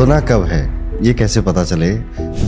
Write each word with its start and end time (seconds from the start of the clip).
छोड़ना 0.00 0.18
कब 0.20 0.42
है? 0.48 0.58
ये 1.04 1.12
कैसे 1.14 1.40
पता 1.40 1.62
चले? 1.64 1.88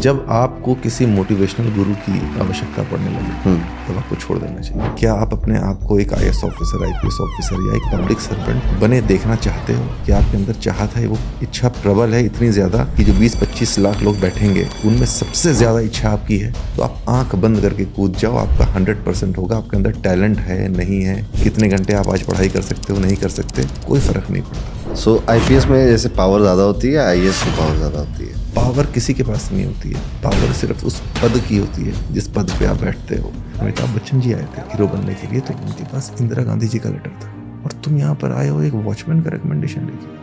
जब 0.01 0.25
आपको 0.31 0.75
किसी 0.85 1.07
मोटिवेशनल 1.07 1.69
गुरु 1.75 1.95
की 2.05 2.39
आवश्यकता 2.41 2.83
पड़ने 2.91 3.11
लगे 3.11 3.35
हम्म। 3.43 3.59
तब 3.89 3.97
आपको 3.99 4.17
छोड़ 4.17 4.39
देना 4.39 4.61
चाहिए। 4.61 4.89
क्या 5.01 5.15
आप 5.15 5.33
अपने 5.33 5.59
आप 5.61 5.83
को 5.89 5.99
एक 6.01 6.15
आई 6.15 6.29
ऑफिसर 6.29 6.85
आईपीएस 6.87 7.19
ऑफिसर 7.21 7.67
या 7.67 7.77
एक 7.77 7.93
पब्लिक 7.93 8.21
सर्वेंट 8.21 8.81
बने 8.81 9.01
देखना 9.13 9.37
चाहते 9.37 9.75
हो? 9.75 9.85
क्या 10.07 10.19
आपके 10.19 10.37
अंदर 10.37 10.55
चाहत 10.61 10.97
है 10.97 11.07
वो 11.07 11.19
इच्छा 11.43 11.69
प्रबल 11.83 12.15
है 12.15 12.25
इतनी 12.27 12.49
ज़्यादा 12.51 12.85
कि 12.97 13.05
जो 13.05 13.19
20-25 13.21 13.79
लाख 13.79 14.03
लोग 14.03 14.21
बैठेंगे 14.21 14.69
उनमें 14.85 15.07
सबसे 15.09 15.55
ज़्यादा 15.55 15.81
इच्छा 15.83 16.11
आपकी 16.11 16.39
है? 16.39 16.53
तो 16.77 16.83
आप 16.83 17.05
आँख 17.11 17.35
बंद 17.37 17.61
करके 17.63 17.85
कूद 17.97 18.17
जाओ 18.19 18.37
आपका 18.39 18.73
हंड्रेड 18.75 19.05
परसेंट 19.05 19.39
होगा। 19.39 19.57
आपके 19.57 19.77
अंदर 19.77 20.01
टैलेंट 20.03 20.39
है 20.41 20.69
नहीं 20.77 21.03
है 21.03 21.23
कितने 21.43 21.69
घंटे 21.69 21.95
आप 21.95 22.09
आज 22.09 22.23
पढ़ाई 22.23 22.49
कर 22.49 22.63
सकते 22.65 22.93
हो 22.93 23.01
नहीं 23.01 23.17
कर 23.17 23.41
सकते 23.41 23.69
कोई 23.89 24.01
फ़र्क 24.01 24.31
नहीं 24.31 24.43
पड़ता। 24.43 24.72
सो 24.95 25.13
आईपीएस 25.31 25.67
में 25.67 25.87
जैसे 25.87 26.09
पावर 26.09 26.41
ज़्यादा 26.41 26.63
होती 26.63 26.89
है 26.89 26.99
आईएएस 26.99 27.43
में 27.47 27.57
पावर 27.57 27.77
ज़्यादा 27.77 27.99
होती 27.99 28.25
है। 28.25 28.41
पावर 28.55 28.87
किसी 28.87 29.15
के 29.15 29.23
पास 29.23 29.49
नहीं 29.53 29.65
होती 29.65 29.91
है। 29.91 30.01
पावर 30.23 30.53
सिर्फ़ 30.53 30.85
उस 30.87 31.01
पद 31.23 31.41
की 31.49 31.57
होती 31.57 31.83
है, 31.83 32.13
जिस 32.15 32.29
पद 32.29 32.51
पे 32.59 32.67
आप 32.67 32.81
बैठते 32.81 33.17
हो। 33.17 33.33
अमिताभ 33.61 33.95
बच्चन 33.97 34.21
जी 34.21 34.33
आए 34.33 34.47
थे 34.57 34.63
हीरो 34.73 34.87
बनने 34.87 35.15
के 35.15 35.31
लिए 35.33 35.41
तो 35.41 35.55
उनके 35.55 35.85
पास 35.85 36.13
इंदिरा 36.21 36.43
गांधी 36.45 36.69
जी 36.69 36.79
का 36.79 36.91
लेटर 36.91 37.19
था। 37.23 37.31
और 37.65 37.73
तुम 37.85 37.99
यहाँ 37.99 38.15
पर 38.15 38.33
आए 38.33 38.49
हो, 38.49 38.63
एक 38.63 38.75
वॉचमैन 38.75 39.23
का 39.23 39.31
रिकमेंडेशन 39.31 39.81
लेके। 39.81 40.22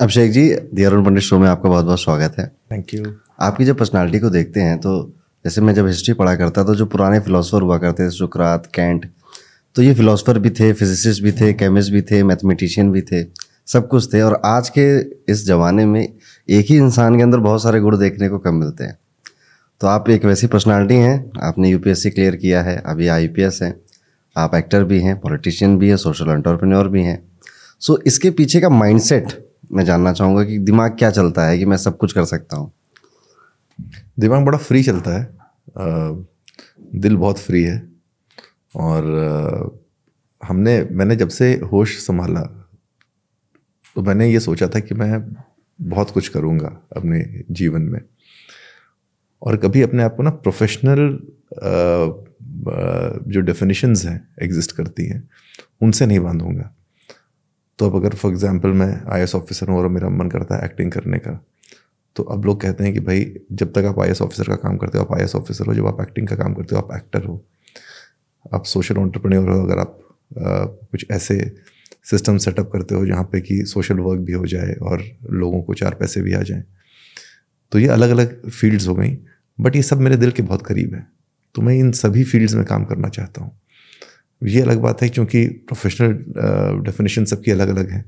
अभिषेक 0.00 0.30
जी 0.32 0.48
दी 0.74 0.84
अरुण 0.84 1.04
पंडित 1.04 1.22
शो 1.22 1.38
में 1.38 1.48
आपका 1.48 1.68
बहुत 1.68 1.84
बहुत 1.84 2.00
स्वागत 2.00 2.34
है। 2.38 2.46
थैंक 2.72 2.92
यू 2.94 3.12
आपकी 3.40 3.64
जब 3.64 3.76
पर्सनालिटी 3.78 4.18
को 4.18 4.30
देखते 4.30 4.60
हैं 4.60 4.76
तो 4.78 4.90
जैसे 5.44 5.60
मैं 5.60 5.74
जब 5.74 5.86
हिस्ट्री 5.86 6.14
पढ़ा 6.14 6.34
करता 6.36 6.64
तो 6.64 6.74
जो 6.74 6.86
पुराने 6.86 7.20
फिलोसफर 7.20 7.62
हुआ 7.62 7.78
करते 7.78 8.06
थे 8.06 8.10
सुकरात 8.10 8.66
कैंट 8.74 9.06
तो 9.76 9.82
ये 9.82 9.94
फिलोसफर 9.94 10.38
भी 10.38 10.50
थे 10.50 10.72
फिजिसिस्ट 10.72 11.22
भी 11.22 11.32
थे 11.32 11.52
केमिस्ट 11.52 11.92
भी 11.92 12.02
थे 12.02 12.22
मैथमेटिशियन 12.22 12.90
भी 12.92 13.02
थे 13.02 13.24
सब 13.66 13.88
कुछ 13.88 14.12
थे 14.14 14.20
और 14.22 14.40
आज 14.44 14.68
के 14.78 14.86
इस 15.32 15.44
ज़माने 15.46 15.86
में 15.86 16.00
एक 16.00 16.66
ही 16.66 16.76
इंसान 16.76 17.16
के 17.16 17.22
अंदर 17.22 17.38
बहुत 17.38 17.62
सारे 17.62 17.80
गुण 17.80 17.98
देखने 17.98 18.28
को 18.28 18.38
कम 18.38 18.54
मिलते 18.54 18.84
हैं। 18.84 18.98
तो 19.80 19.86
आप 19.86 20.10
एक 20.10 20.24
वैसी 20.24 20.46
पर्सनालिटी 20.46 20.96
हैं 20.96 21.16
आपने 21.42 21.70
यूपीएससी 21.70 22.10
क्लियर 22.10 22.36
किया 22.36 22.62
है 22.62 22.76
अभी 22.86 23.08
आईपीएस 23.08 23.62
हैं 23.62 23.74
आप 24.36 24.54
एक्टर 24.54 24.84
भी 24.84 25.00
हैं 25.00 25.18
पॉलिटिशियन 25.20 25.78
भी 25.78 25.88
हैं 25.88 25.96
सोशल 25.96 26.30
एंटरप्रेन्योर 26.30 26.88
भी 26.88 27.02
हैं। 27.02 27.18
सो 27.80 27.98
इसके 28.06 28.30
पीछे 28.30 28.60
का 28.60 28.68
माइंडसेट 28.68 29.45
मैं 29.72 29.84
जानना 29.84 30.12
चाहूँगा 30.12 30.44
कि 30.44 30.58
दिमाग 30.58 30.96
क्या 30.98 31.10
चलता 31.10 31.46
है 31.46 31.58
कि 31.58 31.64
मैं 31.64 31.76
सब 31.76 31.96
कुछ 31.98 32.12
कर 32.12 32.24
सकता 32.24 32.56
हूँ? 32.56 32.72
दिमाग 34.18 34.44
बड़ा 34.44 34.58
फ्री 34.58 34.82
चलता 34.82 35.18
है। 35.18 35.34
दिल 37.00 37.16
बहुत 37.16 37.38
फ्री 37.38 37.62
है। 37.64 37.76
और 38.76 39.80
हमने, 40.40 40.82
मैंने 40.84 41.16
जब 41.16 41.28
से 41.28 41.52
होश 41.72 41.96
संभाला 41.98 42.40
तो 43.96 44.02
मैंने 44.02 44.28
ये 44.30 44.40
सोचा 44.40 44.68
था 44.68 44.80
कि 44.80 44.94
मैं 44.94 45.20
बहुत 45.78 46.10
कुछ 46.10 46.28
करूँगा 46.28 46.68
अपने 46.96 47.44
जीवन 47.50 47.82
में। 47.82 48.00
और 49.42 49.56
कभी 49.56 49.82
अपने 49.82 50.02
आप 50.02 50.14
को 50.16 50.22
ना 50.22 50.30
प्रोफेशनल 50.30 51.18
जो 53.32 53.40
डेफिनेशंस 53.40 54.04
हैं 54.06 54.28
एग्जिस्ट 54.42 54.72
करती 54.72 55.06
हैं, 55.06 55.28
उनसे 55.82 56.06
नहीं 56.06 56.20
बांधूँगा। 56.20 56.75
तो 57.78 57.90
अब 57.90 57.96
अगर 57.96 58.14
फॉर 58.14 58.32
एग्जांपल 58.32 58.68
मैं 58.72 58.92
आई 59.12 59.24
ऑफिसर 59.34 59.68
हूँ 59.68 59.78
और 59.78 59.88
मेरा 59.88 60.08
मन 60.08 60.28
करता 60.28 60.56
है 60.56 60.64
एक्टिंग 60.64 60.92
करने 60.92 61.18
का 61.18 61.40
तो 62.16 62.22
अब 62.22 62.44
लोग 62.44 62.60
कहते 62.60 62.84
हैं 62.84 62.92
कि 62.94 63.00
भाई, 63.00 63.24
जब 63.52 63.72
तक 63.72 63.84
आप 63.84 63.98
आई 64.00 64.10
ऑफिसर 64.10 64.44
का 64.44 64.54
काम 64.56 64.76
करते 64.76 64.98
हो, 64.98 65.04
आप 65.04 65.12
आई 65.12 65.26
ऑफिसर 65.36 65.66
हो, 65.66 65.74
जब 65.74 65.86
आप 65.86 66.00
एक्टिंग 66.00 66.28
का 66.28 66.36
काम 66.36 66.54
करते 66.54 66.76
हो, 66.76 66.82
आप 66.82 66.96
एक्टर 66.96 67.24
हो। 67.24 67.44
आप 68.54 68.64
सोशल 68.64 68.96
ऑन्टरप्रेन्योर 68.96 69.50
हो, 69.50 69.62
अगर 69.62 69.78
आप 69.78 69.98
कुछ 70.90 71.06
ऐसे 71.10 71.38
सिस्टम 72.04 72.38
सेटअप 72.38 72.70
करते 72.72 72.94
हो, 72.94 73.06
जहाँ 73.06 73.24
पे 73.24 73.40
कि 73.40 73.62
सोशल 73.64 73.98
वर्क 73.98 74.20
भी 74.20 74.32
हो 74.32 74.46
जाए 74.46 74.72
और 74.82 75.02
लोगों 75.30 75.62
को 75.62 75.74
चार 75.74 75.94
पैसे 75.94 76.22
भी 76.22 76.32
आ 76.32 76.40
जाएँ। 76.42 76.62
तो 77.72 77.78
ये 77.78 77.88
अलग 77.88 78.10
अलग 78.10 78.48
फील्ड्स 78.50 78.88
हो 78.88 78.94
गई 78.94 79.16
बट 79.58 79.76
ये 79.76 79.82
सब 79.82 80.00
मेरे 80.00 80.16
दिल 80.16 80.30
के 80.30 80.42
बहुत 80.42 80.66
करीब 80.66 80.94
है। 80.94 81.06
तो 81.54 81.62
मैं 81.62 81.74
इन 81.74 81.92
सभी 81.92 82.24
फील्ड्स 82.24 82.54
में 82.54 82.64
काम 82.64 82.84
करना 82.84 83.08
चाहता 83.08 83.42
हूँ। 83.42 83.58
ये 84.42 84.60
अलग 84.62 84.80
बात 84.80 85.02
है 85.02 85.08
क्योंकि 85.08 85.44
प्रोफेशनल 85.68 86.12
डेफिनेशन 86.84 87.24
सबकी 87.24 87.50
अलग 87.50 87.68
अलग 87.68 87.90
है। 87.90 88.04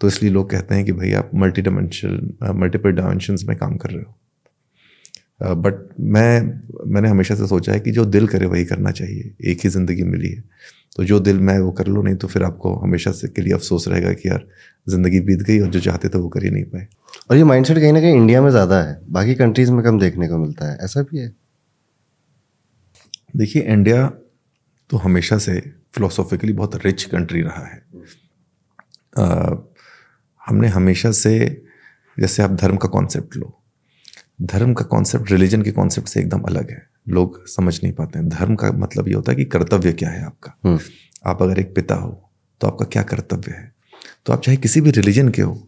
तो 0.00 0.08
इसलिए 0.08 0.32
लोग 0.32 0.50
कहते 0.50 0.74
हैं 0.74 0.84
कि 0.84 0.92
भाई 0.92 1.12
आप 1.12 1.30
मल्टी 1.34 1.62
डायमेंशन 1.62 2.36
मल्टीपल 2.56 2.92
डायमेंशंस 2.92 3.44
में 3.48 3.56
काम 3.56 3.76
कर 3.76 3.90
रहे 3.90 4.02
हो। 4.02 5.54
बट 5.54 5.74
uh, 5.74 5.94
मैं 6.00 6.40
मैंने 6.86 7.08
हमेशा 7.08 7.34
से 7.34 7.46
सोचा 7.46 7.72
है 7.72 7.80
कि 7.80 7.90
जो 7.90 8.04
दिल 8.06 8.26
करे 8.26 8.46
वही 8.46 8.64
करना 8.64 8.90
चाहिए। 8.90 9.34
एक 9.50 9.60
ही 9.64 9.68
ज़िंदगी 9.68 10.02
मिली 10.04 10.28
है। 10.28 10.42
तो 10.96 11.04
जो 11.04 11.18
दिल 11.20 11.38
में 11.38 11.58
वो 11.58 11.70
कर 11.72 11.86
लो 11.86 12.02
नहीं 12.02 12.14
तो 12.14 12.28
फिर 12.28 12.42
आपको 12.42 12.74
हमेशा 12.76 13.10
से 13.12 13.28
के 13.28 13.42
लिए 13.42 13.52
अफसोस 13.54 13.86
रहेगा 13.88 14.12
कि 14.12 14.28
यार 14.28 14.46
ज़िंदगी 14.86 15.20
बीत 15.20 15.42
गई 15.42 15.58
और 15.60 15.68
जो 15.68 15.80
चाहते 15.80 16.08
थे 16.08 16.18
वो 16.18 16.28
कर 16.28 16.44
ही 16.44 16.50
नहीं 16.50 16.64
पाए। 16.64 16.86
और 17.30 17.36
ये 17.36 17.44
माइंडसेट 17.44 17.78
कहीं 17.78 17.92
ना 17.92 18.00
कहीं 18.00 18.14
इंडिया 18.14 18.42
में 18.42 18.50
ज़्यादा 18.50 18.82
है। 18.82 18.98
बाकी 19.10 19.34
कंट्रीज़ 19.34 19.72
में 19.72 19.82
कम 19.84 19.98
देखने 19.98 20.28
को 20.28 20.38
मिलता 20.38 20.70
है। 20.70 20.78
ऐसा 20.84 21.02
भी 21.02 21.18
है? 21.18 21.32
देखिए 23.36 23.62
इंडिया 23.64 24.04
तो 24.90 24.96
हमेशा 24.96 25.38
से 25.38 25.60
फिलोसॉफिकली 25.94 26.52
बहुत 26.52 26.84
रिच 26.86 27.04
कंट्री 27.04 27.42
रहा 27.42 27.66
है। 27.66 27.82
अ, 29.18 29.56
हमने 30.46 30.68
हमेशा 30.68 31.10
से 31.10 31.62
जैसे 32.18 32.42
आप 32.42 32.50
धर्म 32.50 32.76
का 32.76 32.88
कॉन्सेप्ट 32.88 33.36
लो 33.36 33.56
धर्म 34.42 34.74
का 34.74 34.84
कॉन्सेप्ट 34.84 35.30
रिलीजन 35.30 35.62
के 35.62 35.72
कॉन्सेप्ट 35.72 36.08
से 36.08 36.20
एकदम 36.20 36.40
अलग 36.40 36.70
है। 36.70 36.82
लोग 37.08 37.46
समझ 37.46 37.82
नहीं 37.82 37.92
पाते 37.92 38.18
हैं। 38.18 38.28
धर्म 38.28 38.54
का 38.54 38.70
मतलब 38.72 39.08
ये 39.08 39.14
होता 39.14 39.32
है 39.32 39.36
कि 39.36 39.44
कर्तव्य 39.44 39.92
क्या 39.92 40.10
है 40.10 40.24
आपका? 40.24 40.58
हम्म, 40.64 40.78
आप 41.26 41.42
अगर 41.42 41.58
एक 41.58 41.74
पिता 41.74 41.94
हो 41.94 42.30
तो 42.60 42.66
आपका 42.66 42.84
क्या 42.84 43.02
कर्तव्य 43.02 43.52
है? 43.52 43.72
तो 44.26 44.32
आप 44.32 44.42
चाहे 44.42 44.56
किसी 44.56 44.80
भी 44.80 44.90
रिलीजन 44.90 45.28
के 45.28 45.42
हो 45.42 45.66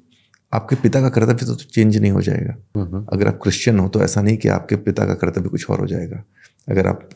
आपके 0.53 0.77
पिता 0.77 1.01
का 1.01 1.09
कर्तव्य 1.09 1.47
तो 1.47 1.55
चेंज 1.55 1.97
नहीं 1.97 2.13
हो 2.13 2.23
जाएगा। 2.23 2.57
हम्म, 2.77 3.07
अगर 3.13 3.29
आप 3.29 3.39
क्रिश्चियन 3.43 3.79
हो 3.79 3.89
तो 3.89 4.03
ऐसा 4.03 4.23
नहीं 4.23 4.37
कि 4.37 4.49
आपके 4.49 4.77
पिता 4.77 5.07
का 5.07 5.15
कर्तव्य 5.15 5.49
कुछ 5.49 5.71
और 5.71 5.81
हो 5.81 5.87
जाएगा। 5.87 6.25
अगर 6.69 6.87
आप 6.87 7.09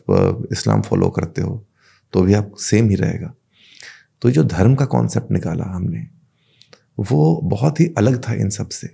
इस्लाम 0.51 0.81
फॉलो 0.81 1.09
करते 1.09 1.41
हो 1.41 1.65
तो 2.13 2.21
भी 2.21 2.33
आप 2.33 2.51
सेम 2.57 2.89
ही 2.89 2.95
रहेगा। 2.95 3.33
तो 4.21 4.31
जो 4.31 4.43
धर्म 4.43 4.75
का 4.75 4.85
कॉन्सेप्ट 4.85 5.31
निकाला 5.31 5.65
हमने, 5.65 6.07
वो 6.99 7.41
बहुत 7.43 7.79
ही 7.79 7.93
अलग 7.97 8.29
था 8.29 8.33
इन 8.33 8.49
सबसे। 8.49 8.89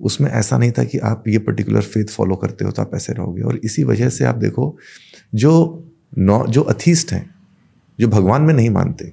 उसमें 0.00 0.30
ऐसा 0.30 0.58
नहीं 0.58 0.72
था 0.72 0.84
कि 0.84 0.98
आप 0.98 1.24
ये 1.28 1.38
पर्टिकुलर 1.38 1.80
फेथ 1.80 2.04
फॉलो 2.04 2.36
करते 2.36 2.64
हो 2.64 2.70
तो 2.70 2.82
आप 2.82 2.94
ऐसे 2.94 3.12
रहोगे। 3.12 3.42
और 3.42 3.60
इसी 3.64 3.84
वजह 3.84 4.08
से 4.08 4.24
आप 4.24 4.34
देखो, 4.34 4.76
जो 5.34 5.84
नौ 6.18 6.46
जो 6.46 6.62
अथीस्ट 6.62 7.12
हैं, 7.12 7.34
जो 8.00 8.08
भगवान 8.08 8.42
में 8.42 8.54
नहीं 8.54 8.70
मानते, 8.70 9.12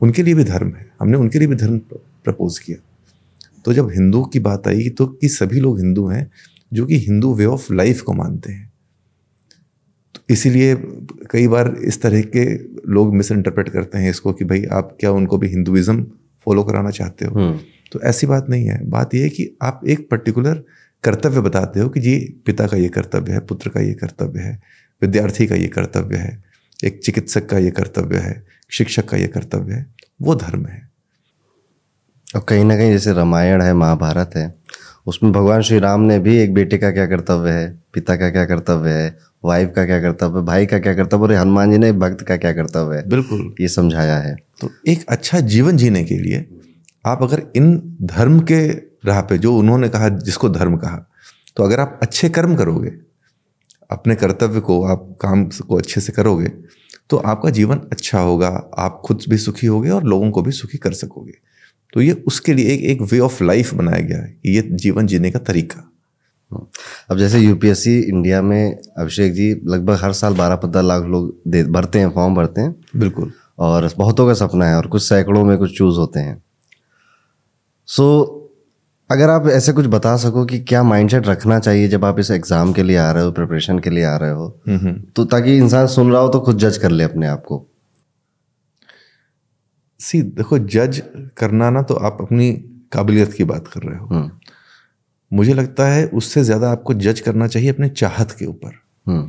उनके 0.00 0.22
लिए 0.22 0.34
भी 0.34 0.44
धर्म 0.44 0.68
है। 0.68 0.92
हमने 1.00 1.16
उनके 1.16 1.38
लिए 1.38 1.48
भी 1.48 1.54
धर्म 1.54 1.78
प्रपोज 2.24 2.58
किया। 2.58 2.84
तो 3.64 3.72
जब 3.72 3.90
हिंदू 3.90 4.24
की 4.24 4.38
बात 4.38 4.68
आई 4.68 4.88
तो 4.88 5.06
कि 5.06 5.28
सभी 5.28 5.60
लोग 5.60 5.78
हिंदू 5.78 6.06
हैं, 6.06 6.30
जो 6.72 6.86
कि 6.86 6.98
हिंदू 6.98 7.34
वे 7.34 7.44
ऑफ़ 7.44 7.72
लाइफ 7.72 8.00
को 8.00 8.12
मानते 8.12 8.52
हैं। 8.52 8.67
इसीलिए 10.28 10.74
कई 11.30 11.46
बार 11.48 11.74
इस 11.84 12.00
तरह 12.02 12.22
के 12.36 12.44
लोग 12.92 13.14
मिस 13.14 13.30
इंटरप्रेट 13.32 13.68
करते 13.68 13.98
हैं 13.98 14.10
इसको 14.10 14.32
कि 14.32 14.44
भाई 14.44 14.64
आप 14.72 14.96
क्या 15.00 15.10
उनको 15.10 15.38
भी 15.38 15.48
हिंदुइज्म 15.48 16.06
फॉलो 16.46 16.64
कराना 16.64 16.90
चाहते 16.90 17.24
हो? 17.24 17.34
हम्म, 17.34 17.58
तो 17.92 18.00
ऐसी 18.00 18.26
बात 18.26 18.46
नहीं 18.50 18.66
है। 18.66 18.78
बात 18.90 19.14
यह 19.14 19.22
है 19.22 19.28
कि 19.28 19.56
आप 19.62 19.80
एक 19.88 20.08
पर्टिकुलर 20.10 20.62
कर्तव्य 21.04 21.40
बताते 21.40 21.80
हो 21.80 21.88
कि 21.88 22.00
जी 22.00 22.16
पिता 22.46 22.66
का 22.66 22.76
ये 22.76 22.88
कर्तव्य 22.88 23.32
है 23.32 23.40
पुत्र 23.40 23.70
का 23.70 23.80
ये 23.80 23.94
कर्तव्य 23.94 24.40
है 24.40 24.60
विद्यार्थी 25.02 25.46
का 25.46 25.54
ये 25.54 25.68
कर्तव्य 25.68 26.16
है 26.16 26.44
एक 26.84 27.00
चिकित्सक 27.04 27.46
का 27.46 27.58
ये 27.58 27.70
कर्तव्य 27.70 28.18
है 28.18 28.42
शिक्षक 28.70 29.08
का 29.08 29.16
ये 29.16 29.26
कर्तव्य 29.26 29.74
है 29.74 29.86
वो 30.22 30.34
धर्म 30.34 30.66
है। 30.66 30.80
और 32.36 32.44
कहीं 32.48 32.64
ना 32.64 32.76
कहीं 32.76 32.90
जैसे 32.90 33.12
रामायण 33.12 33.62
है 33.62 33.72
महाभारत 33.74 34.30
है 34.36 34.46
उसमें 35.08 35.32
भगवान 35.32 35.62
श्री 35.62 35.78
राम 35.78 36.00
ने 36.00 36.18
भी 36.18 36.36
एक 36.36 36.54
बेटे 36.54 36.78
का 36.78 36.90
क्या 36.90 37.06
कर्तव्य 37.06 37.50
है 37.50 37.82
पिता 37.94 38.16
का 38.16 38.30
क्या 38.30 38.44
कर्तव्य 38.44 38.90
है 38.90 39.18
वाइफ 39.44 39.72
का 39.76 39.84
क्या 39.86 40.00
कर्तव्य 40.00 40.38
है 40.38 40.44
भाई 40.44 40.66
का 40.66 40.78
क्या 40.78 40.94
कर्तव्य 40.94 41.22
और 41.22 41.32
हनुमान 41.32 41.72
जी 41.72 41.78
ने 41.78 41.92
भक्त 41.92 42.22
का 42.22 42.36
क्या 42.36 42.52
कर्तव्य 42.52 42.96
है? 42.96 43.08
बिल्कुल। 43.08 43.54
ये 43.60 43.68
समझाया 43.68 44.18
है। 44.18 44.36
तो 44.60 44.70
एक 44.88 45.04
अच्छा 45.08 45.40
जीवन 45.40 45.76
जीने 45.76 46.04
के 46.04 46.14
लिए 46.14 46.48
आप 47.06 47.22
अगर 47.22 47.42
इन 47.56 47.96
धर्म 48.02 48.40
के 48.40 48.68
राह 49.06 49.20
पे 49.20 49.38
जो 49.38 49.56
उन्होंने 49.56 49.88
कहा 49.88 50.08
जिसको 50.08 50.48
धर्म 50.48 50.76
कहा 50.76 51.10
तो 51.56 51.64
अगर 51.64 51.80
आप 51.80 51.98
अच्छे 52.02 52.28
कर्म 52.28 52.56
करोगे 52.56 52.92
अपने 53.90 54.14
कर्तव्य 54.14 54.60
को 54.60 54.84
आप 54.84 55.18
काम 55.20 55.44
को 55.44 55.76
अच्छे 55.76 56.00
से 56.00 56.12
करोगे 56.12 56.52
तो 57.10 57.16
आपका 57.16 57.50
जीवन 57.50 57.76
अच्छा 57.76 58.20
होगा 58.20 58.70
आप 58.78 59.02
खुद 59.04 59.20
भी 59.28 59.36
सुखी 59.36 59.66
होगे 59.66 59.90
और 59.90 60.04
लोगों 60.04 60.30
को 60.30 60.42
भी 60.42 60.52
सुखी 60.52 60.78
कर 60.78 60.92
सकोगे। 60.92 61.32
तो 61.92 62.00
ये 62.00 62.12
उसके 62.26 62.54
लिए 62.54 62.72
एक 62.72 62.82
एक 62.90 63.02
वे 63.12 63.18
ऑफ़ 63.20 63.42
लाइफ 63.44 63.74
बनाया 63.74 64.00
गया 64.00 64.18
है 64.18 64.36
ये 64.46 64.62
जीवन 64.74 65.06
जीने 65.06 65.30
का 65.30 65.38
तरीका। 65.40 65.84
अब 67.10 67.18
जैसे 67.18 67.38
यूपीएससी 67.38 67.98
इंडिया 68.00 68.40
में 68.42 68.76
अभिषेक 68.98 69.32
जी 69.32 69.50
लगभग 69.66 69.98
हर 70.02 70.12
साल 70.14 70.34
बारह 70.34 70.56
पंद्रह 70.56 70.82
लाख 70.82 71.04
लोग 71.06 71.34
दे 71.46 71.62
भरते 71.66 71.98
हैं 71.98 72.10
फॉर्म 72.10 72.34
भरते 72.34 72.60
हैं। 72.60 72.74
बिल्कुल। 72.96 73.32
और 73.58 73.88
बहुतों 73.98 74.26
का 74.26 74.34
सपना 74.36 74.66
है 74.66 74.76
और 74.76 74.86
कुछ 74.86 75.02
सैकड़ों 75.02 75.44
में 75.44 75.56
कुछ 75.58 75.76
चूज़ 75.78 75.96
होते 75.98 76.20
हैं। 76.20 76.42
सो 77.88 78.34
अगर 79.10 79.30
आप 79.30 79.46
ऐसे 79.48 79.72
कुछ 79.72 79.86
बता 79.88 80.16
सको 80.16 80.44
कि 80.44 80.58
क्या 80.60 80.82
माइंडसेट 80.84 81.26
रखना 81.26 81.58
चाहिए 81.58 81.88
जब 81.88 82.04
आप 82.04 82.18
इस 82.18 82.30
एग्ज़ाम 82.30 82.72
के 82.72 82.82
लिए 82.82 82.96
आ 82.96 83.10
रहे 83.12 83.24
हो 83.24 83.30
प्रिपरेशन 83.32 83.78
के 83.78 83.90
लिए 83.90 84.04
आ 84.04 84.16
रहे 84.16 84.30
हो 84.30 84.48
तो 85.16 85.24
ताकि 85.26 85.56
इंसान 85.56 85.86
सुन 85.88 86.12
रहा 86.12 86.20
हो 86.20 86.28
तो 86.28 86.40
खुद 86.40 86.58
जज 86.58 86.76
कर 86.78 86.90
ले 86.90 87.04
अपने 87.04 87.26
आप 87.26 87.44
को। 87.46 87.66
सी 90.00 90.20
देखो 90.22 90.58
जज 90.58 91.02
करना 91.36 91.70
ना 91.70 91.82
तो 91.82 91.94
आप 91.94 92.18
अपनी 92.20 92.52
काबिलियत 92.92 93.32
की 93.32 93.44
बात 93.44 93.68
कर 93.68 93.82
रहे 93.82 93.98
हो। 93.98 94.06
हम्म, 94.06 94.30
मुझे 95.32 95.54
लगता 95.54 95.88
है 95.88 96.06
उससे 96.06 96.42
ज़्यादा 96.44 96.70
आपको 96.70 96.94
जज 96.94 97.20
करना 97.20 97.46
चाहिए 97.46 97.70
अपने 97.70 97.88
चाहत 97.88 98.32
के 98.32 98.46
ऊपर। 98.46 98.72
हम्म, 99.06 99.28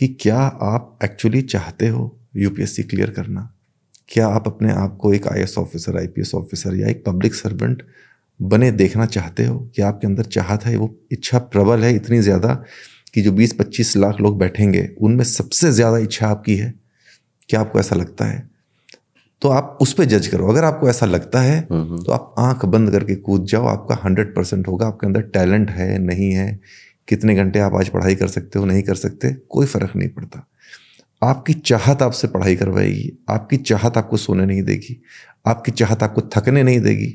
कि 0.00 0.08
क्या 0.20 0.38
आप 0.38 0.98
एक्चुअली 1.04 1.42
चाहते 1.44 1.88
हो 1.88 2.16
यूपीएससी 2.36 2.82
क्लियर 2.82 3.10
करना? 3.10 3.52
क्या 4.08 4.28
आप 4.28 4.46
अपने 4.46 4.72
आप 4.72 4.96
को 5.00 5.12
एक 5.14 5.26
आईएएस 5.28 5.58
ऑफिसर 5.58 5.96
आईपीएस 5.98 6.34
ऑफिसर 6.34 6.74
या 6.74 6.88
एक 6.88 7.04
पब्लिक 7.06 7.34
सर्वेंट 7.34 7.82
बने 8.40 8.70
देखना 8.72 9.06
चाहते 9.06 9.44
हो? 9.46 9.58
कि 9.76 9.82
आपके 9.82 10.06
अंदर 10.06 10.24
चाहत 10.24 10.64
है? 10.66 10.76
वो 10.76 10.94
इच्छा 11.12 11.38
प्रबल 11.38 11.84
है 11.84 11.94
इतनी 11.94 12.20
ज़्यादा 12.20 12.54
कि 13.14 13.22
जो 13.22 13.32
20-25 13.32 13.96
लाख 13.96 14.20
लोग 14.20 14.38
बैठेंगे 14.38 14.88
उनमें 15.00 15.24
सबसे 15.24 15.72
ज़्यादा 15.72 15.98
इच्छा 15.98 16.28
आपकी 16.28 16.56
है? 16.56 16.74
क्या 17.48 17.60
आपको 17.60 17.80
ऐसा 17.80 17.96
लगता 17.96 18.24
है? 18.24 18.55
तो 19.42 19.48
आप 19.48 19.78
उस 19.80 19.92
पर 19.92 20.04
जज 20.04 20.26
करो। 20.26 20.48
अगर 20.48 20.64
आपको 20.64 20.88
ऐसा 20.88 21.06
लगता 21.06 21.40
है 21.40 21.60
तो 21.62 22.12
आप 22.12 22.34
आँख 22.38 22.64
बंद 22.64 22.90
करके 22.90 23.14
कूद 23.16 23.44
जाओ। 23.46 23.66
आपका 23.66 23.98
हंड्रेड 24.04 24.34
परसेंट 24.36 24.68
होगा। 24.68 24.86
आपके 24.86 25.06
अंदर 25.06 25.20
टैलेंट 25.22 25.70
है 25.70 25.98
नहीं 25.98 26.30
है 26.32 26.58
कितने 27.08 27.34
घंटे 27.34 27.58
आप 27.58 27.74
आज 27.74 27.88
पढ़ाई 27.88 28.14
कर 28.14 28.28
सकते 28.28 28.58
हो 28.58 28.64
नहीं 28.64 28.82
कर 28.82 28.94
सकते 28.94 29.32
कोई 29.50 29.66
फ़र्क 29.66 29.96
नहीं 29.96 30.08
पड़ता। 30.08 30.46
आपकी 31.22 31.54
चाहत 31.54 32.02
आपसे 32.02 32.28
पढ़ाई 32.28 32.56
करवाएगी। 32.56 33.12
आपकी 33.30 33.56
चाहत 33.56 33.96
आपको 33.96 34.16
सोने 34.16 34.46
नहीं 34.46 34.62
देगी। 34.62 35.00
आपकी 35.46 35.72
चाहत 35.72 36.02
आपको 36.02 36.22
थकने 36.34 36.62
नहीं 36.62 36.80
देगी। 36.80 37.14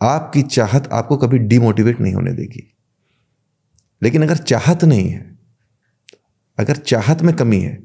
आपकी 0.00 0.42
चाहत 0.42 0.88
आपको 0.92 1.16
कभी 1.16 1.38
डिमोटिवेट 1.38 2.00
नहीं 2.00 2.14
होने 2.14 2.32
देगी। 2.32 2.62
लेकिन 4.02 4.22
अगर 4.22 4.36
चाहत 4.36 4.84
नहीं 4.84 5.08
है 5.08 5.24
अगर 6.58 6.76
चाहत 6.76 7.22
में 7.22 7.34
कमी 7.36 7.60
है 7.60 7.78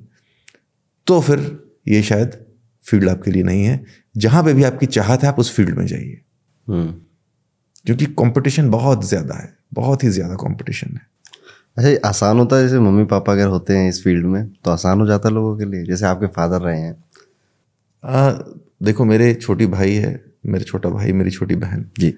तो 1.07 1.19
फिर 1.21 1.39
ये 1.87 2.01
शायद 2.03 2.39
फ़ील्ड 2.86 3.10
आपके 3.10 3.31
लिए 3.31 3.44
नहीं 3.44 3.63
है। 3.63 3.83
जहाँ 4.16 4.44
पे 4.44 4.54
भी 4.54 4.63
आपकी 4.63 4.86
चाहत 4.88 5.24
है 5.24 5.30
आप 5.30 5.39
उस 5.39 5.56
फ़ील्ड 5.56 5.78
में 5.78 5.86
जाइए। 5.86 6.22
हम्म। 6.68 6.94
क्योंकि 7.86 8.06
कंपटीशन 8.06 8.69
बहुत 8.69 9.06
ज़्यादा 9.06 9.36
है 9.36 9.54
बहुत 9.74 10.04
ही 10.04 10.10
ज़्यादा 10.10 10.36
कंपटीशन 10.38 10.95
है। 10.95 11.10
अच्छा 11.78 12.07
आसान 12.10 12.39
होता 12.39 12.56
है 12.56 12.63
जैसे 12.63 12.80
मम्मी 12.80 13.04
पापा 13.06 13.31
अगर 13.31 13.48
होते 13.48 13.78
हैं 13.78 13.89
इस 13.89 14.04
फ़ील्ड 14.04 14.25
में 14.25 14.48
तो 14.56 14.72
आसान 14.72 15.00
हो 15.01 15.07
जाता 15.07 15.30
है 15.30 15.33
लोगों 15.36 15.56
के 15.57 15.66
लिए 15.66 15.83
जैसे 15.86 16.06
आपके 16.06 16.28
फादर 16.28 16.62
रहे 16.62 16.80
हैं? 16.80 16.95
आ, 18.04 18.31
देखो 18.83 19.06
मेरे 19.06 19.33
छोटी 19.33 19.66
भाई 19.68 19.94
है 19.94 20.19
मेरे 20.45 20.63
छोटा 20.63 20.89
भाई 20.89 21.12
मेरी 21.12 21.31
छोटी 21.31 21.56
बहन। 21.56 21.86
जी। 22.00 22.13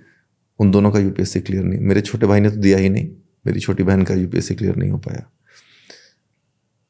उन 0.60 0.71
दोनों 0.71 0.92
का 0.92 1.00
यूपीएससी 1.00 1.39
क्लियर 1.42 1.63
नहीं 1.63 1.80
मेरे 1.80 2.01
छोटे 2.01 2.27
भाई 2.27 2.39
ने 2.39 2.50
तो 2.50 2.57
दिया 2.57 2.77
ही 2.77 2.89
नहीं 2.89 3.10
मेरी 3.45 3.60
छोटी 3.60 3.83
बहन 3.83 4.04
का 4.04 4.13
यूपीएससी 4.13 4.56
क्लियर 4.56 4.75
नहीं 4.75 4.89
हो 4.92 4.98
पाया। 4.98 5.25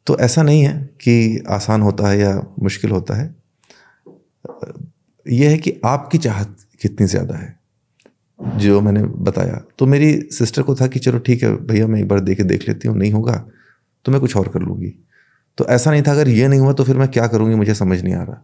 तो 0.07 0.17
ऐसा 0.19 0.43
नहीं 0.43 0.61
है 0.61 0.73
कि 1.01 1.43
आसान 1.49 1.81
होता 1.81 2.07
है 2.07 2.19
या 2.19 2.35
मुश्किल 2.59 2.91
होता 2.91 3.15
है 3.15 3.33
यह 5.25 5.49
है 5.49 5.57
कि 5.57 5.79
आपकी 5.85 6.17
चाहत 6.19 6.55
कितनी 6.81 7.07
ज़्यादा 7.07 7.35
है 7.35 7.59
जो 8.57 8.79
मैंने 8.81 9.03
बताया। 9.03 9.61
तो 9.79 9.85
मेरी 9.85 10.11
सिस्टर 10.33 10.61
को 10.61 10.75
था 10.75 10.87
कि 10.87 10.99
चलो 10.99 11.19
ठीक 11.19 11.43
है 11.43 11.55
भैया 11.67 11.87
मैं 11.87 11.99
एक 11.99 12.07
बार 12.07 12.19
दे 12.19 12.35
के 12.35 12.43
देख 12.43 12.67
लेती 12.67 12.87
हूँ 12.87 12.97
नहीं 12.97 13.11
होगा 13.11 13.33
तो 14.05 14.11
मैं 14.11 14.21
कुछ 14.21 14.35
और 14.37 14.47
कर 14.47 14.61
लूँगी। 14.61 14.93
तो 15.57 15.65
ऐसा 15.67 15.91
नहीं 15.91 16.01
था 16.03 16.11
अगर 16.11 16.27
ये 16.29 16.47
नहीं 16.47 16.59
हुआ 16.59 16.73
तो 16.73 16.83
फिर 16.83 16.97
मैं 16.97 17.07
क्या 17.09 17.27
करूँगी 17.27 17.55
मुझे 17.55 17.73
समझ 17.75 18.01
नहीं 18.03 18.13
आ 18.15 18.23
रहा। 18.23 18.41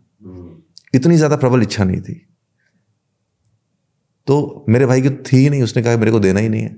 इतनी 0.94 1.16
ज़्यादा 1.16 1.36
प्रबल 1.38 1.62
इच्छा 1.62 1.84
नहीं 1.84 2.02
थी। 2.02 2.14
तो 4.28 4.66
मेरे 4.70 4.86
भाई 4.86 5.02
की 5.02 5.10
थी 5.10 5.38
ही 5.38 5.50
नहीं 5.50 5.64
उसने 5.64 5.84
कहा 5.84 5.98
मेरे 5.98 6.12
को 6.12 6.20
देना 6.20 6.40
ही 6.40 6.50
नहीं 6.50 6.62
है। 6.62 6.76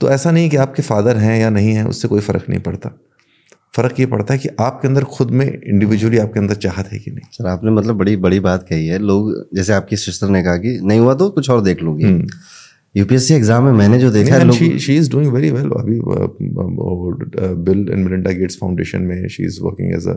तो 0.00 0.10
ऐसा 0.10 0.30
नहीं 0.30 0.48
कि 0.50 0.56
आपके 0.58 0.82
फादर 0.82 1.16
हैं 1.16 1.38
या 1.40 1.50
नहीं 1.50 1.72
है 1.72 1.84
उससे 1.86 2.08
कोई 2.08 2.20
फ़र्क 2.20 2.48
नहीं 2.48 2.60
पड़ता। 2.60 2.88
फ़र्क 3.74 4.00
ये 4.00 4.06
पड़ता 4.06 4.34
है 4.34 4.40
कि 4.40 4.48
आपके 4.60 4.88
अंदर 4.88 5.04
खुद 5.06 5.30
में 5.30 5.46
इंडिविजुअली 5.46 6.18
आपके 6.18 6.38
अंदर 6.40 6.54
चाहत 6.56 6.92
है 6.92 6.98
कि 6.98 7.10
नहीं। 7.10 7.30
सर 7.32 7.46
आपने 7.48 7.70
मतलब 7.70 7.96
बड़ी 7.96 8.16
बड़ी 8.18 8.40
बात 8.40 8.66
कही 8.68 8.86
है। 8.86 8.98
लोग 9.00 9.32
जैसे 9.56 9.72
आपकी 9.72 9.96
सिस्टर 9.98 10.28
ने 10.28 10.42
कहा 10.42 10.56
कि 10.58 10.78
नहीं 10.82 11.00
हुआ 11.00 11.14
तो 11.14 11.28
कुछ 11.30 11.50
और 11.50 11.60
देख 11.62 11.82
लूँगी। 11.82 12.04
यूपीएससी 12.94 13.34
एग्ज़ाम 13.34 13.64
में 13.64 13.72
मैंने 13.74 13.98
जो 13.98 14.10
देखा 14.10 14.34
है 14.34 14.44
लोग 14.44 14.78
she 14.78 14.96
is 14.96 15.10
doing 15.12 15.32
very 15.32 15.50
well 15.50 15.70
अभी 15.72 15.98
Bill 17.62 17.88
and 17.88 18.04
Melinda 18.04 18.30
Gates 18.32 18.56
Foundation 18.60 19.02
में 19.02 19.28
she 19.28 19.44
is 19.44 19.60
working 19.62 19.92
as 19.94 20.06
a 20.08 20.14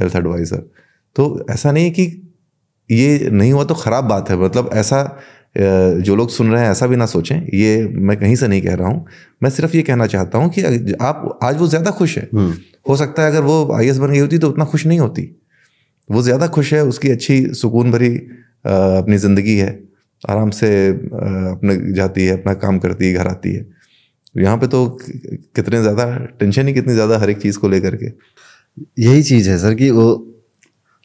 health 0.00 0.16
advisor 0.16 0.62
तो 1.16 1.46
ऐसा 1.50 1.72
नहीं 1.72 1.84
है 1.84 1.90
कि 1.90 2.04
ये 2.90 3.30
नहीं 3.30 3.52
हुआ 3.52 3.64
तो 3.64 3.74
ख़राब 3.76 4.04
बात 4.06 4.30
है। 4.30 4.36
मतलब 4.38 4.70
ऐसा 4.74 4.98
जो 5.56 6.14
लोग 6.16 6.30
सुन 6.30 6.50
रहे 6.52 6.62
हैं 6.62 6.70
ऐसा 6.70 6.86
भी 6.86 6.96
ना 6.96 7.06
सोचें। 7.06 7.36
ये 7.54 7.86
मैं 7.88 8.16
कहीं 8.16 8.36
से 8.36 8.48
नहीं 8.48 8.62
कह 8.62 8.74
रहा 8.74 8.88
हूँ। 8.88 9.06
मैं 9.42 9.50
सिर्फ़ 9.50 9.76
ये 9.76 9.82
कहना 9.82 10.06
चाहता 10.06 10.38
हूँ 10.38 10.50
कि 10.50 10.62
आप 11.02 11.38
आज 11.42 11.56
वो 11.58 11.66
ज़्यादा 11.68 11.90
खुश 11.90 12.16
है। 12.18 12.28
हम्म, 12.34 12.54
हो 12.88 12.96
सकता 12.96 13.22
है 13.22 13.30
अगर 13.30 13.42
वो 13.42 13.72
आई 13.74 13.90
बन 13.92 14.12
गई 14.12 14.18
होती 14.18 14.38
तो 14.38 14.48
उतना 14.48 14.64
खुश 14.64 14.86
नहीं 14.86 14.98
होती। 15.00 15.28
वो 16.08 16.22
ज़्यादा 16.22 16.46
खुश 16.48 16.72
है 16.74 16.82
उसकी 16.84 17.10
अच्छी 17.10 17.44
सुकून 17.54 17.90
भरी 17.90 18.14
अपनी 18.66 19.16
ज़िंदगी 19.18 19.56
है। 19.56 19.68
आराम 20.22 20.50
से 20.52 20.68
अपने 20.88 21.76
जाती 21.94 22.26
है 22.26 22.32
अपना 22.32 22.54
काम 22.56 22.78
करती 22.78 23.06
है 23.06 23.12
घर 23.14 23.28
आती 23.28 23.52
है। 23.52 23.64
यहाँ 24.36 24.56
पे 24.58 24.66
तो 24.66 24.86
कितने 25.56 25.80
ज़्यादा 25.82 26.04
टेंशन 26.40 26.68
ही 26.68 26.74
कितनी 26.74 26.94
ज़्यादा 26.94 27.18
हर 27.18 27.30
एक 27.30 27.38
चीज़ 27.38 27.58
को 27.58 27.68
लेकर 27.68 27.96
के। 27.96 28.12
यही 29.02 29.22
चीज़ 29.22 29.50
है 29.50 29.58
सर 29.58 29.74
कि 29.74 29.90
वो 29.90 30.04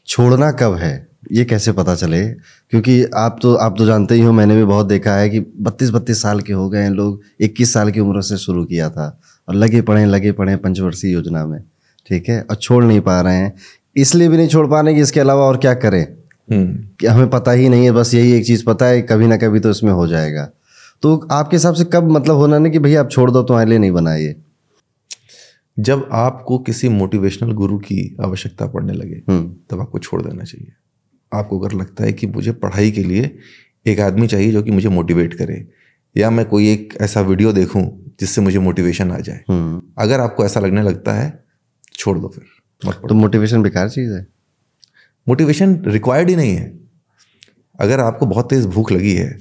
छोड़ना 0.08 0.52
कब 0.52 0.76
है? 0.76 1.08
ये 1.32 1.46
कैसे 1.46 1.72
पता 1.72 1.96
चले? 1.96 2.28
क्योंकि 2.70 3.04
आप 3.16 3.40
तो 3.42 3.54
आप 3.56 3.76
तो 3.78 3.86
जानते 3.86 4.16
ही 4.16 4.22
हो 4.22 4.32
मैंने 4.32 4.56
भी 4.56 4.64
बहुत 4.64 4.86
देखा 4.86 5.16
है 5.16 5.30
कि 5.30 5.40
बत्तीस 5.40 5.90
बत्तीस 5.90 6.22
साल 6.22 6.42
के 6.42 6.54
हो 6.54 6.70
गए 6.70 6.82
हैं 6.82 6.90
लोग 6.90 7.22
इक्कीस 7.40 7.74
साल 7.74 7.92
की 7.92 8.00
उम्र 8.00 8.22
से 8.22 8.38
शुरू 8.38 8.66
किया 8.66 8.90
था 8.90 9.20
और 9.48 9.56
लगे 9.56 9.82
पड़े 9.82 10.06
लगे 10.06 10.32
पड़े 10.32 10.56
पंचवर्षीय 10.56 11.12
योजना 11.12 11.46
में 11.46 11.62
ठीक 12.10 12.30
है? 12.30 12.42
और 12.42 12.56
छोड़ 12.56 12.84
नहीं 12.84 13.02
पा 13.02 13.22
रहे 13.22 13.36
हैं। 13.36 13.54
इसलिए 13.96 14.28
भी 14.28 14.38
नहीं 14.38 14.48
छोड़ 14.48 14.68
पा 14.68 14.82
रहे 14.82 14.96
कि 14.96 15.02
इसके 15.02 15.20
अलावा 15.20 15.44
और 15.44 15.58
क्या 15.58 15.74
करें? 15.74 16.04
हम्म। 16.52 16.88
कि 17.00 17.08
हमें 17.08 17.30
पता 17.30 17.52
ही 17.52 17.70
नहीं 17.70 17.86
है 17.86 17.92
बस 17.92 18.14
यही 18.14 18.32
एक 18.32 18.46
चीज़ 18.46 18.66
पता 18.66 18.86
है 18.86 19.02
कभी 19.02 19.28
ना 19.28 19.38
कभी 19.38 19.60
तो 19.60 19.70
इसमें 19.70 19.92
हो 19.92 20.08
जाएगा। 20.08 20.50
तो 21.02 21.28
आपके 21.32 21.58
हिसाब 21.58 21.74
से 21.74 21.84
कब 21.84 22.12
मतलब 22.12 22.36
होना 22.36 22.58
नहीं 22.58 22.74
कि 22.74 22.80
भैया 22.80 23.00
आप 23.00 23.10
छोड़ 23.12 23.32
दो 23.32 23.44
तो 23.44 23.64
लिए 23.64 23.78
नहीं 23.78 23.92
बनाइए 23.92 24.36
जब 25.80 26.10
आपको 26.12 26.58
किसी 26.60 26.90
मोटिवेशनल 26.90 27.52
गुरु 27.52 27.78
की 27.78 28.18
आवश्यकता 28.22 28.66
पड़ने 28.66 28.94
लगे 28.94 29.22
हम्म। 29.30 29.56
तब 29.70 29.82
आपको 29.82 30.00
छोड़ 30.00 30.22
देना 30.22 30.44
चाहिए। 30.44 30.72
आपको 31.32 31.60
अगर 31.60 31.76
लगता 31.76 32.04
है 32.04 32.14
कि 32.14 32.28
मुझे 32.28 32.52
पढ़ाई 32.52 32.92
के 32.92 33.04
लिए 33.04 33.38
एक 33.86 34.00
आदमी 34.00 34.28
चाहिए 34.28 34.52
जो 34.52 34.64
कि 34.64 34.72
मुझे 34.72 34.90
मोटिवेट 34.90 35.34
करे 35.34 35.66
या 36.16 36.30
मैं 36.30 36.46
कोई 36.46 36.72
एक 36.72 36.94
ऐसा 37.02 37.22
वीडियो 37.22 37.52
देखूँ 37.54 37.84
जिससे 38.20 38.42
मुझे 38.42 38.60
मोटिवेशन 38.60 39.12
आ 39.12 39.20
जाए। 39.20 39.44
हम्म। 39.50 39.82
अगर 39.98 40.20
आपको 40.20 40.46
ऐसा 40.46 40.60
लगने 40.60 40.82
लगता 40.82 41.14
है 41.14 41.44
छोड़ 41.94 42.18
दो 42.20 42.28
फिर 42.28 42.44
तो 43.10 43.16
मोटिवेशन 43.16 43.62
बेकार 43.64 43.90
चीज़ 43.90 44.14
है? 44.14 44.26
मोटिवेशन 45.28 45.76
रिक्वायर्ड 45.86 46.30
ही 46.30 46.36
नहीं 46.36 46.56
है। 46.56 46.72
अगर 47.80 48.00
आपको 48.00 48.26
बहुत 48.26 48.50
तेज़ 48.50 48.68
भूख 48.68 48.92
लगी 48.92 49.14
है 49.14 49.38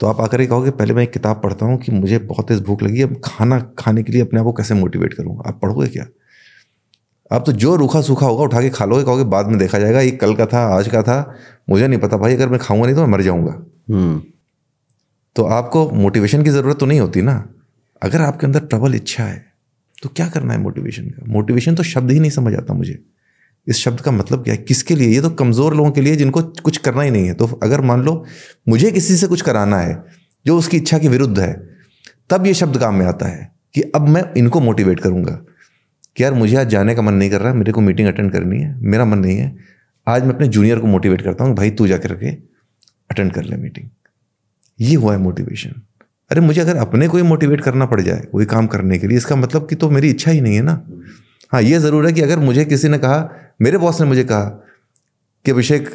तो 0.00 0.06
आप 0.06 0.20
आकर 0.20 0.38
के 0.38 0.46
कहोगे 0.46 0.70
पहले 0.70 0.94
मैं 0.94 1.02
एक 1.02 1.12
किताब 1.12 1.40
पढ़ता 1.42 1.66
हूँ 1.66 1.78
कि 1.78 1.92
मुझे 1.92 2.18
बहुत 2.18 2.48
तेज़ 2.48 2.62
भूख 2.62 2.82
लगी 2.82 3.00
है 3.00 3.14
खाना 3.24 3.58
खाने 3.78 4.02
के 4.02 4.12
लिए 4.12 4.22
अपने 4.22 4.40
आप 4.40 4.46
को 4.46 4.52
कैसे 4.52 4.74
मोटिवेट 4.74 5.14
करूँ 5.14 5.38
आप 5.46 5.58
पढ़ोगे 5.62 5.86
क्या? 5.88 6.06
आप 7.30 7.42
तो 7.46 7.52
जो 7.54 7.74
रूखा 7.76 8.00
सूखा 8.02 8.26
होगा 8.26 8.42
उठा 8.42 8.60
के 8.60 8.70
खा 8.70 8.84
लोगे 8.84 9.04
कहोगे 9.04 9.24
बाद 9.26 9.46
में 9.46 9.58
देखा 9.58 9.78
जाएगा 9.78 10.00
ये 10.00 10.10
कल 10.12 10.34
का 10.36 10.46
था 10.46 10.60
आज 10.76 10.88
का 10.88 11.02
था 11.02 11.18
मुझे 11.70 11.86
नहीं 11.88 12.00
पता 12.00 12.16
भाई 12.16 12.34
अगर 12.34 12.48
मैं 12.48 12.58
खाऊँगा 12.60 12.86
नहीं 12.86 12.96
तो 12.96 13.02
मैं 13.02 13.08
मर 13.08 13.22
जाऊँगा। 13.22 13.52
हम्म। 13.90 14.20
तो 15.36 15.44
आपको 15.44 15.88
मोटिवेशन 15.92 16.42
की 16.42 16.50
ज़रूरत 16.50 16.78
तो 16.78 16.86
नहीं 16.86 17.00
होती 17.00 17.22
ना। 17.22 17.34
अगर 18.02 18.20
आपके 18.20 18.46
अंदर 18.46 18.60
प्रबल 18.62 18.94
इच्छा 18.94 19.24
है 19.24 19.44
तो 20.02 20.08
क्या 20.08 20.28
करना 20.28 20.52
है 20.52 20.60
मोटिवेशन 20.60 21.04
का? 21.06 21.24
मोटिवेशन 21.28 21.74
तो 21.74 21.82
शब्द 21.84 22.10
ही 22.10 22.18
नहीं 22.20 22.30
समझ 22.30 22.54
आता 22.54 22.74
मुझे। 22.74 22.98
इस 23.66 23.76
शब्द 23.76 24.00
का 24.00 24.10
मतलब 24.10 24.42
क्या 24.44 24.54
है? 24.54 24.58
किसके 24.58 24.94
लिए? 24.94 25.08
ये 25.08 25.20
तो 25.20 25.30
कमज़ोर 25.32 25.74
लोगों 25.74 25.90
के 25.90 26.00
लिए 26.00 26.16
जिनको 26.16 26.42
कुछ 26.62 26.76
करना 26.78 27.02
ही 27.02 27.10
नहीं 27.10 27.26
है। 27.26 27.34
तो 27.34 27.46
अगर 27.62 27.80
मान 27.82 28.02
लो 28.02 28.24
मुझे 28.68 28.90
किसी 28.90 29.16
से 29.16 29.26
कुछ 29.26 29.42
कराना 29.42 29.78
है 29.78 30.02
जो 30.46 30.58
उसकी 30.58 30.76
इच्छा 30.76 30.98
के 30.98 31.08
विरुद्ध 31.08 31.38
है 31.38 31.52
तब 32.30 32.46
ये 32.46 32.54
शब्द 32.54 32.78
काम 32.78 32.94
में 32.94 33.06
आता 33.06 33.26
है 33.26 33.50
कि 33.74 33.82
अब 33.94 34.08
मैं 34.08 34.22
इनको 34.36 34.60
मोटिवेट 34.60 35.00
करूँगा। 35.00 35.38
कि 36.16 36.22
यार 36.22 36.34
मुझे 36.34 36.56
आज 36.56 36.68
जाने 36.68 36.94
का 36.94 37.02
मन 37.02 37.14
नहीं 37.14 37.30
कर 37.30 37.40
रहा, 37.40 37.52
मेरे 37.54 37.72
को 37.72 37.80
मीटिंग 37.80 38.08
अटेंड 38.08 38.30
करनी 38.32 38.60
है, 38.60 38.74
मेरा 38.82 39.04
मन 39.04 39.18
नहीं 39.18 39.36
है। 39.36 39.56
आज 40.06 40.22
मैं 40.22 40.34
अपने 40.34 40.48
जूनियर 40.48 40.78
को 40.78 40.86
मोटिवेट 40.86 41.22
करता 41.22 41.44
हूँ, 41.44 41.54
भाई 41.54 41.70
तू 41.70 41.86
जा 41.86 41.96
करके 41.98 42.30
अटेंड 43.10 43.32
कर 43.32 43.44
ले 43.44 43.56
मीटिंग 43.56 43.88
ये 44.78 44.94
हुआ 44.94 45.12
है 45.12 45.18
मोटिवेशन 45.18 45.82
अरे 46.30 46.40
मुझे 46.40 46.60
अगर 46.60 46.76
अपने 46.76 47.08
को 47.08 47.16
ही 47.16 47.22
मोटिवेट 47.22 47.60
करना 47.60 47.86
पड़ 47.86 48.00
जाए, 48.00 48.20
कोई 48.32 48.44
काम 48.44 48.66
करने 48.66 48.98
के 48.98 49.06
लिए, 49.06 49.16
इसका 49.18 49.36
मतलब 49.36 49.66
कि 49.68 49.74
तो 49.74 49.90
मेरी 49.90 50.10
इच्छा 50.10 50.30
ही 50.30 50.40
नहीं 50.40 50.54
है 50.54 50.62
ना। 50.62 50.80
हाँ 51.52 51.62
ये 51.62 51.78
ज़रूर 51.78 52.06
है 52.06 52.12
कि 52.12 52.20
अगर 52.20 52.38
मुझे 52.38 52.64
किसी 52.64 52.88
ने 52.88 52.98
कहा, 52.98 53.28
मेरे 53.62 53.78
बॉस 53.78 54.00
ने 54.00 54.06
मुझे 54.06 54.24
कहा 54.24 54.44
कि 55.44 55.50
अभिषेक, 55.50 55.88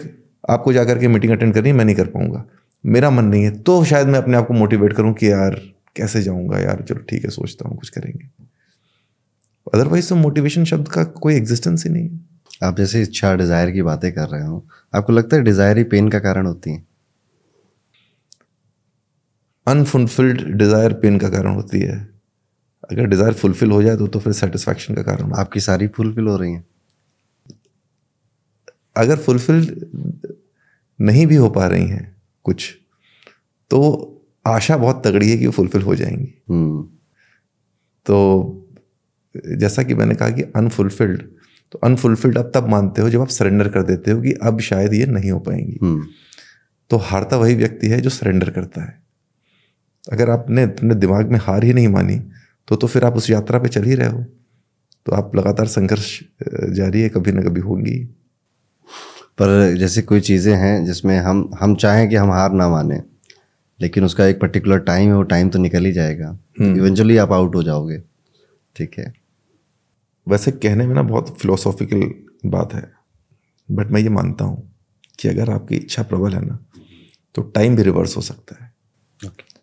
आपको 0.50 0.74
जाकर 0.74 1.00
के 1.00 1.08
मीटिंग 1.08 1.32
अटेंड 1.32 1.54
करनी 1.54 1.72
मैं 1.72 1.86
नहीं 1.86 1.96
कर 1.96 2.08
पाऊँगा। 2.08 2.44
मेरा 2.84 3.10
मन 3.10 3.26
नहीं 3.26 3.44
है 3.44 3.52
तो 3.60 3.84
शायद 3.86 4.08
मैं 4.08 4.20
अपने 4.20 4.38
आप 4.38 4.48
को 4.48 4.54
मोटिवेट 4.54 4.94
करूँ 4.94 5.14
कि 5.14 5.32
यार, 5.32 5.62
कैसे 5.96 6.22
जाऊँगा? 6.22 6.60
यार 6.60 6.84
चलो 6.90 7.04
ठीक 7.10 7.24
है, 7.24 7.30
सोचता 7.30 7.68
हूँ, 7.70 7.78
कुछ 7.78 7.90
करेंगे। 7.90 8.30
अदरवाइज़ 9.74 10.10
तो 10.10 10.16
मोटिवेशन 10.16 10.66
शब्द 10.66 10.88
का 10.88 11.04
कोई 11.04 11.36
एग्जिस्टेंस 11.36 11.86
ही 11.86 11.92
नहीं 11.92 12.04
है। 12.04 12.20
आप 12.64 12.78
जैसे 12.78 13.02
इच्छा 13.02 13.34
डिज़ायर 13.36 13.72
की 13.72 13.82
बातें 13.82 14.12
कर 14.14 14.28
रहे 14.30 14.46
हो 14.46 14.66
आपको 14.94 15.14
लगता 15.14 15.38
है 15.38 15.44
डिज़ायर 15.44 15.78
ही 15.78 15.84
पेन 15.86 16.10
का 16.10 16.20
कारण 16.20 16.46
होती 16.46 16.72
है? 16.72 16.86
अनफुलफिल्ड 19.68 20.42
डिज़ायर 20.58 20.94
पेन 20.94 21.18
का 21.20 21.30
कारण 21.30 21.56
होती 21.56 21.80
है। 21.80 21.98
अगर 22.84 23.06
डिज़ायर 23.06 23.34
फुलफिल 23.34 23.72
हो 23.72 23.82
जाए 23.84 23.98
तो 23.98 24.08
तो 24.08 24.20
फिर 24.20 24.34
सेटिस्फैक्शन 24.34 24.96
का 24.96 25.02
कारण 25.04 25.32
आपकी 25.34 25.60
सारी 25.60 25.88
फुलफिल 25.88 26.28
हो 26.28 26.36
रही 26.38 26.52
हैं। 26.52 26.66
अगर 28.96 29.18
फुलफिल 29.18 29.60
नहीं 31.00 31.26
भी 31.28 31.36
हो 31.36 31.50
पा 31.50 31.68
रही 31.68 31.88
हैं 31.88 32.16
कुछ 32.46 32.72
तो 33.72 33.80
आशा 34.46 34.78
बहुत 34.78 35.06
तगड़ी 35.06 35.30
है 35.30 35.38
कि 35.38 35.46
वो 35.46 35.52
फुलफिल 35.52 35.82
हो 35.82 35.96
जाएँगी। 35.96 36.34
हम्म। 36.50 36.84
तो 38.06 38.61
जैसा 39.36 39.84
कि 39.84 39.94
मैंने 39.94 40.16
कहा 40.16 40.30
कि 40.30 40.42
अनफुलफिल्ड 40.56 41.22
तो 41.72 41.80
अनफुलफिल्ड 41.80 42.38
अब 42.38 42.52
तब 42.56 42.68
मानते 42.70 43.02
हो 43.02 43.10
जब 43.10 43.22
आप 43.22 43.28
सरेंडर 43.30 43.68
कर 43.70 43.84
देते 43.84 44.12
हो 44.12 44.22
कि 44.22 44.32
अब 44.44 44.60
शायद 44.60 44.94
ये 44.94 45.06
नहीं 45.06 45.32
हो 45.32 45.40
पाएँगी। 45.40 45.78
हम्म। 45.82 46.08
तो 46.92 46.98
हारता 47.00 47.38
वही 47.38 47.56
व्यक्ति 47.56 47.88
है 47.88 48.00
जो 48.02 48.10
सरेंडर 48.10 48.50
करता 48.50 48.82
है। 48.82 49.00
अगर 50.08 50.30
आपने 50.30 50.64
अपने 50.64 50.96
दिमाग 50.96 51.32
में 51.32 51.40
हार 51.40 51.64
ही 51.64 51.74
नहीं 51.74 51.88
मानी 51.88 52.20
तो 52.68 52.76
तो 52.76 52.88
फिर 52.88 53.06
आप 53.06 53.16
उस 53.16 53.30
यात्रा 53.30 53.60
पे 53.60 53.70
चल 53.70 53.84
ही 53.84 53.96
रहे 53.96 54.08
हो। 54.08 54.24
तो 55.06 55.12
आप 55.12 55.36
लगातार 55.36 55.68
संघर्ष 55.68 56.20
जारी 56.72 57.02
है 57.02 57.10
कभी 57.10 57.32
ना 57.32 57.42
कभी 57.42 57.62
होंगी। 57.62 57.98
पर 59.38 59.76
जैसे 59.78 60.02
कोई 60.02 60.22
चीज़ें 60.22 60.54
हैं 60.56 60.86
जिसमें 60.86 61.18
हम 61.20 61.50
हम 61.62 61.76
चाहें 61.76 62.08
कि 62.10 62.16
हम 62.16 62.32
हार 62.32 62.52
ना 62.52 62.70
माने 62.70 63.02
लेकिन 63.80 64.04
उसका 64.04 64.26
एक 64.26 64.40
पर्टिकुलर 64.40 64.80
टाइम 64.82 65.08
है 65.10 65.16
वो 65.16 65.24
टाइम 65.24 65.50
तो 65.50 65.60
निकल 65.60 65.86
ही 65.86 65.92
जाएगा। 65.92 66.38
इवेंचुअली 66.62 67.18
आप 67.18 67.32
आउट 67.32 67.56
हो 67.56 67.64
जाओगे। 67.64 68.02
ठीक 68.76 69.00
है? 69.00 69.14
वैसे 70.28 70.52
कहने 70.52 70.88
में 70.88 70.96
ना 70.96 71.02
बहुत 71.02 71.38
फिलोसॉफिकल 71.40 72.04
बात 72.50 72.74
है 72.74 72.92
बट 73.72 73.88
मैं 73.88 74.02
ये 74.02 74.10
मानता 74.10 74.46
हूँ 74.46 74.76
कि 75.20 75.28
अगर 75.28 75.50
आपकी 75.50 75.76
इच्छा 75.76 76.04
प्रबल 76.04 76.34
है 76.34 76.46
ना 76.46 76.60
तो 77.36 77.42
टाइम 77.42 77.76
भी 77.76 77.84
रिवर्स 77.84 78.18
हो 78.18 78.22
सकता 78.22 78.64
है। 78.64 78.74
Okay. 79.20 79.60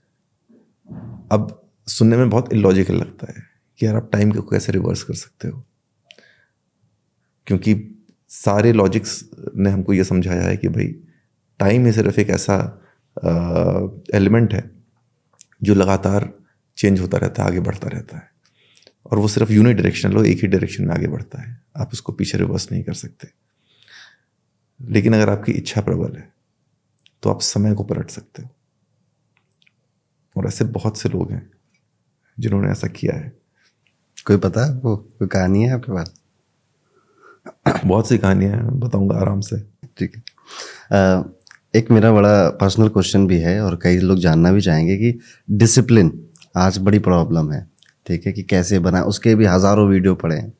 अब 1.32 1.70
सुनने 1.88 2.16
में 2.16 2.30
बहुत 2.30 2.52
इलॉजिकल 2.52 2.94
लगता 2.94 3.32
है 3.32 3.42
कि 3.78 3.86
यार 3.86 3.96
आप 3.96 4.08
टाइम 4.12 4.32
को 4.32 4.42
कैसे 4.42 4.72
रिवर्स 4.72 5.02
कर 5.02 5.14
सकते 5.14 5.48
हो? 5.48 5.64
क्योंकि 7.46 7.74
सारे 8.28 8.72
लॉजिक्स 8.72 9.24
ने 9.56 9.70
हमको 9.70 9.92
ये 9.92 10.04
समझाया 10.04 10.42
है 10.42 10.56
कि 10.56 10.68
भाई 10.68 10.86
टाइम 11.60 11.86
ही 11.86 11.92
सिर्फ़ 11.92 12.20
एक 12.20 12.30
ऐसा 12.30 12.56
एलिमेंट 14.14 14.54
है 14.54 14.70
जो 15.62 15.74
लगातार 15.74 16.32
चेंज 16.76 17.00
होता 17.00 17.18
रहता 17.18 17.42
है 17.42 17.48
आगे 17.48 17.60
बढ़ता 17.60 17.88
रहता 17.88 18.16
है। 18.16 18.37
और 19.06 19.18
वो 19.18 19.28
सिर्फ़ 19.28 19.52
यूनिट 19.52 19.76
डायरेक्शन 19.76 20.12
लो 20.12 20.24
एक 20.24 20.42
ही 20.42 20.48
डायरेक्शन 20.48 20.84
में 20.84 20.94
आगे 20.94 21.08
बढ़ता 21.08 21.42
है। 21.42 21.60
आप 21.76 21.92
उसको 21.92 22.12
पीछे 22.12 22.38
रिवर्स 22.38 22.70
नहीं 22.72 22.82
कर 22.84 22.94
सकते। 22.94 23.28
लेकिन 24.80 25.14
अगर 25.14 25.30
आपकी 25.30 25.52
इच्छा 25.52 25.80
प्रबल 25.80 26.16
है 26.16 26.28
तो 27.22 27.30
आप 27.30 27.40
समय 27.40 27.74
को 27.74 27.84
पलट 27.84 28.10
सकते 28.10 28.42
हो। 28.42 28.48
और 30.36 30.46
ऐसे 30.46 30.64
बहुत 30.64 30.98
से 30.98 31.08
लोग 31.08 31.32
हैं 31.32 31.50
जिन्होंने 32.38 32.70
ऐसा 32.70 32.88
किया 32.88 33.16
है। 33.16 33.32
कोई 34.26 34.36
पता 34.36 34.64
है 34.64 34.74
आपको? 34.76 34.96
कोई 34.96 35.28
कहानी 35.28 35.62
है 35.62 35.72
आपके 35.72 35.92
पास? 35.92 36.12
बहुत 37.84 38.08
सी 38.08 38.18
कहानियाँ 38.18 38.52
हैं 38.52 38.78
बताऊँगा 38.80 39.16
आराम 39.16 39.40
से। 39.40 39.60
ठीक 39.98 40.16
है। 40.16 40.22
एक 41.74 41.90
मेरा 41.90 42.12
बड़ा 42.12 42.48
पर्सनल 42.50 42.88
क्वेश्चन 42.88 43.26
भी 43.26 43.38
है 43.38 43.60
और 43.60 43.78
कई 43.82 43.98
लोग 43.98 44.18
जानना 44.18 44.52
भी 44.52 44.60
चाहेंगे 44.60 44.96
कि 44.96 45.18
डिसिप्लिन 45.50 46.12
आज 46.56 46.78
बड़ी 46.78 46.98
प्रॉब्लम 46.98 47.52
है। 47.52 47.66
ठीक 48.08 48.26
है, 48.26 48.32
कि 48.32 48.42
कैसे 48.44 48.78
बनाए 48.80 49.02
उसके 49.04 49.34
भी 49.34 49.44
हज़ारों 49.46 49.88
वीडियो 49.88 50.14
पड़े 50.16 50.36
हैं 50.36 50.52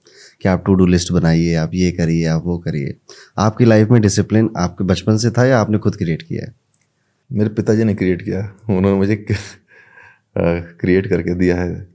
कि 0.43 0.49
आप 0.49 0.63
टू 0.67 0.75
डू 0.75 0.87
लिस्ट 0.87 1.13
बनाइए, 1.13 1.55
आप 1.57 1.71
ये 1.75 1.91
करिए, 1.93 2.25
आप 2.27 2.43
वो 2.45 2.59
करिए। 2.61 2.95
आपकी 3.39 3.65
लाइफ 3.65 3.91
में 3.91 4.01
डिसिप्लिन 4.03 4.51
आपके 4.59 4.85
बचपन 4.85 5.17
से 5.17 5.31
था 5.31 5.45
या 5.47 5.61
आपने 5.61 5.79
खुद 5.79 5.97
क्रिएट 5.97 6.23
किया 6.23 6.45
है? 6.45 6.55
मेरे 7.31 7.51
पिताजी 7.51 7.85
ने 7.85 7.95
क्रिएट 7.95 8.23
किया। 8.23 8.41
उन्होंने 8.69 8.97
मुझे 8.97 9.17
क्रिएट 10.37 11.07
करके 11.07 11.35
दिया 11.35 11.57
है 11.57 11.87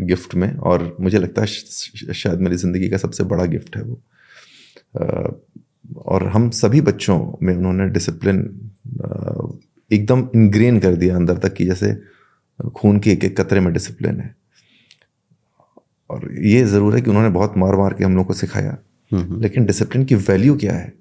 गिफ्ट 0.00 0.34
में, 0.34 0.56
और 0.56 0.96
मुझे 1.00 1.18
लगता 1.18 1.42
है 1.42 1.46
शायद 2.14 2.40
मेरी 2.40 2.56
ज़िंदगी 2.56 2.88
का 2.88 2.96
सबसे 2.98 3.24
बड़ा 3.24 3.44
गिफ्ट 3.46 3.76
है 3.76 3.82
वो। 3.82 4.00
और 6.06 6.26
हम 6.28 6.48
सभी 6.52 6.80
बच्चों 6.82 7.18
में 7.42 7.54
उन्होंने 7.54 7.86
डिसिप्लिन 7.90 8.38
एकदम 9.90 10.28
इनग्रेन 10.34 10.78
कर 10.80 10.94
दिया 10.96 11.16
अंदर 11.16 11.38
तक 11.38 11.54
कि 11.54 11.64
जैसे 11.64 11.94
खून 12.76 12.98
के 12.98 13.10
एक 13.10 13.24
एक 13.24 13.36
कतरे 13.40 13.60
में 13.60 13.72
डिसिप्लिन 13.72 14.20
है। 14.20 14.34
और 16.14 16.28
ये 16.44 16.64
ज़रूर 16.66 16.94
है 16.94 17.00
कि 17.00 17.10
उन्होंने 17.10 17.28
बहुत 17.30 17.56
मार 17.56 17.76
मार 17.76 17.94
के 17.94 18.04
हम 18.04 18.16
लोग 18.16 18.26
को 18.26 18.34
सिखाया। 18.34 18.76
लेकिन 19.12 19.64
डिसिप्लिन 19.66 20.04
की 20.04 20.14
वैल्यू 20.14 20.56
क्या 20.56 20.72
है? 20.74 20.92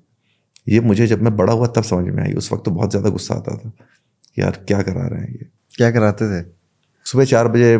ये 0.69 0.79
मुझे 0.81 1.07
जब 1.07 1.21
मैं 1.21 1.35
बड़ा 1.37 1.53
हुआ 1.53 1.67
तब 1.67 1.83
समझ 1.83 2.13
में 2.13 2.23
आई। 2.23 2.33
उस 2.33 2.51
वक्त 2.53 2.63
तो 2.65 2.71
बहुत 2.71 2.91
ज़्यादा 2.91 3.09
गुस्सा 3.09 3.35
आता 3.35 3.55
था 3.57 3.71
यार 4.39 4.63
क्या 4.67 4.81
करा 4.81 5.07
रहे 5.07 5.21
हैं 5.21 5.31
ये। 5.31 5.45
क्या 5.71 5.91
कराते 5.91 6.25
थे? 6.31 6.45
सुबह 7.05 7.25
चार 7.25 7.47
बजे 7.47 7.75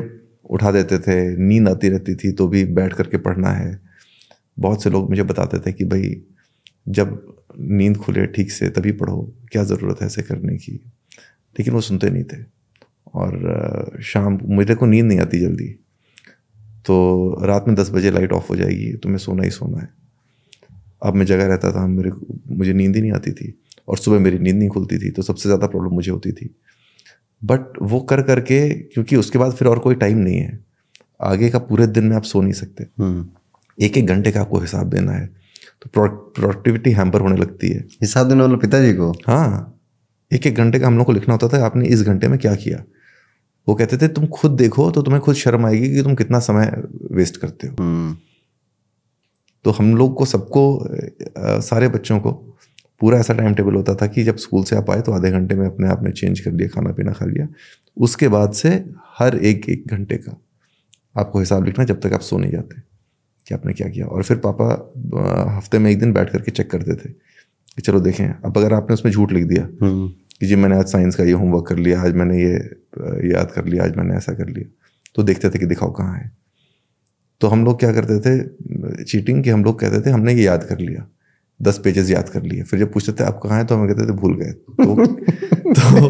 उठा 0.50 0.72
देते 0.72 0.98
थे 1.00 1.16
नींद 1.40 1.70
आती 1.70 1.90
रहती 1.90 2.16
थी 2.16 2.32
तो 2.32 2.48
भी 2.48 2.64
बैठ 2.74 2.94
करके 2.94 3.18
पढ़ना 3.20 3.50
है। 3.52 3.80
बहुत 4.58 4.84
से 4.84 4.90
लोग 4.90 5.10
मुझे 5.10 5.24
बताते 5.24 5.60
थे 5.60 5.72
कि 5.74 5.86
भाई 5.86 6.16
जब 6.90 7.22
नींद 7.60 7.98
खुले 7.98 8.26
ठीक 8.28 8.52
से 8.52 8.70
तभी 8.70 8.92
पढ़ो 8.94 9.22
क्या 9.52 9.64
ज़रूरत 9.64 10.02
है 10.02 10.08
ऐसे 10.08 10.22
करने 10.22 10.58
की? 10.58 10.72
लेकिन 11.56 11.74
वो 11.74 11.82
सुनते 11.82 12.10
नहीं 12.10 12.24
थे। 12.24 12.44
और 13.14 14.00
शाम 14.04 14.40
मुझे 14.46 14.76
को 14.76 14.86
नींद 14.86 15.06
नहीं 15.06 15.20
आती 15.20 15.40
जल्दी। 15.40 15.76
तो 16.86 17.46
रात 17.46 17.68
में 17.68 17.76
दस 17.76 17.90
बजे 17.90 18.12
लाइट 18.12 18.32
ऑफ़ 18.34 18.48
हो 18.50 18.56
जाएगी 18.56 18.92
तो 18.94 19.10
मैं 19.10 19.18
सोना 19.18 19.44
ही 19.44 19.50
सोना 19.50 19.82
है। 19.82 19.90
अब 21.02 21.16
मैं 21.16 21.26
जगह 21.26 21.46
रहता 21.46 21.72
था 21.72 21.86
मेरे 21.88 22.12
मुझे 22.58 22.74
नींद 22.74 22.96
ही 22.96 23.02
नहीं 23.02 23.12
आती 23.12 23.32
थी। 23.32 23.54
और 23.88 23.98
सुबह 23.98 24.20
मेरी 24.20 24.40
नींद 24.40 24.56
नहीं 24.56 24.70
खुलती 24.70 24.98
थी 24.98 25.10
तो 25.12 25.22
सबसे 25.22 25.50
ज़्यादा 25.50 25.68
प्रॉब्लम 25.68 25.94
मुझे 25.94 26.12
होती 26.12 26.32
थी। 26.32 26.50
बट 27.42 27.82
वो 27.82 28.00
कर 28.00 28.22
करके 28.22 28.70
क्योंकि 28.70 29.16
उसके 29.16 29.40
बाद 29.40 29.54
फिर 29.54 29.68
और 29.68 29.80
कोई 29.80 29.96
टाइम 29.96 30.18
नहीं 30.18 30.38
है। 30.38 30.60
आगे 31.22 31.50
का 31.50 31.60
पूरे 31.60 31.88
दिन 31.88 32.04
में 32.04 32.16
आप 32.16 32.24
सो 32.24 32.42
नहीं 32.42 32.54
सकते। 32.54 32.86
हम्म। 33.00 33.26
एक 33.78 33.98
एक 33.98 34.08
घंटे 34.08 34.32
का 34.32 34.42
आपको 34.42 34.60
हिसाब 34.60 34.90
देना 34.90 35.12
है। 35.12 35.26
तो 35.82 35.90
प्रोडक्टिविटी 35.90 36.92
हैम्पर 36.92 37.22
होने 37.22 37.38
लगती 37.38 37.70
है। 37.70 37.80
हिसाब 38.02 38.30
देने 38.30 38.42
वाले 38.42 38.58
पिताजी 38.58 38.94
को? 38.94 39.12
हाँ। 39.28 39.80
एक 40.32 40.48
एक 40.48 40.56
घंटे 40.56 40.80
का 40.80 40.88
हम 40.88 40.98
लोग 40.98 41.06
को 41.06 41.12
लिखना 41.12 41.34
होता 41.34 41.48
था 41.48 41.66
आपने 41.66 41.88
इस 41.88 42.02
घंटे 42.02 42.28
में 42.28 42.38
क्या 42.40 42.56
किया? 42.56 42.84
वो 43.68 43.76
कहते 43.76 43.98
थे 43.98 44.08
तुम 44.08 44.26
खुद 44.28 44.52
देखो 44.52 44.90
तो 44.92 45.02
तुम्हें 45.02 45.22
खुद 45.24 45.36
शर्म 45.36 45.66
आएगी 45.66 45.94
कि 45.94 46.04
तुम 46.04 46.16
कितना 46.16 46.40
समय 46.40 46.72
वेस्ट 47.12 47.38
करते 47.38 47.68
हो. 47.68 47.76
हम्म। 47.80 48.16
तो 49.66 49.72
हम 49.72 49.96
लोग 49.98 50.16
को 50.16 50.26
सबको 50.26 50.64
सारे 51.62 51.88
बच्चों 51.88 52.20
को 52.20 52.32
पूरा 53.02 53.20
ऐसा 53.20 53.34
टाइम 53.34 53.54
टेबल 53.54 53.76
होता 53.76 53.96
था 53.96 54.08
कि 54.08 54.24
जब 54.24 54.38
स्कूल 54.38 54.64
से 54.64 54.76
आप 54.76 54.90
आए 54.90 55.02
तो 55.02 55.12
आधे 55.12 55.32
घंटे 55.32 55.56
में 55.56 55.66
अपने 55.66 55.88
आप 55.88 56.04
ने 56.04 56.12
चेंज 56.12 56.40
कर 56.40 56.52
लिया 56.52 56.70
खाना 56.70 56.92
पीना 56.94 57.12
खा 57.12 57.26
लिया। 57.26 57.48
उसके 57.98 58.28
बाद 58.28 58.54
से 58.54 58.70
हर 59.20 59.38
एक 59.38 59.70
एक 59.70 59.88
घंटे 59.88 60.18
का 60.18 60.38
आपको 61.16 61.40
हिसाब 61.40 61.66
लिखना 61.66 61.86
जब 61.86 62.00
तक 62.02 62.14
आप 62.14 62.22
सो 62.22 62.38
नहीं 62.38 62.52
जाते 62.52 62.82
कि 63.48 63.56
आपने 63.56 63.74
क्या 63.74 63.90
किया। 63.90 64.06
और 64.06 64.24
फिर 64.24 64.38
पापा 64.38 64.68
हफ़्ते 65.58 65.80
में 65.80 65.90
एक 65.92 66.00
दिन 66.00 66.14
बैठ 66.14 66.32
करके 66.32 66.52
चेक 66.52 66.70
करते 66.72 66.96
थे 66.96 67.10
कि 67.10 67.82
चलो 67.82 68.00
देखें 68.00 68.26
अब 68.26 68.58
अगर 68.58 68.74
आपने 68.74 68.94
उसमें 68.94 69.12
झूठ 69.12 69.32
लिख 69.32 69.46
दिया 69.46 69.68
हम्म। 69.82 70.12
कि 70.44 70.48
जी 70.48 70.56
मैंने 70.56 70.76
आज 70.76 70.86
साइंस 70.86 71.16
का 71.16 71.24
ये 71.24 71.32
होमवर्क 71.32 71.66
कर 71.68 71.78
लिया 71.78 72.02
आज 72.02 72.14
मैंने 72.14 72.38
ये 72.38 72.54
याद 73.32 73.52
कर 73.52 73.66
लिया 73.66 73.84
आज 73.84 73.96
मैंने 73.96 74.16
ऐसा 74.16 74.34
कर 74.34 74.48
लिया। 74.48 74.66
तो 75.16 75.24
देखते 75.24 75.50
थे 75.50 75.60
कि 75.60 75.66
दिखाओ 75.66 75.92
कहाँ 75.92 76.16
है। 76.18 76.32
तो 77.42 77.48
हम 77.48 77.64
लोग 77.66 77.80
क्या 77.80 77.92
करते 77.94 78.20
थे 78.20 79.04
चीटिंग 79.04 79.44
कि 79.44 79.50
हम 79.50 79.64
लोग 79.64 79.80
कहते 79.80 80.02
थे 80.02 80.10
हमने 80.10 80.34
ये 80.34 80.44
याद 80.44 80.64
कर 80.64 80.80
लिया। 80.80 81.08
दस 81.62 81.78
पेजेस 81.84 82.10
याद 82.10 82.30
कर 82.30 82.44
लिए। 82.44 82.64
फिर 82.64 82.80
जब 82.80 82.92
पूछते 82.94 83.12
थे 83.12 83.24
आप 83.24 83.40
कहाँ 83.44 83.58
हैं? 83.58 83.68
तो 83.68 83.76
हम 83.76 83.88
कहते 83.88 84.08
थे 84.08 84.12
भूल 84.12 84.36
गए। 84.36 84.52
तो 84.52 85.06
तो, 85.74 86.10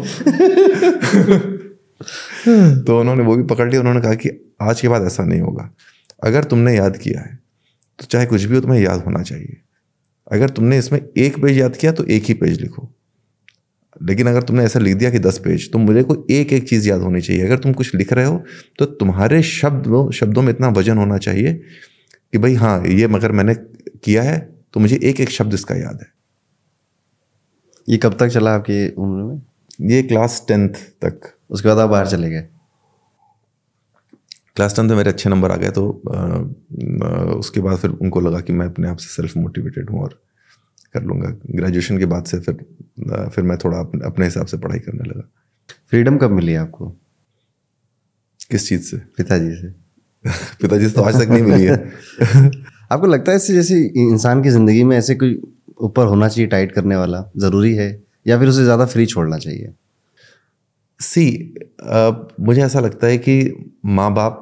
तो 2.84 3.00
उन्होंने 3.00 3.22
वो 3.22 3.36
भी 3.36 3.42
पकड़ 3.44 3.68
लिया। 3.70 3.80
उन्होंने 3.80 4.00
कहा 4.00 4.14
कि 4.14 4.30
आज 4.62 4.80
के 4.80 4.88
बाद 4.88 5.02
ऐसा 5.02 5.24
नहीं 5.24 5.40
होगा। 5.40 5.70
अगर 6.24 6.44
तुमने 6.44 6.76
याद 6.76 6.96
किया 6.96 7.20
है 7.20 7.38
तो 7.98 8.06
चाहे 8.06 8.26
कुछ 8.26 8.44
भी 8.44 8.54
हो 8.54 8.60
तुम्हें 8.60 8.80
याद 8.80 9.00
होना 9.00 9.22
चाहिए। 9.22 9.56
अगर 10.32 10.50
तुमने 10.50 10.78
इसमें 10.78 11.00
एक 11.16 11.42
पेज 11.42 11.58
याद 11.58 11.76
किया 11.76 11.92
तो 11.92 12.04
एक 12.04 12.24
ही 12.24 12.34
पेज 12.34 12.60
लिखो। 12.60 12.93
लेकिन 14.02 14.26
अगर 14.26 14.42
तुमने 14.42 14.64
ऐसा 14.64 14.80
लिख 14.80 14.96
दिया 14.96 15.10
कि 15.10 15.18
दस 15.18 15.38
पेज 15.38 15.72
तो 15.72 15.78
मुझे 15.78 16.02
को 16.02 16.26
एक 16.30 16.52
एक 16.52 16.68
चीज़ 16.68 16.88
याद 16.88 17.00
होनी 17.00 17.20
चाहिए। 17.20 17.46
अगर 17.46 17.58
तुम 17.58 17.72
कुछ 17.72 17.94
लिख 17.94 18.12
रहे 18.12 18.24
हो 18.24 18.42
तो 18.78 18.84
तुम्हारे 18.84 19.42
शब्द 19.42 20.10
शब्दों 20.14 20.42
में 20.42 20.50
इतना 20.50 20.68
वज़न 20.68 20.98
होना 20.98 21.18
चाहिए 21.18 21.54
कि 22.32 22.38
भाई 22.38 22.54
हाँ 22.54 22.86
ये 22.86 23.06
मगर 23.06 23.32
मैंने 23.32 23.54
किया 24.04 24.22
है 24.22 24.38
तो 24.74 24.80
मुझे 24.80 25.00
एक 25.02 25.20
एक 25.20 25.30
शब्द 25.30 25.54
इसका 25.54 25.74
याद 25.74 25.98
है। 26.02 26.12
ये 27.88 27.96
कब 27.96 28.16
तक 28.20 28.28
चला 28.28 28.54
आपकी 28.54 28.88
उम्र 28.88 29.22
में? 29.22 29.42
ये 29.80 30.02
क्लास 30.02 30.44
टेंथ 30.48 30.68
तक। 31.04 31.20
उसके 31.50 31.68
बाद 31.68 31.78
आप 31.78 31.90
बाहर 31.90 32.06
चले 32.06 32.30
गए? 32.30 32.40
क्लास 34.56 34.76
टेंथ 34.76 34.88
में 34.88 34.96
मेरे 34.96 35.10
अच्छे 35.10 35.30
नंबर 35.30 35.50
आ 35.50 35.56
गए 35.56 35.70
तो 35.70 36.02
अ, 36.08 36.16
अ, 37.06 37.34
उसके 37.38 37.60
बाद 37.60 37.78
फिर 37.78 37.90
उनको 37.90 38.20
लगा 38.20 38.40
कि 38.40 38.52
मैं 38.52 38.66
अपने 38.66 38.88
आप 38.88 38.96
से 38.96 39.08
सेल्फ 39.08 39.36
मोटिवेटेड 39.36 39.90
हूँ 39.90 40.02
और 40.02 40.23
कर 40.94 41.02
लूँगा। 41.02 41.28
ग्रेजुएशन 41.50 41.98
के 41.98 42.06
बाद 42.06 42.24
से 42.24 42.38
फिर 42.38 42.54
फिर 43.28 43.44
मैं 43.44 43.56
थोड़ा 43.58 43.78
अपने 43.78 44.06
अपने 44.06 44.24
हिसाब 44.24 44.46
से 44.46 44.56
पढ़ाई 44.56 44.78
करने 44.78 45.08
लगा। 45.08 45.28
फ्रीडम 45.90 46.16
कब 46.16 46.30
मिली 46.30 46.54
आपको? 46.54 46.88
किस 48.50 48.68
चीज़ 48.68 48.82
से? 48.82 48.96
पिताजी 48.96 49.50
से। 49.50 49.68
पिताजी 50.62 50.88
से 50.88 50.94
तो 50.94 51.02
आज 51.02 51.22
तक 51.22 51.30
नहीं 51.30 51.42
मिली 51.42 51.64
है। 51.64 51.76
आपको 52.92 53.06
लगता 53.06 53.30
है 53.32 53.36
इससे 53.36 53.54
जैसे 53.54 53.80
इंसान 53.96 54.42
की 54.42 54.50
ज़िंदगी 54.50 54.84
में 54.84 54.96
ऐसे 54.98 55.14
कोई 55.14 55.40
ऊपर 55.80 56.06
होना 56.06 56.28
चाहिए 56.28 56.48
टाइट 56.48 56.72
करने 56.72 56.96
वाला 56.96 57.24
ज़रूरी 57.38 57.74
है? 57.74 58.02
या 58.26 58.38
फिर 58.38 58.48
उसे 58.48 58.64
ज़्यादा 58.64 58.86
फ्री 58.86 59.06
छोड़ना 59.06 59.38
चाहिए? 59.38 59.74
सी 61.00 61.54
uh, 61.90 62.14
मुझे 62.40 62.62
ऐसा 62.62 62.80
लगता 62.80 63.06
है 63.06 63.18
कि 63.18 63.36
माँ 63.84 64.14
बाप 64.14 64.40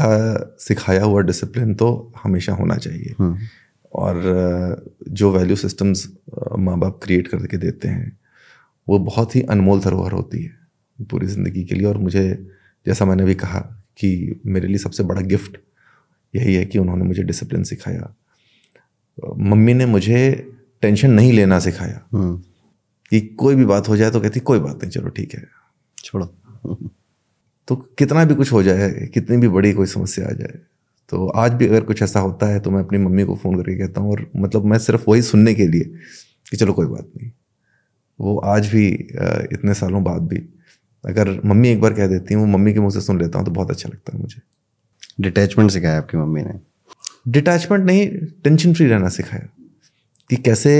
का 0.00 0.10
सिखाया 0.58 1.04
हुआ 1.04 1.22
डिसिप्लिन 1.22 1.74
तो 1.74 2.12
हमेशा 2.22 2.52
होना 2.52 2.76
चाहिए। 2.76 3.14
और 3.92 4.84
जो 5.10 5.30
वैल्यू 5.32 5.56
सिस्टम्स 5.56 6.06
माँ 6.58 6.78
बाप 6.78 7.00
क्रिएट 7.02 7.28
करके 7.28 7.56
देते 7.56 7.88
हैं 7.88 8.16
वो 8.88 8.98
बहुत 8.98 9.34
ही 9.36 9.42
अनमोल 9.50 9.80
धरोहर 9.80 10.12
होती 10.12 10.42
है 10.42 11.06
पूरी 11.10 11.26
ज़िंदगी 11.26 11.64
के 11.64 11.74
लिए। 11.74 11.86
और 11.86 11.98
मुझे 11.98 12.22
जैसा 12.86 13.04
मैंने 13.04 13.24
भी 13.24 13.34
कहा 13.34 13.60
कि 13.98 14.40
मेरे 14.46 14.68
लिए 14.68 14.78
सबसे 14.78 15.02
बड़ा 15.02 15.20
गिफ्ट 15.22 15.56
यही 16.34 16.54
है 16.54 16.64
कि 16.64 16.78
उन्होंने 16.78 17.04
मुझे 17.04 17.22
डिसिप्लिन 17.22 17.64
सिखाया। 17.64 18.14
मम्मी 19.18 19.74
ने 19.74 19.86
मुझे 19.86 20.18
टेंशन 20.82 21.10
नहीं 21.10 21.32
लेना 21.32 21.58
सिखाया। 21.58 22.00
कि 23.10 23.20
कोई 23.38 23.54
भी 23.54 23.64
बात 23.64 23.88
हो 23.88 23.96
जाए 23.96 24.10
तो 24.10 24.20
कहती 24.20 24.40
कोई 24.40 24.58
बात 24.58 24.82
नहीं 24.82 24.90
चलो 24.90 25.08
ठीक 25.08 25.34
है। 25.34 25.44
छोड़ो। 25.98 26.26
तो 27.68 27.76
कितना 27.98 28.24
भी 28.24 28.34
कुछ 28.34 28.52
हो 28.52 28.62
जाए 28.62 28.90
कितनी 29.14 29.36
भी 29.36 29.48
बड़ी 29.48 29.72
कोई 29.72 29.86
समस्या 29.86 30.26
आ 30.28 30.32
जाए 30.32 30.58
तो 31.12 31.26
आज 31.36 31.52
भी 31.52 31.66
अगर 31.66 31.84
कुछ 31.84 32.02
ऐसा 32.02 32.20
होता 32.20 32.46
है 32.46 32.60
तो 32.60 32.70
मैं 32.70 32.80
अपनी 32.80 32.98
मम्मी 32.98 33.24
को 33.24 33.34
फ़ोन 33.36 33.56
करके 33.56 33.76
कहता 33.78 34.00
हूँ 34.00 34.10
और 34.12 34.26
मतलब 34.36 34.64
मैं 34.64 34.78
सिर्फ़ 34.78 35.04
वही 35.08 35.22
सुनने 35.22 35.54
के 35.54 35.66
लिए 35.66 35.84
कि 36.50 36.56
चलो 36.56 36.72
कोई 36.72 36.86
बात 36.86 37.10
नहीं। 37.16 37.30
वो 38.20 38.36
आज 38.46 38.66
भी 38.66 38.86
इतने 38.86 39.74
सालों 39.74 40.02
बाद 40.04 40.22
भी 40.28 40.42
अगर 41.04 41.30
मम्मी 41.44 41.68
एक 41.68 41.80
बार 41.80 41.92
कह 41.92 42.06
देती 42.06 42.34
हैं 42.34 42.40
वो 42.40 42.46
मम्मी 42.48 42.72
के 42.72 42.80
मुँह 42.80 42.90
से 42.90 43.00
सुन 43.00 43.20
लेता 43.20 43.38
हूँ 43.38 43.46
तो 43.46 43.52
बहुत 43.52 43.70
अच्छा 43.70 43.88
लगता 43.88 44.16
है 44.16 44.20
मुझे। 44.22 44.40
डिटैचमेंट 45.20 45.70
सिखाया 45.70 45.98
आपकी 45.98 46.16
मम्मी 46.16 46.42
ने? 46.42 46.54
डिटैचमेंट 47.28 47.84
नहीं 47.84 48.08
टेंशन 48.44 48.74
फ्री 48.74 48.86
रहना 48.86 49.08
सिखाया 49.10 49.48
कि 50.30 50.36
कैसे 50.38 50.74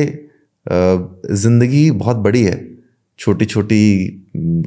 ज़िंदगी 0.66 1.90
बहुत 1.92 2.16
बड़ी 2.18 2.42
है। 2.44 2.66
छोटी 3.18 3.44
छोटी 3.44 3.84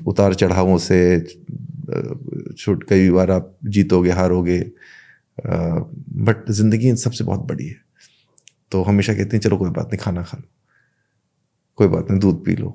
उतार 0.07 0.33
चढ़ावों 0.33 0.77
से 0.79 1.19
छोट 2.57 2.83
कई 2.89 3.09
बार 3.09 3.31
आप 3.31 3.55
जीतोगे 3.65 4.11
हारोगे 4.11 4.59
बट 5.37 6.49
ज़िंदगी 6.51 6.89
इन 6.89 6.95
सबसे 6.97 7.23
बहुत 7.23 7.45
बड़ी 7.45 7.67
है। 7.67 7.75
तो 8.71 8.81
हमेशा 8.83 9.13
कहते 9.13 9.37
हैं, 9.37 9.41
चलो 9.41 9.57
कोई 9.57 9.69
बात 9.69 9.85
नहीं, 9.85 9.97
खाना 9.97 10.23
खा 10.23 10.37
लो। 10.37 10.47
कोई 11.77 11.87
बात 11.87 12.09
नहीं, 12.09 12.19
दूध 12.19 12.43
पी 12.45 12.55
लो। 12.55 12.73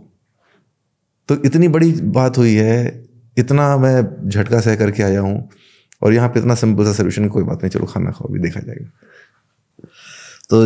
तो 1.28 1.34
इतनी 1.44 1.68
बड़ी 1.68 1.92
बात 2.14 2.38
हुई 2.38 2.54
है, 2.54 3.04
इतना 3.36 3.76
मैं 3.76 4.28
झटका 4.28 4.60
सह 4.60 4.76
करके 4.76 5.02
आया 5.02 5.20
हूँ, 5.20 5.48
और 6.02 6.12
यहाँ 6.12 6.28
पे 6.28 6.40
इतना 6.40 6.54
सिंपल 6.54 6.84
सा 6.84 6.92
सोल्यूशन 6.92 7.28
कोई 7.28 7.44
बात 7.44 7.62
नहीं, 7.62 7.70
चलो 7.70 7.86
खाना 7.86 8.10
खाओ 8.10 8.32
भी 8.32 8.38
देखा 8.40 8.60
जाएगा। 8.60 8.90
तो 10.50 10.64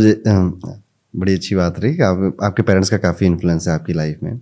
बड़ी 1.14 1.34
अच्छी 1.34 1.54
बात 1.54 1.78
रही 1.80 1.94
कि 1.96 2.02
आप, 2.02 2.36
आपके 2.42 2.62
पेरेंट्स 2.62 2.90
का 2.90 2.98
काफ़ी 2.98 3.26
इन्फ्लुएंस 3.26 3.68
है 3.68 3.74
आपकी 3.74 3.92
लाइफ 3.92 4.18
में। 4.22 4.40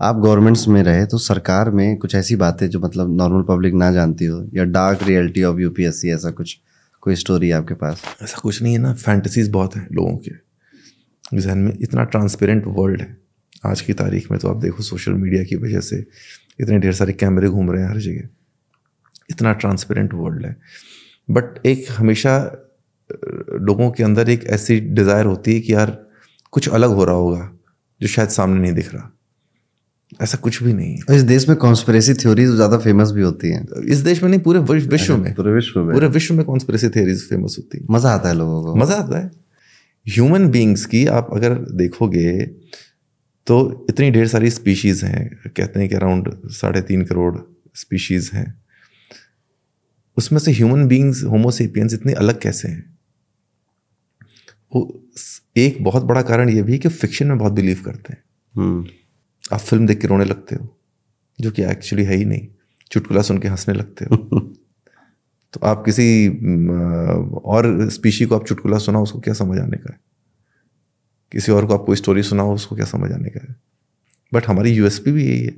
आप 0.00 0.16
गवर्नमेंट्स 0.16 0.66
में 0.68 0.82
रहे 0.82 1.04
तो 1.06 1.18
सरकार 1.18 1.70
में 1.70 1.96
कुछ 1.98 2.14
ऐसी 2.14 2.36
बातें 2.36 2.68
जो 2.70 2.80
मतलब 2.80 3.16
नॉर्मल 3.16 3.42
पब्लिक 3.48 3.74
ना 3.74 3.90
जानती 3.92 4.24
हो, 4.24 4.42
या 4.54 4.64
डार्क 4.66 5.02
रियलिटी 5.02 5.42
ऑफ़ 5.44 5.58
यूपीएससी 5.60 6.10
ऐसा 6.10 6.30
कुछ। 6.30 6.58
कोई 7.08 7.16
स्टोरी 7.16 7.50
आपके 7.52 7.74
पास? 7.76 8.02
ऐसा 8.22 8.38
कुछ 8.38 8.62
नहीं 8.62 8.72
है 8.72 8.80
ना 8.80 8.92
फैंटसीज 8.94 9.48
बहुत 9.50 9.76
हैं 9.76 9.86
लोगों 9.92 10.16
के। 10.18 10.30
जहन 11.32 11.58
में 11.58 11.72
इतना 11.82 12.04
ट्रांसपेरेंट 12.06 12.64
वर्ल्ड 12.68 13.00
है 13.00 13.16
आज 13.66 13.80
की 13.80 13.92
तारीख 13.94 14.30
में 14.30 14.38
तो 14.40 14.48
आप 14.48 14.56
देखो 14.56 14.82
सोशल 14.84 15.12
मीडिया 15.14 15.44
की 15.44 15.56
वजह 15.56 15.80
से 15.82 16.04
इतने 16.60 16.78
ढेर 16.78 16.92
सारे 16.94 17.12
कैमरे 17.14 17.48
घूम 17.48 17.70
रहे 17.70 17.82
हैं 17.82 17.88
हर 17.90 17.98
जगह। 17.98 18.28
इतना 19.30 19.52
ट्रांसपेरेंट 19.54 20.14
वर्ल्ड 20.14 20.46
है। 20.46 20.56
बट 21.28 21.66
एक 21.66 21.86
हमेशा 21.90 22.34
लोगों 23.62 23.90
के 23.90 24.04
अंदर 24.04 24.30
एक 24.30 24.44
ऐसी 24.50 24.78
डिज़ायर 24.80 25.26
होती 25.26 25.54
है 25.54 25.60
कि 25.60 25.72
यार 25.72 25.90
कुछ 26.52 26.68
अलग 26.68 26.90
हो 26.90 27.04
रहा 27.04 27.14
होगा, 27.14 27.50
जो 28.00 28.08
शायद 28.08 28.28
सामने 28.30 28.60
नहीं 28.60 28.72
दिख 28.72 28.94
रहा। 28.94 29.10
ऐसा 30.22 30.38
कुछ 30.38 30.62
भी 30.62 30.72
नहीं 30.72 30.94
है। 30.94 31.16
इस 31.16 31.22
देश 31.22 31.48
में 31.48 31.56
कॉन्स्परेसी 31.56 32.14
थ्योरीज 32.14 32.50
ज़्यादा 32.50 32.78
फ़ेमस 32.78 33.10
भी 33.10 33.22
होती 33.22 33.48
हैं। 33.48 33.84
इस 33.84 33.98
देश 33.98 34.22
में 34.22 34.30
नहीं 34.30 34.40
पूरे 34.40 34.60
विश्व 34.60 35.16
में। 35.16 35.34
पूरे 35.34 35.52
विश्व 35.52 35.80
में। 35.80 35.92
पूरे 35.94 36.06
विश्व 36.08 36.34
में 36.34 36.44
कॉन्स्परेसी 36.46 36.88
थ्योरीज 36.88 37.28
फ़ेमस 37.28 37.56
होती 37.58 37.78
है। 37.78 37.86
मज़ा 37.90 38.10
आता 38.10 38.28
है 38.28 38.34
लोगों 38.34 38.62
को। 38.62 38.74
मज़ा 38.76 38.94
आता 38.94 39.18
है। 39.18 39.30
ह्यूमन 40.06 40.48
बींग्स 40.48 40.86
की 40.86 41.06
आप 41.06 41.28
अगर 41.32 41.54
देखोगे 41.54 42.30
तो 43.46 43.86
इतनी 43.90 44.10
ढेर 44.10 44.26
सारी 44.28 44.50
स्पीशीज 44.50 45.04
हैं। 45.04 45.50
कहते 45.56 45.80
हैं 45.80 45.88
कि 45.88 45.94
अराउंड 45.94 46.30
साढ़े 46.52 46.80
तीन 46.82 47.02
करोड़ 47.02 47.34
स्पीशीज 47.74 48.30
हैं। 48.34 48.62
उसमें 50.16 50.38
से 50.38 50.52
ह्यूमन 50.52 50.86
बींग्स 50.86 51.22
होमोसेपियंस 51.24 51.94
इतने 51.94 52.12
अलग 52.12 52.40
कैसे 52.40 52.68
हैं? 52.68 52.84
वो 54.72 55.02
एक 55.56 55.84
बहुत 55.84 56.02
बड़ा 56.02 56.22
कारण 56.22 56.48
ये 56.48 56.62
भी 56.62 56.78
कि 56.78 56.88
फिक्शन 56.88 57.26
में 57.26 57.38
बहुत 57.38 57.52
बिलीव 57.52 57.82
करते 57.84 58.12
हैं। 58.12 58.22
हम्म। 58.54 58.86
आप 59.50 59.60
फ़िल्म 59.60 59.86
देख 59.86 60.00
के 60.00 60.08
रोने 60.08 60.24
लगते 60.24 60.56
हो 60.56 60.68
जो 61.38 61.50
कि 61.50 61.62
एक्चुअली 61.64 62.04
है 62.04 62.14
ही 62.16 62.24
नहीं। 62.24 62.46
चुटकुला 62.92 63.22
सुन 63.22 63.38
के 63.38 63.48
हंसने 63.48 63.74
लगते 63.74 64.04
हो। 64.04 64.16
तो 65.54 65.60
आप 65.66 65.82
किसी 65.84 66.28
और 67.46 67.88
स्पीशी 67.90 68.24
को 68.26 68.36
आप 68.36 68.44
चुटकुला 68.46 68.78
सुनाओ 68.78 69.02
उसको 69.02 69.20
क्या 69.20 69.34
समझ 69.34 69.58
आने 69.58 69.76
का 69.76 69.92
है? 69.92 69.98
किसी 71.32 71.52
और 71.52 71.66
को 71.66 71.74
आप 71.74 71.84
कोई 71.86 71.96
स्टोरी 71.96 72.22
सुनाओ 72.24 72.54
उसको 72.54 72.76
क्या 72.76 72.84
समझ 72.86 73.10
आने 73.12 73.30
का 73.30 73.40
है? 73.42 73.56
बट 74.32 74.46
हमारी 74.46 74.72
यूएसपी 74.72 75.12
भी 75.12 75.24
यही 75.26 75.44
है। 75.44 75.54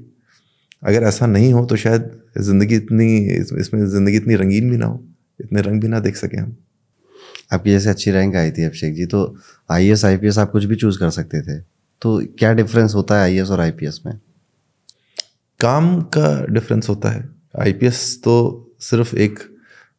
अगर 0.82 1.02
ऐसा 1.04 1.26
नहीं 1.26 1.52
हो 1.52 1.64
तो 1.66 1.76
शायद 1.76 2.10
ज़िंदगी 2.40 2.76
इतनी 2.76 3.06
इसमें 3.30 3.84
ज़िंदगी 3.86 4.16
इतनी 4.16 4.34
रंगीन 4.36 4.70
भी 4.70 4.76
ना 4.76 4.86
हो 4.86 5.04
इतने 5.40 5.60
रंग 5.62 5.80
भी 5.82 5.88
ना 5.88 6.00
देख 6.00 6.16
सके 6.16 6.36
हम। 6.36 6.56
आपकी 7.52 7.70
जैसे 7.70 7.90
अच्छी 7.90 8.10
रैंक 8.10 8.36
आई 8.36 8.50
थी 8.50 8.64
अभिषेक 8.64 8.94
जी 8.94 9.06
तो 9.06 9.24
I 9.70 9.88
S 9.90 10.04
I 10.04 10.16
P 10.16 10.26
S 10.28 10.38
आप 10.38 10.50
कुछ 10.52 10.64
भी 10.64 10.76
चूज़ 10.76 10.98
कर 10.98 11.10
सकते 11.10 11.40
थे। 11.42 11.58
तो 12.02 12.18
क्या 12.38 12.52
डिफरेंस 12.52 12.94
होता 12.94 13.14
है 13.14 13.22
आई 13.22 13.38
एस 13.38 13.50
और 13.50 13.60
आई 13.60 13.70
पी 13.70 13.86
एस 13.86 14.00
में? 14.06 14.18
काम 15.60 16.00
का 16.00 16.44
डिफरेंस 16.46 16.88
होता 16.88 17.08
है। 17.08 17.28
आई 17.60 17.72
पी 17.72 17.86
एस 17.86 18.20
तो 18.24 18.34
सिर्फ़ 18.80 19.16
एक 19.16 19.38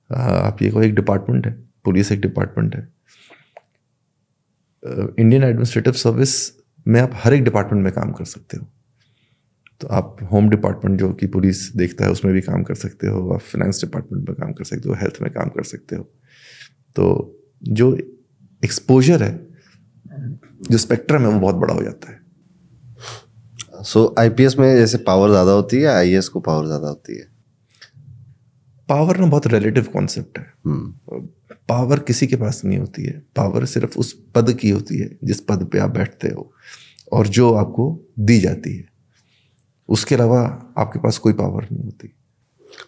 आप 0.10 0.62
ये 0.62 0.70
को 0.72 0.82
एक 0.84 0.96
डिपार्टमेंट 0.96 1.48
है 1.48 1.54
पुलिस 1.86 2.12
एक 2.12 2.22
डिपार्टमेंट 2.22 2.76
है। 2.76 2.88
इंडियन 5.20 5.44
एडमिनिस्ट्रेटिव 5.44 5.94
सर्विस 5.94 6.34
में 6.88 7.00
आप 7.02 7.12
हर 7.14 7.34
एक 7.34 7.44
डिपार्टमेंट 7.44 7.84
में 7.84 7.94
काम 7.94 8.12
कर 8.12 8.26
सकते 8.26 8.58
हो। 8.58 8.68
तो 9.82 9.88
आप 9.88 10.18
होम 10.32 10.50
डिपार्टमेंट 10.50 11.00
जो 11.00 11.12
कि 11.14 11.28
पुलिस 11.28 11.76
देखता 11.76 12.06
है, 12.06 12.12
उसमें 12.12 12.34
भी 12.34 12.42
काम 12.42 12.64
कर 12.64 12.76
सकते 12.76 13.08
हो, 13.08 13.30
आप 13.30 13.40
फाइनेंस 13.42 13.82
डिपार्टमेंट 13.82 14.30
में 14.30 14.36
काम 14.36 14.52
कर 14.54 14.64
सकते 14.64 14.90
हो 14.90 14.96
हेल्थ 14.96 15.22
में 15.22 15.32
काम 15.34 15.50
कर 15.50 15.64
सकते 15.64 15.96
हो। 15.96 16.04
तो 16.96 17.38
जो 17.64 17.96
एक्सपोजर 18.64 19.24
है 19.24 19.51
जो 20.62 20.78
स्पेक्ट्रम 20.78 21.22
है 21.22 21.28
वो 21.28 21.40
बहुत 21.40 21.56
बड़ा 21.56 21.74
हो 21.74 21.84
जाता 21.84 22.12
है। 22.12 22.20
सो 23.84 24.06
so, 24.06 24.20
आईपीएस 24.20 24.58
में 24.58 24.76
जैसे 24.78 24.98
पावर 24.98 25.30
ज़्यादा 25.30 25.52
होती 25.52 25.78
है 25.78 25.88
आईएएस 25.88 26.28
को 26.28 26.40
पावर 26.40 26.66
ज़्यादा 26.66 26.88
होती 26.88 27.18
है? 27.20 27.28
पावर 28.90 29.18
ना 29.18 29.26
बहुत 29.26 29.48
रिलेटिव 29.48 29.84
कॉन्सेप्ट 29.84 30.40
है। 30.40 30.46
पावर 31.70 31.94
हम्म। 31.94 32.06
किसी 32.06 32.28
के 32.28 32.36
पास 32.36 32.62
नहीं 32.66 32.80
होती 32.80 33.04
है। 33.04 33.22
पावर 33.36 33.66
सिर्फ़ 33.66 33.98
उस 34.00 34.14
पद 34.36 34.54
की 34.54 34.70
होती 34.70 34.98
है 34.98 35.10
जिस 35.24 35.42
पद 35.42 35.64
पे 35.64 35.80
आप 35.80 35.90
बैठते 35.90 36.28
हो 36.28 36.52
और 37.12 37.28
जो 37.28 37.54
आपको 37.54 37.86
दी 38.20 38.40
जाती 38.40 38.76
है। 38.78 38.90
उसके 39.90 40.16
अलावा 40.16 40.42
आपके 40.78 41.00
पास 41.00 41.18
कोई 41.18 41.34
पावर 41.34 41.68
नहीं 41.72 41.84
होती। 41.84 42.14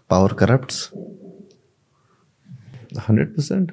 पावर 0.09 0.33
करप्ट 0.33 0.73
हंड्रेड 3.09 3.35
परसेंट 3.35 3.71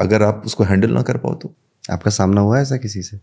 अगर 0.00 0.22
आप 0.22 0.42
उसको 0.46 0.64
हैंडल 0.64 0.90
ना 0.90 1.02
कर 1.02 1.16
पाओ 1.16 1.34
तो। 1.34 1.54
आपका 1.84 2.10
सामना 2.10 2.40
हुआ 2.40 2.56
है 2.56 2.62
ऐसा 2.62 2.76
किसी 2.76 3.02
से? 3.02 3.18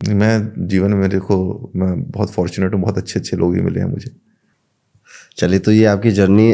मैं 0.00 0.66
जीवन 0.68 0.90
में 0.90 0.98
मेरे 0.98 1.18
को 1.20 1.70
मैं 1.76 2.02
बहुत 2.02 2.30
फॉर्चुनेट 2.30 2.74
हूँ 2.74 2.80
बहुत 2.82 2.98
अच्छे 2.98 3.18
अच्छे 3.20 3.36
लोग 3.36 3.54
ही 3.54 3.60
मिले 3.60 3.80
हैं 3.80 3.86
मुझे। 3.86 4.10
चलिए 5.38 5.58
तो 5.58 5.72
ये 5.72 5.84
आपकी 5.84 6.10
जर्नी 6.10 6.48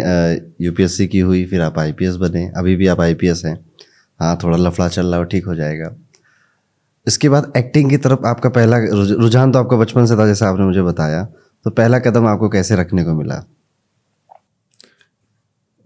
यूपीएससी 0.65 1.07
की 1.07 1.21
हुई 1.21 1.45
फिर 1.45 1.61
आप 1.61 1.79
आईपीएस 1.79 2.17
बने 2.17 2.47
अभी 2.57 2.75
भी 2.77 2.87
आप 2.87 3.01
आईपीएस 3.01 3.43
हैं। 3.45 3.55
हाँ 4.21 4.39
थोड़ा 4.43 4.57
लफड़ा 4.57 4.89
चल 4.89 5.07
रहा 5.07 5.17
हो 5.17 5.25
ठीक 5.25 5.47
हो 5.47 5.55
जाएगा। 5.55 5.95
इसके 7.07 7.29
बाद 7.29 7.53
एक्टिंग 7.57 7.91
की 7.91 7.97
तरफ़ 7.97 8.27
आपका 8.27 8.49
पहला 8.49 8.77
रुझान 9.21 9.53
तो 9.53 9.59
आपका 9.59 9.77
बचपन 9.77 10.07
से 10.07 10.17
था 10.17 10.27
जैसे 10.27 10.45
आपने 10.45 10.65
मुझे 10.65 10.83
बताया। 10.83 11.25
तो 11.65 11.71
पहला 11.71 11.99
कदम 11.99 12.27
आपको 12.27 12.49
कैसे 12.49 12.77
रखने 12.77 13.05
को 13.05 13.15
मिला? 13.15 13.35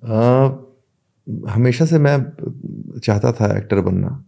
आ, 0.03 0.49
हमेशा 1.51 1.87
से 1.87 1.99
मैं 1.99 2.17
चाहता 3.01 3.33
था 3.33 3.57
एक्टर 3.59 3.81
बनना। 3.81 4.23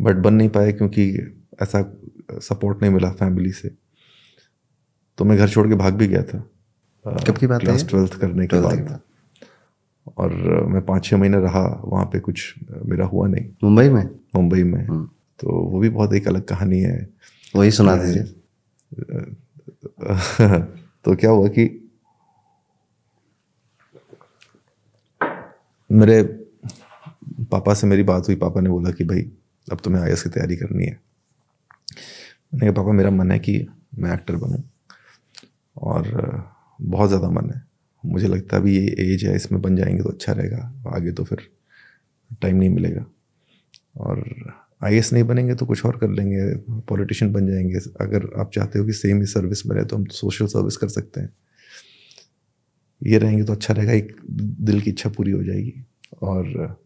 बट 0.00 0.14
बन 0.14 0.34
नहीं 0.34 0.48
पाए 0.48 0.72
क्योंकि 0.72 1.18
ऐसा 1.62 1.96
सपोर्ट 2.32 2.82
नहीं 2.82 2.92
मिला 2.92 3.10
फैमिली 3.10 3.52
से। 3.52 3.70
तो 5.18 5.24
मैं 5.24 5.38
घर 5.38 5.48
छोड़ 5.48 5.68
के 5.68 5.74
भाग 5.74 5.94
भी 5.94 6.06
गया 6.06 6.22
था। 6.22 6.50
कब 7.06 7.38
की 7.38 7.46
बात 7.46 7.60
क्लास 7.60 7.88
ट्वेल्थ 7.88 8.20
करने 8.20 8.46
के 8.46 8.60
बाद। 8.60 9.00
और 10.18 10.34
मैं 10.66 10.86
पाँच 10.86 11.04
छः 11.04 11.16
महीने 11.16 11.40
रहा 11.40 11.82
वहाँ 11.84 12.04
पे 12.04 12.20
कुछ 12.20 12.54
मेरा 12.84 13.06
हुआ 13.06 13.28
नहीं। 13.28 13.50
मुंबई 13.64 13.88
में? 13.88 14.04
मुंबई 14.34 14.62
में। 14.62 14.86
हम्म। 14.86 15.10
तो 15.38 15.48
वो 15.48 15.78
भी 15.78 15.88
बहुत 15.88 16.14
एक 16.14 16.28
अलग 16.28 16.42
कहानी 16.42 16.80
है। 16.80 17.08
वही 17.56 17.70
सुना 17.70 17.96
दीजिए 17.96 18.22
तो 21.04 21.16
क्या 21.16 21.30
हुआ 21.30 21.48
कि 21.48 21.90
मेरे 25.92 26.43
पापा 27.50 27.74
से 27.74 27.86
मेरी 27.86 28.02
बात 28.02 28.28
हुई, 28.28 28.36
पापा 28.36 28.60
ने 28.60 28.70
बोला 28.70 28.90
कि 28.90 29.04
भाई, 29.04 29.30
अब 29.72 29.80
तुम्हें 29.84 30.02
आई 30.02 30.14
की 30.14 30.30
तैयारी 30.30 30.56
करनी 30.56 30.84
है। 30.84 30.98
मैंने 32.54 32.72
कहा, 32.72 32.82
पापा, 32.82 32.92
मेरा 32.92 33.10
मन 33.10 33.30
है 33.30 33.38
कि 33.38 33.66
मैं 33.98 34.12
एक्टर 34.14 34.36
बनूं 34.36 34.62
और 35.76 36.52
बहुत 36.80 37.08
ज़्यादा 37.08 37.30
मन 37.30 37.50
है। 37.50 37.62
मुझे 38.04 38.28
लगता 38.28 38.56
है 38.56 38.62
अभी 38.62 38.76
ये 38.76 38.94
एज 38.98 39.24
है, 39.24 39.34
इसमें 39.36 39.60
बन 39.62 39.76
जाएँगे 39.76 40.02
तो 40.02 40.08
अच्छा 40.08 40.32
रहेगा, 40.32 40.72
आगे 40.86 41.12
तो 41.12 41.24
फिर 41.24 41.48
टाइम 42.42 42.56
नहीं 42.56 42.70
मिलेगा। 42.70 43.04
और 43.96 44.24
आई 44.82 45.00
नहीं 45.12 45.24
बनेंगे 45.24 45.54
तो 45.54 45.66
कुछ 45.66 45.84
और 45.86 45.96
कर 45.96 46.08
लेंगे, 46.08 46.54
पॉलिटिशियन 46.80 47.32
बन 47.32 47.46
जाएँगे। 47.46 47.78
अगर 48.00 48.28
आप 48.40 48.50
चाहते 48.54 48.78
हो 48.78 48.84
कि 48.84 48.92
सेम 48.92 49.20
ही 49.20 49.26
सर्विस 49.26 49.66
में 49.66 49.74
रहे 49.76 49.84
तो 49.84 49.96
हम 49.96 50.04
सोशल 50.04 50.46
सर्विस 50.46 50.76
कर 50.76 50.88
सकते 50.88 51.20
हैं। 51.20 51.32
ये 53.02 53.18
रहेंगे 53.18 53.44
तो 53.44 53.52
अच्छा 53.52 53.74
रहेगा, 53.74 53.92
एक 53.92 54.16
दिल 54.30 54.80
की 54.80 54.90
इच्छा 54.90 55.10
पूरी 55.10 55.30
हो 55.30 55.42
जाएगी। 55.42 55.74
और 56.22 56.83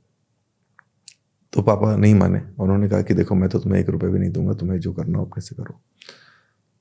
तो 1.58 1.62
पापा 1.62 1.96
नहीं 1.96 2.14
माने। 2.14 2.40
उन्होंने 2.60 2.88
कहा 2.88 3.02
कि 3.02 3.14
देखो 3.14 3.34
मैं 3.34 3.48
तो 3.50 3.58
तुम्हें 3.58 3.80
एक 3.80 3.88
रुपये 3.88 4.10
भी 4.10 4.18
नहीं 4.18 4.30
दूँगा 4.30 4.54
तुम्हें 4.54 4.80
जो 4.80 4.92
करना 4.92 5.18
हो 5.18 5.24
अपने 5.24 5.40
से 5.40 5.56
करो। 5.56 5.80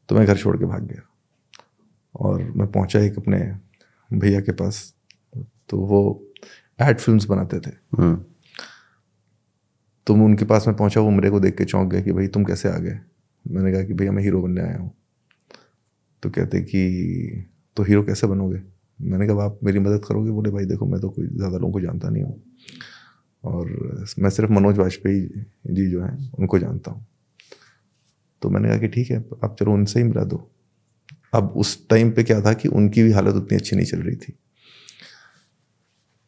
तो 0.10 0.16
मैं 0.16 0.26
घर 0.26 0.38
छोड़ 0.38 0.58
के 0.58 0.66
भाग 0.66 0.84
गया। 0.84 1.02
और 2.16 2.44
मैं 2.44 2.72
पहुँचा 2.72 3.00
एक 3.00 3.18
अपने 3.18 3.58
भैया 4.12 4.42
के 4.42 4.52
पास। 4.52 4.94
तो 5.70 5.78
वो 5.78 6.24
एड 6.82 6.98
फिल्म्स 6.98 7.26
बनाते 7.26 7.60
थे। 7.60 7.72
हम्म। 7.98 8.24
तो 10.08 10.16
मैं 10.16 10.26
उनके 10.26 10.46
पास 10.46 10.68
मैं 10.68 10.76
पहुँचा 10.78 11.02
वो 11.02 11.10
मेरे 11.10 11.30
को 11.30 11.40
देख 11.40 11.58
के 11.58 11.66
चौंक 11.66 11.92
गया 11.92 12.02
कि 12.02 12.12
भाई 12.12 12.28
तुम 12.28 12.44
कैसे 12.44 12.70
आ 12.70 12.78
गए? 12.78 13.00
मैंने 13.48 13.72
कहा 13.72 13.84
कि 13.84 13.94
भैया 13.94 14.12
मैं 14.12 14.24
हीरो 14.24 14.42
बनने 14.42 14.62
आया 14.62 14.78
हूँ। 14.78 14.94
तो 16.24 16.30
कहते 16.30 16.62
कि 16.62 17.50
तो 17.76 17.84
हीरो 17.84 18.04
कैसे 18.04 18.28
बनोगे? 18.28 18.62
मैंने 19.02 19.28
कहा 19.28 19.46
आप 19.46 19.60
मेरी 19.64 19.80
मदद 19.80 20.06
करोगे? 20.06 20.32
बोले 20.32 20.52
भाई 20.52 20.66
देखो 20.66 20.86
मैं 20.86 21.02
तो 21.02 21.10
कोई 21.10 21.28
ज़्यादा 21.28 21.58
लोगों 21.58 21.74
को 21.74 21.82
जानता 21.82 22.10
नहीं 22.10 22.24
हूँ। 22.24 22.44
और 23.48 23.96
मैं 24.20 24.30
सिर्फ़ 24.30 24.52
मनोज 24.52 24.78
वाजपेयी 24.78 25.22
जी 25.68 25.90
जो 25.92 26.02
हैं, 26.02 26.32
उनको 26.40 26.60
जानता 26.60 26.92
हूँ। 26.92 27.06
तो 28.42 28.50
मैंने 28.50 28.68
कहा 28.68 28.78
कि 28.78 28.88
ठीक 28.88 29.12
है, 29.12 29.26
आप 29.44 29.56
चलो 29.60 29.74
उनसे 29.74 30.00
ही 30.00 30.06
मिला 30.06 30.24
दो। 30.24 30.50
अब 31.34 31.54
उस 31.58 31.88
टाइम 31.90 32.12
पे 32.12 32.24
क्या 32.24 32.42
था 32.42 32.54
कि 32.54 32.68
उनकी 32.68 33.04
भी 33.04 33.12
हालत 33.12 33.36
उतनी 33.36 33.58
अच्छी 33.58 33.76
नहीं 33.76 33.86
चल 33.86 34.00
रही 34.00 34.16
थी। 34.16 34.34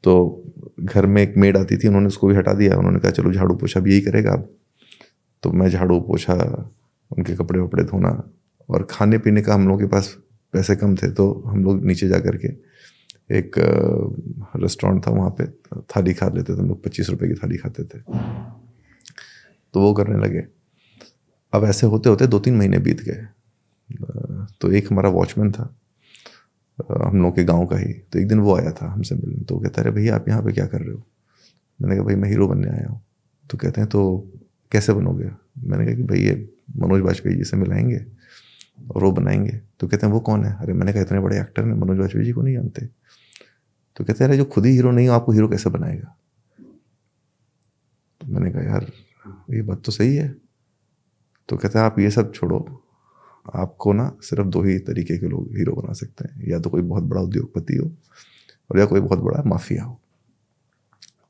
तो 0.04 0.44
घर 0.80 1.06
में 1.06 1.22
एक 1.22 1.34
मेड 1.38 1.58
आती 1.58 1.78
थी, 1.78 1.88
उन्होंने 1.88 2.08
उसको 2.08 2.28
भी 2.28 2.36
हटा 2.36 2.54
दिया। 2.54 2.78
उन्होंने 2.78 3.00
कहा, 3.00 3.12
चलो 3.12 3.34
झाड़ू 3.34 3.56
पोछा 3.56 3.80
भी 3.80 3.92
यही 3.92 4.02
करेगा 4.02 4.32
अब। 4.32 4.56
तो 5.44 5.52
मैं 5.52 5.70
झाड़ू 5.70 6.00
पोछा, 6.00 6.36
उनके 7.12 7.36
कपड़े 7.36 7.60
वपड़े 7.60 7.84
धोना 7.84 8.32
और 8.70 8.88
खाने 8.90 9.18
पीने 9.18 9.42
का 9.42 9.54
हम 9.54 9.68
लोगों 9.68 9.80
के 9.80 9.86
पास 9.86 10.18
पैसे 10.54 10.76
कम 10.76 10.96
थे 10.96 11.12
तो 11.12 11.44
हम 11.48 11.64
लोग 11.64 11.86
नीचे 11.86 12.08
जा 12.08 12.20
कर 12.20 12.38
के 12.38 12.69
एक 13.32 13.56
रेस्टोरेंट 14.56 15.08
था 15.08 15.12
वहाँ 15.12 15.36
पे, 15.42 15.46
थाली 15.82 16.14
खा 16.14 16.30
लेते 16.30 16.56
थे 16.56 16.58
हम 16.58 16.68
लोग, 16.68 16.84
पच्चीस 16.84 17.10
रुपये 17.10 17.30
की 17.30 17.36
थाली 17.36 17.58
खाते 17.58 17.84
थे। 17.84 18.00
तो 19.74 19.82
वो 19.82 19.94
करने 19.94 20.26
लगे। 20.26 20.44
अब 21.54 21.64
ऐसे 21.66 21.88
होते 21.88 22.10
होते 22.10 22.28
दो 22.28 22.40
तीन 22.40 22.56
महीने 22.56 22.78
बीत 22.78 23.02
गए। 23.02 23.26
तो 24.62 24.72
एक 24.72 24.92
हमारा 24.92 25.10
वॉचमैन 25.10 25.52
था 25.52 25.76
हम 27.04 27.22
लोग 27.22 27.36
के 27.36 27.44
गाँव 27.44 27.66
का 27.66 27.78
ही। 27.78 27.94
तो 27.94 28.20
एक 28.20 28.28
दिन 28.28 28.40
वो 28.40 28.56
आया 28.56 28.72
था 28.72 28.92
हमसे 28.92 29.16
मिलने 29.16 29.44
तो 29.44 29.60
कहता 29.60 29.82
है 29.82 29.92
भैया 29.92 30.16
आप 30.16 30.30
यहाँ 30.30 30.44
पे 30.44 30.52
क्या 30.52 30.66
कर 30.66 30.82
रहे 30.82 30.94
हो? 30.94 31.04
मैंने 31.82 31.96
कहा, 31.96 32.06
भाई, 32.06 32.16
मैं 32.16 32.30
हीरो 32.30 32.48
बनने 32.48 32.68
आया 32.68 32.88
हूँ। 32.88 33.02
तो 33.52 33.58
कहते 33.58 33.82
हैं 33.82 33.90
तो 33.90 34.32
कैसे 34.72 34.94
बनोगे? 34.94 35.32
मैंने 35.64 35.86
कहा 35.86 35.96
कि, 35.96 36.04
भाई, 36.04 36.20
ये 36.20 36.50
मनोज 36.78 37.02
वाजपेयी 37.02 37.36
जी 37.36 37.44
से 37.44 37.58
मिलाएँगे 37.58 38.06
और 38.96 39.04
वो 39.04 39.12
बनाएँगे। 39.12 39.62
तो 39.80 39.88
कहते 39.88 40.06
हैं, 40.08 40.14
वो 40.14 40.20
कौन 40.20 40.44
है? 40.46 40.58
अरे, 40.60 40.74
मैंने 40.74 40.94
कहा, 40.94 41.02
इतने 41.02 41.20
बड़े 41.20 41.40
एक्टर 41.40 41.64
ने 41.66 41.74
मनोज 41.74 41.98
वाजपेयी 41.98 42.26
जी 42.26 42.32
को 42.32 42.42
नहीं 42.42 42.56
जानते। 42.56 42.90
तो 44.00 44.06
कहते 44.06 44.24
हैं 44.24 44.38
जो 44.38 44.46
खुद 44.46 44.66
ही 44.66 44.72
हीरो 44.72 44.92
नहीं 44.92 45.08
हो, 45.08 45.14
आपको 45.14 45.32
हीरो 45.32 45.48
कैसे 45.48 45.70
बनाएगा? 45.70 46.16
तो 48.22 48.28
मैंने 48.28 48.52
कहा, 48.52 48.62
यार, 48.62 48.92
ये 49.50 49.62
बात 49.62 49.82
तो 49.86 49.92
सही 49.92 50.16
है। 50.16 50.36
तो 51.50 51.58
कहते 51.58 51.80
हैं, 51.80 51.86
आप 51.86 52.00
ये 52.00 52.12
सब 52.12 52.34
छोड़ो। 52.34 52.82
आपको 53.56 53.94
ना 53.94 54.18
सिर्फ़ 54.22 54.48
दो 54.48 54.62
ही 54.64 54.80
तरीके 54.80 55.18
के 55.18 55.28
लोग 55.28 55.58
हीरो 55.58 55.74
बना 55.74 55.94
सकते 55.94 56.28
हैं। 56.28 56.48
या 56.48 56.60
तो 56.60 56.70
कोई 56.70 56.82
बहुत 56.82 57.04
बड़ा 57.04 57.22
उद्योगपति 57.22 57.76
हो 57.76 57.92
और 58.72 58.80
या 58.80 58.86
कोई 58.86 59.00
बहुत 59.00 59.20
बड़ा 59.20 59.44
माफिया 59.46 59.84
हो। 59.84 60.00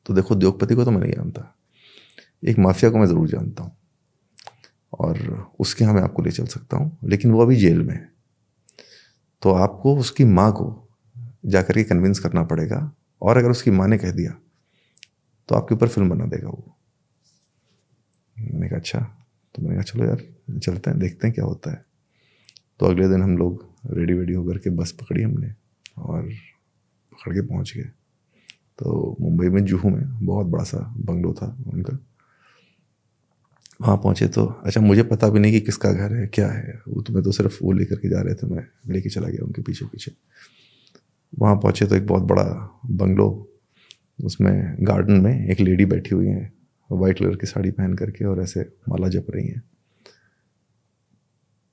तो 0.06 0.14
देखो, 0.14 0.36
उद्योगपति 0.36 0.76
को 0.76 0.86
तो 0.86 0.92
मैं 0.92 1.00
नहीं 1.00 1.14
जानता। 1.14 1.56
एक 2.48 2.60
माफिया 2.60 2.92
को 2.92 2.98
मैं 2.98 3.06
ज़रूर 3.06 3.28
जानता 3.28 3.64
हूँ 3.64 3.76
और 4.94 5.48
उसके 5.60 5.84
यहाँ 5.84 5.96
मैं 5.96 6.02
आपको 6.02 6.22
ले 6.22 6.32
चल 6.32 6.46
सकता 6.46 6.78
हूँ, 6.78 6.98
लेकिन 7.04 7.32
वो 7.32 7.42
अभी 7.42 7.56
जेल 7.56 7.82
में 7.82 7.96
है। 7.96 8.12
तो 9.42 9.52
आपको 9.52 9.96
उसकी 9.98 10.24
माँ 10.24 10.52
को 10.52 10.89
जाकर 11.44 11.74
के 11.74 11.84
कन्विंस 11.84 12.20
करना 12.20 12.44
पड़ेगा। 12.44 12.92
और 13.22 13.38
अगर 13.38 13.50
उसकी 13.50 13.72
माँ 13.72 13.88
ने 13.88 13.98
कह 13.98 14.12
दिया 14.12 14.36
तो 15.50 15.56
आपके 15.56 15.76
ऊपर 15.76 15.88
फ़िल्म 15.88 16.10
बना 16.10 16.26
देगा 16.26 16.48
वो। 16.48 16.76
मैंने 18.38 18.68
कहा 18.70 18.80
अच्छा। 18.80 19.00
तो 19.56 19.62
मैंने 19.62 19.76
कहा, 19.76 19.84
चलो 19.84 20.06
यार, 20.06 20.22
चलते 20.60 20.90
हैं, 20.90 21.00
देखते 21.00 21.28
हैं 21.28 21.34
क्या 21.34 21.46
होता 21.46 21.72
है। 21.72 21.84
तो 22.80 22.86
अगले 22.86 23.08
दिन 23.10 23.22
हम 23.22 23.38
लोग 23.38 23.66
रेडी 23.92 24.14
वेडी 24.14 24.34
होकर 24.34 24.58
के 24.58 24.70
बस 24.70 24.92
पकड़ी 24.92 25.24
हमने 25.24 25.52
और 25.98 26.30
पकड़ 27.12 27.34
के 27.34 27.42
पहुँच 27.42 27.74
गए। 27.78 27.90
तो 28.80 29.16
मुंबई 29.22 29.50
में 29.50 29.64
जूहू 29.66 29.90
में 29.90 30.26
बहुत 30.26 30.48
बड़ा 30.48 30.64
सा 30.64 30.78
बंगलो 30.98 31.34
था 31.34 31.48
उनका। 31.68 31.98
वहाँ 33.82 33.98
पहुँचे 33.98 34.28
तो 34.28 34.46
अच्छा 34.46 34.82
मुझे 34.82 35.04
पता 35.04 35.30
भी 35.30 35.40
नहीं 35.40 35.52
कि 35.52 35.60
किसका 35.62 35.92
घर 35.92 36.14
है, 36.14 36.28
क्या 36.28 36.48
है? 36.48 36.82
वो 36.88 37.02
तो 37.02 37.14
मैं 37.14 37.24
तो 37.24 37.32
सिर्फ़ 37.32 37.58
वो 37.64 37.72
लेकर 37.72 37.96
के 37.96 38.10
जा 38.10 38.22
रहे 38.22 38.36
थे, 38.36 38.48
मैं 38.48 38.66
लेके 38.88 39.10
चला 39.10 39.30
गया 39.30 39.46
उनके 39.46 39.62
पीछे 39.62 39.86
पीछे 39.86 40.12
वहाँ 41.34 41.56
पहुँचे 41.56 41.86
तो 41.86 41.96
एक 41.96 42.06
बहुत 42.08 42.24
बड़ा 42.24 42.44
बंगलो, 42.92 43.28
उसमें 44.20 44.76
गार्डन 44.82 45.22
में 45.22 45.48
एक 45.48 45.60
लेडी 45.60 45.86
बैठी 45.86 46.16
हुई 46.16 46.28
है, 46.28 46.52
वाइट 46.90 47.20
कलर 47.20 47.36
की 47.36 47.48
साड़ी 47.48 47.72
पहन 47.72 47.94
करके 47.94 48.26
और 48.26 48.42
ऐसे 48.42 48.62
माला 48.90 49.08
जप 49.10 49.28
रही 49.30 49.48
हैं। 49.48 49.62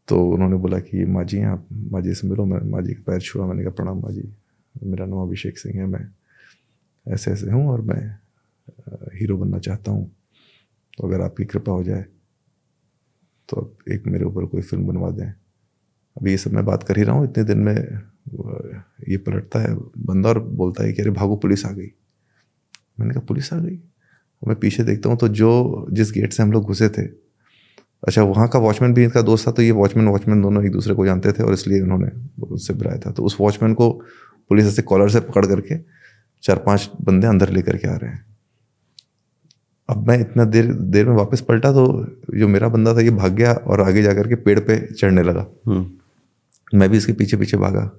तो 0.08 0.18
उन्होंने 0.30 0.56
बोला 0.56 0.78
कि 0.80 1.04
माँ 1.04 1.24
जी 1.24 1.40
आप 1.44 1.66
माँ 1.72 2.00
जी 2.02 2.14
से 2.14 2.28
मिलो, 2.28 2.44
मैं 2.44 2.60
माँ 2.70 2.82
जी 2.82 2.94
का 2.94 3.02
पैर 3.06 3.20
छुआ, 3.20 3.46
मैंने 3.46 3.62
कहा, 3.62 3.72
प्रणाम 3.72 4.00
माँ 4.02 4.12
जी 4.12 4.28
मेरा 4.74 5.06
नाम 5.06 5.22
अभिषेक 5.22 5.58
सिंह 5.58 5.76
है, 5.76 5.86
मैं 5.86 6.08
ऐसे 7.06 7.30
ऐसे 7.30 7.50
हूँ 7.50 7.68
और 7.70 7.80
मैं 7.82 8.18
हीरो 9.18 9.36
बनना 9.38 9.58
चाहता 9.58 9.90
हूँ 9.92 10.10
तो 10.98 11.06
अगर 11.08 11.20
आपकी 11.20 11.44
कृपा 11.44 11.72
हो 11.72 11.82
जाए 11.84 12.04
तो 13.48 13.56
अब 13.56 13.92
एक 13.92 14.06
मेरे 14.06 14.24
ऊपर 14.24 14.44
कोई 14.44 14.62
फ़िल्म 14.62 14.86
बनवा 14.86 15.10
दें। 15.10 15.32
अभी 16.16 16.30
ये 16.30 16.36
सब 16.36 16.52
मैं 16.52 16.64
बात 16.64 16.82
कर 16.82 16.98
ही 16.98 17.02
रहा 17.02 17.16
हूँ, 17.16 17.24
इतने 17.24 17.44
दिन 17.44 17.58
में 17.58 17.74
ये 19.08 19.16
पलटता 19.18 19.60
है, 19.60 19.74
बंदा 19.74 20.28
और 20.28 20.38
बोलता 20.38 20.84
है 20.84 20.92
कि 20.92 21.02
अरे 21.02 21.10
भागो, 21.12 21.36
पुलिस 21.36 21.64
आ 21.66 21.70
गई। 21.70 21.90
मैंने 23.00 23.14
कहा, 23.14 23.24
पुलिस 23.28 23.52
आ 23.52 23.58
गई? 23.58 23.78
मैं 24.42 24.56
पीछे 24.56 24.82
देखता 24.84 25.08
हूँ 25.08 25.18
तो 25.18 25.28
जो, 25.30 25.86
जिस 25.90 26.12
गेट 26.12 26.32
से 26.32 26.42
हम 26.42 26.52
लोग 26.52 26.64
घुसे 26.64 26.88
थे 26.88 27.02
अच्छा 28.02 28.22
वहाँ 28.22 28.46
का 28.48 28.58
वॉचमैन 28.58 28.92
भी 28.94 29.04
इनका 29.04 29.20
दोस्त 29.22 29.46
था 29.46 29.52
तो 29.52 29.62
ये 29.62 29.70
वॉचमैन 29.72 30.08
वॉचमैन 30.08 30.42
दोनों 30.42 30.64
एक 30.64 30.72
दूसरे 30.72 30.94
को 30.94 31.04
जानते 31.06 31.32
थे 31.32 31.42
और 31.42 31.52
इसलिए 31.52 31.80
उन्होंने 31.82 32.08
उससे 32.46 32.74
बुलाया 32.74 32.98
था। 32.98 33.10
तो 33.10 33.22
उस 33.24 33.36
वॉचमैन 33.40 33.74
को 33.74 33.90
पुलिस 34.50 34.66
ऐसे 34.66 34.82
कॉलर 34.82 35.08
से 35.08 35.20
पकड़ 35.20 35.44
करके 35.46 35.78
चार 36.42 36.56
पाँच 36.66 36.90
बंदे 37.02 37.26
अंदर 37.26 37.50
लेकर 37.50 37.76
के 37.76 37.88
आ 37.88 37.96
रहे 37.96 38.10
हैं। 38.10 38.24
अब 39.88 40.08
मैं 40.08 40.18
इतना 40.20 40.44
देर 40.46 40.72
देर 40.72 41.08
में 41.08 41.14
वापस 41.16 41.40
पलटा 41.40 41.72
तो 41.72 41.86
जो 42.38 42.48
मेरा 42.48 42.68
बंदा 42.68 42.94
था, 42.94 43.00
ये 43.00 43.10
भाग 43.12 43.32
गया 43.32 43.52
और 43.52 43.80
आगे 43.80 44.02
जा 44.02 44.14
करके 44.14 44.34
पेड़ 44.36 44.58
पे 44.60 44.78
चढ़ने 44.92 45.22
लगा। 45.22 45.46
हम्म। 45.66 45.84
मैं 46.74 46.90
भी 46.90 46.96
इसके 46.96 47.12
पीछे 47.12 47.36
पीछे 47.36 47.56
भागा। 47.56 47.90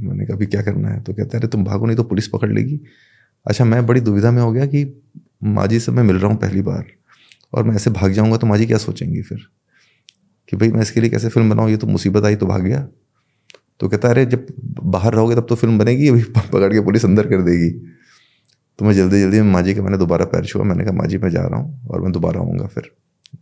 मैंने 0.00 0.26
कहा, 0.26 0.36
अभी 0.36 0.46
क्या 0.46 0.62
करना 0.62 0.88
है? 0.88 1.00
तो 1.00 1.12
कहते 1.12 1.38
अरे, 1.38 1.48
तुम 1.48 1.64
भागो, 1.64 1.86
नहीं 1.86 1.96
तो 1.96 2.02
पुलिस 2.02 2.28
पकड़ 2.28 2.52
लेगी। 2.52 2.80
अच्छा 3.46 3.64
मैं 3.64 3.86
बड़ी 3.86 4.00
दुविधा 4.00 4.30
में 4.30 4.42
हो 4.42 4.52
गया 4.52 4.66
कि 4.66 5.02
माजी 5.44 5.80
से 5.80 5.92
मैं 5.92 6.02
मिल 6.02 6.16
रहा 6.16 6.30
हूँ 6.32 6.38
पहली 6.38 6.62
बार, 6.62 6.84
और 7.54 7.64
मैं 7.64 7.74
ऐसे 7.74 7.90
भाग 7.90 8.12
जाऊँगा 8.12 8.36
तो 8.36 8.46
माँ 8.46 8.58
जी 8.58 8.66
क्या 8.66 8.78
सोचेंगी 8.78 9.22
फिर? 9.22 9.38
कि 10.48 10.56
भाई, 10.56 10.68
मैं 10.68 10.82
इसके 10.82 11.00
लिए 11.00 11.10
कैसे 11.10 11.28
फ़िल्म 11.28 11.50
बनाऊँ? 11.50 11.70
ये 11.70 11.76
तो 11.76 11.86
मुसीबत 11.86 12.24
आई 12.24 12.36
तो 12.36 12.46
भाग 12.46 12.62
गया। 12.62 12.88
तो 13.80 13.88
कहता 13.88 14.08
अरे, 14.08 14.26
जब 14.26 14.46
बाहर 14.82 15.14
रहोगे 15.14 15.34
तब 15.34 15.46
तो 15.48 15.54
फ़िल्म 15.54 15.78
बनेगी, 15.78 16.08
अभी 16.08 16.22
पकड़ 16.22 16.72
के 16.72 16.80
पुलिस 16.80 17.04
अंदर 17.04 17.26
कर 17.26 17.42
देगी। 17.42 17.70
तो 18.78 18.84
मैं 18.84 18.92
जल्दी 18.92 19.20
जल्दी 19.20 19.40
में 19.40 19.52
माँ 19.52 19.62
जी 19.62 19.74
के 19.74 19.80
मैंने 19.80 19.98
दोबारा 19.98 20.24
पैर 20.24 20.44
छुआ। 20.44 20.62
मैंने 20.62 20.84
कहा 20.84 20.92
माँ 20.92 21.06
जी 21.06 21.18
मैं 21.18 21.30
जा 21.30 21.42
रहा 21.42 21.60
हूँ 21.60 21.88
और 21.88 22.00
मैं 22.00 22.12
दोबारा 22.12 22.40
आऊँगा 22.40 22.66
फिर। 22.66 22.90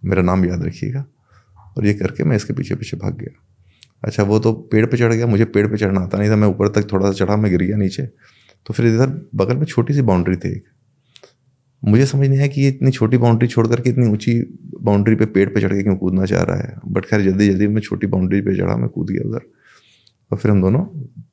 मेरा 0.05 0.23
नाम 0.23 0.45
याद 0.45 0.65
रखिएगा। 0.65 1.05
और 1.79 1.87
ये 1.87 1.95
करके 1.95 2.25
मैं 2.25 2.37
इसके 2.37 2.53
पीछे 2.53 2.75
पीछे 2.75 2.97
भाग 2.97 3.19
गया। 3.19 3.43
अच्छा 4.07 4.23
वो 4.23 4.39
तो 4.39 4.53
पेड़ 4.53 4.87
पे 4.87 4.97
चढ़ 4.97 5.13
गया, 5.13 5.27
मुझे 5.27 5.45
पेड़ 5.45 5.67
पे 5.67 5.77
चढ़ना 5.77 6.01
आता 6.01 6.19
नहीं 6.19 6.31
था, 6.31 6.37
मैं 6.37 6.49
ऊपर 6.49 6.69
तक 6.69 6.93
थोड़ा 6.93 7.07
सा 7.07 7.13
चढ़ा, 7.13 7.37
मैं 7.37 7.51
गिर 7.51 7.63
गया 7.63 7.77
नीचे। 7.77 8.03
तो 8.67 8.75
फिर 8.75 8.87
इधर 8.87 9.29
बगल 9.35 9.57
में 9.57 9.65
छोटी 9.65 9.95
सी 9.95 10.03
बाउंड्री 10.03 10.37
थी 10.37 10.49
एक। 10.49 10.65
मुझे 11.85 12.07
समझ 12.07 12.29
नहीं 12.29 12.39
आया 12.39 12.47
कि 12.47 12.61
ये 12.61 12.69
इतनी 12.69 12.91
छोटी 12.91 13.17
बाउंड्री 13.17 13.49
छोड़ 13.49 13.67
करके 13.67 13.91
इतनी 13.91 14.07
ऊँची 14.07 14.61
बाउंड्री 14.83 15.15
पे 15.15 15.27
पेड़ 15.27 15.49
पे 15.49 15.61
चढ़ 15.61 15.73
के 15.73 15.83
क्यों 15.83 15.97
कूदना 15.97 16.25
चाह 16.25 16.43
रहा 16.43 16.57
है? 16.57 16.77
बट 16.89 17.05
खैर 17.05 17.21
जल्दी 17.21 17.49
जल्दी 17.49 17.67
मैं 17.67 17.81
छोटी 17.81 18.07
बाउंड्री 18.07 18.41
पे 18.41 18.57
चढ़ा, 18.57 18.77
मैं 18.77 18.89
कूद 18.89 19.11
गया 19.11 19.29
उधर। 19.29 19.41
और 20.33 20.39
फिर 20.39 20.51
हम 20.51 20.63
दोनों 20.63 20.85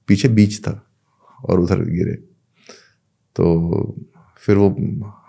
पीछे 0.07 0.27
बीच 0.27 0.59
था 0.59 0.87
और 1.49 1.59
उधर 1.59 1.79
गिरे। 1.79 2.13
तो 3.35 3.95
फिर 4.37 4.57
वो 4.57 4.69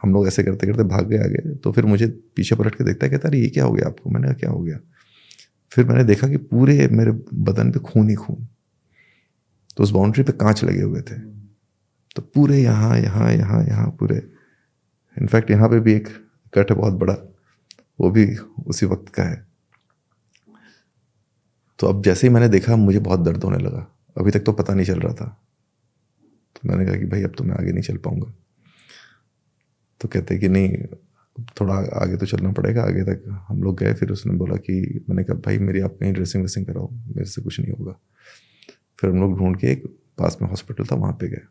हम 0.03 0.13
लोग 0.13 0.27
ऐसे 0.27 0.43
करते 0.43 0.67
करते 0.67 0.83
भाग 0.83 1.09
गए 1.09 1.19
आगे। 1.19 1.55
तो 1.55 1.73
फिर 1.73 1.85
मुझे 1.85 2.07
पीछे 2.07 2.55
पलट 2.55 2.75
के 2.75 2.85
देखता 2.85 3.07
है, 3.07 3.11
कहता 3.11 3.29
अरे, 3.29 3.39
ये 3.39 3.49
क्या 3.49 3.65
हो 3.65 3.73
गया 3.73 3.87
आपको? 3.87 4.11
मैंने 4.11 4.27
कहा, 4.27 4.35
क्या 4.35 4.51
हो 4.51 4.63
गया? 4.63 4.79
फिर 5.75 5.87
मैंने 5.87 6.05
देखा 6.05 6.29
कि 6.29 6.37
पूरे 6.37 6.89
मेरे 6.89 7.11
बदन 7.35 7.73
पे 7.73 7.79
खून 7.79 8.09
ही 8.09 8.15
खून। 8.15 8.49
तो 9.77 9.83
उस 9.83 9.91
बाउंड्री 9.91 10.23
पे 10.23 10.33
कांच 10.33 10.65
लगे 10.65 10.83
हुए 10.83 11.01
थे। 11.01 11.19
तो 12.17 12.23
पूरे 12.23 12.63
यहाँ 12.63 12.99
यहाँ 12.99 13.33
यहाँ 13.33 13.65
यहाँ 13.65 13.91
पूरे। 13.91 14.17
इनफैक्ट 15.17 15.51
यहाँ 15.51 15.69
पे 15.69 15.81
भी 15.81 15.93
एक 15.93 16.09
कट 16.55 16.71
है 16.71 16.77
बहुत 16.77 16.93
बड़ा, 16.93 17.15
वो 18.01 18.11
भी 18.11 18.37
उसी 18.67 18.87
वक्त 18.87 19.09
का 19.09 19.23
है। 19.23 19.47
तो 21.79 21.87
अब 21.87 22.03
जैसे 22.03 22.27
ही 22.27 22.33
मैंने 22.35 22.49
देखा, 22.49 22.77
मुझे 22.77 22.99
बहुत 22.99 23.21
दर्द 23.21 23.45
होने 23.45 23.59
लगा। 23.59 23.87
अभी 24.19 24.31
तक 24.31 24.41
तो 24.41 24.53
पता 24.53 24.75
नहीं 24.75 24.87
चल 24.87 25.01
रहा 25.01 25.15
था। 25.15 25.43
तो 26.57 26.69
मैंने 26.69 26.87
कहा 26.87 26.97
कि 26.97 27.05
भाई, 27.05 27.23
अब 27.23 27.35
तो 27.39 27.45
मैं 27.45 27.55
आगे 27.55 27.73
नहीं 27.73 27.83
चल 27.83 27.97
पाऊँगा। 27.97 28.35
तो 30.01 30.09
कहते 30.09 30.39
कि 30.39 30.49
नहीं 30.49 30.69
थोड़ा 31.61 31.75
आगे 31.75 32.17
तो 32.17 32.27
चलना 32.27 32.53
पड़ेगा, 32.53 32.83
आगे 32.83 33.03
तक 33.03 33.45
हम 33.49 33.63
लोग 33.63 33.79
गए, 33.79 33.93
फिर 33.95 34.11
उसने 34.11 34.33
बोला 34.33 34.57
कि, 34.57 35.05
मैंने 35.09 35.25
कहा, 35.25 35.37
भाई, 35.37 35.59
मेरी 35.59 35.81
आप 35.81 35.97
कहीं 36.01 36.13
ड्रेसिंग 36.13 36.43
वेसिंग 36.43 36.67
कराओ, 36.67 36.91
मेरे 36.91 37.25
से 37.25 37.43
कुछ 37.43 37.61
नहीं 37.61 37.73
होगा। 37.73 37.99
फिर 39.01 39.11
हम 39.11 39.21
लोग 39.21 39.39
ढूंढ 39.39 39.57
के 39.57 39.67
एक 39.67 39.87
पास 40.19 40.39
में 40.43 40.49
हॉस्पिटल 40.49 40.85
था, 40.85 40.97
वहाँ 40.97 41.13
पे 41.13 41.29
गए। 41.29 41.43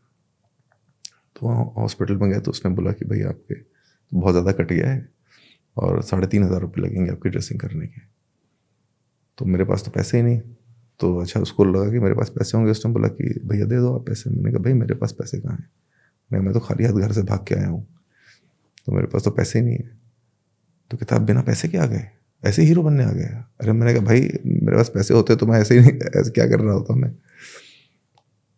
तो 1.36 1.46
वहाँ 1.46 1.64
हॉस्पिटल 1.78 2.16
में 2.16 2.30
गए 2.30 2.40
तो 2.40 2.50
उसने 2.50 2.70
बोला 2.70 2.92
कि, 2.92 3.04
भाई, 3.04 3.20
आपके 3.22 3.54
तो 3.54 4.20
बहुत 4.20 4.32
ज़्यादा 4.32 4.52
कट 4.52 4.72
गया 4.72 4.90
है 4.90 5.08
और 5.76 6.02
साढ़े 6.02 6.26
तीन 6.26 6.44
हज़ार 6.44 6.60
रुपये 6.60 6.84
लगेंगे 6.84 7.10
आपकी 7.10 7.28
ड्रेसिंग 7.28 7.60
करने 7.60 7.86
के। 7.86 8.00
तो 9.38 9.44
मेरे 9.44 9.64
पास 9.64 9.84
तो 9.84 9.90
पैसे 9.90 10.16
ही 10.16 10.22
नहीं। 10.22 10.40
तो 11.00 11.20
अच्छा 11.20 11.40
उसको 11.40 11.64
लगा 11.64 11.90
कि 11.90 11.98
मेरे 11.98 12.14
पास 12.14 12.30
पैसे 12.30 12.56
होंगे, 12.58 12.70
उसने 12.70 12.92
बोला 12.92 13.08
कि, 13.08 13.40
भैया, 13.44 13.64
दे 13.66 13.76
दो 13.76 13.94
आप 13.94 14.06
पैसे। 14.06 14.30
मैंने 14.30 14.50
कहा, 14.52 14.62
भाई, 14.62 14.72
मेरे 14.72 14.94
पास 14.94 15.12
पैसे 15.12 15.38
कहाँ 15.40 15.56
हैं? 15.56 15.68
नहीं 16.32 16.42
मैं 16.42 16.52
तो 16.54 16.60
खाली 16.60 16.84
हाथ 16.84 16.92
घर 16.92 17.12
से 17.12 17.22
भाग 17.22 17.44
के 17.48 17.54
आया 17.54 17.68
हूँ। 17.68 17.86
तो 18.86 18.92
मेरे 18.92 19.06
पास 19.06 19.22
तो 19.24 19.30
पैसे 19.30 19.58
ही 19.58 19.64
नहीं 19.64 19.76
है। 19.76 19.90
तो 20.90 20.96
कहता 20.96 21.16
आप 21.16 21.22
बिना 21.22 21.42
पैसे 21.42 21.68
के 21.68 21.78
आ 21.78 21.86
गए? 21.86 22.08
ऐसे 22.44 22.62
हीरो 22.62 22.82
बनने 22.82 23.04
आ 23.04 23.12
गया 23.12 23.50
अरे, 23.60 23.72
मैंने 23.72 23.94
कहा, 23.94 24.04
भाई, 24.04 24.20
मेरे 24.46 24.76
पास 24.76 24.88
पैसे 24.88 25.14
होते 25.14 25.36
तो 25.36 25.46
मैं 25.46 25.60
ऐसे 25.60 25.74
ही 25.74 25.80
नहीं 25.80 25.92
ऐसे 26.16 26.30
क्या 26.30 26.48
कर 26.48 26.60
रहा 26.60 26.74
होता 26.74 26.94
मैं? 26.94 27.14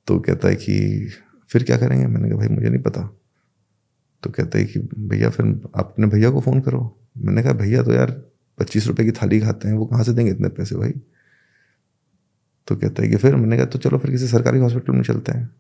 तो 0.07 0.21
कहता 0.21 0.49
है 0.49 0.57
कि, 0.57 1.09
फिर 1.49 1.63
क्या 1.63 1.79
करेंगे? 1.79 2.07
मैंने 2.07 2.29
कहा, 2.29 2.39
भाई, 2.39 2.49
मुझे 2.49 2.69
नहीं 2.69 2.83
पता। 2.83 3.17
तो 4.23 4.31
कहता 4.31 4.59
है 4.59 4.65
कि, 4.65 4.89
भैया, 4.99 5.31
फिर 5.31 5.61
अपने 5.77 6.07
भैया 6.07 6.31
को 6.31 6.41
फ़ोन 6.41 6.61
करो। 6.61 7.01
मैंने 7.19 7.43
कहा, 7.43 7.53
भैया 7.53 7.83
तो 7.83 7.93
यार, 7.93 8.11
पच्चीस 8.59 8.87
रुपये 8.87 9.07
की 9.07 9.13
थाली 9.13 9.41
खाते 9.41 9.69
हैं, 9.69 9.75
वो 9.75 9.87
कहाँ 9.87 10.05
से 10.05 10.13
देंगे 10.13 10.33
इतने 10.33 10.49
पैसे, 10.49 10.77
भाई? 10.77 10.93
तो 12.67 12.77
कहता 12.77 13.03
है 13.03 13.09
कि, 13.09 13.17
फिर? 13.17 13.37
मैंने 13.37 13.57
कहा 13.57 13.67
तो 13.67 13.79
चलो, 13.79 13.99
फिर 13.99 14.11
किसी 14.11 14.29
सरकारी 14.29 14.59
हॉस्पिटल 14.59 14.93
में 14.93 15.03
चलते 15.03 15.33
हैं। 15.33 15.51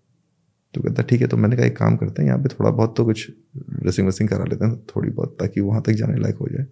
तो 0.74 0.82
कहता, 0.82 1.02
ठीक 1.02 1.20
है 1.20 1.26
तो 1.26 1.36
मैंने 1.36 1.56
कहा, 1.56 1.66
एक 1.66 1.76
काम 1.76 1.96
करते 1.96 2.22
हैं, 2.22 2.28
यहाँ 2.28 2.42
पे 2.42 2.48
थोड़ा 2.48 2.70
बहुत 2.70 2.96
तो 2.96 3.04
कुछ 3.04 3.30
ड्रेसिंग 3.56 4.06
वेसिंग 4.06 4.28
करा 4.28 4.44
लेते 4.44 4.64
हैं 4.64 4.76
थोड़ी 4.76 5.10
बहुत, 5.10 5.36
ताकि 5.40 5.60
वहाँ 5.60 5.82
तक 5.82 5.92
जाने 5.92 6.18
लायक 6.18 6.36
हो 6.36 6.48
जाए। 6.48 6.66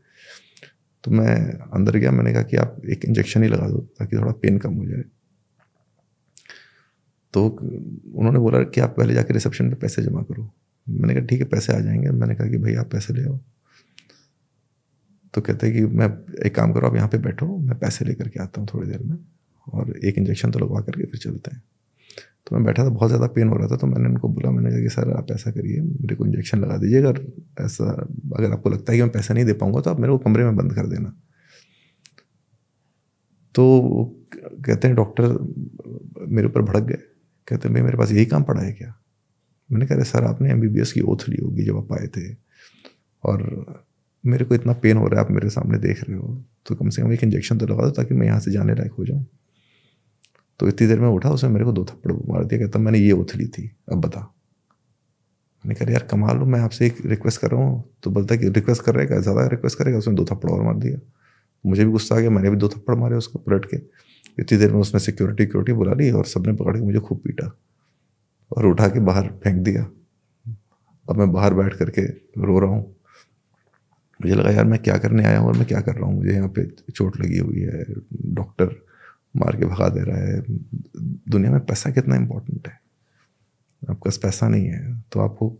तो 1.04 1.10
मैं 1.10 1.52
अंदर 1.52 1.96
गया, 1.96 2.10
मैंने 2.10 2.32
कहा 2.32 2.42
कि 2.42 2.56
आप 2.56 2.82
एक 2.90 3.04
इंजेक्शन 3.04 3.42
ही 3.42 3.48
लगा 3.48 3.68
दो, 3.68 3.78
ताकि 3.78 4.16
थोड़ा 4.16 4.32
पेन 4.32 4.58
कम 4.58 4.74
हो 4.74 4.86
जाए। 4.86 5.04
तो 7.34 7.46
उन्होंने 8.14 8.38
बोला 8.38 8.62
कि 8.62 8.80
आप 8.80 8.94
पहले 8.96 9.14
जाके 9.14 9.34
रिसेप्शन 9.34 9.70
पे 9.70 9.76
पैसे 9.76 10.02
जमा 10.02 10.22
करो। 10.22 10.52
मैंने 10.88 11.14
कहा, 11.14 11.24
ठीक 11.24 11.40
है, 11.40 11.46
पैसे 11.46 11.72
आ 11.72 11.78
जाएँगे। 11.78 12.10
मैंने 12.10 12.34
कहा 12.34 12.48
कि, 12.48 12.58
भाई, 12.58 12.74
आप 12.74 12.90
पैसे 12.92 13.14
ले 13.14 13.24
आओ। 13.24 13.40
तो 15.34 15.40
कहते 15.40 15.66
हैं 15.66 15.76
कि, 15.76 15.82
मैं 15.86 16.06
एक 16.46 16.54
काम 16.54 16.72
करो, 16.72 16.86
आप 16.86 16.96
यहाँ 16.96 17.08
पे 17.08 17.18
बैठो, 17.18 17.58
मैं 17.58 17.78
पैसे 17.78 18.04
लेकर 18.04 18.28
के 18.28 18.40
आता 18.40 18.60
हूँ 18.60 18.68
थोड़ी 18.74 18.88
देर 18.88 19.02
में, 19.02 19.18
और 19.72 19.98
एक 20.04 20.18
इंजेक्शन 20.18 20.50
तो 20.50 20.58
लगवा 20.58 20.80
करके 20.80 21.04
फिर 21.04 21.20
चलते 21.20 21.50
हैं। 21.54 21.62
तो 22.46 22.56
मैं 22.56 22.64
बैठा 22.64 22.84
था, 22.84 22.88
बहुत 22.88 23.08
ज़्यादा 23.08 23.26
पेन 23.26 23.48
हो 23.48 23.56
रहा 23.56 23.68
था 23.68 23.76
तो 23.76 23.86
मैंने 23.86 24.08
उनको 24.08 24.28
बोला, 24.28 24.50
मैंने 24.50 24.70
कहा 24.70 24.80
कि, 24.80 24.88
सर, 24.88 25.10
आप 25.12 25.30
ऐसा 25.32 25.50
करिए, 25.50 25.80
मेरे 25.80 26.16
को 26.16 26.26
इंजेक्शन 26.26 26.58
लगा 26.60 26.76
दीजिए, 26.76 26.98
अगर 26.98 27.20
ऐसा, 27.60 27.84
अगर 28.38 28.52
आपको 28.52 28.70
लगता 28.70 28.92
है 28.92 28.98
कि 28.98 29.02
मैं 29.02 29.12
पैसा 29.12 29.34
नहीं 29.34 29.44
दे 29.44 29.52
पाऊँगा 29.54 29.80
तो 29.80 29.90
आप 29.90 30.00
मेरे 30.00 30.12
को 30.12 30.18
कमरे 30.20 30.44
में 30.44 30.56
बंद 30.56 30.74
कर 30.74 30.86
देना। 30.86 31.12
तो 33.54 33.64
कहते 34.34 34.88
हैं, 34.88 34.96
डॉक्टर 34.96 35.38
मेरे 36.28 36.48
ऊपर 36.48 36.62
भड़क 36.62 36.82
गए। 36.82 36.98
कहते 37.48 37.68
हैं, 37.68 37.72
भाई, 37.74 37.82
मेरे 37.82 37.96
पास 37.98 38.12
यही 38.12 38.26
काम 38.26 38.42
पड़ा 38.42 38.60
है 38.60 38.72
क्या? 38.72 38.94
मैंने 39.70 39.86
कहा 39.86 40.02
सर, 40.04 40.24
आपने 40.24 40.50
एमबीबीएस 40.50 40.92
की 40.92 41.00
ओथ 41.02 41.28
ली 41.28 41.42
होगी 41.42 41.64
जब 41.64 41.76
आप 41.76 41.92
आए 41.92 42.06
थे, 42.16 42.32
और 43.24 43.42
मेरे 44.24 44.44
को 44.44 44.54
इतना 44.54 44.72
पेन 44.82 44.96
हो 44.96 45.06
रहा 45.06 45.20
है, 45.20 45.26
आप 45.26 45.32
मेरे 45.32 45.48
सामने 45.50 45.78
देख 45.78 46.02
रहे 46.04 46.16
हो 46.18 46.44
तो 46.66 46.74
कम 46.74 46.88
से 46.88 47.02
कम 47.02 47.12
एक 47.12 47.24
इंजेक्शन 47.24 47.58
तो 47.58 47.66
लगा 47.66 47.84
दो 47.84 47.90
ताकि 47.92 48.14
मैं 48.14 48.26
यहाँ 48.26 48.40
से 48.40 48.50
जाने 48.50 48.74
लायक 48.74 48.92
हो 48.92 49.04
जाऊँ। 49.04 49.24
तो 50.60 50.68
इतनी 50.68 50.86
देर 50.86 51.00
में 51.00 51.08
उठा, 51.08 51.28
उसने 51.28 51.50
मेरे 51.50 51.64
को 51.64 51.72
दो 51.72 51.84
थप्पड़ 51.84 52.12
मार 52.12 52.44
दिया, 52.44 52.60
कहता, 52.60 52.78
मैंने 52.78 52.98
ये 52.98 53.12
उथली 53.12 53.46
थी, 53.46 53.70
अब 53.92 54.00
बता। 54.00 54.20
मैंने 55.64 55.74
कहा, 55.74 55.92
यार, 55.92 56.02
कमाल 56.02 56.38
लो 56.38 56.46
मैं 56.46 56.60
आपसे 56.60 56.86
एक 56.86 56.96
रिक्वेस्ट 57.06 57.40
कर 57.40 57.50
रहा 57.50 57.60
हूँ। 57.60 57.84
तो 58.02 58.10
बोलता 58.10 58.36
कि 58.36 58.48
रिक्वेस्ट 58.48 58.82
कर 58.82 58.94
रहेगा 58.94 59.18
ज़्यादा 59.20 59.46
रिक्वेस्ट 59.46 59.78
करेगा? 59.78 59.98
उसने 59.98 60.14
दो 60.14 60.24
थप्पड़ 60.24 60.50
और 60.50 60.62
मार 60.62 60.74
दिया। 60.74 60.98
मुझे 61.64 61.84
भी 61.84 61.90
गुस्सा 61.90 62.14
आ 62.14 62.18
गया, 62.18 62.30
मैंने 62.30 62.50
भी 62.50 62.56
दो 62.56 62.68
थप्पड़ 62.68 62.94
मारे 62.94 63.16
उसको 63.16 63.38
पलट 63.38 63.64
के। 63.64 63.76
इतनी 64.40 64.58
देर 64.58 64.72
में 64.72 64.80
उसने 64.80 65.00
सिक्योरिटी 65.00 65.44
सिक्योरिटी 65.44 65.72
बुला 65.72 65.92
ली 65.92 66.10
और 66.10 66.24
सबने 66.24 66.52
पकड़ 66.52 66.76
के 66.76 66.82
मुझे 66.82 66.98
खूब 66.98 67.18
पीटा 67.18 67.46
और 68.50 68.66
उठा 68.66 68.88
के 68.88 69.00
बाहर 69.00 69.28
फेंक 69.44 69.62
दिया। 69.64 69.82
अब 71.08 71.16
मैं 71.16 71.30
बाहर 71.32 71.54
बैठ 71.54 71.74
करके 71.74 72.02
रो 72.42 72.58
रहा 72.58 72.70
हूँ। 72.70 72.96
मुझे 74.20 74.34
लगा, 74.34 74.50
यार, 74.50 74.64
मैं 74.64 74.82
क्या 74.82 74.96
करने 74.98 75.24
आया 75.24 75.38
हूँ 75.38 75.48
और 75.48 75.56
मैं 75.56 75.66
क्या 75.66 75.80
कर 75.80 75.94
रहा 75.94 76.06
हूँ? 76.06 76.16
मुझे 76.16 76.32
यहाँ 76.32 76.48
पे 76.48 76.66
चोट 76.92 77.20
लगी 77.20 77.38
हुई 77.38 77.60
है, 77.60 77.84
डॉक्टर 78.26 78.76
मार 79.36 79.56
के 79.56 79.66
भगा 79.66 79.88
दे 79.88 80.00
रहा 80.00 80.18
है। 80.18 80.42
दुनिया 81.30 81.50
में 81.50 81.60
पैसा 81.60 81.90
कितना 81.90 82.16
इम्पोर्टेंट 82.16 82.68
है। 82.68 82.80
आपके 83.90 84.08
पास 84.08 84.18
पैसा 84.18 84.48
नहीं 84.48 84.66
है 84.66 85.04
तो 85.12 85.20
आपको 85.20 85.50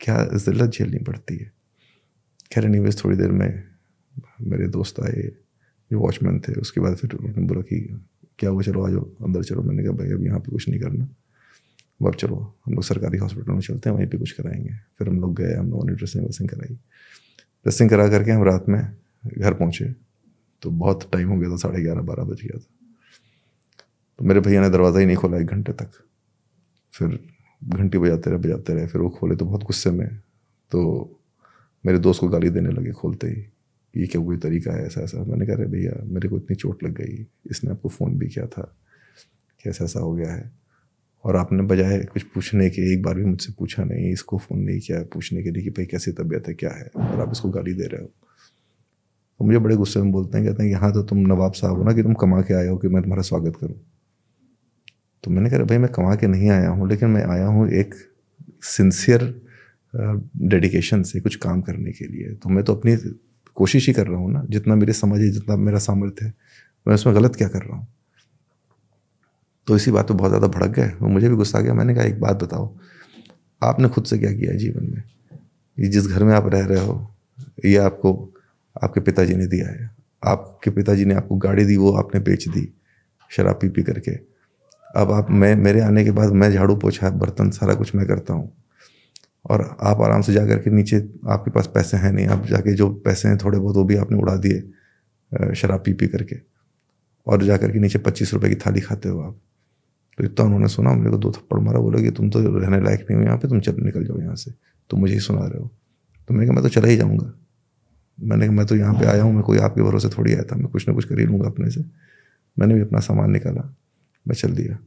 क्या 0.00 0.24
जिल्लत 0.24 0.70
झेलनी 0.70 0.98
पड़ती 0.98 1.36
है? 1.36 1.52
खैर 2.52 2.64
एनी 2.64 2.90
थोड़ी 2.92 3.16
देर 3.16 3.32
में 3.32 3.64
मेरे 4.40 4.68
दोस्त 4.68 5.00
आए, 5.00 5.22
जो 5.90 5.98
वॉचमैन 6.00 6.40
थे, 6.40 6.52
उसके 6.52 6.80
बाद 6.80 6.96
फिर 6.96 7.12
उन्होंने 7.12 7.46
बोला 7.46 7.60
कि, 7.60 8.00
क्या 8.38 8.50
हुआ? 8.50 8.62
चलो 8.62 8.86
आ 8.86 8.90
जाओ 8.90 9.04
अंदर 9.24 9.42
चलो। 9.42 9.62
मैंने 9.62 9.82
कहा, 9.82 9.92
भाई, 9.92 10.10
अब 10.10 10.24
यहाँ 10.24 10.40
पे 10.40 10.52
कुछ 10.52 10.68
नहीं 10.68 10.80
करना। 10.80 11.08
अब 12.06 12.14
चलो, 12.14 12.36
हम 12.66 12.74
लोग 12.74 12.82
सरकारी 12.84 13.18
हॉस्पिटल 13.18 13.52
में 13.52 13.60
चलते 13.60 13.90
हैं, 13.90 13.96
वहीं 13.96 14.06
पे 14.06 14.18
कुछ 14.18 14.32
कराएँगे। 14.32 14.70
फिर 14.98 15.08
हम 15.08 15.20
लोग 15.20 15.36
गए 15.36 15.54
हम 15.54 15.70
लोगों 15.70 15.84
ने 15.84 15.94
ड्रेसिंग 15.94 16.24
वेसिंग 16.24 16.48
कराई। 16.48 16.74
ड्रेसिंग 16.74 17.90
करा 17.90 18.08
करके 18.08 18.30
हम 18.30 18.42
रात 18.42 18.68
में 18.68 18.96
घर 19.38 19.54
पहुँचे 19.54 19.94
तो 20.62 20.70
बहुत 20.70 21.10
टाइम 21.12 21.28
हो 21.28 21.38
गया 21.38 21.50
था, 21.50 21.56
साढ़े 21.56 21.82
ग्यारह, 21.82 22.00
बारह 22.00 22.22
बज 22.22 22.40
गया 22.42 22.58
था। 22.58 22.79
तो 24.20 24.24
मेरे 24.24 24.40
भैया 24.40 24.60
ने 24.60 24.68
दरवाज़ा 24.70 25.00
ही 25.00 25.06
नहीं 25.06 25.16
खोला 25.16 25.38
एक 25.38 25.46
घंटे 25.46 25.72
तक। 25.72 25.90
फिर 26.94 27.18
घंटी 27.62 27.98
बजाते 27.98 28.30
रहे 28.30 28.38
बजाते 28.38 28.74
रहे, 28.74 28.86
फिर 28.86 29.00
वो 29.00 29.08
खोले 29.10 29.36
तो 29.36 29.44
बहुत 29.44 29.62
गुस्से 29.64 29.90
में। 29.90 30.08
तो 30.72 30.80
मेरे 31.84 31.98
दोस्त 31.98 32.20
को 32.20 32.28
गाली 32.28 32.50
देने 32.50 32.70
लगे 32.70 32.92
खोलते 32.92 33.26
ही, 33.26 33.40
ये 33.94 34.06
क्या 34.06 34.22
कोई 34.22 34.36
तरीका 34.36 34.72
है 34.72 34.84
ऐसा 34.86 35.00
ऐसा 35.00 35.24
मैंने 35.24 35.46
कहा, 35.46 35.56
अरे 35.56 35.66
भैया, 35.66 35.92
मेरे 36.04 36.28
को 36.28 36.36
इतनी 36.36 36.56
चोट 36.56 36.84
लग 36.84 36.94
गई, 36.94 37.26
इसने 37.50 37.70
आपको 37.70 37.88
फ़ोन 37.88 38.18
भी 38.18 38.28
किया 38.28 38.46
था 38.46 38.62
कि 39.60 39.70
ऐसा 39.70 39.84
ऐसा 39.84 40.00
हो 40.00 40.12
गया 40.12 40.32
है। 40.32 40.50
और 41.24 41.36
आपने 41.36 41.62
बजाय 41.62 41.98
कुछ 42.12 42.22
पूछने 42.34 42.68
के, 42.70 42.92
एक 42.92 43.02
बार 43.02 43.14
भी 43.14 43.24
मुझसे 43.24 43.52
पूछा 43.58 43.84
नहीं, 43.84 44.12
इसको 44.12 44.38
फ़ोन 44.38 44.60
नहीं 44.60 44.80
किया, 44.80 45.02
पूछने 45.02 45.42
के 45.42 45.50
लिए 45.50 45.62
कि 45.62 45.70
भाई 45.70 45.86
कैसी 45.86 46.12
तबीयत 46.12 46.48
है, 46.48 46.54
क्या 46.54 46.70
है? 46.70 46.90
और 46.96 47.20
आप 47.20 47.32
इसको 47.32 47.50
गाली 47.50 47.72
दे 47.74 47.86
रहे 47.86 48.02
हो। 48.02 48.08
तो 49.40 49.44
मुझे 49.44 49.58
बड़े 49.58 49.76
गुस्से 49.76 50.00
में 50.00 50.12
बोलते 50.12 50.38
हैं, 50.38 50.46
कहते 50.46 50.62
हैं 50.62 50.70
यहाँ 50.70 50.92
तो 50.92 51.02
तुम 51.02 51.18
नवाब 51.26 51.52
साहब 51.52 51.76
हो 51.76 51.84
ना, 51.84 51.92
कि 51.92 52.02
तुम 52.02 52.14
कमा 52.14 52.40
के 52.42 52.54
आए 52.54 52.66
हो 52.66 52.76
कि 52.76 52.88
मैं 52.88 53.02
तुम्हारा 53.02 53.22
स्वागत 53.22 53.56
करूँ? 53.60 53.80
तो 55.24 55.30
मैंने 55.30 55.50
कहा, 55.50 55.64
भाई, 55.64 55.78
मैं 55.78 55.90
कमा 55.92 56.14
के 56.14 56.26
नहीं 56.26 56.50
आया 56.50 56.68
हूँ, 56.68 56.88
लेकिन 56.88 57.08
मैं 57.08 57.24
आया 57.24 57.46
हूँ 57.46 57.68
एक 57.70 57.94
सिंसियर 58.62 59.42
डेडिकेशन 59.94 61.02
से 61.02 61.20
कुछ 61.20 61.36
काम 61.36 61.60
करने 61.60 61.92
के 61.92 62.06
लिए। 62.06 62.34
तो 62.34 62.48
मैं 62.48 62.64
तो 62.64 62.74
अपनी 62.74 62.96
कोशिश 63.56 63.86
ही 63.86 63.92
कर 63.92 64.06
रहा 64.06 64.18
हूँ 64.18 64.32
ना, 64.32 64.44
जितना 64.50 64.74
मेरी 64.74 64.92
समझ 64.92 65.20
है, 65.20 65.30
जितना 65.30 65.56
मेरा 65.56 65.78
सामर्थ्य 65.78 66.24
है, 66.26 66.34
मैं 66.86 66.94
उसमें 66.94 67.14
गलत 67.16 67.36
क्या 67.36 67.48
कर 67.48 67.62
रहा 67.62 67.76
हूँ? 67.76 67.86
तो 69.66 69.76
इसी 69.76 69.90
बात 69.90 70.08
पर 70.08 70.14
बहुत 70.14 70.30
ज़्यादा 70.30 70.46
भड़क 70.46 70.70
गए। 70.70 70.92
वो 71.00 71.08
मुझे 71.08 71.28
भी 71.28 71.36
गुस्सा 71.36 71.58
आ 71.58 71.62
गया। 71.62 71.74
मैंने 71.74 71.94
कहा, 71.94 72.04
एक 72.04 72.20
बात 72.20 72.42
बताओ, 72.42 72.78
आपने 73.62 73.88
खुद 73.88 74.04
से 74.04 74.18
क्या 74.18 74.32
किया 74.32 74.52
जीवन 74.52 74.90
में? 74.90 75.02
ये 75.78 75.88
जिस 75.88 76.06
घर 76.06 76.24
में 76.24 76.34
आप 76.34 76.46
रह 76.46 76.64
रहे 76.66 76.80
हो, 76.80 77.14
ये 77.64 77.76
आपको, 77.76 78.32
आपके 78.82 79.00
पिताजी 79.00 79.34
ने 79.34 79.46
दिया 79.46 79.68
है। 79.68 79.90
आपके 80.22 80.70
पिताजी 80.70 81.04
ने 81.04 81.14
आपको 81.14 81.36
गाड़ी 81.36 81.64
दी, 81.64 81.76
वो 81.76 81.92
आपने 81.92 82.20
बेच 82.20 82.48
दी, 82.48 82.68
शराब 83.30 83.54
पी 83.54 83.68
पी 83.68 83.82
करके। 83.82 84.16
अब 84.96 85.12
आप, 85.12 85.30
मैं, 85.30 85.54
मेरे 85.56 85.80
आने 85.80 86.04
के 86.04 86.10
बाद 86.10 86.32
मैं 86.32 86.50
झाड़ू 86.52 86.76
पोछा, 86.76 87.10
बर्तन 87.10 87.50
सारा 87.50 87.74
कुछ 87.74 87.94
मैं 87.94 88.06
करता 88.06 88.34
हूँ। 88.34 88.52
और 89.50 89.76
आप 89.80 90.00
आराम 90.00 90.20
से 90.20 90.32
जा 90.32 90.46
कर 90.46 90.58
के 90.58 90.70
नीचे 90.70 90.96
आपके 91.28 91.50
पास 91.50 91.66
पैसे 91.66 91.96
हैं 91.96 92.12
नहीं, 92.12 92.26
आप 92.26 92.46
जाके 92.46 92.72
जो 92.72 92.88
पैसे 92.90 93.28
हैं 93.28 93.38
थोड़े 93.38 93.58
बहुत 93.58 93.76
वो 93.76 93.84
भी 93.84 93.96
आपने 93.96 94.18
उड़ा 94.18 94.36
दिए 94.36 95.54
शराब 95.54 95.82
पी 95.86 95.92
पी 95.92 96.06
करके। 96.06 96.36
और 97.26 97.42
जा 97.44 97.56
कर 97.56 97.72
के 97.72 97.78
नीचे 97.78 97.98
पच्चीस 97.98 98.34
रुपये 98.34 98.50
की 98.50 98.56
थाली 98.56 98.80
खाते 98.80 99.08
हो 99.08 99.20
आप। 99.20 99.40
तो 100.18 100.24
इतना 100.24 100.46
उन्होंने 100.46 100.68
सुना 100.68 100.92
मेरे 100.92 101.10
को 101.10 101.18
दो 101.18 101.32
थप्पड़ 101.32 101.58
मारा, 101.58 101.80
बोला 101.80 102.02
कि 102.02 102.10
तुम 102.10 102.30
तो 102.30 102.58
रहने 102.58 102.80
लायक 102.80 103.00
नहीं 103.00 103.16
हो 103.16 103.22
यहाँ 103.22 103.38
पे, 103.38 103.48
तुम 103.48 103.60
चल, 103.60 103.76
निकल 103.82 104.04
जाओ 104.04 104.20
यहाँ 104.20 104.34
से। 104.34 104.50
तुम 104.90 105.00
मुझे 105.00 105.14
ही 105.14 105.20
सुना 105.20 105.46
रहे 105.46 105.60
हो। 105.60 105.70
तो 106.28 106.34
मैंने 106.34 106.46
कहा, 106.46 106.54
मैं 106.54 106.62
तो 106.62 106.68
चला 106.68 106.88
ही 106.88 106.96
जाऊँगा। 106.96 107.32
मैंने 108.20 108.46
कहा, 108.46 108.56
मैं 108.56 108.66
तो 108.66 108.76
यहाँ 108.76 108.94
पे 108.94 109.06
आया 109.06 109.22
हूँ, 109.22 109.32
मैं 109.32 109.42
कोई 109.42 109.58
आपके 109.58 109.82
भरोसे 109.82 110.08
थोड़ी 110.08 110.32
आया 110.32 110.42
था, 110.42 110.56
मैं 110.56 110.66
कुछ 110.66 110.88
ना 110.88 110.94
कुछ 110.94 111.04
कर 111.04 111.18
ही 111.18 111.26
लूँगा 111.26 111.46
अपने 111.46 111.70
से। 111.70 111.84
मैंने 112.58 112.74
भी 112.74 112.80
अपना 112.80 113.00
सामान 113.00 113.30
निकाला। 113.30 113.76
मैं 114.28 114.34
चल 114.34 114.52
दिया। 114.52 114.78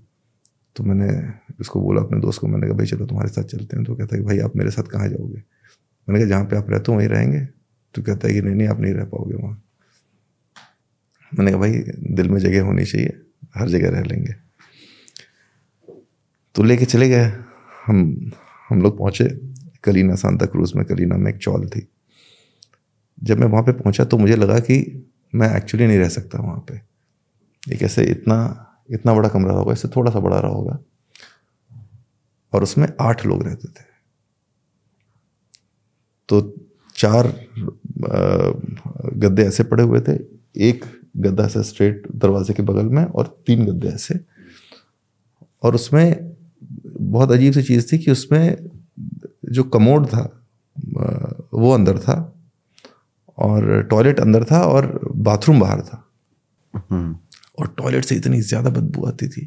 तो 0.76 0.84
मैंने 0.84 1.34
उसको 1.60 1.82
बोला, 1.82 2.02
अपने 2.02 2.20
दोस्त 2.20 2.42
को, 2.42 2.48
मैंने 2.48 2.68
कहा, 2.68 2.78
भाई, 2.78 2.88
चलो, 2.88 3.06
तुम्हारे 3.06 3.30
साथ 3.30 3.44
चलते 3.44 3.78
हैं। 3.78 3.86
तो 3.86 3.96
कहता 3.96 4.16
है 4.16 4.22
कि, 4.22 4.28
भाई, 4.28 4.40
आप 4.40 4.56
मेरे 4.56 4.72
साथ 4.72 4.84
कहाँ 4.84 5.08
जाओगे? 5.08 5.44
मैंने 6.10 6.20
कहा, 6.20 6.30
जहाँ 6.30 6.46
पे 6.46 6.56
आप 6.56 6.70
रहते 6.70 6.92
हो, 6.92 6.98
वहीं 6.98 7.08
रहेंगे। 7.08 7.46
तो 7.96 8.02
कहता 8.02 8.28
है 8.28 8.34
कि, 8.34 8.42
नहीं 8.42 8.56
नहीं, 8.56 8.68
आप 8.68 8.80
नहीं 8.80 8.94
रह 8.94 9.04
पाओगे 9.04 9.36
वहाँ। 9.36 9.64
मैंने 11.40 11.52
कहा, 11.52 11.60
भाई, 11.60 11.84
दिल 12.00 12.30
में 12.30 12.40
जगह 12.40 12.62
होनी 12.62 12.86
चाहिए, 12.86 13.22
हर 13.56 13.70
जगह 13.70 13.90
रह 13.90 14.04
लेंगे। 14.04 14.36
तो 16.56 16.64
लेके 16.64 16.86
चले 16.86 17.10
गए। 17.10 17.34
हम 17.86 18.32
हम 18.70 18.82
लोग 18.82 18.98
पहुँचे 18.98 19.42
कलीना 19.84 20.16
सांता 20.16 20.46
क्रूज 20.46 20.74
में। 20.76 20.86
कलीना 20.86 21.18
में 21.18 21.32
एक 21.32 21.38
चौल 21.38 21.68
थी। 21.70 21.88
जब 23.24 23.40
मैं 23.40 23.48
वहाँ 23.48 23.64
पे 23.64 23.72
पहुँचा 23.72 24.06
तो 24.06 24.18
मुझे 24.18 24.36
लगा 24.36 24.60
कि 24.60 25.08
मैं 25.36 25.58
एक्चुअली 25.58 25.88
नहीं 25.88 25.98
रह 25.98 26.10
सकता 26.10 26.40
वहाँ 26.40 26.66
पे। 26.72 26.82
एक 27.76 27.82
ऐसे 27.84 28.04
इतना 28.04 28.70
इतना 28.90 29.14
बड़ा 29.14 29.30
कमरा 29.30 29.54
होगा, 29.54 29.74
इससे 29.74 29.88
थोड़ा 29.88 30.12
सा 30.12 30.20
बड़ा 30.20 30.40
रहा 30.40 30.52
होगा। 30.52 30.80
और 32.54 32.64
उसमें 32.64 32.88
आठ 33.02 33.26
लोग 33.26 33.44
रहते 33.44 33.68
थे। 33.68 33.84
तो 36.30 36.54
चार 36.96 37.28
गद्दे 39.14 39.44
ऐसे 39.44 39.64
पड़े 39.64 39.84
हुए 39.84 40.02
थे। 40.02 40.20
एक 40.58 40.86
गद्दा 41.18 41.44
ऐसे 41.44 41.64
स्ट्रेट 41.64 42.08
दरवाजे 42.16 42.54
के 42.54 42.64
बगल 42.64 42.86
में 42.86 43.06
और 43.06 43.44
तीन 43.48 43.66
गद्दे 43.66 43.88
ऐसे। 43.88 44.20
और 45.64 45.76
उसमें 45.76 46.34
बहुत 47.02 47.32
अजीब 47.32 47.54
सी 47.54 47.64
चीज़ 47.64 47.94
थी 47.94 47.98
कि 47.98 48.12
उसमें 48.12 48.70
जो 49.46 49.64
कमोड 49.64 50.08
था 50.08 50.48
वो 51.54 51.72
अंदर 51.72 52.00
था 52.00 52.34
और 53.38 53.84
टॉयलेट 53.84 54.20
अंदर 54.20 54.44
था 54.44 54.62
और 54.62 55.12
बाथरूम 55.16 55.60
बाहर 55.60 55.82
था। 55.82 56.08
हम्म। 56.76 57.18
और 57.64 57.74
टॉयलेट 57.78 58.06
से 58.06 58.16
इतनी 58.16 58.42
ज़्यादा 58.42 58.70
बदबू 58.70 59.06
आती 59.06 59.28
थी 59.28 59.46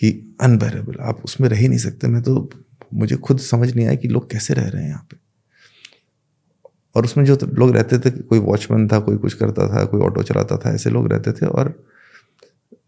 कि 0.00 0.36
अनबेरेबल 0.40 0.96
आप 1.02 1.22
उसमें 1.24 1.48
रह 1.48 1.56
ही 1.56 1.68
नहीं 1.68 1.78
सकते। 1.78 2.08
मैं 2.08 2.22
तो 2.22 2.48
मुझे 2.94 3.16
खुद 3.16 3.38
समझ 3.38 3.74
नहीं 3.74 3.86
आया 3.86 3.94
कि 3.94 4.08
लोग 4.08 4.30
कैसे 4.30 4.54
रह 4.54 4.68
रहे 4.68 4.82
हैं 4.82 4.88
यहाँ 4.88 5.06
पे। 5.10 5.16
और 6.94 7.04
उसमें 7.04 7.24
जो 7.24 7.38
लोग 7.44 7.70
रहते 7.70 7.98
थे, 7.98 8.10
कोई 8.10 8.38
वॉचमैन 8.38 8.86
था, 8.88 8.98
कोई 9.00 9.16
कुछ 9.16 9.34
करता 9.34 9.68
था, 9.68 9.84
कोई 9.84 10.00
ऑटो 10.00 10.22
चलाता 10.22 10.56
था, 10.56 10.74
ऐसे 10.74 10.90
लोग 10.90 11.12
रहते 11.12 11.32
थे 11.32 11.46
और 11.46 11.84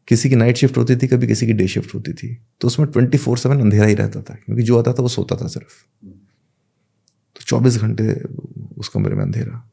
किसी 0.08 0.28
की 0.28 0.37
नाइट 0.37 0.56
शिफ्ट 0.56 0.76
होती 0.76 0.96
थी, 0.96 1.06
कभी 1.06 1.26
किसी 1.26 1.46
की 1.46 1.52
डे 1.52 1.66
शिफ्ट 1.68 1.94
होती 1.94 2.12
थी। 2.12 2.38
तो 2.61 2.68
उसमें 2.68 2.88
ट्वेंटी 2.90 3.18
फोर 3.18 3.38
सेवन 3.38 3.61
अंधेरा 3.61 3.87
ही 3.87 3.94
रहता 3.94 4.22
था, 4.22 4.34
क्योंकि 4.34 4.62
जो 4.62 4.78
आता 4.78 4.92
था 4.92 5.02
वो 5.02 5.08
सोता 5.08 5.37
था 5.37 5.46
सिर्फ़। 5.46 5.84
तो 7.37 7.44
चौबीस 7.46 7.76
घंटे 7.76 8.20
उस 8.78 8.88
कमरे 8.88 9.14
में 9.14 9.22
अंधेरा। 9.22 9.70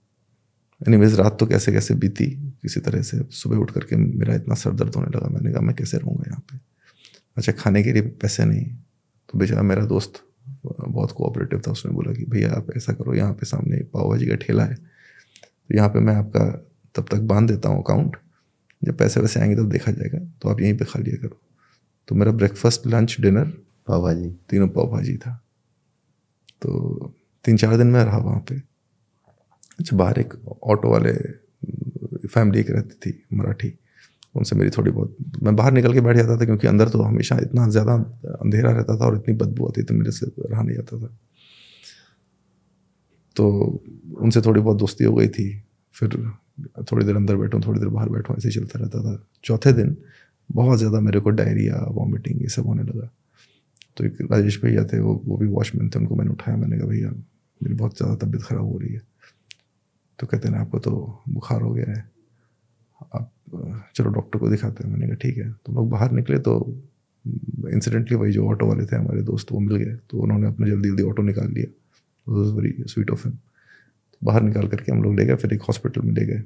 एनी 0.82 1.16
रात 1.16 1.38
तो 1.40 1.46
कैसे 1.46 1.72
कैसे 1.72 1.94
बीती 1.94 2.26
किसी 2.66 2.80
तरह 2.80 3.02
से 3.02 3.18
सुबह 3.32 3.58
उठ 3.58 3.72
करके 3.72 3.96
मेरा 3.96 4.36
इतना 4.36 4.56
सर 4.56 4.72
दर्द 4.74 4.96
होने 4.96 5.18
लगा। 5.18 5.28
मैंने 5.30 5.52
कहा 5.52 5.62
मैं 5.62 5.76
कैसे 5.76 5.98
रहूँगा 5.98 6.24
यहाँ 6.28 6.40
पे? 6.52 6.58
अच्छा 7.38 7.52
खाने 7.52 7.84
के 7.84 7.94
लिए 7.94 8.02
पैसे 8.22 8.46
नहीं। 8.46 8.66
तो 9.30 9.40
बेचारा 9.40 9.62
मेरा 9.62 9.86
दोस्त 9.86 10.22
बहुत 10.66 11.12
कोऑपरेटिव 11.12 11.62
था। 11.68 11.72
उसने 11.72 11.92
बोला 11.92 12.14
कि 12.14 12.26
भैया 12.26 12.52
आप 12.52 12.68
ऐसा 12.78 12.94
करो 12.94 13.14
यहाँ 13.14 13.34
पे 13.34 13.46
सामने 13.46 13.78
पाव 13.94 14.10
भाजी 14.10 14.28
का 14.28 14.36
ठेला 14.36 14.64
है। 14.64 14.76
तो 14.76 15.76
यहाँ 15.76 15.90
पे 15.90 16.00
मैं 16.00 16.16
आपका 16.16 16.46
तब 16.96 17.06
तक 17.12 17.22
बाँध 17.30 17.52
देता 17.52 17.70
हूँ 17.70 17.84
अकाउंट 17.84 18.18
जब 18.82 18.98
पैसे 18.98 19.20
वैसे 19.20 19.40
आएँगे 19.40 19.56
तब 19.56 19.70
देखा 19.70 19.92
जाएगा। 19.92 20.20
तो 20.42 20.50
आप 20.50 20.62
यहीं 20.62 20.78
पे 20.78 20.86
खा 20.86 21.00
लिया 21.00 21.22
करो। 21.22 21.40
तो 22.08 22.16
मेरा 22.16 22.32
ब्रेकफास्ट 22.32 22.88
लंच 22.88 23.16
डिनर 23.22 23.46
पाव 23.88 24.02
भाजी 24.02 24.30
तीनों 24.50 24.68
पाव 24.68 24.92
भाजी 24.92 25.18
था। 25.18 25.40
तो 26.62 27.14
तीन 27.46 27.58
चार 27.58 27.78
दिन 27.78 27.88
में 27.88 28.04
रहा 28.04 28.18
वहाँ 28.18 28.40
पे। 28.50 28.56
अच्छा 29.80 29.96
बाहर 29.98 30.20
एक 30.20 30.34
ऑटो 30.64 30.90
वाले 30.90 31.14
फैमिली 32.28 32.60
एक 32.60 32.70
रहती 32.70 32.96
थी 33.02 33.24
मराठी, 33.34 33.74
उनसे 34.36 34.56
मेरी 34.56 34.70
थोड़ी 34.70 34.92
बहुत, 34.92 35.16
मैं 35.44 35.56
बाहर 35.56 35.72
निकल 35.72 35.94
के 35.94 36.02
बैठ 36.02 36.18
जाता 36.18 36.38
था 36.38 36.46
क्योंकि 36.46 36.68
अंदर 36.68 36.90
तो 36.90 37.02
हमेशा 37.02 37.38
इतना 37.42 37.68
ज़्यादा 37.70 37.94
अंधेरा 38.42 38.72
रहता 38.72 38.98
था 38.98 39.06
और 39.06 39.16
इतनी 39.16 39.36
बदबू 39.36 39.68
आती 39.68 39.84
थी 39.84 39.94
मेरे 39.94 40.12
से 40.12 40.26
रहा 40.40 40.62
नहीं 40.62 40.76
जाता 40.76 40.98
था। 41.00 41.18
तो 43.36 43.48
उनसे 44.18 44.42
थोड़ी 44.42 44.62
बहुत 44.62 44.78
दोस्ती 44.78 45.04
हो 45.04 45.14
गई 45.16 45.28
थी, 45.28 45.64
फिर 45.96 46.10
थोड़ी 46.92 47.06
देर 47.06 47.16
अंदर 47.16 47.36
बैठूँ, 47.36 47.62
थोड़ी 47.62 47.80
देर 47.80 47.90
बाहर 47.90 48.10
बैठूँ, 48.10 48.36
ऐसे 48.38 48.48
ही 48.50 48.56
चलता 48.56 48.80
रहता 48.80 49.02
था। 49.02 49.28
चौथे 49.44 49.74
दिन 49.74 49.96
बहुत 50.50 50.78
ज़्यादा 50.78 51.00
मेरे 51.00 51.20
को 51.20 51.30
डायरिया, 51.30 51.86
वॉमिटिंग, 51.92 52.42
ये 52.42 52.48
सब 52.48 52.66
होने 52.66 52.84
लगा। 52.84 53.10
तो 53.98 54.06
एक 54.06 54.18
राजेश 54.32 54.62
भैया 54.64 54.84
थे, 54.86 55.00
वो 55.00 55.22
वो 55.26 55.38
भी 55.38 55.48
वॉचमैन 55.48 55.90
थे, 55.90 56.00
उनको 56.00 56.16
मैंने 56.16 56.32
उठाया, 56.32 56.58
मैंने 56.58 56.78
कहा, 56.78 56.88
भैया, 56.88 57.10
मेरी 57.62 57.76
बहुत 57.76 57.98
ज़्यादा 57.98 58.16
तबीयत 58.16 58.44
ख़राब 58.44 58.66
हो 58.66 58.78
रही 58.78 58.94
है। 58.94 59.02
तो 60.20 60.28
कहते 60.28 60.48
हैं, 60.48 60.56
आपको 60.56 60.80
तो 60.80 61.24
बुखार 61.30 61.62
हो 61.62 61.74
गया 61.74 61.92
है। 61.92 62.15
आप, 63.16 63.32
चलो 63.96 64.10
डॉक्टर 64.10 64.40
को 64.40 64.50
दिखाते 64.50 64.84
हैं। 64.84 64.92
मैंने 64.92 65.08
कहा, 65.08 65.16
ठीक 65.16 65.38
है। 65.38 65.52
तो 65.52 65.74
लोग 65.74 65.90
बाहर 65.90 66.12
निकले 66.12 66.40
तो 66.40 66.82
इंसिडेंटली 67.70 68.18
वही 68.18 68.32
जो 68.32 68.48
ऑटो 68.48 68.66
वाले 68.66 68.86
थे 68.86 68.96
हमारे 68.96 69.22
दोस्त, 69.22 69.52
वो 69.52 69.60
मिल 69.60 69.76
गए। 69.76 69.96
तो 70.10 70.20
उन्होंने 70.20 70.48
अपने 70.48 70.68
जल्दी 70.68 70.90
जल्दी 70.90 71.04
ऑटो 71.04 71.24
निकाल 71.24 71.52
लिया। 71.52 71.72
वेरी 72.56 72.84
स्वीट 72.88 73.12
ऑफ़ 73.12 73.28
हिम 73.28 73.38
बाहर 74.24 74.42
निकाल 74.42 74.68
करके 74.68 74.92
हम 74.92 75.04
लोग 75.04 75.16
ले 75.16 75.26
गए, 75.26 75.36
फिर 75.36 75.54
एक 75.54 75.62
हॉस्पिटल 75.62 76.02
में 76.02 76.14
ले 76.14 76.26
गए। 76.26 76.40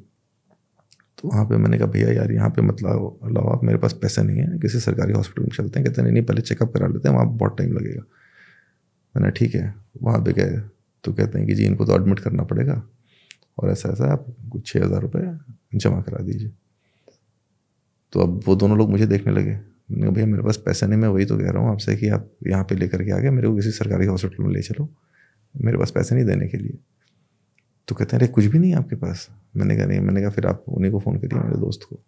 तो 1.22 1.30
वहाँ 1.30 1.45
पे 1.45 1.58
मैंने 1.58 1.78
कहा, 1.78 1.88
भैया 1.88 2.12
यार, 2.12 2.32
यहाँ 2.32 2.50
पे 2.50 2.62
मतलब 2.62 3.19
लाओ 3.26 3.48
आप 3.48 3.63
मेरे 3.63 3.78
पास 3.78 3.93
पैसे 3.93 4.24
नहीं 4.24 4.38
है। 4.38 4.60
किसी 4.60 4.80
सरकारी 4.80 5.13
हॉस्पिटल 5.13 5.41
में 5.41 5.50
चलते 5.50 5.80
हैं। 5.80 5.89
कहते 5.89 6.02
नहीं 6.02 6.13
नहीं, 6.13 6.24
पहले 6.24 6.41
चेकअप 6.41 6.74
करा 6.74 6.88
लेते 6.88 7.10
हैं। 7.10 7.15
वहाँ 7.15 7.28
बहुत 7.28 7.58
टाइम 7.58 7.74
लगेगा। 7.74 8.04
मैंने 9.17 9.32
ठीक 9.32 9.56
है। 9.56 9.76
वहाँ 10.04 10.19
पे 10.19 10.34
गए। 10.34 10.62
तो 11.04 11.13
कहते 11.13 11.39
हैं 11.39 11.48
कि, 11.48 11.54
जी, 11.54 11.65
इनको 11.65 11.86
तो 11.86 11.95
एडमिट 11.95 12.19
करना 12.19 12.43
पड़ेगा। 12.43 12.84
और 13.60 13.69
ऐसा 13.69 13.89
ऐसा, 13.89 14.06
आप 14.06 14.26
कुछ 14.52 14.67
छः 14.67 14.84
हज़ार 14.84 15.02
रुपये 15.02 15.38
जमा 15.78 16.02
करा 16.02 16.24
दीजिए। 16.24 16.52
तो 18.12 18.19
अब 18.19 18.41
वो 18.45 18.56
दोनों 18.56 18.78
लोग 18.78 18.89
मुझे 18.89 19.08
देखने 19.08 19.34
लगे। 19.34 19.60
मैंने 19.91 20.12
भैया, 20.12 20.26
मेरे 20.26 20.43
पास 20.43 20.58
पैसे 20.58 20.88
नहीं, 20.88 21.00
मैं 21.00 21.08
वही 21.08 21.26
तो 21.26 21.38
कह 21.38 21.52
रहा 21.52 21.63
हूँ 21.63 21.72
आपसे 21.72 21.95
कि 21.95 22.10
आप 22.10 22.32
यहाँ 22.48 22.63
पे 22.63 22.76
लेकर 22.76 23.04
के 23.04 23.12
आ 23.12 23.17
गए, 23.17 23.30
मेरे 23.30 23.48
को 23.48 23.56
किसी 23.56 23.72
सरकारी 23.72 24.06
हॉस्पिटल 24.06 24.43
में 24.43 24.52
ले 24.52 24.62
चलो, 24.62 24.89
मेरे 25.62 25.78
पास 25.78 25.91
पैसे 25.91 26.15
नहीं 26.15 26.26
देने 26.26 26.48
के 26.48 26.58
लिए। 26.58 26.78
तो 27.88 27.95
कहते 27.95 28.15
हैं, 28.15 28.24
अरे, 28.24 28.34
कुछ 28.34 28.45
भी 28.45 28.60
नहीं 28.60 28.74
आपके 28.74 28.95
पास। 28.95 29.30
मैंने 29.58 29.78
कहा, 29.78 29.86
नहीं, 29.86 30.00
मैंने 30.00 30.22
कहा, 30.22 30.30
फिर 30.30 30.48
आप 30.48 30.63
उन्हीं 30.67 30.91
को 30.91 31.00
फ़ोन 31.00 31.17
करिए, 31.17 31.39
मेरे 31.39 31.58
दोस्त 31.58 31.84
को। 31.84 32.00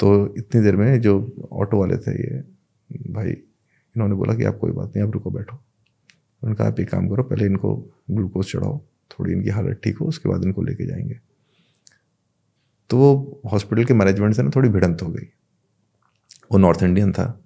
तो 0.00 0.34
इतनी 0.34 0.62
देर 0.62 0.76
में 0.76 1.00
जो 1.00 1.32
ऑटो 1.52 1.80
वाले 1.80 1.96
थे 1.96 2.12
ये, 2.12 2.44
भाई, 3.12 3.30
इन्होंने 3.30 4.14
बोला 4.14 4.34
कि 4.34 4.44
आप 4.44 4.58
कोई 4.58 4.72
बात 4.72 4.92
नहीं, 4.96 5.06
आप 5.06 5.12
रुको, 5.12 5.30
बैठो। 5.30 5.63
उन्होंने 6.44 6.58
कहा 6.58 6.68
आप 6.68 6.80
एक 6.80 6.90
काम 6.90 7.08
करो, 7.08 7.22
पहले 7.22 7.46
इनको 7.46 7.90
ग्लूकोज 8.10 8.46
चढ़ाओ, 8.46 8.80
थोड़ी 9.10 9.32
इनकी 9.32 9.48
हालत 9.48 9.80
ठीक 9.84 9.98
हो, 9.98 10.06
उसके 10.06 10.28
बाद 10.28 10.44
इनको 10.44 10.62
लेके 10.62 10.86
जाएँगे। 10.86 11.20
तो 12.90 12.96
वो 12.96 13.40
हॉस्पिटल 13.52 13.84
के 13.84 13.94
मैनेजमेंट 13.94 14.34
से 14.34 14.42
ना 14.42 14.50
थोड़ी 14.56 14.68
भिड़ंत 14.68 15.02
हो 15.02 15.08
गई। 15.08 15.28
वो 16.52 16.58
नॉर्थ 16.58 16.82
इंडियन 16.82 17.12
था। 17.12 17.40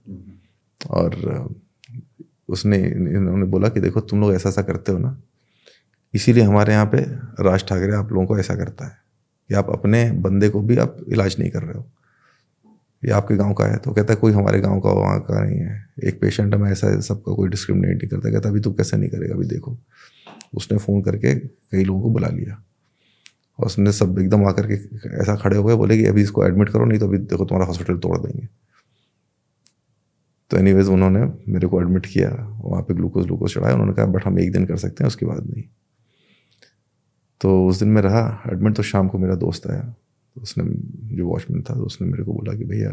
और 0.90 1.14
उसने 2.48 2.78
इन्होंने 2.78 3.46
बोला 3.46 3.68
कि 3.68 3.80
देखो, 3.80 4.00
तुम 4.00 4.20
लोग 4.20 4.34
ऐसा 4.34 4.48
ऐसा 4.48 4.62
करते 4.62 4.92
हो 4.92 4.98
ना, 4.98 5.22
इसीलिए 6.14 6.42
हमारे 6.42 6.72
यहाँ 6.72 6.86
पे 6.86 6.98
राज 7.42 7.68
ठाकरे 7.68 7.92
आप 7.92 8.12
लोगों 8.12 8.26
को 8.26 8.38
ऐसा 8.38 8.56
करता 8.56 8.84
है 8.84 8.98
कि 9.48 9.54
आप 9.54 9.70
अपने 9.70 10.12
बंदे 10.12 10.48
को 10.48 10.60
भी 10.60 10.76
आप 10.76 10.96
इलाज 11.08 11.36
नहीं 11.38 11.50
कर 11.50 11.62
रहे 11.62 11.78
हो। 11.78 11.90
ये 13.04 13.10
आपके 13.10 13.36
गाँव 13.36 13.54
का 13.54 13.64
है 13.64 13.76
तो 13.76 13.92
कहता 13.92 14.12
है, 14.12 14.20
कोई 14.20 14.32
हमारे 14.32 14.60
गाँव 14.60 14.80
का 14.80 14.90
वहाँ 14.90 15.20
का 15.20 15.44
नहीं 15.44 15.58
है। 15.58 15.88
एक 16.04 16.20
पेशेंट 16.20 16.54
है, 16.54 16.60
मैं 16.60 16.72
ऐसा 16.72 17.00
सबका 17.00 17.34
कोई 17.34 17.48
डिस्क्रिमिनेट 17.48 17.96
नहीं 17.96 18.08
करता। 18.08 18.30
कहता 18.30 18.48
अभी 18.48 18.60
तू 18.60 18.72
कैसे 18.72 18.96
नहीं 18.96 19.10
करेगा? 19.10 19.34
अभी 19.34 19.46
देखो। 19.46 19.78
उसने 20.54 20.78
फ़ोन 20.78 21.02
करके 21.02 21.34
कई 21.34 21.84
लोगों 21.84 22.02
को 22.02 22.10
बुला 22.10 22.28
लिया। 22.28 22.64
और 23.60 23.66
उसने 23.66 23.92
सब 23.92 24.18
एकदम 24.18 24.44
आकर 24.44 24.66
के 24.66 24.74
ऐसा 25.20 25.36
खड़े 25.36 25.56
हो 25.56 25.64
गए, 25.64 25.74
बोले 25.74 25.96
कि, 25.96 26.04
अभी 26.04 26.22
इसको 26.22 26.46
एडमिट 26.46 26.68
करो, 26.68 26.84
नहीं 26.84 26.98
तो 26.98 27.06
अभी 27.06 27.18
देखो 27.18 27.44
तुम्हारा 27.44 27.66
हॉस्पिटल 27.66 27.98
तोड़ 27.98 28.18
देंगे। 28.18 28.48
तो 30.50 30.56
एनीवेज 30.56 30.86
उन्होंने 30.86 31.52
मेरे 31.52 31.66
को 31.66 31.82
एडमिट 31.82 32.06
किया, 32.06 32.58
वहाँ 32.64 32.82
पे 32.82 32.94
ग्लूकोज 32.94 33.24
ग्लूकोज 33.24 33.54
चढ़ाया। 33.54 33.72
उन्होंने 33.72 33.94
कहा, 33.94 34.06
बट 34.06 34.24
हम 34.24 34.38
एक 34.38 34.52
दिन 34.52 34.66
कर 34.66 34.76
सकते 34.76 35.04
हैं, 35.04 35.08
उसके 35.08 35.26
बाद 35.26 35.46
नहीं। 35.46 35.64
तो 37.40 37.66
उस 37.66 37.78
दिन 37.78 37.88
मैं 37.88 38.02
रहा 38.02 38.42
एडमिट 38.52 38.76
तो 38.76 38.82
शाम 38.82 39.08
को 39.08 39.18
मेरा 39.18 39.34
दोस्त 39.34 39.66
आया। 39.66 39.94
उसने, 40.38 40.64
जो 41.16 41.28
वॉचमैन 41.28 41.62
था 41.62 41.74
तो 41.74 41.82
उसने 41.82 42.08
मेरे 42.08 42.24
को 42.24 42.32
बोला 42.32 42.54
कि 42.54 42.64
भैया, 42.64 42.90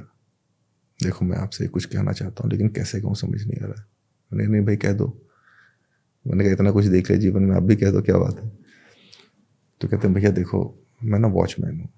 देखो 1.03 1.25
मैं 1.25 1.37
आपसे 1.37 1.67
कुछ 1.67 1.85
कहना 1.85 2.11
चाहता 2.11 2.43
हूँ, 2.43 2.51
लेकिन 2.51 2.69
कैसे 2.69 3.01
कहूँ 3.01 3.15
समझ 3.15 3.47
नहीं 3.47 3.61
आ 3.63 3.65
रहा 3.65 3.81
है। 3.81 3.87
मैंने 4.33 4.51
नहीं 4.51 4.65
भाई, 4.65 4.75
कह 4.75 4.93
दो। 4.93 5.21
मैंने 6.27 6.43
कहा, 6.43 6.53
इतना 6.53 6.71
कुछ 6.71 6.85
देख 6.85 7.09
लिया 7.09 7.21
जीवन 7.21 7.43
में, 7.43 7.55
आप 7.55 7.63
भी 7.63 7.75
कह 7.75 7.91
दो, 7.91 8.01
क्या 8.01 8.17
बात 8.17 8.39
है? 8.39 8.51
तो 9.81 9.87
कहते 9.87 10.07
हैं, 10.07 10.13
भैया, 10.13 10.29
देखो, 10.29 10.85
मैं 11.03 11.19
ना 11.19 11.27
वॉचमैन 11.27 11.79
हूँ। 11.79 11.89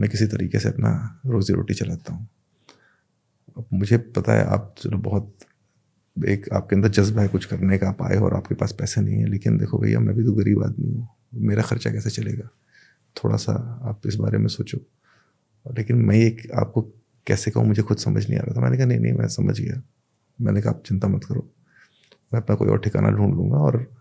मैं 0.00 0.10
किसी 0.10 0.26
तरीके 0.26 0.58
से 0.58 0.68
अपना 0.68 1.20
रोज़ी 1.26 1.54
रोटी 1.54 1.74
चलाता 1.74 2.12
हूँ। 2.12 2.28
अब 3.56 3.66
मुझे 3.72 3.98
पता 3.98 4.32
है, 4.32 4.44
आप 4.44 4.74
चलो 4.78 4.98
बहुत, 4.98 5.36
एक 6.28 6.52
आपके 6.52 6.76
अंदर 6.76 6.88
जज्बा 6.88 7.22
है 7.22 7.28
कुछ 7.28 7.44
करने 7.44 7.78
का, 7.78 7.88
आप 7.88 8.02
आए 8.02 8.16
और 8.16 8.34
आपके 8.34 8.54
पास 8.54 8.72
पैसे 8.72 9.00
नहीं 9.00 9.16
है, 9.16 9.26
लेकिन 9.26 9.58
देखो 9.58 9.78
भैया, 9.78 10.00
मैं 10.00 10.16
भी 10.16 10.24
तो 10.24 10.32
गरीब 10.32 10.64
आदमी 10.64 10.92
हूँ। 10.92 11.08
मेरा 11.34 11.62
खर्चा 11.62 11.90
कैसे 11.90 12.10
चलेगा? 12.10 12.48
थोड़ा 13.16 13.36
सा 13.36 13.80
आप 13.82 14.00
इस 14.06 14.14
बारे 14.14 14.38
में 14.38 14.48
सोचो। 14.48 14.78
लेकिन 15.78 15.96
मैं 15.96 16.16
एक 16.16 16.50
आपको 16.54 16.82
कैसे 17.26 17.50
कहूँ, 17.50 17.66
मुझे 17.66 17.82
खुद 17.82 17.96
समझ 17.96 18.28
नहीं 18.28 18.38
आ 18.38 18.42
रहा 18.42 18.56
था। 18.56 18.60
मैंने 18.60 18.76
कहा, 18.76 18.86
नहीं 18.86 19.00
नहीं, 19.00 19.12
मैं 19.12 19.28
समझ 19.28 19.60
गया। 19.60 19.82
मैंने 20.40 20.60
कहा, 20.60 20.72
आप 20.72 20.82
चिंता 20.86 21.08
मत 21.08 21.24
करो। 21.24 21.50
मैं 22.34 22.40
अपना 22.40 22.56
कोई 22.56 22.68
और 22.68 22.78
ठिकाना 22.78 23.10
ढूंढ 23.10 23.34
लूँगा 23.34 23.56
और 23.56 23.94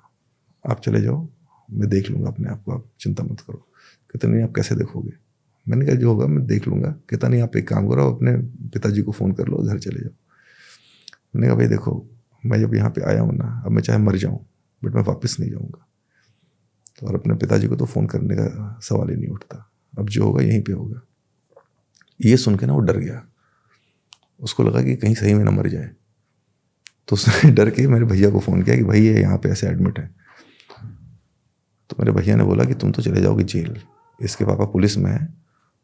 आप 0.69 0.81
चले 0.81 1.01
जाओ। 1.01 1.29
मैं 1.71 1.89
देख 1.89 2.09
लूँगा 2.09 2.27
अपने 2.27 2.49
आप 2.49 2.63
को। 2.63 2.71
आप 2.71 2.85
चिंता 2.99 3.23
मत 3.23 3.39
करो। 3.39 3.67
कहते 4.11 4.27
नहीं, 4.27 4.43
आप 4.43 4.53
कैसे 4.55 4.75
देखोगे? 4.75 5.11
मैंने 5.67 5.85
कहा, 5.85 5.95
जो 5.95 6.09
होगा, 6.09 6.27
मैं 6.27 6.47
देख 6.47 6.67
लूँगा। 6.67 6.95
कहता 7.09 7.27
नहीं, 7.27 7.41
आप 7.41 7.55
एक 7.55 7.67
काम 7.67 7.87
करो, 7.87 8.11
अपने 8.11 8.37
पिताजी 8.67 9.01
को 9.01 9.11
फ़ोन 9.11 9.31
कर 9.31 9.47
लो 9.47 9.57
घर 9.57 9.79
चले 9.79 9.99
जाओ। 9.99 10.11
मैंने 11.35 11.47
कहा, 11.47 11.55
भाई 11.55 11.67
देखो, 11.67 12.07
मैं 12.45 12.59
जब 12.59 12.75
यहाँ 12.75 12.89
पे 12.89 13.01
आया 13.01 13.21
हूँ 13.21 13.33
ना, 13.33 13.63
अब 13.65 13.71
मैं 13.71 13.81
चाहे 13.81 13.99
मर 13.99 14.17
जाऊँ, 14.17 14.45
बट 14.83 14.95
मैं 14.95 15.03
वापस 15.03 15.37
नहीं 15.39 15.51
जाऊँगा। 15.51 15.87
तो 17.01 17.07
और 17.07 17.15
अपने 17.15 17.33
पिताजी 17.33 17.67
को 17.67 17.75
तो 17.75 17.85
फ़ोन 17.85 18.07
करने 18.07 18.35
का 18.35 18.79
सवाल 18.81 19.09
ही 19.09 19.15
नहीं 19.15 19.27
उठता। 19.27 19.71
अब 19.99 20.09
जो 20.09 20.23
होगा 20.23 20.43
यहीं 20.43 20.61
पे 20.61 20.73
होगा। 20.73 21.01
ये 22.25 22.37
सुन 22.37 22.55
के 22.55 22.65
ना 22.65 22.73
वो 22.73 22.79
डर 22.79 22.97
गया। 22.97 23.27
उसको 24.39 24.63
लगा 24.63 24.83
कि 24.83 24.95
कहीं 24.95 25.15
सही 25.15 25.33
में 25.33 25.43
ना 25.43 25.51
मर 25.51 25.67
जाए। 25.67 25.91
तो 27.07 27.13
उसने 27.13 27.51
डर 27.55 27.69
के 27.69 27.87
मेरे 27.87 28.05
भैया 28.05 28.29
को 28.29 28.39
फ़ोन 28.39 28.63
किया 28.63 28.75
कि 28.75 28.83
भाई 28.83 29.01
ये 29.01 29.21
यहाँ 29.21 29.37
पे 29.37 29.49
ऐसे 29.49 29.67
एडमिट 29.67 29.99
है। 29.99 30.15
तो 31.89 31.95
मेरे 31.99 32.11
भैया 32.11 32.35
ने 32.35 32.43
बोला 32.43 32.63
कि 32.63 32.73
तुम 32.73 32.91
तो 32.91 33.01
चले 33.01 33.21
जाओगे 33.21 33.43
जेल। 33.43 33.81
इसके 34.21 34.45
पापा 34.45 34.65
पुलिस 34.65 34.97
में 34.97 35.11
है 35.11 35.33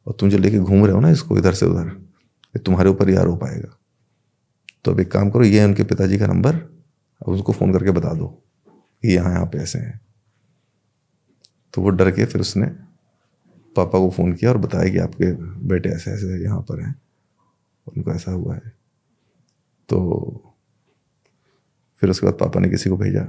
और 0.08 0.14
तुम 0.20 0.30
जो 0.30 0.38
लेके 0.38 0.60
घूम 0.60 0.86
रहे 0.86 0.94
हो 0.94 1.00
ना 1.00 1.10
इसको 1.10 1.38
इधर 1.38 1.54
से 1.54 1.66
उधर 1.66 2.08
तुम्हारे 2.66 2.90
ऊपर 2.90 3.28
हो 3.28 3.36
पाएगा 3.36 3.78
तो 4.86 4.92
अब 4.92 5.00
एक 5.00 5.12
काम 5.12 5.30
करो, 5.30 5.44
ये 5.44 5.60
है 5.60 5.66
उनके 5.66 5.84
पिताजी 5.84 6.18
का 6.18 6.28
नंबर, 6.28 6.56
अब 6.56 7.30
उसको 7.30 7.54
फ़ोन 7.54 7.74
करके 7.74 7.92
बता 7.92 8.14
दो 8.14 8.28
कि 8.68 9.16
यहाँ 9.16 9.32
यहाँ 9.32 9.46
पे 9.46 9.58
ऐसे 9.58 9.80
हैं। 9.80 10.07
तो 11.78 11.82
वो 11.82 11.90
डर 11.90 12.12
के 12.12 12.26
फिर 12.26 12.42
उसने 12.42 12.66
पापा 13.76 14.00
को 14.00 14.10
फ़ोन 14.10 14.34
किया 14.34 14.52
और 14.52 14.58
बताया 14.58 14.92
कि 14.92 14.98
आपके 14.98 15.32
बेटे 15.68 15.90
ऐसे 15.90 16.12
ऐसे 16.12 16.44
यहाँ 16.44 16.62
पर 16.62 16.80
हैं। 16.82 16.96
उनको 17.88 18.12
ऐसा 18.12 18.32
हुआ 18.32 18.56
है। 18.56 18.74
तो 19.90 19.98
फिर 21.98 22.10
उसके 22.10 22.26
बाद 22.26 22.34
पापा 22.34 22.60
ने 22.60 22.70
किसी 22.70 22.90
को 22.90 22.98
भेजा। 22.98 23.22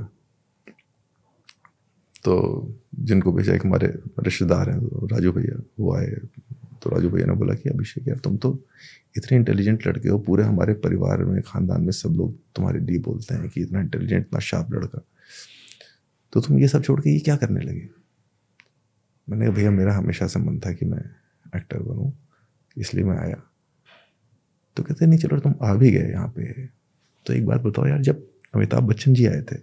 तो 2.24 2.74
जिनको 2.94 3.32
भेजा 3.32 3.54
एक 3.54 3.66
हमारे 3.66 3.86
रिश्तेदार 4.18 4.70
हैं 4.70 4.80
तो 4.80 5.06
राजू 5.06 5.32
भैया, 5.32 5.62
वो 5.80 5.96
आए। 5.96 6.06
तो 6.82 6.90
राजू 6.90 7.10
भैया 7.10 7.26
ने 7.26 7.32
बोला 7.32 7.54
कि 7.54 7.68
अभिषेक, 7.68 8.08
यार 8.08 8.18
तुम 8.18 8.36
तो 8.36 8.64
इतने 9.16 9.38
इंटेलिजेंट 9.38 9.86
लड़के 9.86 10.08
हो, 10.08 10.18
पूरे 10.18 10.44
हमारे 10.44 10.74
परिवार 10.74 11.24
में, 11.24 11.42
खानदान 11.42 11.82
में 11.82 11.92
सब 11.92 12.08
लोग 12.08 12.38
तुम्हारे 12.56 12.80
लिए 12.80 12.98
बोलते 12.98 13.34
हैं 13.34 13.48
कि 13.48 13.60
इतना 13.60 13.80
इंटेलिजेंट 13.80 14.26
इतना 14.26 14.40
शार्प 14.40 14.72
लड़का। 14.72 15.04
तो 16.32 16.40
तुम 16.40 16.58
ये 16.58 16.68
सब 16.68 16.82
छोड़ 16.82 17.00
के 17.00 17.10
ये 17.10 17.20
क्या 17.20 17.36
करने 17.36 17.60
लगे? 17.60 17.97
मैंने 19.30 19.46
कहा, 19.46 19.54
भैया, 19.54 19.70
मेरा 19.70 19.94
हमेशा 19.94 20.26
से 20.26 20.40
मन 20.40 20.58
था 20.58 20.72
कि 20.72 20.86
मैं 20.86 21.02
एक्टर 21.56 21.78
बनूं, 21.78 22.10
इसलिए 22.78 23.04
मैं 23.04 23.18
आया। 23.18 23.42
तो 24.76 24.82
कहते, 24.82 25.06
नहीं, 25.06 25.18
चलो, 25.18 25.38
तुम 25.38 25.54
आ 25.62 25.74
भी 25.74 25.90
गए 25.90 26.10
यहाँ 26.10 26.28
पे। 26.28 26.66
तो 27.26 27.32
एक 27.32 27.46
बात 27.46 27.60
बताओ 27.60 27.86
यार, 27.86 28.02
जब 28.02 28.28
अमिताभ 28.54 28.82
बच्चन 28.82 29.14
जी 29.14 29.26
आए 29.26 29.42
थे, 29.42 29.56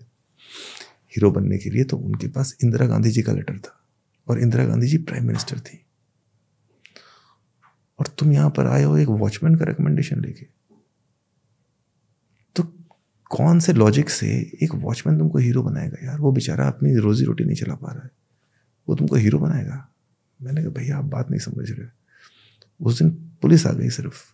हीरो 1.15 1.31
बनने 1.31 1.57
के 1.57 1.69
लिए 1.69 1.83
तो 1.83 1.97
उनके 1.97 2.27
पास 2.27 2.57
इंदिरा 2.63 2.85
गांधी 2.85 3.11
जी 3.11 3.21
का 3.21 3.31
लेटर 3.31 3.57
था 3.57 3.83
और 4.27 4.39
इंदिरा 4.39 4.65
गांधी 4.65 4.87
जी 4.87 4.97
प्राइम 4.97 5.25
मिनिस्टर 5.25 5.59
थी। 5.59 5.85
और 7.99 8.07
तुम 8.07 8.31
यहाँ 8.31 8.49
पर 8.49 8.67
आए 8.67 8.83
हो 8.83 8.97
एक 8.97 9.07
वॉचमैन 9.07 9.55
का 9.55 9.65
रिकमेंडेशन 9.65 10.19
लेके। 10.21 10.47
तो 12.55 12.63
कौन 13.29 13.59
से 13.59 13.73
लॉजिक 13.73 14.09
से 14.09 14.27
एक 14.63 14.75
वॉचमैन 14.75 15.17
तुमको 15.17 15.37
हीरो 15.37 15.63
बनाएगा 15.63 16.05
यार? 16.05 16.19
वो 16.19 16.31
बेचारा 16.31 16.67
अपनी 16.67 16.95
रोजी 16.95 17.25
रोटी 17.25 17.43
नहीं 17.43 17.55
चला 17.55 17.75
पा 17.75 17.91
रहा 17.91 18.03
है। 18.03 18.24
वो 18.89 18.95
तुमको 18.95 19.15
हीरो 19.15 19.39
बनाएगा। 19.39 19.87
मैंने 20.41 20.61
कहा, 20.61 20.71
भैया, 20.71 20.97
आप 20.97 21.05
बात 21.05 21.29
नहीं 21.29 21.39
समझ 21.39 21.71
रहे 21.71 21.87
उस 22.81 22.99
दिन 22.99 23.09
पुलिस 23.41 23.67
आ 23.67 23.71
गई 23.71 23.89
सिर्फ़, 23.89 24.33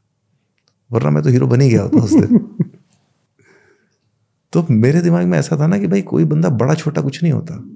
वरना 0.92 1.10
मैं 1.10 1.24
तो 1.24 1.30
हीरो 1.30 1.48
बन 1.48 1.62
ही 1.62 1.70
गया 1.70 1.82
होता 1.82 1.98
उस 1.98 2.14
दिन। 2.14 2.40
तो 4.54 4.68
मेरे 4.70 5.02
दिमाग 5.02 5.26
में 5.26 5.40
ऐसा 5.40 5.58
था 5.58 5.68
ना 5.68 5.78
कि 5.78 5.88
भाई, 5.88 6.02
कोई 6.02 6.26
बंदा 6.26 6.50
बड़ा 6.50 6.76
छोटा 6.76 7.02
कुछ 7.02 7.24
नहीं 7.24 7.34
होता। 7.34 7.70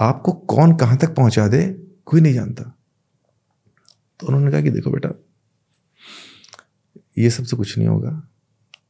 आपको 0.00 0.32
कौन 0.32 0.76
कहाँ 0.76 0.96
तक 0.96 1.14
पहुँचा 1.14 1.48
दे, 1.48 1.86
कोई 2.06 2.20
नहीं 2.20 2.34
जानता। 2.34 2.64
तो 4.20 4.26
उन्होंने 4.26 4.50
कहा 4.50 4.60
कि 4.60 4.70
देखो 4.70 4.90
बेटा, 4.90 5.08
ये 7.18 7.30
सबसे 7.30 7.56
कुछ 7.56 7.78
नहीं 7.78 7.88
होगा। 7.88 8.28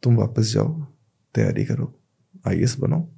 तुम 0.03 0.17
वापस 0.17 0.43
जाओ, 0.43 0.87
तैयारी 1.35 1.65
करो 1.65 2.01
आईएस 2.49 2.79
बनो। 2.79 3.14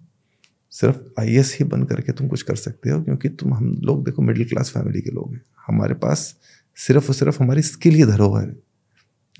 सिर्फ़ 0.70 1.20
आईएएस 1.20 1.56
ही 1.60 1.64
बन 1.64 1.84
करके 1.84 2.12
तुम 2.12 2.28
कुछ 2.28 2.42
कर 2.42 2.56
सकते 2.56 2.90
हो, 2.90 3.02
क्योंकि 3.02 3.28
तुम, 3.28 3.54
हम 3.54 3.78
लोग 3.82 4.04
देखो 4.04 4.22
मिडिल 4.22 4.48
क्लास 4.48 4.70
फैमिली 4.70 5.00
के 5.00 5.10
लोग 5.10 5.34
हैं। 5.34 5.42
हमारे 5.66 5.94
पास 5.94 6.36
सिर्फ़ 6.76 7.08
और 7.08 7.14
सिर्फ़ 7.14 7.42
हमारी 7.42 7.62
स्किल 7.62 7.94
ही 7.94 8.04
धरोहर 8.04 8.48
है। 8.48 8.56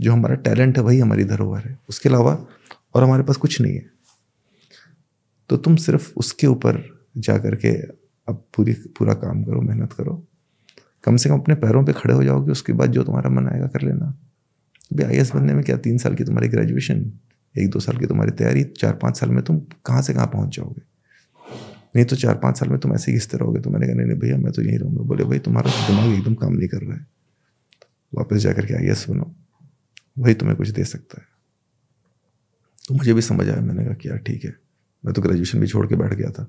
जो 0.01 0.12
हमारा 0.12 0.35
टैलेंट 0.35 0.77
है 0.77 0.83
वही 0.83 0.99
हमारी 0.99 1.24
धरोहर 1.24 1.64
है। 1.64 1.79
उसके 1.89 2.09
अलावा 2.09 2.47
और 2.95 3.05
हमारे 3.05 3.22
पास 3.22 3.37
कुछ 3.37 3.61
नहीं 3.61 3.74
है। 3.74 3.87
तो 5.49 5.57
तुम 5.57 5.77
सिर्फ़ 5.77 6.12
उसके 6.16 6.47
ऊपर 6.47 7.01
जा 7.16 7.39
करके 7.39 7.68
अब 8.29 8.45
पूरी, 8.57 8.72
पूरा 8.72 9.14
काम 9.14 9.45
करो, 9.45 9.61
मेहनत 9.61 9.93
करो। 9.93 10.27
कम 11.05 11.16
से 11.16 11.29
कम 11.29 11.39
अपने 11.39 11.55
पैरों 11.55 11.85
पे 11.85 11.93
खड़े 11.93 12.14
हो 12.14 12.24
जाओगे 12.24 12.53
उसके 12.53 12.72
बाद 12.72 12.93
जो 12.93 13.05
तुम्हारा 13.05 13.31
मन 13.31 13.49
आएगा 13.49 13.66
कर 13.66 13.83
लेना। 13.83 14.18
अभी 14.93 15.03
आई 15.03 15.22
बनने 15.22 15.55
में 15.55 15.64
क्या 15.64 15.77
तीन 15.77 15.99
साल 15.99 16.14
की 16.14 16.24
तुम्हारी 16.24 16.49
ग्रेजुएशन 16.49 17.12
एक 17.59 17.70
दो 17.70 17.81
साल 17.81 17.97
की 17.97 18.07
तुम्हारी 18.07 18.31
तैयारी, 18.31 18.64
चार 18.64 18.93
पाँच 18.93 19.18
साल 19.18 19.31
में 19.31 19.45
तुम 19.45 19.59
कहाँ 19.59 20.03
से 20.03 20.14
कहाँ 20.14 20.27
पहुँच 20.27 20.57
जाओगे? 20.57 20.95
नहीं 21.97 22.07
तो 22.07 22.16
चार 22.16 22.34
पाँच 22.34 22.59
साल 22.59 22.68
में 22.68 22.78
तुम 22.78 22.94
ऐसे 22.94 23.12
घिसते 23.12 23.36
रहोगे। 23.36 23.61
तो 23.61 23.70
मैंने 23.70 23.86
कहा, 23.86 23.97
नहीं 23.97 24.07
नहीं 24.07 24.18
भैया, 24.18 24.36
मैं 24.36 24.53
तो 24.53 24.62
यहीं 24.62 24.78
रहूँगा। 24.78 25.03
बोले, 25.03 25.24
भाई, 25.24 25.38
तुम्हारा 25.38 25.70
दिमाग 25.86 26.11
एकदम 26.11 26.34
काम 26.34 26.53
नहीं 26.53 26.68
कर 26.68 26.80
रहा 26.80 26.97
है। 26.97 27.07
वापस 28.14 28.36
जा 28.36 28.53
करके 28.53 28.74
आई 28.74 28.94
बनो 29.09 29.36
वही 30.18 30.34
तुम्हें 30.34 30.59
कुछ 30.59 30.68
दे 30.68 30.84
सकता 30.84 31.20
है। 31.20 31.26
तो 32.88 32.94
मुझे 32.94 33.14
भी 33.14 33.20
समझ 33.20 33.49
आया। 33.49 33.61
मैंने 33.61 33.84
कहा 33.84 33.94
कि 33.94 34.09
यार, 34.09 34.18
ठीक 34.18 34.44
है। 34.44 34.57
मैं 35.05 35.14
तो 35.14 35.22
ग्रेजुएशन 35.22 35.61
भी 35.61 35.66
छोड़ 35.66 35.86
के 35.86 35.97
बैठ 35.97 36.14
गया 36.14 36.30
था। 36.30 36.44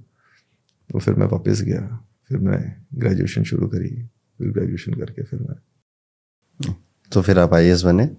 तो 0.92 1.00
फिर 1.00 1.14
मैं 1.14 1.28
वापस 1.28 1.62
गया। 1.62 2.06
फिर 2.30 2.38
मैं 2.38 2.86
ग्रेजुएशन 2.94 3.44
शुरू 3.44 3.68
करी। 3.68 4.04
फिर 4.38 4.52
ग्रेजुएशन 4.52 4.94
करके 4.94 5.24
फिर 5.24 5.40
मैं 5.40 5.56
तो 7.12 7.22
फिर 7.22 7.40
आप 7.40 7.54
आई 7.54 7.74
बने। 7.74 8.18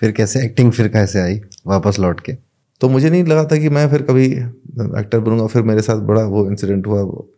फिर 0.00 0.12
कैसे? 0.12 0.44
एक्टिंग 0.44 0.72
फिर 0.72 0.88
कैसे 0.88 1.20
आई? 1.20 1.40
वापस 1.66 1.98
लौट 1.98 2.20
के? 2.20 2.49
तो 2.80 2.88
मुझे 2.88 3.10
नहीं 3.10 3.24
लगा 3.24 3.44
था 3.44 3.56
कि 3.58 3.68
मैं 3.68 3.88
फिर 3.90 4.02
कभी 4.02 4.26
एक्टर 4.26 5.20
बनूँगा। 5.20 5.46
फिर 5.46 5.62
मेरे 5.62 5.82
साथ 5.82 6.00
बड़ा 6.02 6.22
वो 6.24 6.46
इंसिडेंट 6.50 6.86
हुआ, 6.86 7.00
वो 7.02 7.30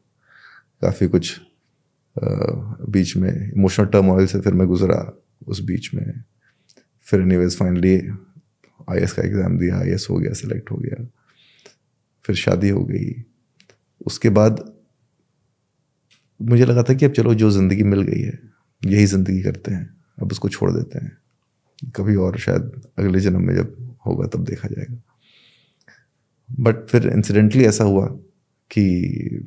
काफ़ी 0.82 1.08
कुछ 1.08 1.40
बीच 2.16 3.16
में 3.16 3.30
इमोशनल 3.30 3.86
टर्म 3.86 4.24
से 4.26 4.40
फिर 4.40 4.54
मैं 4.54 4.66
गुजरा 4.68 5.00
उस 5.48 5.60
बीच 5.64 5.92
में। 5.94 6.22
फिर 7.06 7.20
एनीवेज 7.20 7.56
फाइनली 7.58 7.96
आई 8.90 9.06
का 9.06 9.22
एग्ज़ाम 9.22 9.58
दिया 9.58 9.78
आई 9.78 9.96
हो 10.10 10.16
गया 10.16 10.32
सिलेक्ट 10.34 10.70
हो 10.70 10.76
गया। 10.76 11.06
फिर 12.24 12.36
शादी 12.36 12.68
हो 12.68 12.84
गई। 12.84 13.12
उसके 14.06 14.30
बाद 14.30 14.64
मुझे 16.40 16.64
लगा 16.64 16.82
था 16.82 16.94
कि 16.94 17.04
अब 17.04 17.12
चलो 17.12 17.34
जो 17.34 17.50
ज़िंदगी 17.50 17.82
मिल 17.84 18.02
गई 18.02 18.20
है, 18.20 18.38
यही 18.82 19.06
ज़िंदगी 19.06 19.42
करते 19.42 19.72
हैं। 19.72 19.88
अब 20.20 20.32
उसको 20.32 20.48
छोड़ 20.48 20.70
देते 20.70 20.98
हैं। 20.98 21.16
कभी 21.96 22.14
और 22.16 22.38
शायद 22.38 22.82
अगले 22.98 23.20
जन्म 23.20 23.46
में 23.46 23.54
जब 23.54 23.96
होगा 24.06 24.26
तब 24.26 24.44
देखा 24.44 24.68
जाएगा। 24.68 25.00
बट 26.60 26.86
फिर 26.88 27.08
इंसिडेंटली 27.08 27.64
ऐसा 27.64 27.84
हुआ 27.84 28.06
कि 28.70 29.44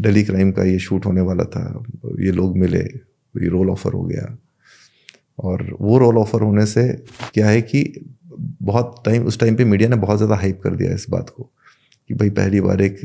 दिल्ली 0.00 0.22
क्राइम 0.24 0.52
का 0.52 0.64
ये 0.64 0.78
शूट 0.78 1.06
होने 1.06 1.20
वाला 1.20 1.44
था। 1.44 1.84
ये 2.20 2.32
लोग 2.32 2.56
मिले, 2.58 2.78
ये 2.78 3.48
रोल 3.48 3.70
ऑफ़र 3.70 3.92
हो 3.92 4.02
गया। 4.02 4.36
और 5.38 5.76
वो 5.80 5.98
रोल 5.98 6.18
ऑफ़र 6.18 6.42
होने 6.42 6.66
से 6.66 6.88
क्या 7.34 7.48
है 7.48 7.62
कि 7.62 7.84
बहुत 8.62 9.02
टाइम 9.04 9.24
उस 9.24 9.38
टाइम 9.40 9.56
पे 9.56 9.64
मीडिया 9.64 9.88
ने 9.88 9.96
बहुत 9.96 10.16
ज़्यादा 10.16 10.36
हाइप 10.36 10.60
कर 10.62 10.74
दिया 10.76 10.94
इस 10.94 11.06
बात 11.10 11.30
को 11.30 11.50
कि 12.10 12.14
भाई 12.14 12.30
पहली 12.30 12.60
बार 12.60 12.82
एक 12.82 12.98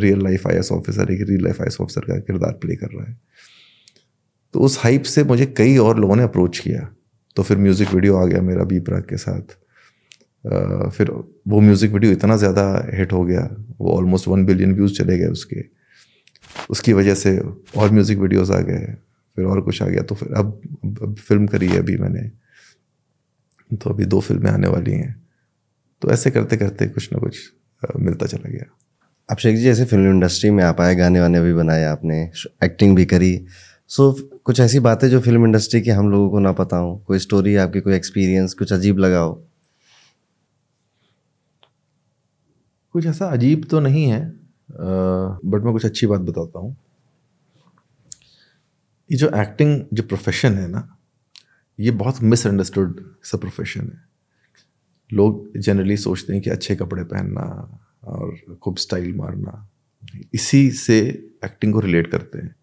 रियल 0.00 0.22
लाइफ 0.24 0.46
आई 0.46 0.58
ऑफिसर 0.72 1.12
एक 1.12 1.20
रियल 1.28 1.42
लाइफ 1.44 1.60
आई 1.62 1.76
ऑफिसर 1.80 2.00
का 2.00 2.18
किरदार 2.18 2.52
प्ले 2.52 2.76
कर 2.76 2.90
रहा 2.94 3.06
है। 3.10 3.16
तो 4.54 4.60
उस 4.60 4.78
हाइप 4.78 5.02
से 5.02 5.24
मुझे 5.24 5.46
कई 5.46 5.76
और 5.76 5.98
लोगों 5.98 6.16
ने 6.16 6.22
अप्रोच 6.22 6.58
किया। 6.58 6.88
तो 7.36 7.42
फिर 7.42 7.58
म्यूज़िक 7.58 7.94
वीडियो 7.94 8.16
आ 8.16 8.24
गया 8.26 8.42
मेरा 8.42 8.64
बी 8.64 8.80
प्राग 8.80 9.02
के 9.02 9.16
साथ। 9.16 9.56
फिर 10.44 11.10
वो 11.48 11.60
म्यूज़िक 11.60 11.92
वीडियो 11.92 12.12
इतना 12.12 12.36
ज़्यादा 12.36 12.64
हिट 12.94 13.12
हो 13.12 13.24
गया 13.24 13.48
वो 13.80 13.96
ऑलमोस्ट 13.96 14.28
वन 14.28 14.44
बिलियन 14.44 14.74
व्यूज़ 14.74 14.94
चले 14.94 15.18
गए 15.18 15.26
उसके। 15.28 15.64
उसकी 16.70 16.92
वजह 16.92 17.14
से 17.14 17.38
और 17.38 17.90
म्यूज़िक 17.90 18.18
वीडियोस 18.18 18.50
आ 18.50 18.60
गए 18.60 18.84
फिर 19.36 19.44
और 19.44 19.60
कुछ 19.60 19.82
आ 19.82 19.86
गया। 19.86 20.02
तो 20.02 20.14
फिर 20.14 20.32
अब, 20.32 20.60
अब 21.02 21.14
फ़िल्म 21.18 21.46
करी 21.46 21.68
है 21.68 21.78
अभी 21.78 21.96
मैंने। 21.96 22.28
तो 23.70 23.90
अभी 23.90 24.04
दो 24.04 24.20
फ़िल्में 24.20 24.50
आने 24.50 24.68
वाली 24.68 24.92
हैं। 24.92 25.14
तो 26.02 26.10
ऐसे 26.12 26.30
करते 26.30 26.56
करते 26.56 26.86
कुछ 26.88 27.12
ना 27.12 27.18
कुछ 27.18 27.38
मिलता 27.82 28.26
चला 28.26 28.50
गया। 28.50 28.64
अभिषेक 29.28 29.56
जी 29.56 29.62
जैसे 29.62 29.84
फ़िल्म 29.84 30.10
इंडस्ट्री 30.10 30.50
में 30.50 30.62
आप 30.64 30.80
आए 30.80 30.94
गाने 30.94 31.20
वाने 31.20 31.40
भी 31.40 31.52
बनाए 31.54 31.84
आपने 31.84 32.22
एक्टिंग 32.64 32.96
भी 32.96 33.04
करी। 33.06 33.38
सो 33.90 34.10
so, 34.10 34.40
कुछ 34.44 34.60
ऐसी 34.60 34.80
बातें 34.80 35.08
जो 35.08 35.20
फ़िल्म 35.20 35.44
इंडस्ट्री 35.46 35.80
की 35.82 35.90
हम 35.90 36.10
लोगों 36.10 36.30
को 36.30 36.38
ना 36.38 36.52
पता 36.52 36.76
हो 36.76 36.96
कोई 37.06 37.18
स्टोरी 37.18 37.56
आपकी 37.56 37.80
कोई 37.80 37.94
एक्सपीरियंस 37.94 38.54
कुछ 38.54 38.72
अजीब 38.72 38.98
लगा 38.98 39.18
हो? 39.18 39.42
कुछ 42.94 43.06
ऐसा 43.06 43.26
अजीब 43.26 43.64
तो 43.70 43.80
नहीं 43.80 44.04
है 44.06 44.20
बट 44.70 45.62
मैं 45.64 45.72
कुछ 45.72 45.84
अच्छी 45.84 46.06
बात 46.06 46.20
बताता 46.20 46.58
हूँ। 46.58 46.76
ये 49.10 49.16
जो 49.18 49.30
एक्टिंग 49.36 49.80
जो 49.92 50.02
प्रोफेशन 50.02 50.54
है 50.54 50.66
ना, 50.68 50.96
ये 51.78 51.90
बहुत 51.92 52.22
मिसअंडरस्टूड 52.22 53.00
सा 53.24 53.38
प्रोफेशन 53.38 53.80
है। 53.82 54.02
लोग 55.10 55.58
जनरली 55.58 55.96
सोचते 55.96 56.32
हैं 56.32 56.42
कि 56.42 56.50
अच्छे 56.50 56.76
कपड़े 56.76 57.04
पहनना 57.04 57.42
और 58.04 58.58
खूब 58.62 58.76
स्टाइल 58.76 59.14
मारना, 59.14 59.68
इसी 60.34 60.70
से 60.70 60.98
एक्टिंग 61.44 61.72
को 61.72 61.80
रिलेट 61.80 62.10
करते 62.10 62.38
हैं। 62.38 62.54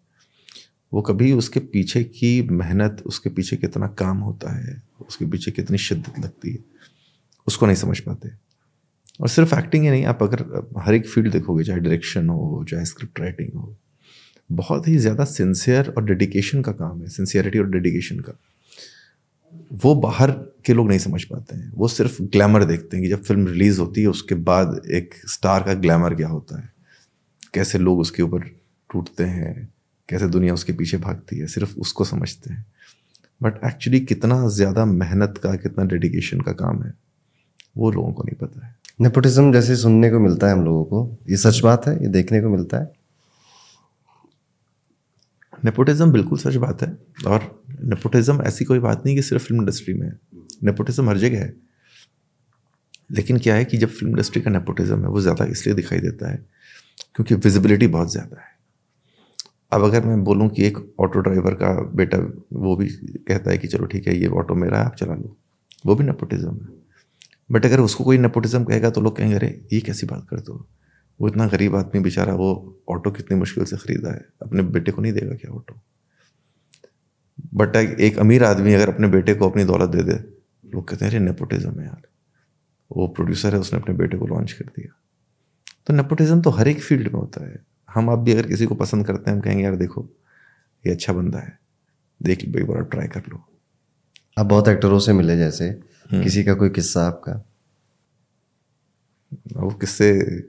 वो 0.92 1.02
कभी 1.02 1.32
उसके 1.32 1.60
पीछे 1.60 2.02
की 2.04 2.30
मेहनत, 2.42 3.02
उसके 3.06 3.30
पीछे 3.30 3.56
कितना 3.56 3.86
काम 3.98 4.18
होता 4.20 4.56
है, 4.56 4.82
उसके 5.08 5.26
पीछे 5.26 5.50
कितनी 5.50 5.78
शिद्दत 5.78 6.18
लगती 6.18 6.52
है, 6.52 6.58
उसको 7.46 7.66
नहीं 7.66 7.76
समझ 7.76 7.98
पाते। 8.00 8.30
और 9.20 9.28
सिर्फ़ 9.28 9.54
एक्टिंग 9.54 9.84
ही 9.84 9.90
नहीं, 9.90 10.04
आप 10.04 10.22
अगर, 10.22 10.66
हर 10.78 10.94
एक 10.94 11.06
फ़ील्ड 11.06 11.32
देखोगे, 11.32 11.64
चाहे 11.64 11.80
डायरेक्शन 11.80 12.28
हो, 12.28 12.64
चाहे 12.70 12.84
स्क्रिप्ट 12.84 13.20
राइटिंग 13.20 13.52
हो, 13.54 13.76
बहुत 14.52 14.88
ही 14.88 14.96
ज़्यादा 14.96 15.24
सिंसियर 15.24 15.88
और 15.88 16.04
डेडिकेशन 16.04 16.62
का 16.62 16.72
काम 16.72 17.00
है 17.00 17.08
सिंसियरिटी 17.08 17.58
और 17.58 17.70
डेडिकेशन 17.70 18.18
का। 18.18 18.38
वो 19.72 19.94
बाहर 19.94 20.30
के 20.64 20.72
लोग 20.72 20.88
नहीं 20.88 20.98
समझ 20.98 21.24
पाते 21.24 21.56
हैं। 21.56 21.72
वो 21.74 21.88
सिर्फ़ 21.88 22.22
ग्लैमर 22.22 22.64
देखते 22.64 22.96
हैं 22.96 23.04
कि 23.04 23.10
जब 23.10 23.22
फ़िल्म 23.22 23.46
रिलीज़ 23.46 23.80
होती 23.80 24.00
है, 24.00 24.06
उसके 24.06 24.34
बाद 24.34 24.82
एक 24.90 25.14
स्टार 25.14 25.62
का 25.62 25.74
ग्लैमर 25.74 26.14
क्या 26.14 26.28
होता 26.28 26.60
है? 26.60 26.72
कैसे 27.54 27.78
लोग 27.78 27.98
उसके 27.98 28.22
ऊपर 28.22 28.38
टूटते 28.90 29.24
हैं? 29.24 29.72
कैसे 30.08 30.28
दुनिया 30.28 30.54
उसके 30.54 30.72
पीछे 30.72 30.96
भागती 30.96 31.38
है? 31.38 31.46
सिर्फ़ 31.46 31.76
उसको 31.76 32.04
समझते 32.04 32.52
हैं। 32.52 32.66
बट 33.42 33.64
एक्चुअली 33.64 34.00
कितना 34.00 34.48
ज़्यादा 34.48 34.84
मेहनत 34.84 35.40
का, 35.42 35.54
कितना 35.56 35.84
डेडिकेशन 35.84 36.40
का 36.40 36.52
काम 36.52 36.82
है, 36.82 36.94
वो 37.76 37.90
लोगों 37.90 38.12
को 38.12 38.22
नहीं 38.22 38.36
पता 38.36 38.66
है। 38.66 38.81
नेपोटिज्म 38.98 39.52
जैसे 39.52 39.76
सुनने 39.76 40.10
को 40.10 40.18
मिलता 40.18 40.46
है 40.46 40.52
हम 40.52 40.64
लोगों 40.64 40.84
को। 40.84 41.18
ये 41.30 41.36
सच 41.36 41.60
बात 41.60 41.86
है, 41.86 41.94
ये 42.02 42.08
देखने 42.08 42.40
को 42.40 42.48
मिलता 42.48 42.78
है। 42.78 42.92
नेपोटिज्म 45.64 46.10
बिल्कुल 46.12 46.38
सच 46.38 46.56
बात 46.56 46.82
है 46.82 46.96
और 47.26 47.64
नेपोटिज्म 47.84 48.42
ऐसी 48.42 48.64
कोई 48.64 48.78
बात 48.78 49.02
नहीं 49.06 49.14
कि 49.16 49.22
सिर्फ़ 49.22 49.44
फ़िल्म 49.44 49.60
इंडस्ट्री 49.60 49.94
में 49.94 50.06
है। 50.06 50.18
नेपोटिज्म 50.64 51.08
हर 51.08 51.18
जगह 51.18 51.38
है। 51.38 51.54
लेकिन 53.10 53.38
क्या 53.38 53.54
है 53.54 53.64
कि 53.64 53.78
जब 53.78 53.88
फ़िल्म 53.88 54.10
इंडस्ट्री 54.10 54.42
का 54.42 54.50
नेपोटिज्म 54.50 55.00
है, 55.00 55.08
वो 55.08 55.20
ज़्यादा 55.20 55.44
इसलिए 55.44 55.76
दिखाई 55.76 55.98
देता 55.98 56.30
है 56.30 56.44
क्योंकि 57.14 57.34
विजिबिलिटी 57.34 57.86
बहुत 57.86 58.12
ज़्यादा 58.12 58.40
है। 58.40 58.50
अब 59.72 59.84
अगर 59.84 60.04
मैं 60.06 60.22
बोलूँ 60.24 60.48
कि 60.48 60.64
एक 60.66 60.78
ऑटो 61.00 61.20
ड्राइवर 61.20 61.54
का 61.54 61.72
बेटा 61.94 62.18
वो 62.52 62.76
भी 62.76 62.88
कहता 62.88 63.50
है 63.50 63.58
कि 63.58 63.68
चलो 63.68 63.86
ठीक 63.86 64.06
है, 64.06 64.16
ये 64.16 64.26
ऑटो 64.26 64.54
मेरा 64.54 64.78
है, 64.78 64.84
आप 64.84 64.94
चला 64.94 65.14
लो। 65.14 65.36
वो 65.86 65.94
भी 65.94 66.04
नेपोटिज्म 66.04 66.50
है। 66.50 66.81
बट 67.52 67.66
अगर 67.66 67.80
उसको 67.80 68.04
कोई 68.04 68.18
नेपोटिज्म 68.18 68.64
कहेगा 68.64 68.90
तो 68.90 69.00
लोग 69.00 69.16
कहेंगे, 69.16 69.36
अरे, 69.36 69.66
ये 69.72 69.80
कैसी 69.80 70.06
बात 70.06 70.26
कर 70.30 70.40
दो 70.40 70.66
वो 71.20 71.28
इतना 71.28 71.46
गरीब 71.48 71.76
आदमी 71.76 72.00
बेचारा, 72.00 72.34
वो 72.34 72.78
ऑटो 72.88 73.10
कितनी 73.10 73.38
मुश्किल 73.38 73.64
से 73.64 73.76
ख़रीदा 73.76 74.10
है। 74.12 74.26
अपने 74.42 74.62
बेटे 74.62 74.92
को 74.92 75.02
नहीं 75.02 75.12
देगा 75.12 75.34
क्या 75.34 75.50
ऑटो 75.50 75.80
बट 77.54 77.76
एक 77.76 78.18
अमीर 78.18 78.44
आदमी 78.44 78.74
अगर 78.74 78.94
अपने 78.94 79.08
बेटे 79.08 79.34
को 79.34 79.50
अपनी 79.50 79.64
दौलत 79.64 79.90
दे 79.90 80.02
दे, 80.02 80.12
लोग 80.70 80.88
कहते 80.88 81.04
हैं, 81.04 81.12
अरे 81.12 81.20
नेपोटिज्म 81.20 81.80
है 81.80 81.86
यार। 81.86 82.02
वो 82.96 83.06
प्रोड्यूसर 83.06 83.54
है, 83.54 83.60
उसने 83.60 83.80
अपने 83.80 83.94
बेटे 83.94 84.18
को 84.18 84.26
लॉन्च 84.26 84.52
कर 84.52 84.64
दिया। 84.64 85.00
तो 85.86 85.94
नेपोटिज्म 85.94 86.40
तो 86.40 86.50
हर 86.50 86.68
एक 86.68 86.82
फ़ील्ड 86.82 87.12
में 87.12 87.20
होता 87.20 87.46
है। 87.46 87.64
हम 87.90 88.10
आप 88.10 88.18
भी 88.18 88.32
अगर 88.32 88.46
किसी 88.46 88.66
को 88.66 88.74
पसंद 88.74 89.06
करते 89.06 89.30
हैं, 89.30 89.36
हम 89.36 89.42
कहेंगे, 89.42 89.64
यार, 89.64 89.76
देखो, 89.76 90.08
ये 90.86 90.92
अच्छा 90.92 91.12
बंदा 91.12 91.38
है। 91.38 91.58
देख 92.22 92.44
लो 92.44 92.60
एक 92.60 92.66
बार 92.66 92.82
ट्राई 92.82 93.06
कर 93.06 93.22
लो। 93.28 93.48
आप 94.38 94.46
बहुत 94.46 94.68
एक्टरों 94.68 94.98
से 94.98 95.12
मिले 95.12 95.36
जैसे। 95.36 95.91
किसी 96.12 96.44
का 96.44 96.54
कोई 96.54 96.70
किस्सा 96.70 97.06
आपका? 97.06 97.44
वो 99.56 99.70
किससे 99.70 100.40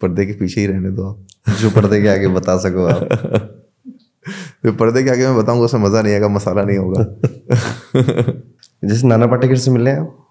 पर्दे 0.00 0.26
के 0.26 0.32
पीछे 0.32 0.60
ही 0.60 0.66
रहने 0.66 0.90
दो 0.90 1.04
आप। 1.04 1.26
जो 1.60 1.70
पर्दे 1.70 2.02
के 2.02 2.08
आगे 2.08 2.28
बता 2.28 2.58
सको 2.58 2.84
आप। 2.84 3.08
तो 4.62 4.72
पर्दे 4.72 5.02
के 5.02 5.10
आगे 5.10 5.26
मैं 5.26 5.36
बताऊँगा 5.36 5.64
उसमें 5.64 5.80
मज़ा 5.82 6.02
नहीं 6.02 6.12
आएगा 6.12 6.28
मसाला 6.28 6.62
नहीं 6.62 6.78
होगा। 6.78 7.04
जैसे 8.84 9.06
नाना 9.06 9.26
पाटेकर 9.26 9.56
से 9.56 9.70
मिले 9.70 9.90
आप? 9.90 10.26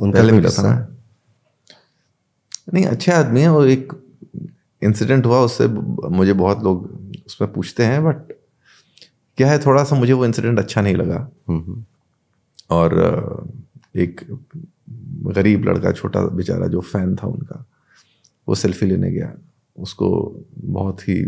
उनका 0.00 0.22
मिला 0.22 0.50
था 0.50 0.96
नहीं 2.74 2.86
अच्छे 2.86 3.12
आदमी 3.12 3.40
है 3.40 3.48
वो 3.48 3.64
एक 3.64 3.92
इंसिडेंट 4.82 5.26
हुआ 5.26 5.40
उससे 5.40 5.68
मुझे 6.08 6.32
बहुत 6.32 6.62
लोग 6.62 7.08
उसमें 7.26 7.52
पूछते 7.52 7.84
हैं 7.84 8.04
बट 8.04 8.16
क्या 9.36 9.50
है 9.50 9.58
थोड़ा 9.58 9.84
सा 9.84 9.96
मुझे 9.96 10.12
वो 10.12 10.26
इंसिडेंट 10.26 10.58
अच्छा 10.58 10.80
नहीं 10.80 10.94
लगा। 10.94 11.30
हम्म, 11.48 11.60
हम्म। 11.60 11.84
और 12.70 13.48
एक 13.96 14.20
गरीब 15.26 15.64
लड़का, 15.64 15.92
छोटा 15.92 16.20
बेचारा 16.22 16.66
जो 16.66 16.80
फ़ैन 16.80 17.16
था 17.16 17.26
उनका, 17.26 17.66
वो 18.48 18.54
सेल्फी 18.54 18.86
लेने 18.86 19.10
गया। 19.10 19.34
उसको 19.78 20.40
बहुत 20.58 21.08
ही 21.08 21.22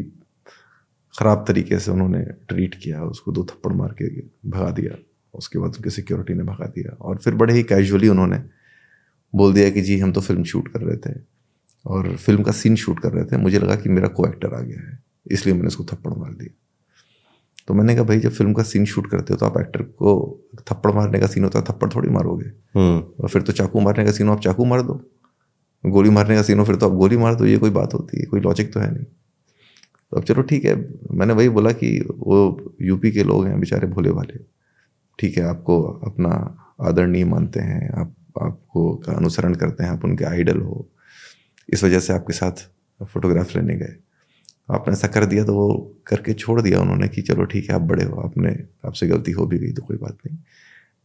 ख़राब 1.18 1.44
तरीके 1.48 1.78
से 1.78 1.90
उन्होंने 1.90 2.22
ट्रीट 2.22 2.74
किया, 2.74 3.02
उसको 3.04 3.32
दो 3.32 3.44
थप्पड़ 3.44 3.72
मार 3.72 3.94
के 4.02 4.08
भगा 4.50 4.70
दिया, 4.70 4.98
उसके 5.34 5.58
बाद 5.58 5.74
उनके 5.74 5.90
सिक्योरिटी 5.90 6.34
ने 6.34 6.42
भगा 6.42 6.66
दिया। 6.66 6.96
और 6.96 7.16
फिर 7.16 7.34
बड़े 7.34 7.54
ही 7.54 7.62
कैजुअली 7.62 8.08
उन्होंने 8.08 8.42
बोल 9.34 9.52
दिया 9.52 9.70
कि, 9.70 9.80
जी, 9.80 9.98
हम 9.98 10.12
तो 10.12 10.20
फ़िल्म 10.20 10.44
शूट 10.44 10.68
कर 10.68 10.80
रहे 10.80 10.96
थे। 10.96 11.20
और 11.86 12.16
फ़िल्म 12.16 12.42
का 12.42 12.52
सीन 12.52 12.76
शूट 12.76 13.00
कर 13.00 13.12
रहे 13.12 13.24
थे। 13.24 13.36
मुझे 13.36 13.58
लगा 13.58 13.76
कि 13.76 13.88
मेरा 13.88 14.08
को 14.08 14.26
एक्टर 14.28 14.54
आ 14.54 14.60
गया 14.60 14.80
है, 14.80 14.98
इसलिए 15.30 15.54
मैंने 15.54 15.66
उसको 15.66 15.84
थप्पड़ 15.84 16.12
मार 16.12 16.34
दिया। 16.34 16.65
तो 17.68 17.74
मैंने 17.74 17.94
कहा 17.94 18.04
भाई 18.04 18.20
जब 18.20 18.30
फ़िल्म 18.30 18.52
का 18.52 18.62
सीन 18.62 18.84
शूट 18.84 19.10
करते 19.10 19.32
हो 19.32 19.36
तो 19.38 19.46
आप 19.46 19.58
एक्टर 19.60 19.82
को 19.82 20.12
थप्पड़ 20.70 20.92
मारने 20.92 21.18
का 21.20 21.26
सीन 21.26 21.44
होता 21.44 21.58
है 21.58 21.64
थप्पड़ 21.64 21.88
थोड़ी 21.94 22.08
मारोगे। 22.08 22.46
हम्म। 22.74 23.22
और 23.22 23.28
फिर 23.28 23.42
तो 23.42 23.52
चाकू 23.52 23.80
मारने 23.80 24.04
का 24.04 24.10
सीन 24.10 24.28
हो 24.28 24.34
आप 24.34 24.40
चाकू 24.40 24.64
मार 24.64 24.82
दो। 24.82 25.00
गोली 25.84 26.10
मारने 26.10 26.36
का 26.36 26.42
सीन 26.42 26.58
हो 26.58 26.64
फिर 26.64 26.76
तो 26.76 26.88
आप 26.90 26.96
गोली 26.96 27.16
मार 27.16 27.34
दो 27.34 27.46
ये 27.46 27.56
कोई 27.58 27.70
बात 27.70 27.94
होती 27.94 28.20
है 28.20 28.26
कोई 28.26 28.40
लॉजिक 28.40 28.72
तो 28.74 28.80
है 28.80 28.92
नहीं। 28.94 29.04
तो 29.04 30.16
अब 30.16 30.24
चलो 30.24 30.42
ठीक 30.42 30.64
है 30.64 30.74
मैंने 31.10 31.34
वही 31.34 31.48
बोला 31.48 31.72
कि 31.72 31.90
वो 32.18 32.74
यूपी 32.82 33.10
के 33.12 33.24
लोग 33.24 33.46
हैं 33.46 33.58
बेचारे 33.60 33.86
भोले 33.86 34.10
वाले 34.10 34.38
ठीक 35.18 35.38
है 35.38 35.44
आपको 35.44 35.82
अपना 36.06 36.30
आदर 36.80 37.06
नहीं 37.06 37.24
मानते 37.24 37.60
हैं 37.60 37.90
आप 37.92 38.14
आपको 38.42 38.94
का 38.96 39.12
अनुसरण 39.12 39.54
करते 39.54 39.84
हैं 39.84 39.90
आप 39.90 40.04
उनके 40.04 40.24
आइडल 40.24 40.60
हो। 40.60 40.88
इस 41.68 41.84
वजह 41.84 42.00
से 42.00 42.12
आपके 42.12 42.32
साथ 42.32 42.68
फोटोग्राफ 43.04 43.54
लेने 43.56 43.76
गए। 43.76 43.94
आपने 44.68 44.92
ऐसा 44.92 45.08
कर 45.08 45.24
दिया 45.26 45.44
तो 45.44 45.54
वो 45.54 45.96
करके 46.06 46.32
छोड़ 46.34 46.60
दिया 46.60 46.80
उन्होंने 46.80 47.08
कि 47.08 47.22
चलो 47.22 47.44
ठीक 47.44 47.68
है, 47.68 47.74
आप 47.74 47.82
बड़े 47.82 48.04
हो, 48.04 48.20
आपने, 48.20 48.50
आपसे 48.84 49.06
गलती 49.08 49.32
हो 49.32 49.46
भी 49.46 49.58
गई 49.58 49.72
तो 49.72 49.82
कोई 49.82 49.96
बात 49.96 50.18
नहीं। 50.26 50.36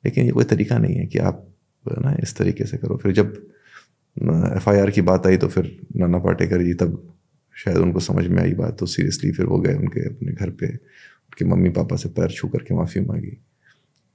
लेकिन 0.04 0.26
ये 0.26 0.32
कोई 0.32 0.44
तरीका 0.46 0.78
नहीं 0.78 0.96
है 0.96 1.06
कि 1.06 1.20
आप 1.20 1.48
ना, 1.86 2.16
इस 2.24 2.36
तरीके 2.36 2.66
से 2.66 2.78
करो। 2.78 2.98
फिर 2.98 3.12
जब 3.12 3.34
एफआईआर 4.56 4.90
की 4.92 5.02
बात 5.02 5.28
आई 5.28 5.38
तो 5.38 5.48
फिर 5.48 5.70
नाना 5.96 6.18
पाटेकर 6.20 6.64
जी 6.64 6.74
तब 6.74 7.02
शायद 7.56 7.78
उनको 7.78 8.00
समझ 8.00 8.26
में 8.28 8.42
आई 8.44 8.54
बात 8.54 8.78
तो 8.80 8.86
सीरियसली 8.86 9.32
फिर 9.32 9.46
वो 9.46 9.58
गए 9.60 9.74
उनके, 9.76 10.08
अपने 10.08 10.32
घर 10.32 10.50
पे, 10.50 10.68
उनके 10.68 11.46
मम्मी 11.46 11.70
पापा 11.70 11.96
से 11.96 12.10
पैर 12.10 12.32
छू 12.32 12.48
करके 12.48 12.76
माफ़ी 12.76 13.02
मांगी। 13.02 13.38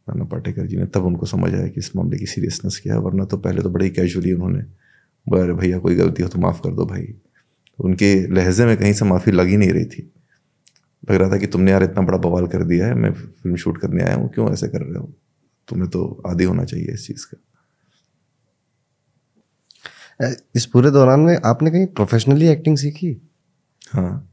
नाना 0.06 0.24
पाटेकर 0.24 0.66
जी 0.66 0.76
ने 0.76 0.86
तब 0.86 1.04
उनको 1.04 1.26
समझ 1.26 1.54
आया 1.54 1.68
कि 1.68 1.80
इस 1.80 1.94
मामले 1.96 2.18
की 2.18 2.26
सीरियसनेस 2.26 2.80
क्या 2.82 2.94
है, 2.94 3.00
वरना 3.00 3.24
तो 3.24 3.36
पहले 3.36 3.62
तो 3.62 3.70
बड़े 3.70 3.84
ही 3.84 3.90
कैजुअली 3.90 4.32
उन्होंने 4.32 4.62
बोला, 5.26 5.42
अरे 5.42 5.52
भैया 5.52 5.78
कोई 5.78 5.94
गलती 5.94 6.22
हो 6.22 6.28
तो 6.28 6.38
माफ़ 6.38 6.60
कर 6.60 6.74
दो 6.74 6.86
भाई। 6.86 7.14
उनके 7.78 8.14
लहजे 8.34 8.66
में 8.66 8.76
कहीं 8.76 8.92
से 8.92 9.04
माफ़ी 9.04 9.32
लग 9.32 9.46
ही 9.46 9.56
नहीं 9.56 9.70
रही 9.70 9.84
थी। 9.84 10.02
लग 11.10 11.16
रहा 11.16 11.30
था 11.30 11.36
कि 11.38 11.46
तुमने 11.46 11.70
यार 11.70 11.82
इतना 11.82 12.02
बड़ा 12.02 12.18
बवाल 12.18 12.46
कर 12.46 12.64
दिया 12.64 12.86
है 12.86 12.94
मैं 12.94 13.12
फ़िल्म 13.12 13.56
शूट 13.56 13.78
करने 13.80 14.02
आया 14.04 14.14
हूँ 14.14 14.28
क्यों 14.34 14.52
ऐसे 14.52 14.68
कर 14.68 14.82
रहे 14.82 14.98
हो? 14.98 15.12
तुम्हें 15.68 15.90
तो 15.90 16.22
आदि 16.26 16.44
होना 16.44 16.64
चाहिए 16.64 16.92
इस 16.94 17.06
चीज़ 17.06 17.26
का। 17.26 17.38
इस 20.56 20.66
पूरे 20.66 20.90
दौरान 20.90 21.20
में 21.20 21.36
आपने 21.44 21.70
कहीं 21.70 21.86
प्रोफेशनली 21.86 22.46
एक्टिंग 22.48 22.76
सीखी? 22.76 23.16
हाँ। 23.92 24.28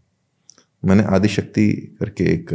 मैंने 0.83 1.03
आदि 1.03 1.27
शक्ति 1.27 1.69
करके 1.99 2.23
एक 2.23 2.49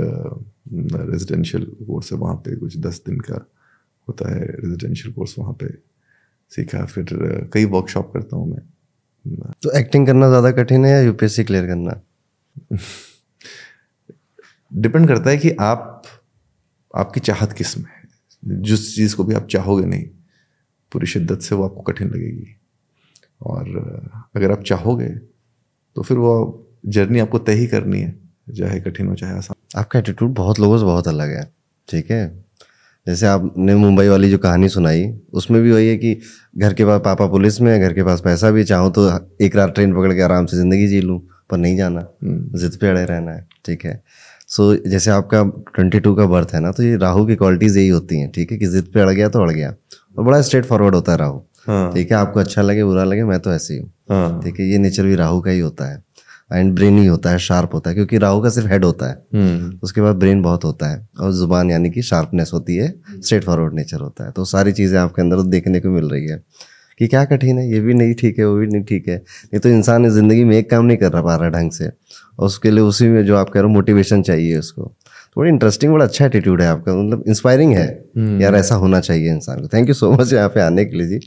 रेजिडेंशियल 0.68 1.64
कोर्स 1.86 2.12
है 2.12 2.18
वहाँ 2.18 2.34
पे 2.36 2.56
कुछ 2.56 2.76
दस 2.78 3.02
दिन 3.06 3.20
का 3.20 3.34
होता 4.08 4.30
है 4.34 4.40
रेजिडेंशियल 4.44 5.14
कोर्स 5.14 5.34
वहाँ 5.38 5.52
पे 5.52 5.68
सीखा। 6.52 6.84
फिर 6.84 7.06
कई 7.52 7.64
वर्कशॉप 7.64 8.10
करता 8.14 8.36
हूँ 8.36 8.50
मैं। 8.50 8.62
तो 9.62 9.70
एक्टिंग 9.78 10.06
करना 10.06 10.28
ज़्यादा 10.28 10.50
कठिन 10.52 10.84
है 10.84 10.90
या 10.90 11.00
यूपीएससी 11.00 11.44
क्लियर 11.44 11.66
करना? 11.66 12.00
डिपेंड 14.72 15.08
करता 15.08 15.30
है 15.30 15.36
कि 15.38 15.50
आप 15.60 16.02
आपकी 16.94 17.20
चाहत 17.20 17.52
किसमें 17.52 17.84
है। 17.86 18.62
जिस 18.62 18.94
चीज़ 18.96 19.16
को 19.16 19.24
भी 19.24 19.34
आप 19.34 19.46
चाहोगे 19.50 19.86
नहीं 19.86 20.04
पूरी 20.92 21.06
शिद्दत 21.06 21.40
से 21.40 21.54
वो 21.54 21.64
आपको 21.64 21.82
कठिन 21.82 22.08
लगेगी। 22.08 22.54
और 23.42 23.68
अगर 24.36 24.52
आप 24.52 24.62
चाहोगे 24.62 25.08
तो 25.96 26.02
फिर 26.02 26.16
वो 26.18 26.34
जर्नी 26.86 27.18
आपको 27.18 27.38
तय 27.40 27.52
ही 27.52 27.66
करनी 27.66 28.00
है 28.00 28.14
चाहे 28.56 28.80
कठिन 28.80 29.08
हो 29.08 29.14
चाहे 29.14 29.36
आसान। 29.36 29.80
आपका 29.80 29.98
एटीट्यूड 29.98 30.34
बहुत 30.34 30.58
लोगों 30.60 30.78
से 30.78 30.84
बहुत 30.84 31.08
अलग 31.08 31.30
है 31.30 31.44
ठीक 31.88 32.10
है? 32.10 32.47
जैसे 33.08 33.26
आपने 33.26 33.74
मुंबई 33.74 34.08
वाली 34.08 34.30
जो 34.30 34.38
कहानी 34.38 34.68
सुनाई 34.68 35.04
उसमें 35.32 35.60
भी 35.62 35.72
वही 35.72 35.88
है 35.88 35.96
कि 35.96 36.14
घर 36.58 36.74
के 36.74 36.84
पास 36.84 37.00
पापा 37.04 37.26
पुलिस 37.26 37.60
में 37.60 37.72
है 37.72 37.78
घर 37.80 37.92
के 37.92 38.02
पास 38.04 38.20
पैसा 38.20 38.50
भी 38.50 38.64
चाहूँ 38.64 38.90
तो 38.92 39.08
एक 39.44 39.56
रात 39.56 39.74
ट्रेन 39.74 39.94
पकड़ 39.94 40.12
के 40.14 40.22
आराम 40.22 40.46
से 40.46 40.56
ज़िंदगी 40.56 40.86
जी 40.88 41.00
लूँ 41.00 41.18
पर 41.50 41.56
नहीं 41.56 41.76
जाना। 41.76 42.00
हम्म। 42.24 42.58
जिद 42.58 42.76
पे 42.80 42.88
अड़े 42.88 43.04
रहना 43.04 43.32
है 43.32 43.46
ठीक 43.64 43.84
है? 43.84 44.02
सो 44.48 44.74
so, 44.74 44.88
जैसे 44.88 45.10
आपका 45.10 45.42
ट्वेंटी 45.74 46.00
टू 46.00 46.14
का 46.14 46.26
बर्थ 46.26 46.54
है 46.54 46.60
ना 46.60 46.70
तो 46.72 46.82
ये 46.82 46.96
राहु 46.96 47.24
की 47.26 47.36
क्वालिटीज़ 47.36 47.78
यही 47.78 47.88
होती 47.88 48.20
हैं 48.20 48.30
ठीक 48.32 48.52
है? 48.52 48.58
कि 48.58 48.66
जिद 48.66 48.90
पे 48.94 49.00
अड़ 49.00 49.10
गया 49.10 49.28
तो 49.28 49.42
अड़ 49.42 49.50
गया 49.50 49.74
और 50.18 50.24
बड़ा 50.24 50.40
स्ट्रेट 50.42 50.64
फॉरवर्ड 50.64 50.94
होता 50.94 51.12
है 51.12 51.18
राहु। 51.18 51.40
हाँ। 51.66 51.92
ठीक 51.94 52.10
है? 52.10 52.16
आपको 52.16 52.40
अच्छा 52.40 52.62
लगे 52.62 52.84
बुरा 52.84 53.04
लगे 53.04 53.24
मैं 53.24 53.38
तो 53.40 53.52
ऐसे 53.52 53.74
ही 53.74 53.80
हूँ। 53.80 53.90
हाँ। 54.10 54.40
ठीक 54.42 54.60
है? 54.60 54.66
ये 54.66 54.78
नेचर 54.78 55.06
भी 55.06 55.14
राहु 55.14 55.40
का 55.40 55.50
ही 55.50 55.60
होता 55.60 55.90
है। 55.92 56.02
एंड 56.50 56.74
ब्रेन 56.74 56.98
ही 56.98 57.06
होता 57.06 57.30
है 57.30 57.38
शार्प 57.38 57.74
होता 57.74 57.90
है 57.90 57.94
क्योंकि 57.94 58.18
राहु 58.18 58.40
का 58.42 58.48
सिर्फ़ 58.50 58.68
हेड 58.68 58.84
होता 58.84 59.10
है। 59.10 59.16
हम्म। 59.34 59.78
उसके 59.82 60.00
बाद 60.00 60.16
ब्रेन 60.16 60.42
बहुत 60.42 60.64
होता 60.64 60.90
है 60.90 61.06
और 61.20 61.32
ज़ुबान 61.32 61.70
यानी 61.70 61.90
कि 61.90 62.02
शार्पनेस 62.04 62.50
होती 62.54 62.76
है 62.76 62.88
स्ट्रेट 63.10 63.44
फॉरवर्ड 63.44 63.74
नेचर 63.74 64.00
होता 64.00 64.24
है। 64.24 64.30
तो 64.30 64.44
सारी 64.46 64.72
चीज़ें 64.72 64.98
आपके 64.98 65.22
अंदर 65.22 65.42
देखने 65.48 65.80
को 65.80 65.90
मिल 65.90 66.08
रही 66.10 66.26
है 66.26 66.42
कि 67.00 67.06
क्या 67.08 67.24
कठिन 67.24 67.58
है 67.58 67.70
ये 67.72 67.80
भी 67.80 67.94
नहीं 67.94 68.14
ठीक 68.20 68.38
है 68.38 68.44
वो 68.46 68.54
भी 68.56 68.66
नहीं 68.66 68.82
ठीक 68.84 69.08
है। 69.08 69.16
नहीं 69.16 69.60
तो 69.60 69.68
इंसान 69.68 70.06
इस 70.06 70.12
ज़िंदगी 70.12 70.44
में 70.44 70.56
एक 70.56 70.70
काम 70.70 70.84
नहीं 70.84 70.96
कर 70.98 71.22
पा 71.22 71.36
रहा 71.36 71.48
ढंग 71.50 71.70
से 71.72 71.86
और 71.86 72.46
उसके 72.46 72.70
लिए 72.70 72.84
उसी 72.84 73.08
में 73.08 73.24
जो 73.26 73.36
आप 73.36 73.50
कह 73.50 73.60
रहे 73.60 73.68
हो 73.68 73.74
मोटिवेशन 73.74 74.22
चाहिए 74.22 74.58
उसको। 74.58 74.94
बड़ा 75.36 75.48
इंटरेस्टिंग 75.48 75.92
बड़ा 75.92 76.04
अच्छा 76.04 76.24
एटीट्यूड 76.26 76.62
है 76.62 76.68
आपका 76.68 76.94
मतलब 76.94 77.24
इंस्पायरिंग 77.28 77.72
है 77.72 77.86
हम्म। 78.16 78.40
यार 78.42 78.54
ऐसा 78.56 78.74
होना 78.74 79.00
चाहिए 79.00 79.30
इंसान 79.30 79.60
को। 79.60 79.68
थैंक 79.68 79.88
यू 79.88 79.94
सो 79.94 80.10
मच 80.12 80.32
यहाँ 80.32 80.48
पे 80.48 80.60
आने 80.60 80.84
के 80.84 80.96
लिए 80.96 81.06
जी। 81.08 81.20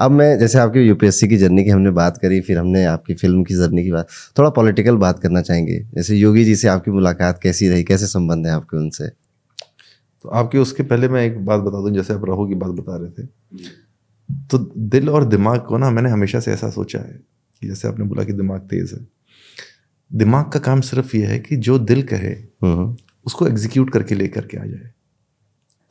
अब 0.00 0.10
मैं 0.10 0.38
जैसे 0.38 0.58
आपकी 0.58 0.80
यूपीएससी 0.80 1.28
की 1.28 1.36
जर्नी 1.36 1.64
की 1.64 1.70
हमने 1.70 1.90
बात 1.90 2.18
करी 2.18 2.40
फिर 2.40 2.58
हमने 2.58 2.84
आपकी 2.84 3.14
फ़िल्म 3.14 3.44
की 3.44 3.54
जर्नी 3.54 3.84
की 3.84 3.90
बात 3.90 4.06
थोड़ा 4.38 4.50
पॉलिटिकल 4.50 4.96
बात 4.96 5.18
करना 5.18 5.42
चाहेंगे? 5.42 5.78
जैसे 5.94 6.16
योगी 6.16 6.44
जी 6.44 6.56
से 6.56 6.68
आपकी 6.68 6.90
मुलाकात 6.90 7.40
कैसी 7.42 7.68
रही? 7.68 7.84
कैसे 7.84 8.06
संबंध 8.06 8.46
है 8.46 8.52
आपके 8.52 8.76
उनसे? 8.76 9.08
तो 10.22 10.28
आपके 10.28 10.58
उसके 10.58 10.82
पहले 10.82 11.08
मैं 11.08 11.24
एक 11.24 11.44
बात 11.44 11.60
बता 11.60 11.80
दूँ 11.80 11.90
जैसे 11.90 12.14
आप 12.14 12.24
राहु 12.24 12.48
की 12.48 12.54
बात 12.54 12.70
बता 12.70 12.96
रहे 12.96 13.10
थे। 13.10 13.26
तो 14.50 14.72
दिल 14.78 15.08
और 15.08 15.24
दिमाग 15.24 15.60
को 15.60 15.78
ना 15.78 15.90
मैंने 15.90 16.10
हमेशा 16.10 16.40
से 16.40 16.52
ऐसा 16.52 16.70
सोचा 16.70 16.98
है 16.98 17.20
कि 17.60 17.68
जैसे 17.68 17.88
आपने 17.88 18.04
बोला 18.04 18.24
कि 18.24 18.32
दिमाग 18.32 18.60
तेज 18.60 18.92
है। 18.92 19.06
दिमाग 20.12 20.50
का 20.50 20.58
काम 20.58 20.80
सिर्फ़ 20.80 21.16
ये 21.16 21.26
है 21.26 21.38
कि 21.38 21.56
जो 21.56 21.78
दिल 21.78 22.02
कहे 22.02 22.30
हम्म। 22.62 22.96
उसको 23.26 23.46
एग्जीक्यूट 23.46 23.90
करके 23.90 24.14
लेकर 24.14 24.46
के 24.46 24.56
आ 24.56 24.64
जाए। 24.64 24.90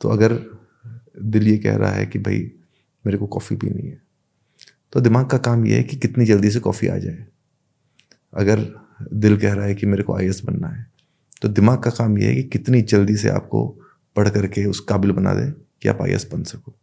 तो 0.00 0.08
अगर 0.08 0.40
दिल 1.22 1.48
ये 1.48 1.58
कह 1.58 1.76
रहा 1.76 1.90
है 1.90 2.06
कि 2.06 2.18
भाई 2.18 2.52
मेरे 3.04 3.18
को 3.18 3.26
कॉफ़ी 3.26 3.56
पीनी 3.56 3.86
है। 3.86 4.00
तो 4.92 5.00
दिमाग 5.00 5.26
का 5.26 5.38
काम 5.40 5.66
ये 5.66 5.76
है 5.76 5.82
कि 5.82 5.96
कितनी 5.96 6.24
जल्दी 6.24 6.50
से 6.50 6.60
कॉफ़ी 6.60 6.88
आ 6.88 6.96
जाए। 6.98 7.26
अगर 8.32 8.66
दिल 9.14 9.36
कह 9.38 9.52
रहा 9.52 9.66
है 9.66 9.74
कि 9.74 9.86
मेरे 9.86 10.02
को 10.02 10.16
आई 10.16 10.30
बनना 10.44 10.68
है 10.68 10.86
तो 11.42 11.48
दिमाग 11.48 11.82
का 11.82 11.90
काम 11.90 12.18
यह 12.18 12.28
है 12.28 12.34
कि 12.34 12.42
कितनी 12.48 12.80
जल्दी 12.82 13.16
से 13.16 13.28
आपको 13.28 13.66
पढ़ 14.16 14.28
करके 14.28 14.64
उस 14.64 14.80
काबिल 14.80 15.12
बना 15.12 15.34
दे 15.34 15.50
कि 15.82 15.88
आप 15.88 16.02
आई 16.02 16.16
बन 16.32 16.42
सको। 16.44 16.74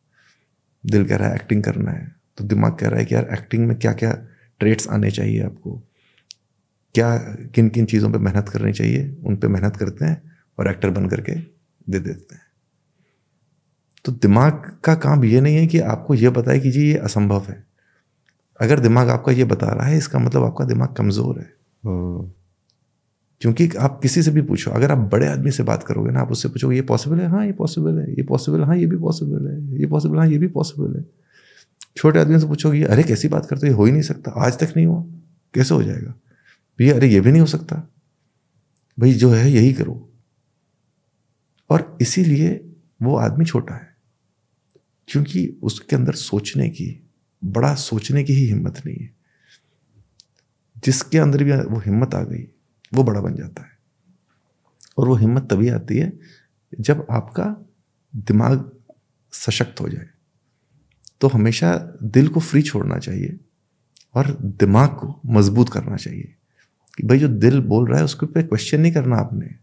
दिल 0.84 1.06
कह 1.08 1.16
रहा 1.16 1.30
है 1.30 1.36
एक्टिंग 1.36 1.64
करना 1.64 1.92
है 1.92 2.12
तो 2.38 2.44
दिमाग 2.46 2.74
कह 2.78 2.90
रहा 2.90 3.00
है 3.00 3.06
कि 3.06 3.16
यार 3.16 3.30
एक्टिंग 3.34 3.68
में 3.68 3.78
क्या 3.78 3.94
क्या 3.94 4.12
ट्रेड्स 4.62 4.88
आने 4.88 5.12
चाहिए 5.12 5.42
आपको? 5.44 5.82
क्या 6.96 7.18
किन 7.56 7.70
किन 7.70 7.86
चीज़ों 7.86 8.12
पे 8.12 8.18
मेहनत 8.18 8.50
करनी 8.50 8.74
चाहिए? 8.74 9.16
उन 9.24 9.36
पे 9.36 9.48
मेहनत 9.48 9.78
करते 9.78 10.06
हैं 10.06 10.22
और 10.58 10.70
एक्टर 10.70 10.90
बन 10.90 11.08
करके 11.10 11.34
दे 11.34 12.00
देते 12.00 12.36
हैं। 12.36 12.42
तो 14.06 14.12
दिमाग 14.12 14.80
का 14.84 14.96
काम 14.96 15.24
ये 15.24 15.42
नहीं 15.42 15.56
है 15.56 15.68
कि 15.68 15.80
आपको 15.80 16.14
ये 16.16 16.30
बताए 16.30 16.60
कि 16.60 16.72
जी 16.72 16.88
ये 16.88 16.98
असंभव 16.98 17.46
है। 17.50 17.66
अगर 18.62 18.80
दिमाग 18.80 19.10
आपका 19.10 19.32
ये 19.32 19.44
बता 19.44 19.68
रहा 19.68 19.88
है 19.88 19.98
इसका 19.98 20.20
मतलब 20.20 20.44
आपका 20.44 20.66
दिमाग 20.66 20.94
कमज़ोर 20.94 21.40
है। 21.40 21.54
हम्म। 21.86 22.32
क्योंकि 23.42 23.70
आप 23.80 24.00
किसी 24.04 24.24
से 24.24 24.32
भी 24.32 24.42
पूछो 24.42 24.72
अगर 24.72 24.92
आप 24.92 24.98
बड़े 24.98 25.28
आदमी 25.28 25.52
से 25.52 25.64
बात 25.64 25.84
करोगे 25.84 26.12
ना 26.12 26.20
आप 26.20 26.32
उससे 26.32 26.50
पूछोगे 26.50 26.76
ये 26.76 26.82
पॉसिबल 26.82 27.20
है? 27.20 27.28
हाँ 27.28 27.46
ये 27.46 27.52
पॉसिबल 27.52 28.00
है। 28.00 28.12
ये 28.12 28.24
पॉसिबल 28.24 28.64
हाँ? 28.64 28.78
ये 28.78 28.86
भी 28.86 28.98
पॉसिबल 28.98 29.48
है। 29.48 29.80
ये 29.80 29.86
पॉसिबल 29.86 30.18
हाँ? 30.18 30.28
ये 30.28 30.38
भी 30.38 30.48
पॉसिबल 30.48 30.98
है। 30.98 31.06
छोटे 31.98 32.20
आदमी 32.20 32.40
से 32.40 32.48
पूछोगे 32.48 32.84
अरे 32.84 33.04
कैसी 33.04 33.28
बात 33.28 33.46
करते 33.46 33.68
हो? 33.68 33.76
हो 33.76 33.86
ही 33.86 33.92
नहीं 33.92 34.02
सकता। 34.02 34.32
आज 34.32 34.58
तक 34.58 34.74
नहीं 34.76 34.86
हुआ। 34.86 35.04
कैसे 35.54 35.76
हो 35.76 35.84
जाएगा? 35.84 36.14
भैया 36.80 36.96
अरे 36.96 37.08
ये 37.08 37.20
भी 37.22 37.32
नहीं 37.32 37.42
हो 37.42 37.48
सकता। 37.48 37.76
भाई 39.00 39.14
जो 39.14 39.30
है 39.30 39.52
यही 39.52 39.74
करो। 39.74 40.10
और 41.70 41.98
इसीलिए 42.02 42.66
वो 43.02 43.16
आदमी 43.16 43.46
छोटा 43.46 43.76
है। 43.76 43.89
क्योंकि 45.10 45.58
उसके 45.64 45.96
अंदर 45.96 46.14
सोचने 46.14 46.70
की, 46.70 47.10
बड़ा 47.46 47.76
सोचने 47.76 48.24
की 48.24 48.34
ही 48.34 48.46
हिम्मत 48.46 48.82
नहीं 48.86 48.98
है। 48.98 49.14
जिसके 50.86 51.18
अंदर 51.18 51.44
भी 51.44 51.52
वो 51.52 51.80
हिम्मत 51.80 52.16
आ 52.16 52.24
गई, 52.24 52.48
वो 52.94 53.04
बड़ा 53.04 53.22
बन 53.22 53.36
जाता 53.36 53.62
है। 53.62 53.80
और 54.98 55.08
वो 55.08 55.16
हिम्मत 55.16 55.48
तभी 55.52 55.70
आती 55.70 55.98
है 55.98 56.20
जब 56.80 57.08
आपका 57.12 57.70
दिमाग 58.16 58.72
सशक्त 59.32 59.82
हो 59.82 59.90
जाए। 59.90 60.10
तो 61.22 61.28
हमेशा 61.28 61.98
दिल 62.04 62.28
को 62.28 62.40
फ्री 62.40 62.62
छोड़ना 62.62 62.98
चाहिए 62.98 63.40
और 64.14 64.32
दिमाग 64.32 64.90
को 64.90 65.20
मज़बूत 65.26 65.70
करना 65.70 65.96
चाहिए 65.96 66.36
कि 66.98 67.08
भाई 67.08 67.20
जो 67.20 67.28
दिल 67.28 67.62
बोल 67.62 67.90
रहा 67.90 67.98
है, 67.98 68.04
उसके 68.04 68.26
ऊपर 68.26 68.42
क्वेश्चन 68.42 68.82
नहीं 68.82 68.94
करना 68.94 69.16
आपने। 69.16 69.56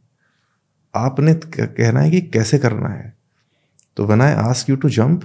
आपने 0.94 1.34
कहना 1.60 2.00
है 2.00 2.10
कि 2.10 2.20
कैसे 2.20 2.58
करना 2.58 2.88
है? 2.88 3.16
तो 3.96 4.04
when 4.04 4.20
I 4.20 4.32
ask 4.32 4.70
you 4.70 4.76
to 4.76 4.88
jump 4.88 5.22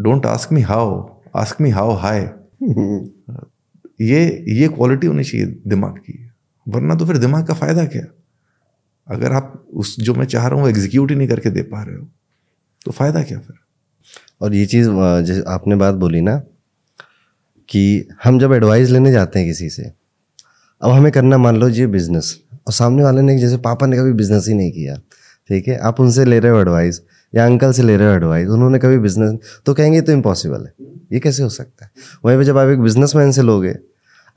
don't 0.00 0.26
ask 0.26 0.52
me 0.52 0.62
how 0.62 1.06
ask 1.36 1.60
me 1.60 1.70
how 1.70 1.94
high 1.94 2.20
ये 4.00 4.20
ये 4.48 4.68
क्वालिटी 4.68 5.06
होनी 5.06 5.24
चाहिए 5.24 5.46
दिमाग 5.66 5.96
की 5.98 6.18
वरना 6.68 6.94
तो 6.94 7.06
फिर 7.06 7.18
दिमाग 7.18 7.46
का 7.46 7.54
फ़ायदा 7.54 7.84
क्या? 7.84 8.04
अगर 9.08 9.32
आप 9.32 9.66
उस 9.74 9.96
जो 10.00 10.14
मैं 10.14 10.26
चाह 10.26 10.46
रहा 10.46 10.54
हूँ 10.54 10.62
वो 10.62 10.68
एग्जीक्यूट 10.68 11.10
ही 11.10 11.16
नहीं 11.16 11.28
करके 11.28 11.50
दे 11.50 11.62
पा 11.62 11.82
रहे 11.82 11.96
हो 11.96 12.08
तो 12.84 12.90
फ़ायदा 12.90 13.22
क्या 13.22 13.38
फिर? 13.38 13.56
और 14.40 14.54
ये 14.54 14.66
चीज़ 14.66 14.88
जैसे 15.26 15.42
आपने 15.48 15.76
बात 15.76 15.94
बोली 15.94 16.20
ना 16.20 16.36
कि 17.68 18.08
हम 18.24 18.38
जब 18.38 18.52
एडवाइस 18.52 18.90
लेने 18.90 19.12
जाते 19.12 19.38
हैं 19.38 19.48
किसी 19.48 19.68
से 19.70 19.92
अब 20.82 20.90
हमें 20.90 21.10
करना 21.12 21.38
मान 21.38 21.56
लो 21.56 21.68
ये 21.68 21.86
बिज़नेस 21.86 22.38
और 22.66 22.72
सामने 22.72 23.04
वाले 23.04 23.22
ने 23.22 23.38
जैसे 23.38 23.56
पापा 23.56 23.86
ने 23.86 23.96
कभी 23.96 24.12
बिज़नेस 24.12 24.48
ही 24.48 24.54
नहीं 24.54 24.72
किया 24.72 24.96
ठीक 25.48 25.68
है? 25.68 25.76
आप 25.78 26.00
उनसे 26.00 26.24
ले 26.24 26.38
रहे 26.38 26.52
हो 26.52 26.60
एडवाइस 26.60 27.00
या 27.32 27.46
अंकल 27.46 27.72
से 27.72 27.82
ले 27.82 27.96
रहे 27.96 28.08
हो 28.08 28.14
एडवाइस 28.14 28.48
उन्होंने 28.50 28.78
कभी 28.78 28.98
बिज़नेस 28.98 29.60
तो 29.66 29.74
कहेंगे 29.74 30.00
तो 30.00 30.12
इम्पॉसिबल 30.12 30.64
है। 30.64 30.72
ये 31.12 31.20
कैसे 31.20 31.42
हो 31.42 31.48
सकता 31.50 31.84
है? 31.84 31.90
वहीं 32.24 32.36
पर 32.36 32.44
जब 32.44 32.58
आप 32.58 32.68
एक 32.68 32.80
बिजनेसमैन 32.80 33.32
से 33.32 33.42
लोगे 33.42 33.74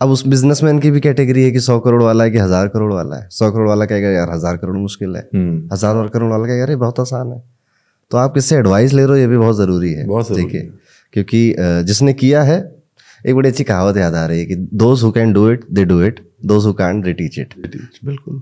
अब 0.02 0.10
उस 0.10 0.26
बिजनेसमैन 0.28 0.80
की 0.80 0.92
भी 0.92 1.00
कैटेगरी 1.00 1.44
है 1.44 1.52
कि 1.52 1.60
सौ 1.60 1.80
करोड़ 1.80 2.02
वाला 2.04 2.24
है 2.24 2.32
कि 2.32 2.38
हज़ार 2.38 2.68
करोड़ 2.68 2.92
वाला 2.94 3.16
है। 3.16 3.28
सौ 3.32 3.52
करोड़ 3.52 3.68
वाला 3.68 3.86
कहेगा 3.86 4.10
यार 4.10 4.30
हज़ार 4.30 4.58
करोड़ 4.58 4.76
मुश्किल 4.78 5.16
है। 5.16 5.22
हम्म। 5.34 5.70
हज़ार 5.74 5.96
और 5.96 6.08
करोड़ 6.10 6.32
वाला 6.32 6.48
कहेगा 6.48 6.64
अरे 6.64 6.76
बहुत 6.78 7.00
आसान 7.00 7.32
है। 7.32 7.42
तो 8.12 8.18
आप 8.18 8.34
किससे 8.34 8.56
एडवाइस 8.58 8.94
ले 8.94 9.02
रहे 9.02 9.10
हो 9.10 9.18
ये 9.18 9.28
भी 9.28 9.38
बहुत 9.38 9.56
ज़रूरी 9.58 9.92
है। 9.94 10.06
बहुत 10.08 10.32
है। 10.32 10.62
क्योंकि 11.14 11.56
जिसने 11.86 12.14
किया 12.14 12.42
है 12.44 12.60
एक 13.22 13.36
बड़ी 13.36 13.50
अच्छी 13.50 13.64
कहावत 13.64 13.98
याद 13.98 14.16
आ 14.16 14.26
रही 14.26 14.40
है 14.40 14.46
कि 14.46 14.56
those 14.56 15.04
who 15.04 15.12
can 15.12 15.34
do 15.34 15.50
it 15.50 15.66
they 15.72 15.86
do 15.86 16.02
it 16.04 16.20
those 16.46 16.66
who 16.66 16.74
can 16.74 17.02
they 17.02 17.14
teach 17.14 17.40
it 17.40 17.54
बिल्कुल। 18.06 18.42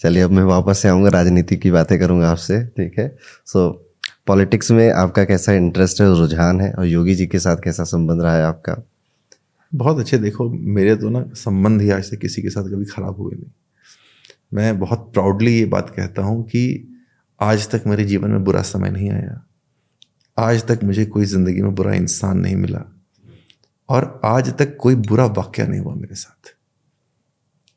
चलिए 0.00 0.22
अब 0.22 0.30
मैं 0.30 0.44
वापस 0.44 0.78
से 0.78 0.88
आऊँगा 0.88 1.10
राजनीति 1.10 1.56
की 1.56 1.70
बातें 1.70 1.98
करूँगा 1.98 2.30
आपसे 2.30 2.62
ठीक 2.68 2.98
है? 2.98 3.14
सो 3.46 3.68
पॉलिटिक्स 4.28 4.70
में 4.70 4.92
आपका 4.92 5.24
कैसा 5.24 5.52
इंटरेस्ट 5.52 6.00
है 6.00 6.18
रुझान 6.18 6.60
है, 6.60 6.72
और 6.72 6.86
योगी 6.86 7.14
जी 7.14 7.26
के 7.26 7.38
साथ 7.38 7.56
कैसा 7.56 7.84
संबंध 7.84 8.22
रहा 8.22 8.36
है 8.36 8.44
आपका? 8.44 8.86
बहुत 9.74 9.98
अच्छे, 9.98 10.18
देखो, 10.18 10.50
मेरे 10.50 10.96
तो 10.96 11.08
ना 11.08 11.30
संबंध 11.34 11.82
ही 11.82 11.90
आज 11.90 12.10
तक 12.10 12.18
किसी 12.18 12.42
के 12.42 12.50
साथ 12.50 12.64
कभी 12.64 12.84
खराब 12.84 13.16
हुए 13.16 13.36
नहीं। 13.36 13.50
मैं 14.54 14.78
बहुत 14.78 15.10
प्राउडली 15.12 15.58
ये 15.58 15.64
बात 15.64 15.90
कहता 15.96 16.22
हूँ 16.22 16.44
कि 16.44 16.88
आज 17.40 17.70
तक 17.70 17.82
मेरे 17.86 18.04
जीवन 18.04 18.30
में 18.30 18.44
बुरा 18.44 18.62
समय 18.62 18.90
नहीं 18.90 19.10
आया। 19.10 19.46
आज 20.38 20.66
तक 20.66 20.80
मुझे 20.84 21.04
कोई 21.04 21.24
ज़िंदगी 21.24 21.62
में 21.62 21.74
बुरा 21.74 21.94
इंसान 21.94 22.38
नहीं 22.38 22.56
मिला। 22.56 22.96
और 23.88 24.20
आज 24.24 24.58
तक 24.58 24.76
कोई 24.76 24.94
बुरा 24.94 25.26
वाक्य 25.26 25.66
नहीं 25.66 25.80
हुआ 25.80 25.94
मेरे 25.94 26.14
साथ। 26.14 26.54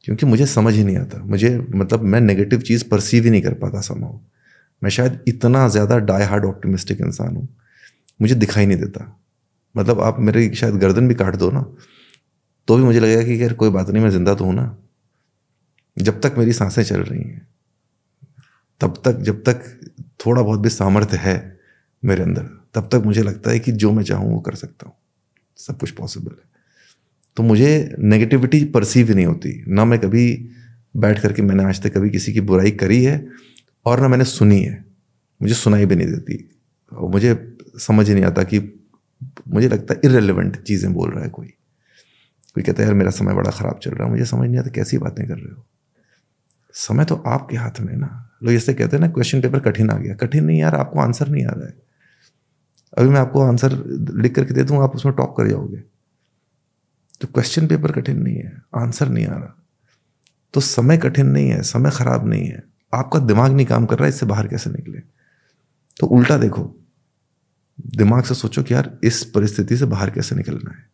क्योंकि 0.02 0.26
मुझे 0.26 0.45
समझ 0.45 0.74
ही 0.74 0.84
नहीं 0.84 0.97
आता। 0.97 1.24
मुझे 1.24 1.68
मतलब 1.76 2.02
मैं 2.02 2.22
नेगेटिव 2.22 2.60
चीज़ 2.60 2.89
परसीव 2.89 3.24
ही 3.24 3.30
नहीं 3.30 3.41
कर 3.41 3.54
पाता 3.54 3.82
समाओ 3.82 4.20
मैं 4.82 4.90
शायद 4.90 5.24
इतना 5.28 5.68
ज़्यादा 5.68 5.98
डाई 6.02 6.24
हार्ड 6.24 6.46
ऑप्टिमिस्टिक 6.46 7.02
इंसान 7.02 7.36
हूँ। 7.36 7.48
मुझे 8.22 8.36
दिखाई 8.36 8.66
नहीं 8.66 8.78
देता। 8.78 9.06
मतलब 9.76 10.02
आप 10.02 10.20
मेरी 10.20 10.54
शायद 10.56 10.76
गर्दन 10.76 11.08
भी 11.08 11.16
काट 11.16 11.36
दो 11.36 11.50
ना 11.52 11.66
तो 12.68 12.76
भी 12.78 12.84
मुझे 12.84 13.00
लगेगा 13.00 13.24
कि 13.24 13.42
यार 13.42 13.54
कोई 13.54 13.70
बात 13.70 13.90
नहीं, 13.90 14.04
मैं 14.04 14.10
ज़िंदा 14.10 14.34
तो 14.36 14.46
हूँ 14.46 14.54
ना। 14.54 14.78
जब 15.98 16.20
तक 16.22 16.36
मेरी 16.38 16.54
साँसें 16.54 16.84
चल 16.84 17.02
रही 17.02 17.22
हैं, 17.22 17.48
तब 18.82 19.02
तक, 19.06 19.18
जब 19.20 19.42
तक 19.44 19.64
थोड़ा 20.26 20.42
बहुत 20.42 20.60
भी 20.60 20.70
सामर्थ्य 20.70 21.18
है 21.18 21.36
मेरे 22.04 22.24
अंदर, 22.24 22.44
तब 22.76 22.90
तक 22.92 23.02
मुझे 23.06 23.24
लगता 23.24 23.52
है 23.52 23.60
कि 23.60 23.72
जो 23.74 23.92
मैं 23.92 24.04
चाहूँ 24.04 24.32
वो 24.34 24.40
कर 24.40 24.56
सकता 24.56 24.88
हूँ। 24.88 24.96
सब 25.60 25.78
कुछ 25.78 25.92
पॉसिबल 25.92 26.32
है। 26.32 26.50
तो 27.38 27.44
मुझे 27.44 27.96
नेगेटिविटी 28.00 28.64
परसीव 28.66 29.08
ही 29.08 29.14
नहीं 29.16 29.26
होती। 29.26 29.64
ना 29.68 29.86
मैं 29.86 30.00
कभी 30.00 30.26
बैठ 30.98 31.20
करके 31.20 31.42
मैंने 31.42 31.64
आज 31.64 31.82
तक 31.84 31.94
कभी 31.94 32.10
किसी 32.10 32.34
की 32.34 32.42
बुराई 32.42 32.72
करी 32.74 33.04
है 33.04 33.18
और 33.86 34.00
ना 34.00 34.08
मैंने 34.08 34.24
सुनी 34.24 34.62
है। 34.62 34.86
मुझे 35.42 35.54
सुनाई 35.54 35.86
भी 35.86 35.96
नहीं 35.96 36.08
देती। 36.08 36.60
और 36.94 37.10
मुझे 37.10 37.58
समझ 37.78 38.08
ही 38.08 38.14
नहीं 38.14 38.24
आता 38.24 38.44
कि 38.44 38.88
मुझे 39.48 39.70
लगता 39.70 39.94
है 39.94 40.02
इरेलीवेंट 40.06 40.64
चीज़ें 40.64 40.94
बोल 40.94 41.12
रहा 41.12 41.24
है 41.24 41.30
कोई। 41.30 41.48
कोई 42.56 42.64
कहता 42.64 42.84
है, 42.84 42.88
यार, 42.88 42.94
मेरा 42.94 43.12
समय 43.12 43.34
बड़ा 43.34 43.52
ख़राब 43.52 43.80
चल 43.84 43.92
रहा 43.92 44.06
है। 44.06 44.12
मुझे 44.12 44.26
समझ 44.26 44.50
नहीं 44.50 44.60
आता 44.60 44.70
कैसी 44.70 44.98
बातें 44.98 45.28
कर 45.28 45.36
रहे 45.36 45.56
हो। 45.56 45.66
समय 46.74 47.06
तो 47.06 47.16
आपके 47.16 47.58
हाथ 47.58 47.80
में 47.80 47.96
ना। 47.96 48.30
लोग 48.44 48.54
ऐसे 48.54 48.74
कहते 48.74 48.98
हैं 48.98 49.02
ना, 49.02 49.10
क्वेश्चन 49.10 49.42
पेपर 49.42 49.60
कठिन 49.60 49.90
आ 49.90 49.98
गया। 49.98 50.16
कठिन 50.16 50.46
नहीं 50.46 50.60
यार, 50.60 50.76
आपको 50.76 51.00
आंसर 51.00 51.28
नहीं 51.28 51.46
आ 51.46 51.52
रहा 51.52 51.66
है। 51.66 51.74
अभी 52.98 53.10
मैं 53.10 53.20
आपको 53.20 53.42
आंसर 53.42 53.72
लिख 54.16 54.36
करके 54.36 54.54
दे 54.54 54.64
दूँ, 54.64 54.84
आप 54.84 54.96
उसमें 54.96 55.16
टॉप 55.16 55.36
कर 55.38 55.48
जाओगे। 55.48 55.78
तो 57.22 57.28
क्वेश्चन 57.28 57.68
पेपर 57.68 57.92
कठिन 57.92 58.22
नहीं 58.22 58.36
है, 58.36 58.62
आंसर 58.76 59.10
नहीं 59.10 59.28
आ 59.28 59.36
रहा। 59.36 59.64
तो 60.54 60.62
समय 60.62 60.98
कठिन 60.98 61.28
नहीं 61.28 61.50
है, 61.50 61.62
समय 61.62 61.92
खराब 61.92 62.28
नहीं 62.28 62.46
है। 62.46 62.70
आपका 62.94 63.20
दिमाग 63.20 63.52
नहीं 63.52 63.66
काम 63.66 63.86
कर 63.86 63.96
रहा 63.96 64.04
है 64.04 64.10
इससे 64.10 64.26
बाहर 64.26 64.48
कैसे 64.48 64.70
निकले? 64.70 65.00
तो 66.00 66.08
उल्टा 66.08 66.38
देखो, 66.38 66.76
दिमाग 67.96 68.24
से 68.24 68.36
सोचो 68.36 68.64
कि 68.64 68.74
यार 68.74 69.00
इस 69.04 69.24
परिस्थिति 69.24 69.78
से 69.78 69.86
बाहर 69.86 70.10
कैसे 70.10 70.36
निकलना 70.36 70.72
है। 70.72 70.89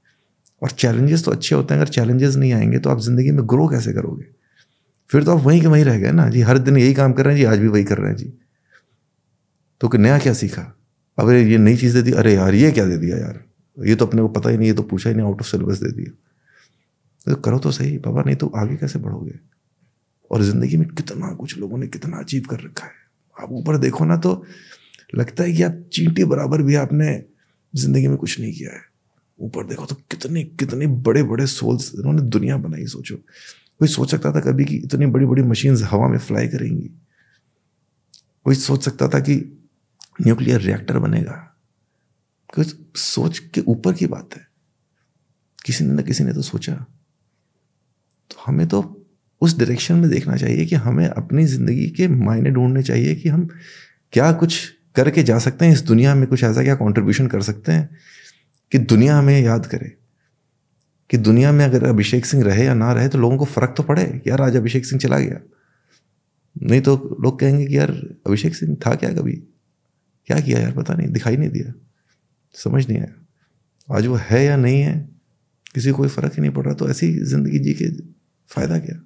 और 0.64 0.72
चैलेंजेस 0.72 1.26
तो 1.26 1.32
अच्छे 1.32 1.56
होते 1.56 1.74
हैं, 1.74 1.82
अगर 1.82 1.91
चैलेंजेस 1.91 2.36
नहीं 2.36 2.54
आएँगे 2.54 2.80
तो 2.80 2.89
आप 2.89 3.00
ज़िंदगी 3.00 3.32
में 3.32 3.50
ग्रो 3.50 3.68
कैसे 3.68 3.93
करोगे? 3.93 4.26
फिर 5.10 5.24
तो 5.24 5.38
आप 5.38 5.43
वहीं 5.43 5.62
के 5.62 5.68
वहीं 5.68 5.84
रह 5.84 6.00
गए 6.00 6.12
ना। 6.12 6.30
जी, 6.30 6.41
हर 6.41 6.58
दिन 6.58 6.78
यही 6.78 6.93
काम 6.93 7.14
कर 7.14 7.26
रहे 7.26 7.34
हैं, 7.34 7.39
जी, 7.39 7.45
आज 7.45 7.60
भी 7.60 7.68
वही 7.68 7.84
कर 7.84 7.98
रहे 7.98 8.10
हैं, 8.10 8.18
जी। 8.18 8.34
तो 9.82 9.88
कि 9.88 9.98
नया 9.98 10.20
क्या 10.20 10.34
सीखा? 10.34 10.78
अब 11.20 11.30
ये 11.30 11.58
नई 11.58 11.78
चीज़ 11.78 11.93
दे 11.93 12.02
दी, 12.02 12.12
अरे 12.12 12.34
यार, 12.34 12.56
ये 12.56 12.72
क्या 12.72 12.86
दे 12.86 12.98
दिया 12.98 13.18
यार? 13.18 13.43
ये 13.86 13.95
तो 13.95 14.06
अपने 14.06 14.22
को 14.22 14.28
पता 14.28 14.50
ही 14.50 14.58
नहीं, 14.58 14.68
ये 14.68 14.74
तो 14.74 14.84
पूछा 14.84 15.10
ही 15.10 15.16
नहीं 15.16 15.26
आउट 15.26 15.41
ऑफ़ 15.41 15.48
सिलेबस 15.48 15.78
दे 15.78 15.91
दिया। 15.91 16.12
तो 17.26 17.41
करो 17.41 17.60
तो 17.60 17.72
सही, 17.72 17.98
बाबा, 17.98 18.22
नहीं 18.22 18.36
तो 18.36 18.48
आगे 18.48 18.76
कैसे 18.76 19.00
बढ़ोगे? 19.00 19.57
और 20.32 20.43
ज़िंदगी 20.43 20.78
में 20.78 20.88
कितना 20.88 21.34
कुछ 21.34 21.57
लोगों 21.57 21.78
ने 21.78 21.88
कितना 21.88 22.17
अचीव 22.17 22.45
कर 22.49 22.59
रखा 22.59 22.86
है। 22.86 22.93
आप 23.43 23.51
ऊपर 23.51 23.78
देखो 23.78 24.05
ना 24.05 24.17
तो 24.17 24.45
लगता 25.15 25.43
है 25.43 25.53
कि 25.53 25.63
आप 25.63 25.84
चींटी 25.93 26.23
बराबर 26.23 26.61
भी 26.61 26.75
आपने 26.75 27.23
ज़िंदगी 27.75 28.07
में 28.07 28.17
कुछ 28.17 28.39
नहीं 28.39 28.53
किया 28.53 28.73
है। 28.73 28.82
ऊपर 29.39 29.65
देखो 29.65 29.86
तो 29.86 29.95
कितने 29.95 30.43
कितने 30.43 30.88
बड़े 30.88 31.23
बड़े 31.23 31.47
सोल्स 31.47 31.91
इन्होंने 31.95 32.21
दुनिया 32.21 32.57
बनाई, 32.57 32.86
सोचो। 32.86 33.15
कोई 33.15 33.88
सोच 33.88 34.11
सकता 34.11 34.32
था 34.32 34.39
कभी 34.39 34.65
कि 34.65 34.75
इतनी 34.75 35.05
बड़ी 35.05 35.25
बड़ी 35.25 35.41
मशीन्स 35.41 35.84
हवा 35.84 36.07
में 36.07 36.17
फ्लाई 36.17 36.47
करेंगी? 36.47 36.89
कोई 38.45 38.55
सोच 38.55 38.86
सकता 38.86 39.07
था 39.07 39.19
कि 39.19 39.36
न्यूक्लियर 40.25 40.61
रिएक्टर 40.61 40.99
बनेगा? 40.99 41.57
कोई 42.55 42.65
सोच 42.95 43.39
के 43.39 43.61
ऊपर 43.61 43.93
की 43.93 44.07
बात 44.07 44.30
है। 44.36 44.47
किसी 45.65 45.86
ने 45.86 45.93
ना 45.93 46.01
किसी 46.01 46.23
ने 46.23 46.34
तो 46.34 46.41
सोचा। 46.41 46.73
तो 48.32 48.43
हमें 48.45 48.67
तो 48.67 48.97
उस 49.42 49.58
डायरेक्शन 49.58 49.96
में 49.96 50.10
देखना 50.10 50.36
चाहिए 50.36 50.66
कि 50.66 50.76
हमें 50.76 51.06
अपनी 51.08 51.46
ज़िंदगी 51.46 51.88
के 51.90 52.08
मायने 52.08 52.52
ढूँढने 52.52 52.84
चाहिए 52.84 53.16
कि 53.16 53.30
हम 53.30 53.48
क्या 54.14 54.32
कुछ 54.32 54.60
करके 54.96 55.24
जा 55.24 55.38
सकते 55.40 55.66
हैं, 55.66 55.74
इस 55.74 55.82
दुनिया 55.82 56.16
में 56.16 56.28
कुछ 56.28 56.44
ऐसा 56.44 56.64
क्या 56.64 56.76
कंट्रीब्यूशन 56.76 57.28
कर 57.28 57.42
सकते 57.42 57.72
हैं 57.72 57.90
कि 58.72 58.78
दुनिया 58.78 59.18
हमें 59.18 59.40
याद 59.42 59.66
करे। 59.66 59.92
कि 61.10 61.18
दुनिया 61.18 61.52
में 61.52 61.64
अगर 61.66 61.84
अभिषेक 61.84 62.26
सिंह 62.26 62.44
रहे 62.44 62.66
या 62.66 62.74
ना 62.74 62.92
रहे 62.94 63.08
तो 63.08 63.18
लोगों 63.18 63.38
को 63.38 63.46
फ़र्क 63.46 63.74
तो 63.78 63.84
पड़े, 63.84 64.22
यार 64.28 64.42
आज 64.42 64.56
अभिषेक 64.56 64.86
सिंह 64.86 65.02
चला 65.02 65.20
गया। 65.20 65.40
नहीं 66.56 66.82
तो 66.82 67.18
लोग 67.22 67.40
कहेंगे 67.40 67.66
कि 67.66 67.78
यार 67.78 67.92
अभिषेक 68.28 68.56
सिंह 68.56 68.76
था 68.86 68.96
क्या 68.96 69.10
कभी? 69.14 69.34
क्या 70.28 70.40
किया 70.40 70.60
यार? 70.60 70.72
पता 70.72 70.94
नहीं, 70.94 71.08
दिखाई 71.08 71.38
नहीं 71.38 71.50
दिया। 71.50 71.74
समझ 72.56 72.88
नहीं 72.90 73.00
आया। 73.00 73.96
आज 73.98 74.06
वो 74.08 74.16
है 74.22 74.44
या 74.46 74.58
नहीं 74.58 74.82
है, 74.82 74.98
किसी 75.76 75.92
को 75.92 75.98
कोई 75.98 76.10
फ़र्क 76.10 76.34
ही 76.34 76.42
नहीं 76.42 76.52
पड़ 76.52 76.66
रहा 76.66 76.74
तो 76.74 76.90
ऐसी 76.90 77.14
ज़िंदगी 77.26 77.60
जी 77.60 77.74
के 77.74 77.90
फ़ायदा 78.50 78.80
क्या? 78.80 79.00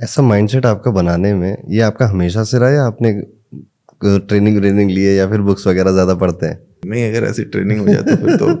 ऐसा 0.00 0.22
माइंडसेट 0.22 0.66
आपका 0.66 0.90
बनाने 0.90 1.34
में 1.34 1.56
ये 1.70 1.80
आपका 1.80 2.06
हमेशा 2.06 2.44
से 2.44 2.58
रहा 2.58 2.70
या 2.70 2.84
आपने 2.84 3.12
ट्रेनिंग 4.04 4.58
व्रेनिंग 4.58 4.90
लिए 4.90 5.14
या 5.18 5.28
फिर 5.30 5.40
बुक्स 5.40 5.66
वगैरह 5.66 5.92
ज़्यादा 5.92 6.14
पढ़ते 6.14 6.46
हैं? 6.46 6.58
नहीं 6.86 7.10
अगर 7.10 7.24
ऐसी 7.24 7.44
ट्रेनिंग 7.44 7.80
हो 7.80 7.88
जाती 7.88 8.16
फिर 8.16 8.36
तो 8.36 8.54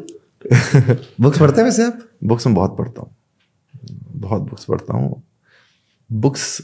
बुक्स 1.20 1.38
पढ़ते 1.38 1.60
हैं 1.60 1.64
वैसे 1.64 1.84
आप? 1.84 1.98
बुक्स 2.24 2.46
में 2.46 2.54
बहुत 2.56 2.76
पढ़ता 2.78 3.00
हूँ। 3.00 3.16
बहुत 4.14 4.42
बुक्स 4.42 4.64
पढ़ता 4.64 4.96
हूँ। 4.96 5.22
बुक्स 6.12 6.62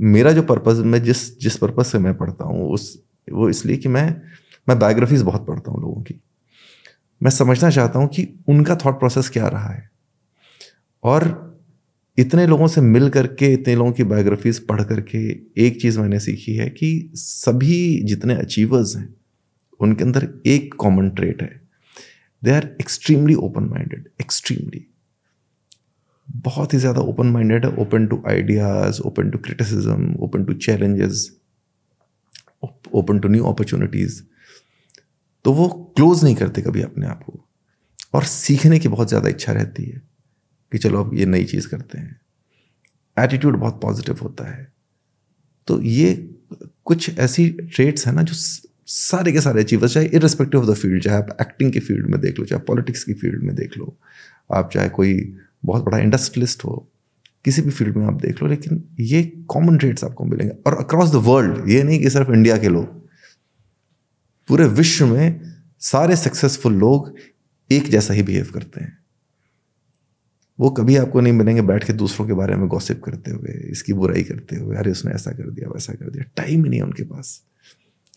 मेरा 0.00 0.32
जो 0.32 0.42
पर्पज़ 0.42 0.82
मैं 0.82 1.02
जिस 1.02 1.38
जिस 1.38 1.56
पर्पज़ 1.56 1.86
से 1.86 1.98
मैं 1.98 2.14
पढ़ता 2.18 2.44
हूँ 2.44 2.70
उस 2.72 3.02
वो 3.32 3.48
इसलिए 3.48 3.76
कि 3.76 3.88
मैं 3.88 4.16
मैं 4.68 4.78
बायोग्राफीज 4.78 5.22
बहुत 5.22 5.46
पढ़ता 5.46 5.72
हूँ 5.72 5.80
लोगों 5.80 6.02
की। 6.02 6.20
मैं 7.22 7.30
समझना 7.30 7.70
चाहता 7.70 7.98
हूँ 7.98 8.08
कि 8.08 8.28
उनका 8.48 8.76
थॉट 8.76 8.98
प्रोसेस 8.98 9.28
क्या 9.28 9.48
रहा 9.48 9.68
है। 9.68 9.90
और 11.04 11.51
इतने 12.18 12.46
लोगों 12.46 12.66
से 12.68 12.80
मिल 12.80 13.08
करके, 13.10 13.52
इतने 13.52 13.74
लोगों 13.74 13.92
की 13.92 14.04
बायोग्राफीज 14.04 14.58
पढ़ 14.66 14.82
करके 14.84 15.18
एक 15.66 15.80
चीज़ 15.82 15.98
मैंने 16.00 16.18
सीखी 16.20 16.54
है 16.54 16.68
कि 16.70 17.10
सभी 17.16 18.02
जितने 18.04 18.34
अचीवर्स 18.36 18.96
हैं, 18.96 19.14
उनके 19.80 20.04
अंदर 20.04 20.28
एक 20.46 20.74
कॉमन 20.74 21.08
ट्रेट 21.10 21.42
है। 21.42 21.60
They 22.42 22.50
are 22.50 22.64
extremely 22.80 23.34
open 23.36 23.64
minded 23.64 24.08
extremely 24.20 24.86
बहुत 26.28 26.74
ही 26.74 26.78
ज़्यादा 26.78 27.00
ओपन 27.02 27.26
माइंडेड 27.28 27.64
है 27.66 27.72
open 27.76 28.06
to 28.06 28.22
ideas 28.28 29.00
open 29.02 29.30
to 29.30 29.38
criticism 29.38 30.14
open 30.24 30.44
to 30.44 30.52
challenges 30.60 31.30
open 32.94 33.18
to 33.18 33.28
new 33.28 33.44
opportunities 33.44 34.22
तो 35.44 35.52
वो 35.52 35.68
क्लोज 35.96 36.24
नहीं 36.24 36.34
करते 36.36 36.62
कभी 36.62 36.82
अपने 36.82 37.06
आप 37.06 37.22
को। 37.22 37.44
और 38.14 38.24
सीखने 38.24 38.78
की 38.78 38.88
बहुत 38.88 39.08
ज़्यादा 39.08 39.28
इच्छा 39.28 39.52
रहती 39.52 39.84
है। 39.84 40.00
कि 40.72 40.78
चलो 40.78 41.04
अब 41.04 41.14
ये 41.14 41.26
नई 41.26 41.44
चीज़ 41.44 41.68
करते 41.68 41.98
हैं। 41.98 42.20
एटीट्यूड 43.18 43.56
बहुत 43.56 43.80
पॉजिटिव 43.82 44.18
होता 44.22 44.44
है। 44.44 44.72
तो 45.66 45.80
ये 45.82 46.34
कुछ 46.84 47.18
ऐसी 47.18 47.48
ट्रेड्स 47.50 48.06
हैं 48.06 48.14
ना 48.14 48.22
जो 48.22 48.34
सारे 48.86 49.32
के 49.32 49.40
सारे 49.40 49.62
अचीवर्स 49.62 49.94
चाहे 49.94 50.06
इरेस्पेक्टिव 50.06 50.60
ऑफ़ 50.60 50.70
द 50.70 50.74
फ़ील्ड 50.74 51.02
चाहे 51.02 51.16
आप 51.16 51.36
एक्टिंग 51.40 51.72
की 51.72 51.80
फ़ील्ड 51.80 52.06
में 52.06 52.20
देख 52.20 52.38
लो, 52.38 52.44
चाहे 52.44 52.62
पॉलिटिक्स 52.62 53.04
की 53.04 53.14
फ़ील्ड 53.14 53.42
में 53.42 53.54
देख 53.56 53.78
लो, 53.78 53.96
आप 54.54 54.70
चाहे 54.72 54.88
कोई 54.88 55.36
बहुत 55.64 55.84
बड़ा 55.84 55.98
इंडस्ट्रियलिस्ट 55.98 56.64
हो, 56.64 56.88
किसी 57.44 57.62
भी 57.62 57.70
फ़ील्ड 57.70 57.96
में 57.96 58.06
आप 58.06 58.20
देख 58.22 58.42
लो, 58.42 58.48
लेकिन 58.48 58.84
ये 59.00 59.22
कॉमन 59.48 59.78
ट्रेड्स 59.78 60.04
आपको 60.04 60.24
मिलेंगे। 60.24 60.54
और 60.66 60.76
अक्रॉस 60.78 61.10
द 61.10 61.14
वर्ल्ड 61.14 61.68
ये 61.70 61.82
नहीं 61.82 62.00
कि 62.00 62.10
सिर्फ़ 62.10 62.30
इंडिया 62.30 62.56
के 62.58 62.68
लोग, 62.68 62.86
पूरे 64.48 64.66
विश्व 64.66 65.06
में 65.06 65.40
सारे 65.80 66.16
सक्सेसफुल 66.16 66.74
लोग 66.74 67.14
एक 67.70 67.88
जैसा 67.88 68.14
ही 68.14 68.22
बिहेव 68.22 68.50
करते 68.54 68.80
हैं। 68.80 69.01
वो 70.62 70.70
कभी 70.70 70.96
आपको 70.96 71.20
नहीं 71.20 71.32
मिलेंगे 71.32 71.62
बैठ 71.62 71.84
के 71.84 71.92
दूसरों 71.92 72.26
के 72.26 72.32
बारे 72.32 72.56
में 72.56 72.66
गॉसिप 72.68 73.02
करते 73.04 73.30
हुए 73.30 73.52
इसकी 73.70 73.92
बुराई 73.92 74.22
करते 74.22 74.56
हुए 74.56 74.76
अरे 74.76 74.90
उसने 74.90 75.12
ऐसा 75.12 75.30
कर 75.30 75.50
दिया 75.50 75.68
वैसा 75.68 75.92
कर 75.92 76.10
दिया। 76.10 76.24
टाइम 76.36 76.64
ही 76.64 76.70
नहीं 76.70 76.80
है 76.80 76.86
उनके 76.86 77.02
पास। 77.02 77.42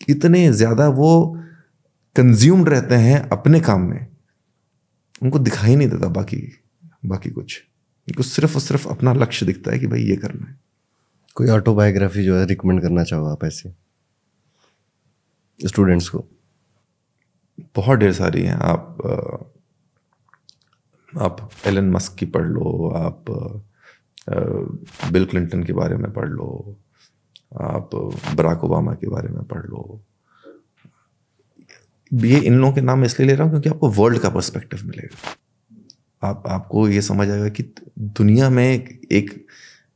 इतने 0.08 0.52
ज़्यादा 0.52 0.88
वो 0.88 1.38
कंज्यूम्ड 2.16 2.68
रहते 2.68 2.94
हैं 2.94 3.20
अपने 3.28 3.60
काम 3.60 3.80
में। 3.80 4.06
उनको 5.22 5.38
दिखाई 5.38 5.76
नहीं 5.76 5.88
देता 5.88 6.08
बाकी 6.08 6.36
बाकी 7.06 7.30
कुछ। 7.30 7.62
उनको 8.08 8.22
सिर्फ़ 8.22 8.54
और 8.54 8.60
सिर्फ़ 8.60 8.88
अपना 8.88 9.12
लक्ष्य 9.12 9.46
दिखता 9.46 9.72
है 9.72 9.78
कि 9.78 9.86
भाई 9.86 10.02
ये 10.02 10.16
करना 10.16 10.46
है। 10.46 10.58
कोई 11.36 11.48
ऑटोबायोग्राफी 11.48 12.24
जो 12.24 12.36
है 12.36 12.46
रिकमेंड 12.46 12.80
करना 12.82 13.04
चाहो 13.04 13.26
आप 13.26 13.44
ऐसे? 13.44 13.72
स्टूडेंट्स 15.60 16.08
को? 16.08 16.24
बहुत 17.76 17.98
ढेर 17.98 18.12
सारी 18.12 18.42
हैं। 18.42 18.54
आप 18.54 18.98
आप 21.16 21.48
एलन 21.66 21.90
मस्क 21.90 22.14
की 22.18 22.26
पढ़ 22.26 22.46
लो, 22.46 22.90
आप 22.96 23.24
बिल 25.12 25.24
क्लिंटन 25.24 25.62
के 25.64 25.72
बारे 25.72 25.96
में 25.96 26.12
पढ़ 26.12 26.28
लो, 26.28 26.76
आप 27.62 27.90
बराक 28.36 28.64
ओबामा 28.64 28.94
के 28.94 29.08
बारे 29.08 29.28
में 29.28 29.42
पढ़ 29.44 29.66
लो। 29.66 30.00
ये 32.10 32.38
इन 32.38 32.54
लोगों 32.54 32.72
के 32.74 32.80
नाम 32.80 33.04
इसलिए 33.04 33.28
ले 33.28 33.34
रहा 33.34 33.44
हूँ 33.44 33.50
क्योंकि 33.52 33.68
आपको 33.68 33.88
वर्ल्ड 33.92 34.18
का 34.18 34.28
पर्सपेक्टिव 34.30 34.86
मिलेगा। 34.86 35.34
आप, 36.22 36.42
आपको 36.46 36.88
ये 36.88 37.02
समझ 37.02 37.28
आएगा 37.30 37.48
कि 37.48 37.62
दुनिया 37.98 38.50
में 38.50 38.64
एक, 38.64 39.30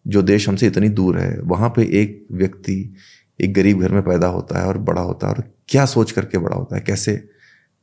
जो 0.07 0.23
देश 0.23 0.49
हमसे 0.49 0.66
इतनी 0.66 0.89
दूर 0.89 1.18
है, 1.18 1.41
वहाँ 1.41 1.68
पे 1.77 1.83
एक 2.03 2.27
व्यक्ति 2.33 2.95
एक 3.41 3.55
गरीब 3.55 3.81
घर 3.81 3.93
में 3.93 4.03
पैदा 4.03 4.27
होता 4.27 4.61
है 4.61 4.66
और 4.66 4.79
बड़ा 4.81 5.03
होता 5.03 5.27
है 5.27 5.35
और 5.35 5.43
क्या 5.68 5.85
सोच 5.87 6.11
करके 6.12 6.39
बड़ा 6.39 6.57
होता 6.57 6.77
है, 6.77 6.83
कैसे 6.83 7.12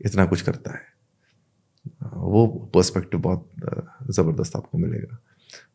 इतना 0.02 0.26
कुछ 0.26 0.42
करता 0.42 0.74
है। 0.74 0.87
वो 2.04 2.46
पर्सपेक्टिव 2.74 3.20
बहुत 3.20 3.50
ज़बरदस्त 4.10 4.56
आपको 4.56 4.78
मिलेगा। 4.78 5.18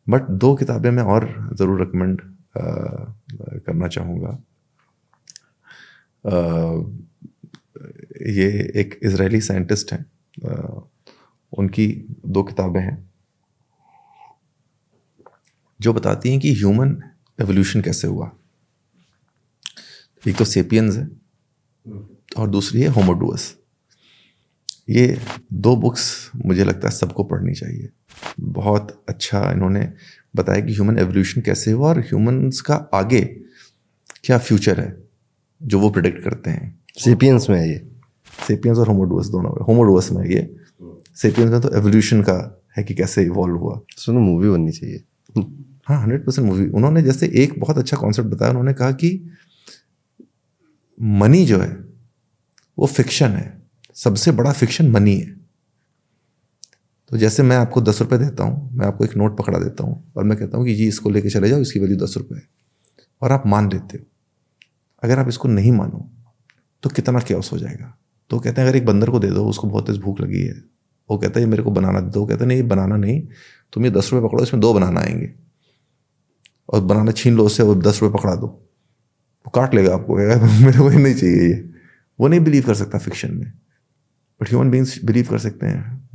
बट 0.07 0.29
दो 0.31 0.53
किताबें 0.55 0.89
मैं 0.91 1.03
और 1.05 1.25
ज़रूर 1.53 1.79
रिकमेंड 1.79 2.21
करना 2.57 3.87
चाहूँगा। 3.87 4.37
ये 8.31 8.47
एक 8.81 8.99
इसराइली 9.03 9.41
साइंटिस्ट 9.41 9.93
हैं। 9.93 10.05
उनकी 11.53 11.87
दो 12.25 12.43
किताबें 12.43 12.81
हैं। 12.81 12.97
जो 15.79 15.93
बताती 15.93 16.29
हैं 16.29 16.39
कि 16.39 16.53
ह्यूमन 16.53 17.01
एवोल्यूशन 17.39 17.81
कैसे 17.81 18.07
हुआ। 18.07 18.31
एक 20.23 20.37
तो 20.37 20.45
सेपियंस 20.45 20.95
है 20.97 21.07
और 22.37 22.49
दूसरी 22.49 22.81
है 22.81 22.87
होमोडुअस 22.89 23.53
ये 24.89 25.19
दो 25.53 25.75
बुक्स 25.75 26.31
मुझे 26.45 26.63
लगता 26.63 26.87
है 26.87 26.95
सबको 26.95 27.23
पढ़नी 27.23 27.53
चाहिए। 27.53 27.89
बहुत 28.39 29.03
अच्छा 29.09 29.51
इन्होंने 29.51 29.93
बताया 30.35 30.61
कि 30.61 30.73
ह्यूमन 30.73 30.97
एवोल्यूशन 30.97 31.41
कैसे 31.41 31.71
हुआ 31.71 31.89
और 31.89 31.99
ह्यूमंस 31.99 32.61
का 32.61 32.75
आगे 32.93 33.21
क्या 34.23 34.37
फ्यूचर 34.37 34.79
है 34.79 35.03
जो 35.63 35.79
वो 35.79 35.89
प्रिडिक्ट 35.89 36.23
करते 36.23 36.49
हैं। 36.49 36.79
सेपियंस 36.97 37.49
में 37.49 37.59
है 37.59 37.69
ये। 37.69 37.87
सेपियंस 38.47 38.77
और 38.77 38.87
होमोडोस 38.87 39.27
दोनों 39.27 39.49
में। 39.49 39.61
होमोडोस 39.61 40.11
में 40.11 40.25
ये। 40.25 40.55
सेपियंस 41.15 41.51
में 41.51 41.61
तो 41.61 41.75
एवोल्यूशन 41.77 42.21
का 42.21 42.63
है 42.77 42.83
कि 42.83 42.93
कैसे 42.93 43.23
इवॉल्व 43.23 43.55
हुआ। 43.55 43.81
सुनो 43.97 44.19
मूवी 44.19 44.49
बननी 44.49 44.71
चाहिए। 44.71 45.03
हाँ 45.87 46.01
हंड्रेड 46.01 46.25
परसेंट 46.25 46.47
मूवी 46.47 46.69
उन्होंने 46.69 47.01
जैसे 47.01 47.31
एक 47.35 47.59
बहुत 47.59 47.77
अच्छा 47.77 47.97
कॉन्सेप्ट 47.97 48.29
बताया। 48.29 48.49
उन्होंने 48.49 48.73
कहा 48.73 48.91
कि 48.91 49.29
मनी 51.01 51.45
जो 51.45 51.59
है 51.59 51.83
वो 52.77 52.85
फिक्शन 52.85 53.29
है। 53.29 53.62
सबसे 53.95 54.31
बड़ा 54.31 54.51
फिक्शन 54.51 54.91
मनी 54.91 55.15
है। 55.15 55.35
तो 57.09 57.17
जैसे 57.17 57.43
मैं 57.43 57.57
आपको 57.57 57.81
दस 57.81 58.01
रुपये 58.01 58.19
देता 58.19 58.43
हूँ, 58.43 58.73
मैं 58.73 58.85
आपको 58.85 59.05
एक 59.05 59.15
नोट 59.17 59.37
पकड़ा 59.37 59.59
देता 59.59 59.83
हूँ 59.83 60.11
और 60.17 60.23
मैं 60.23 60.37
कहता 60.37 60.57
हूँ 60.57 60.65
कि 60.65 60.75
जी, 60.75 60.87
इसको 60.87 61.09
लेके 61.09 61.29
चले 61.29 61.49
जाओ, 61.49 61.59
इसकी 61.59 61.79
वैल्यू 61.79 61.97
दस 61.97 62.13
रुपये 62.17 62.37
है। 62.37 62.47
और 63.21 63.31
आप 63.31 63.43
मान 63.47 63.71
लेते 63.71 63.97
हो। 63.97 64.05
अगर 65.03 65.19
आप 65.19 65.27
इसको 65.27 65.47
नहीं 65.47 65.71
मानो 65.71 66.09
तो 66.83 66.89
कितना 66.89 67.19
क्योस 67.19 67.51
हो 67.51 67.57
जाएगा। 67.57 67.97
तो 68.29 68.39
कहते 68.39 68.61
हैं, 68.61 68.67
अगर 68.67 68.77
एक 68.77 68.85
बंदर 68.85 69.09
को 69.09 69.19
दे 69.19 69.27
दो, 69.27 69.45
उसको 69.45 69.67
बहुत 69.67 69.87
तेज 69.87 69.97
भूख 69.97 70.21
लगी 70.21 70.41
है। 70.41 70.63
वो 71.09 71.17
कहता 71.17 71.39
है 71.39 71.45
मेरे 71.45 71.63
को 71.63 71.71
बनाना 71.71 71.99
दे 71.99 72.11
दो। 72.11 72.19
वो 72.19 72.25
कहते 72.25 72.39
हैं, 72.39 72.47
नहीं 72.47 72.63
बनाना 72.63 72.97
नहीं। 72.97 73.21
तुम 73.73 73.85
ये 73.85 73.91
दस 73.91 74.09
रुपये 74.13 74.29
पकड़ो, 74.29 74.43
इसमें 74.43 74.61
दो 74.61 74.73
बनाना 74.73 75.01
आएँगे। 75.01 75.33
और 76.69 76.81
बनाना 76.81 77.11
छीन 77.11 77.35
लो 77.35 77.45
उससे 77.45 77.63
और 77.63 77.79
दस 77.79 78.01
रुपये 78.01 78.19
पकड़ा 78.19 78.35
दो। 78.35 78.47
वो 79.45 79.49
काट 79.49 79.73
लेगा 79.73 79.93
आपको 79.93 80.15
मेरे 80.15 80.79
को 80.79 80.89
नहीं 80.89 81.15
चाहिए 81.15 81.47
ये। 81.47 81.69
वो 82.19 82.27
नहीं 82.27 82.39
बिलीव 82.39 82.63
कर 82.63 82.73
सकता 82.73 82.97
फिक्शन 82.97 83.33
में। 83.33 83.53
बट 84.41 84.49
ह्यूमन 84.49 84.71
बींग्स 84.71 85.05
बिलीव 85.05 85.27
कर 85.29 85.37
सकते 85.37 85.65
हैं। 85.65 86.09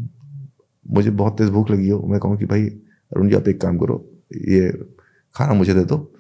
मुझे 0.90 1.10
बहुत 1.10 1.38
तेज़ 1.38 1.50
भूख 1.50 1.70
लगी 1.70 1.88
हो। 1.88 2.06
मैं 2.06 2.20
कहूँ 2.20 2.36
कि 2.36 2.46
भाई, 2.46 2.66
अरुण 2.66 3.28
जी, 3.28 3.34
आप 3.34 3.48
एक 3.48 3.60
काम 3.60 3.78
करो। 3.78 4.10
ये 4.36 4.86
खाना 5.34 5.52
मुझे 5.52 5.74
दे 5.74 5.84
दो 5.84 6.14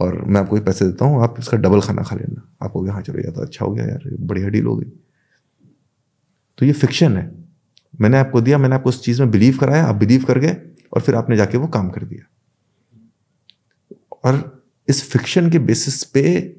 और 0.00 0.24
मैं 0.24 0.40
आपको 0.40 0.60
पैसे 0.60 0.84
देता 0.84 1.04
हूँ। 1.04 1.22
आप 1.22 1.34
इसका 1.38 1.56
डबल 1.56 1.80
खाना 1.80 2.02
खा 2.02 2.16
लेना। 2.16 2.54
आपको 2.62 2.90
हाँ 2.90 3.02
चलो, 3.02 3.18
या 3.18 3.30
तो 3.30 3.40
अच्छा 3.40 3.64
हो 3.64 3.72
गया 3.72 3.84
यार। 3.84 4.16
बढ़िया 4.20 4.48
डील 4.48 4.64
हो 4.64 4.76
गई। 4.76 4.92
तो 6.58 6.66
ये 6.66 6.72
फिक्शन 6.72 7.16
है। 7.16 7.44
मैंने 8.00 8.18
आपको 8.18 8.40
दिया, 8.40 8.58
मैंने 8.58 8.74
आपको 8.74 8.88
उस 8.88 9.04
चीज़ 9.04 9.22
में 9.22 9.30
बिलीव 9.30 9.56
कराया। 9.56 9.84
आप 9.84 9.94
बिलीव 9.94 10.24
कर 10.24 10.38
गए 10.38 10.56
और 10.92 11.00
फिर 11.00 11.14
आपने 11.14 11.36
जाके 11.36 11.58
वो 11.58 11.66
काम 11.66 11.90
कर 11.90 12.04
दिया। 12.04 12.26
और 14.24 14.64
इस 14.88 15.10
फिक्शन 15.10 15.50
के 15.50 15.58
बेसिस 15.58 16.04
पे 16.04 16.56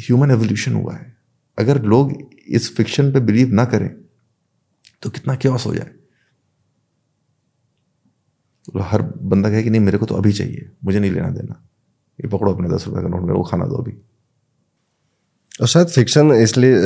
ह्यूमन 0.00 0.30
एवोल्यूशन 0.30 0.72
हुआ 0.72 0.94
है। 0.94 1.16
अगर 1.58 1.82
लोग 1.82 2.30
इस 2.48 2.76
फिक्शन 2.76 3.12
पे 3.12 3.20
बिलीव 3.20 3.48
ना 3.48 3.64
करें 3.64 4.03
तो 5.04 5.10
कितना 5.10 5.34
क्योस 5.36 5.66
हो 5.66 5.74
जाए। 5.74 5.90
तो 8.64 8.80
हर 8.80 9.02
बंदा 9.02 9.50
कहे 9.50 9.62
कि 9.62 9.70
नहीं 9.70 9.80
मेरे 9.80 9.98
को 9.98 10.06
तो 10.06 10.14
अभी 10.14 10.32
चाहिए 10.32 10.70
मुझे 10.84 11.00
नहीं 11.00 11.10
लेना 11.10 11.30
देना। 11.30 11.62
ये 12.20 12.28
पकड़ो 12.28 12.52
अपने 12.52 12.68
दस 12.68 12.86
रुपए 12.86 13.02
का 13.02 13.08
नोट 13.08 13.22
मेरे 13.22 13.34
को 13.34 13.42
खाना 13.42 13.64
दो 13.64 13.74
अभी। 13.74 13.92
और 15.60 15.66
शायद 15.66 15.86
फिक्शन 15.86 16.32
इसलिए 16.32 16.76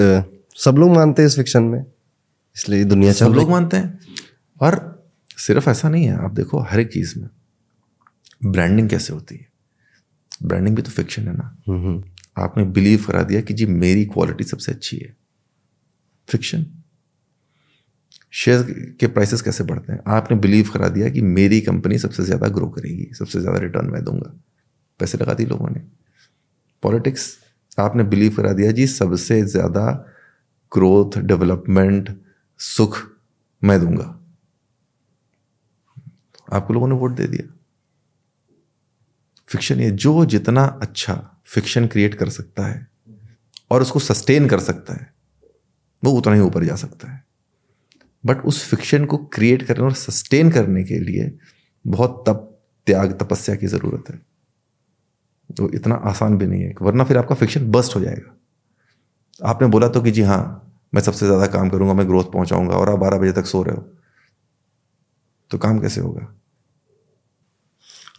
सब 0.56 0.74
लोग 0.78 0.90
मानते 0.90 1.22
हैं 1.22 1.26
इस 1.26 1.36
फिक्शन 1.36 1.62
में 1.62 1.84
इसलिए 2.56 2.84
दुनिया 2.84 3.12
सब 3.12 3.26
लोग 3.26 3.50
मानते 3.50 3.76
हैं। 3.76 4.00
और 4.60 5.06
सिर्फ़ 5.38 5.70
ऐसा 5.70 5.88
नहीं 5.88 6.04
है 6.04 6.16
आप 6.16 6.32
देखो 6.32 6.60
हर 6.60 6.80
एक 6.80 6.92
चीज़ 6.92 7.18
में। 7.18 7.28
ब्रांडिंग 8.46 8.88
कैसे 8.90 9.12
होती 9.12 9.36
है? 9.36 9.46
ब्रांडिंग 10.42 10.76
भी 10.76 10.82
तो 10.82 10.90
फिक्शन 10.90 11.28
है 11.28 11.36
ना। 11.36 11.56
हम्म, 11.68 11.86
हम्म। 11.86 12.04
आपने 12.38 12.64
बिलीव 12.64 13.04
करा 13.04 13.22
दिया 13.22 13.40
कि 13.40 13.54
जी 13.54 13.66
मेरी 13.66 14.04
क्वालिटी 14.04 14.44
सबसे 14.44 14.72
अच्छी 14.72 14.96
है। 14.96 15.16
फिक्शन 16.28 16.66
शेयर 18.32 18.62
के 19.00 19.06
प्राइसेस 19.06 19.42
कैसे 19.42 19.64
बढ़ते 19.64 19.92
हैं? 19.92 20.00
आपने 20.06 20.36
बिलीव 20.36 20.70
करा 20.72 20.88
दिया 20.88 21.08
कि 21.10 21.20
मेरी 21.20 21.60
कंपनी 21.60 21.98
सबसे 21.98 22.22
ज़्यादा 22.22 22.48
ग्रो 22.48 22.68
करेगी, 22.68 23.08
सबसे 23.14 23.40
ज़्यादा 23.40 23.58
रिटर्न 23.58 23.90
मैं 23.90 24.04
दूँगा। 24.04 24.32
पैसे 25.00 25.18
लगा 25.18 25.34
दिए 25.34 25.46
लोगों 25.46 25.68
ने। 25.68 25.80
पॉलिटिक्स 26.82 27.36
आपने 27.78 28.04
बिलीव 28.04 28.34
करा 28.36 28.52
दिया 28.52 28.70
जी, 28.72 28.86
सबसे 28.86 29.42
ज़्यादा 29.44 29.86
ग्रोथ 30.72 31.18
डेवलपमेंट 31.18 32.16
सुख 32.60 32.98
मैं 33.62 33.78
दूँगा। 33.80 34.14
आपको 36.52 36.74
लोगों 36.74 36.88
ने 36.88 36.94
वोट 36.94 37.12
दे 37.12 37.26
दिया। 37.26 37.54
फिक्शन 39.48 39.80
ये, 39.80 39.90
जो 39.90 40.24
जितना 40.24 40.64
अच्छा 40.82 41.14
फिक्शन 41.46 41.86
क्रिएट 41.86 42.14
कर 42.14 42.28
सकता 42.28 42.66
है 42.66 42.86
और 43.70 43.82
उसको 43.82 43.98
सस्टेन 43.98 44.48
कर 44.48 44.60
सकता 44.60 44.94
है, 44.94 45.12
वो 46.02 46.12
उतना 46.12 46.34
ही 46.34 46.40
ऊपर 46.40 46.64
जा 46.64 46.76
सकता 46.76 47.10
है। 47.12 47.26
बट 48.28 48.44
उस 48.44 48.64
फिक्शन 48.70 49.04
को 49.04 49.16
क्रिएट 49.34 49.62
करने 49.62 49.84
और 49.84 49.92
सस्टेन 49.94 50.50
करने 50.50 50.84
के 50.84 50.98
लिए 50.98 51.30
बहुत 51.84 52.24
तप 52.28 52.44
त्याग 52.86 53.12
तपस्या 53.12 53.54
की 53.54 53.66
ज़रूरत 53.66 54.10
है। 54.10 54.20
तो 55.50 55.70
इतना 55.74 55.94
आसान 56.06 56.36
भी 56.38 56.46
नहीं 56.46 56.62
है। 56.62 56.74
वरना 56.82 57.04
फिर 57.04 57.18
आपका 57.18 57.34
फिक्शन 57.34 57.70
बस्ट 57.70 57.96
हो 57.96 58.00
जाएगा। 58.00 58.34
आपने 59.40 59.68
बोला 59.68 59.88
तो 59.88 60.00
कि 60.02 60.10
जी 60.10 60.22
हाँ 60.22 60.40
मैं 60.92 61.02
सबसे 61.02 61.26
ज़्यादा 61.26 61.46
काम 61.46 61.68
करूँगा 61.70 61.94
मैं 61.94 62.06
ग्रोथ 62.08 62.24
पहुंचाऊँगा 62.24 62.74
और 62.74 62.90
आप 62.90 62.98
बारह 62.98 63.18
बजे 63.18 63.32
तक 63.32 63.46
सो 63.46 63.62
रहे 63.62 63.76
हो। 63.76 63.82
तो 65.50 65.58
काम 65.58 65.78
कैसे 65.80 66.00
होगा? 66.00 66.26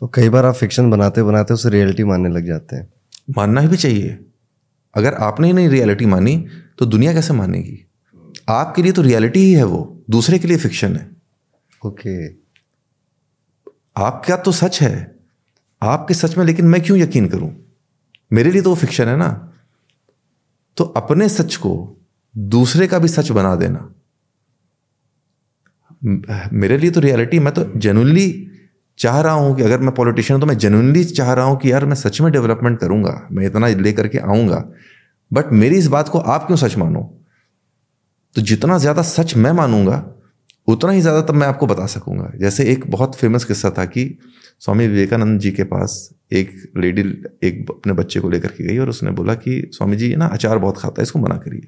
और 0.01 0.09
कई 0.13 0.29
बार 0.29 0.45
आप 0.45 0.55
फिक्शन 0.55 0.89
बनाते 0.91 1.23
बनाते 1.23 1.53
उसे 1.53 1.69
रियलिटी 1.69 2.03
मानने 2.03 2.29
लग 2.29 2.45
जाते 2.45 2.75
हैं। 2.75 2.91
मानना 3.37 3.61
ही 3.61 3.67
भी 3.67 3.77
चाहिए। 3.77 4.17
अगर 4.93 5.13
आपने 5.13 5.47
ही 5.47 5.53
नहीं 5.53 5.69
रियलिटी 5.69 6.05
मानी 6.05 6.37
तो 6.79 6.85
दुनिया 6.85 7.13
कैसे 7.13 7.33
मानेगी? 7.33 7.85
आपके 8.49 8.81
लिए 8.81 8.91
तो 8.91 9.01
रियलिटी 9.01 9.39
ही 9.39 9.53
है 9.53 9.63
वो 9.63 10.03
दूसरे 10.09 10.39
के 10.39 10.47
लिए 10.47 10.57
फिक्शन 10.57 10.95
है। 10.95 11.11
ओके। 11.85 12.27
okay. 12.27 12.39
आपका 13.97 14.37
तो 14.37 14.51
सच 14.51 14.81
है 14.81 15.15
आपके 15.81 16.13
सच 16.13 16.37
में 16.37 16.45
लेकिन 16.45 16.65
मैं 16.65 16.81
क्यों 16.81 16.97
यकीन 16.97 17.27
करूँ? 17.29 17.55
मेरे 18.33 18.51
लिए 18.51 18.61
तो 18.61 18.69
वो 18.69 18.75
फिक्शन 18.75 19.07
है 19.07 19.17
ना। 19.17 19.53
तो 20.77 20.83
अपने 20.83 21.29
सच 21.29 21.55
को 21.55 21.97
दूसरे 22.37 22.87
का 22.87 22.99
भी 22.99 23.07
सच 23.07 23.31
बना 23.31 23.55
देना। 23.55 23.95
मेरे 26.53 26.77
लिए 26.77 26.91
तो 26.91 26.99
रियलिटी 26.99 27.39
मैं 27.39 27.53
तो 27.53 27.79
जेनुअनली 27.79 28.47
चाह 28.99 29.21
रहा 29.21 29.33
हूँ 29.33 29.55
कि 29.55 29.63
अगर 29.63 29.79
मैं 29.79 29.93
पॉलिटिशियन 29.95 30.35
हूँ 30.35 30.41
तो 30.41 30.47
मैं 30.47 30.57
जेनुअनली 30.57 31.03
चाह 31.03 31.33
रहा 31.33 31.45
हूँ 31.45 31.57
कि 31.57 31.71
यार 31.71 31.85
मैं 31.85 31.95
सच 31.95 32.21
में 32.21 32.31
डेवलपमेंट 32.31 32.79
करूँगा 32.79 33.27
मैं 33.31 33.45
इतना 33.45 33.67
लेकर 33.67 34.07
के 34.07 34.17
आऊँगा। 34.17 34.63
बट 35.33 35.51
मेरी 35.51 35.77
इस 35.77 35.87
बात 35.87 36.09
को 36.09 36.19
आप 36.19 36.45
क्यों 36.47 36.57
सच 36.57 36.77
मानो? 36.77 37.18
तो 38.35 38.41
जितना 38.41 38.77
ज़्यादा 38.77 39.01
सच 39.01 39.35
मैं 39.35 39.51
मानूँगा, 39.51 40.03
उतना 40.67 40.91
ही 40.91 41.01
ज़्यादा 41.01 41.21
तब 41.21 41.35
मैं 41.35 41.47
आपको 41.47 41.67
बता 41.67 41.85
सकूँगा। 41.85 42.31
जैसे 42.39 42.63
एक 42.63 42.89
बहुत 42.91 43.15
फ़ेमस 43.15 43.45
किस्सा 43.45 43.69
था 43.69 43.85
कि 43.85 44.17
स्वामी 44.59 44.87
विवेकानंद 44.87 45.39
जी 45.39 45.51
के 45.51 45.63
पास 45.63 46.09
एक 46.33 46.51
लेडी 46.77 47.01
एक 47.47 47.65
अपने 47.71 47.93
बच्चे 47.93 48.19
को 48.19 48.29
लेकर 48.29 48.47
के 48.47 48.67
गई 48.67 48.77
और 48.77 48.89
उसने 48.89 49.11
बोला 49.11 49.35
कि, 49.35 49.71
स्वामी 49.73 49.97
जी, 49.97 50.09
ये 50.09 50.15
ना 50.15 50.25
अचार 50.25 50.57
बहुत 50.57 50.77
खाता 50.77 51.01
है, 51.01 51.03
इसको 51.03 51.19
मना 51.19 51.37
करिए। 51.37 51.61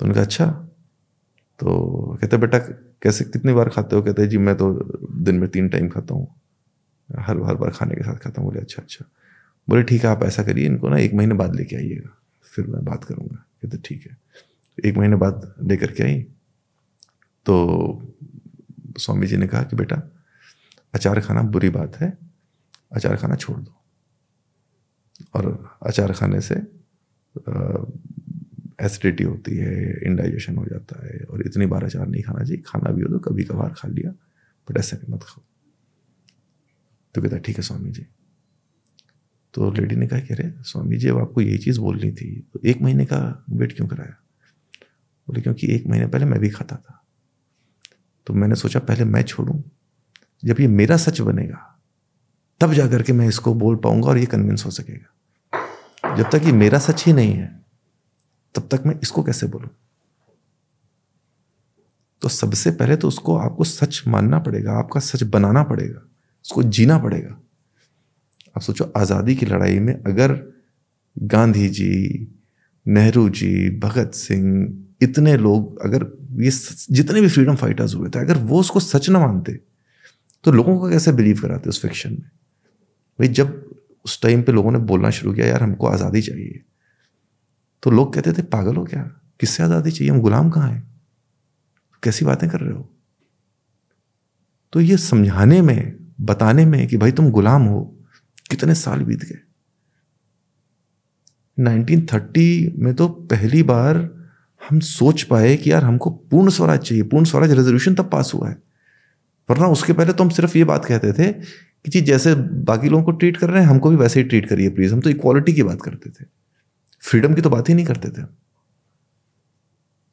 तो 0.00 0.06
उनका 0.06 0.20
अच्छा। 0.20 0.46
तो 1.60 2.18
कहते, 2.22 2.36
बेटा, 2.36 2.58
कैसे, 3.02 3.24
कितनी 3.24 3.52
बार 3.52 3.68
खाते 3.68 3.96
हो? 3.96 4.02
कहते, 4.02 4.26
जी, 4.26 4.38
मैं 4.38 4.56
तो 4.56 4.72
दिन 5.22 5.34
में 5.34 5.48
तीन 5.50 5.68
टाइम 5.68 5.88
खाता 5.88 6.14
हूँ। 6.14 6.28
हर 7.18 7.42
हर 7.42 7.54
बार 7.54 7.70
खाने 7.70 7.94
के 7.94 8.02
साथ 8.02 8.16
खाता 8.16 8.42
हूँ। 8.42 8.50
बोले 8.50 8.60
अच्छा 8.60 8.82
अच्छा। 8.82 9.04
बोले, 9.68 9.82
ठीक 9.82 10.04
है, 10.04 10.10
आप 10.10 10.24
ऐसा 10.24 10.42
करिए, 10.42 10.66
इनको 10.66 10.88
ना 10.88 10.98
एक 10.98 11.14
महीने 11.14 11.34
बाद 11.34 11.56
लेके 11.56 11.76
आइएगा, 11.76 12.10
फिर 12.46 12.66
मैं 12.66 12.84
बात 12.84 13.04
करूँगा। 13.04 13.36
कहते, 13.62 13.78
ठीक 13.84 14.06
है। 14.10 14.16
एक 14.78 14.96
महीने 14.96 15.16
बाद 15.16 15.54
लेकर 15.62 15.92
के 15.92 16.02
आई। 16.02 16.20
तो 17.46 17.54
स्वामी 18.98 19.26
जी 19.26 19.36
ने 19.36 19.46
कहा 19.46 19.62
कि 19.62 19.76
बेटा, 19.76 19.96
अचार 20.94 21.20
खाना 21.20 21.42
बुरी 21.42 21.68
बात 21.70 21.96
है, 21.96 22.16
अचार 22.92 23.16
खाना 23.16 23.36
छोड़ 23.36 23.58
दो। 23.58 23.74
और 25.34 25.78
अचार 25.82 26.12
खाने 26.12 26.40
से 26.40 26.54
एसिडिटी 28.80 29.24
होती 29.24 29.56
है 29.56 30.00
इंडाइजेशन 30.06 30.56
हो 30.56 30.64
जाता 30.64 31.06
है, 31.06 31.18
और 31.20 31.46
इतनी 31.46 31.66
बार 31.66 31.84
अचार 31.84 32.06
नहीं 32.06 32.22
खाना 32.22 32.44
चाहिए। 32.44 32.62
खाना 32.66 32.90
भी 32.90 33.02
हो 33.02 33.08
तो 33.08 33.18
कभी 33.18 33.44
कभार 33.44 33.72
खा 33.72 33.88
लिया, 33.88 34.10
बट 34.68 34.78
ऐसे 34.78 34.98
मत 35.10 35.22
खाओ। 35.22 35.42
तो 37.14 37.22
कहता, 37.22 37.38
ठीक 37.38 37.56
है 37.56 37.62
स्वामी 37.62 37.90
जी 37.90 38.06
तो 39.54 39.70
लेडी 39.70 39.96
ने 39.96 40.06
कहा 40.06 40.20
कि, 40.20 40.34
अरे 40.34 40.52
स्वामी 40.62 40.96
जी 40.96 41.08
अब 41.08 41.18
आपको 41.18 41.40
यही 41.40 41.58
चीज़ 41.58 41.80
बोलनी 41.80 42.10
थी। 42.12 42.30
तो 42.52 42.60
एक 42.66 42.80
महीने 42.82 43.04
का 43.06 43.44
वेट 43.50 43.76
क्यों 43.76 43.86
कराया? 43.88 44.16
बोले, 45.28 45.40
क्योंकि 45.40 45.66
एक 45.66 45.86
महीने 45.86 46.06
पहले 46.06 46.24
मैं 46.24 46.40
भी 46.40 46.50
खाता 46.50 46.76
था। 46.76 47.00
तो 48.26 48.34
मैंने 48.34 48.54
सोचा 48.54 48.80
पहले 48.80 49.04
मैं 49.04 49.22
छोड़ूं। 49.22 49.60
जब 50.44 50.60
ये 50.60 50.66
मेरा 50.66 50.96
सच 50.96 51.20
बनेगा, 51.20 51.80
तब 52.60 52.72
जा 52.72 52.86
करके 52.88 53.12
मैं 53.12 53.28
इसको 53.28 53.54
बोल 53.54 53.76
पाऊँगा 53.76 54.08
और 54.08 54.18
ये 54.18 54.26
कन्विंस 54.26 54.64
हो 54.64 54.70
सकेगा। 54.70 56.16
जब 56.16 56.30
तक 56.30 56.44
ये 56.44 56.52
मेरा 56.52 56.78
सच 56.78 57.04
ही 57.06 57.12
नहीं 57.12 57.32
है, 57.32 57.64
तब 58.54 58.68
तक 58.72 58.82
मैं 58.86 58.98
इसको 59.02 59.22
कैसे 59.22 59.46
बोलूँ? 59.46 59.70
तो 62.22 62.28
सबसे 62.28 62.70
पहले 62.70 62.96
तो 62.96 63.08
उसको 63.08 63.36
आपको 63.36 63.64
सच 63.64 64.02
मानना 64.06 64.38
पड़ेगा, 64.38 64.72
आपका 64.72 65.00
सच 65.00 65.22
बनाना 65.22 65.62
पड़ेगा, 65.62 66.00
उसको 66.44 66.62
जीना 66.62 66.98
पड़ेगा। 66.98 67.40
आप 68.56 68.62
सोचो, 68.62 68.92
आज़ादी 68.96 69.34
की 69.36 69.46
लड़ाई 69.46 69.78
में 69.78 69.94
अगर 69.94 70.52
गांधी 71.18 71.68
जी, 71.68 72.28
नेहरू 72.86 73.28
जी, 73.28 73.78
भगत 73.78 74.12
सिंह 74.14 74.83
इतने 75.02 75.36
लोग, 75.36 75.80
अगर 75.80 76.06
ये 76.42 76.50
जितने 76.90 77.20
भी 77.20 77.28
फ्रीडम 77.28 77.56
फाइटर्स 77.56 77.94
हुए 77.94 78.08
थे, 78.08 78.18
अगर 78.18 78.36
वो 78.36 78.60
उसको 78.60 78.80
सच 78.80 79.10
ना 79.10 79.18
मानते 79.18 79.60
तो 80.44 80.52
लोगों 80.52 80.78
को 80.78 80.90
कैसे 80.90 81.12
बिलीव 81.12 81.40
कराते 81.40 81.68
उस 81.68 81.82
फिक्शन 81.82 82.10
में? 82.10 82.30
भाई, 83.18 83.28
जब 83.28 83.74
उस 84.04 84.22
टाइम 84.22 84.42
पे 84.42 84.52
लोगों 84.52 84.72
ने 84.72 84.78
बोलना 84.78 85.10
शुरू 85.10 85.32
किया, 85.32 85.46
यार, 85.46 85.62
हमको 85.62 85.86
आज़ादी 85.86 86.22
चाहिए। 86.22 86.62
तो 87.82 87.90
लोग 87.90 88.14
कहते 88.14 88.32
थे, 88.32 88.42
पागल 88.42 88.76
हो 88.76 88.84
क्या? 88.84 89.02
किससे 89.40 89.62
आज़ादी 89.62 89.90
चाहिए? 89.90 90.12
हम 90.12 90.20
गुलाम 90.20 90.50
कहाँ 90.50 90.70
हैं? 90.70 91.00
कैसी 92.02 92.24
बातें 92.24 92.50
कर 92.50 92.60
रहे 92.60 92.72
हो? 92.72 92.90
तो 94.72 94.80
ये 94.80 94.96
समझाने 94.96 95.62
में, 95.62 95.96
बताने 96.20 96.66
में 96.66 96.88
कि, 96.88 96.96
भाई, 96.96 97.12
तुम 97.12 97.30
गुलाम 97.30 97.62
हो, 97.62 97.98
कितने 98.50 98.74
साल 98.74 99.00
बीत 99.00 99.24
गए? 99.24 99.38
1930 101.58 102.72
में 102.76 102.94
तो 102.94 103.08
पहली 103.08 103.62
बार 103.62 104.23
हम 104.64 104.78
सोच 104.80 105.22
पाए 105.22 105.56
कि 105.56 105.70
यार 105.72 105.84
हमको 105.84 106.10
पूर्ण 106.10 106.50
स्वराज 106.50 106.78
चाहिए, 106.78 107.02
पूर्ण 107.04 107.24
स्वराज 107.24 107.50
रेजोल्यूशन 107.50 107.94
तब 107.94 108.10
पास 108.10 108.30
हुआ 108.34 108.48
है। 108.48 108.56
वरना 109.48 109.66
उसके 109.68 109.92
पहले 109.92 110.12
तो 110.12 110.24
हम 110.24 110.30
सिर्फ़ 110.30 110.56
ये 110.58 110.64
बात 110.64 110.84
कहते 110.84 111.12
थे 111.12 111.32
कि 111.32 111.90
जी, 111.90 112.00
जैसे 112.00 112.34
बाकी 112.34 112.88
लोगों 112.88 113.04
को 113.04 113.12
ट्रीट 113.12 113.36
कर 113.36 113.50
रहे 113.50 113.62
हैं, 113.62 113.68
हमको 113.70 113.90
भी 113.90 113.96
वैसे 113.96 114.20
ही 114.20 114.26
ट्रीट 114.26 114.48
करिए 114.48 114.68
प्लीज़ 114.70 114.92
हम 114.94 115.00
तो 115.00 115.10
इक्वालिटी 115.10 115.52
की 115.52 115.62
बात 115.62 115.82
करते 115.82 116.10
थे। 116.10 116.24
फ्रीडम 117.02 117.34
की 117.34 117.42
तो 117.42 117.50
बात 117.50 117.68
ही 117.68 117.74
नहीं 117.74 117.86
करते 117.86 118.08
थे। 118.08 118.22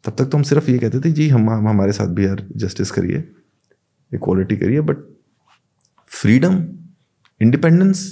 तब 0.03 0.15
तक 0.17 0.25
तो 0.25 0.37
हम 0.37 0.43
सिर्फ़ 0.43 0.69
ये 0.71 0.77
कहते 0.77 0.99
थे, 0.99 1.11
जी, 1.11 1.27
हम 1.29 1.49
हम 1.49 1.67
हमारे 1.67 1.91
साथ 1.91 2.07
भी 2.07 2.25
यार 2.25 2.45
जस्टिस 2.55 2.91
करिए 2.91 3.23
इक्वालिटी 4.11 4.57
करिए 4.57 4.81
बट 4.81 4.97
फ्रीडम 6.09 6.63
इंडिपेंडेंस 7.41 8.03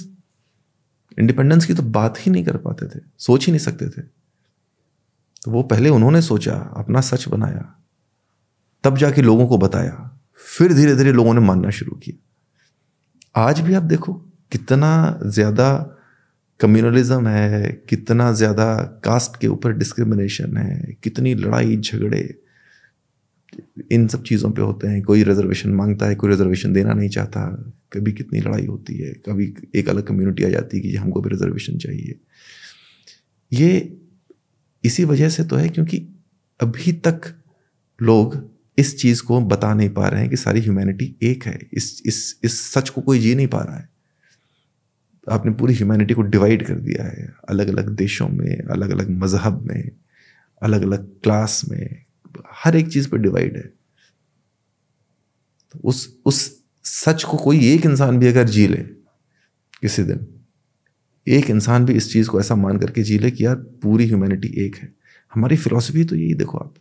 इंडिपेंडेंस 1.18 1.64
की 1.66 1.74
तो 1.74 1.82
बात 1.84 2.18
ही 2.20 2.30
नहीं 2.32 2.44
कर 2.44 2.56
पाते 2.58 2.86
थे, 2.86 3.00
सोच 3.18 3.46
ही 3.46 3.52
नहीं 3.52 3.60
सकते 3.60 3.88
थे। 3.88 4.02
तो 5.42 5.50
वो 5.50 5.62
पहले 5.62 5.88
उन्होंने 5.88 6.22
सोचा, 6.22 6.54
अपना 6.76 7.00
सच 7.00 7.28
बनाया, 7.28 7.74
तब 8.84 8.96
जाके 8.96 9.22
लोगों 9.22 9.46
को 9.46 9.58
बताया, 9.58 10.18
फिर 10.46 10.72
धीरे 10.72 10.96
धीरे 10.96 11.12
लोगों 11.12 11.34
ने 11.34 11.40
मानना 11.40 11.70
शुरू 11.70 11.96
किया। 11.96 13.42
आज 13.46 13.60
भी 13.60 13.74
आप 13.74 13.82
देखो, 13.82 14.12
कितना 14.52 15.20
ज़्यादा 15.24 15.96
कम्युनलिज्म 16.60 17.28
है, 17.28 17.72
कितना 17.88 18.32
ज़्यादा 18.32 18.74
कास्ट 19.04 19.40
के 19.40 19.46
ऊपर 19.46 19.72
डिस्क्रिमिनेशन 19.72 20.56
है, 20.56 20.96
कितनी 21.02 21.34
लड़ाई 21.34 21.76
झगड़े, 21.76 22.22
इन 23.92 24.06
सब 24.08 24.22
चीज़ों 24.22 24.50
पे 24.50 24.62
होते 24.62 24.88
हैं। 24.88 25.02
कोई 25.02 25.22
रिजर्वेशन 25.22 25.70
माँगता 25.70 26.06
है, 26.06 26.14
कोई 26.14 26.30
रिजर्वेशन 26.30 26.72
देना 26.72 26.92
नहीं 26.92 27.08
चाहता। 27.08 27.46
कभी 27.92 28.12
कितनी 28.12 28.40
लड़ाई 28.40 28.66
होती 28.66 28.96
है, 28.96 29.12
कभी 29.28 29.54
एक 29.74 29.88
अलग 29.88 30.06
कम्युनिटी 30.06 30.44
आ 30.44 30.48
जाती 30.48 30.76
है 30.76 30.82
कि 30.82 30.96
हमको 30.96 31.20
भी 31.20 31.30
रिजर्वेशन 31.30 31.78
चाहिए। 31.78 32.18
ये 33.52 33.99
इसी 34.84 35.04
वजह 35.04 35.28
से 35.28 35.44
तो 35.44 35.56
है 35.56 35.68
क्योंकि 35.68 35.98
अभी 36.60 36.92
तक 36.92 37.20
लोग 38.02 38.50
इस 38.78 39.00
चीज़ 39.00 39.22
को 39.22 39.40
बता 39.40 39.74
नहीं 39.74 39.88
पा 39.88 40.08
रहे 40.08 40.20
हैं 40.20 40.30
कि 40.30 40.36
सारी 40.36 40.60
ह्यूमैनिटी 40.60 41.16
एक 41.22 41.44
है। 41.44 41.58
इस 41.72 42.02
इस 42.06 42.40
इस 42.44 42.60
सच 42.72 42.88
को 42.88 43.00
कोई 43.00 43.18
जी 43.18 43.34
नहीं 43.34 43.46
पा 43.46 43.62
रहा 43.62 43.76
है। 43.76 43.88
आपने 45.30 45.52
पूरी 45.52 45.74
ह्यूमैनिटी 45.74 46.14
को 46.14 46.22
डिवाइड 46.22 46.66
कर 46.66 46.74
दिया 46.74 47.04
है 47.04 47.34
अलग 47.48 47.68
अलग 47.68 47.88
देशों 47.88 48.28
में 48.28 48.56
अलग 48.70 48.90
अलग 48.90 49.10
मज़हब 49.10 49.62
में 49.66 49.90
अलग 50.62 50.82
अलग 50.82 51.20
क्लास 51.22 51.62
में, 51.68 52.04
हर 52.64 52.76
एक 52.76 52.88
चीज़ 52.88 53.08
पर 53.08 53.18
डिवाइड 53.18 53.56
है। 53.56 53.62
तो 55.72 55.78
उस 55.84 56.20
उस 56.24 56.62
सच 56.84 57.24
को 57.24 57.36
कोई 57.36 57.74
एक 57.74 57.86
इंसान 57.86 58.18
भी 58.18 58.26
अगर 58.26 58.48
जी 58.48 58.66
ले 58.66 58.82
किसी 59.82 60.02
दिन 60.02 60.26
एक 61.28 61.50
इंसान 61.50 61.84
भी 61.84 61.92
इस 61.92 62.12
चीज़ 62.12 62.28
को 62.28 62.40
ऐसा 62.40 62.54
मान 62.54 62.78
करके 62.78 63.02
जी 63.02 63.18
ले 63.18 63.30
कि 63.30 63.46
यार, 63.46 63.56
पूरी 63.56 64.06
ह्यूमैनिटी 64.06 64.48
एक 64.48 64.76
है। 64.76 64.94
हमारी 65.34 65.56
फिलॉसफी 65.56 66.04
तो 66.04 66.16
यही 66.16 66.34
देखो 66.34 66.58
आप। 66.58 66.74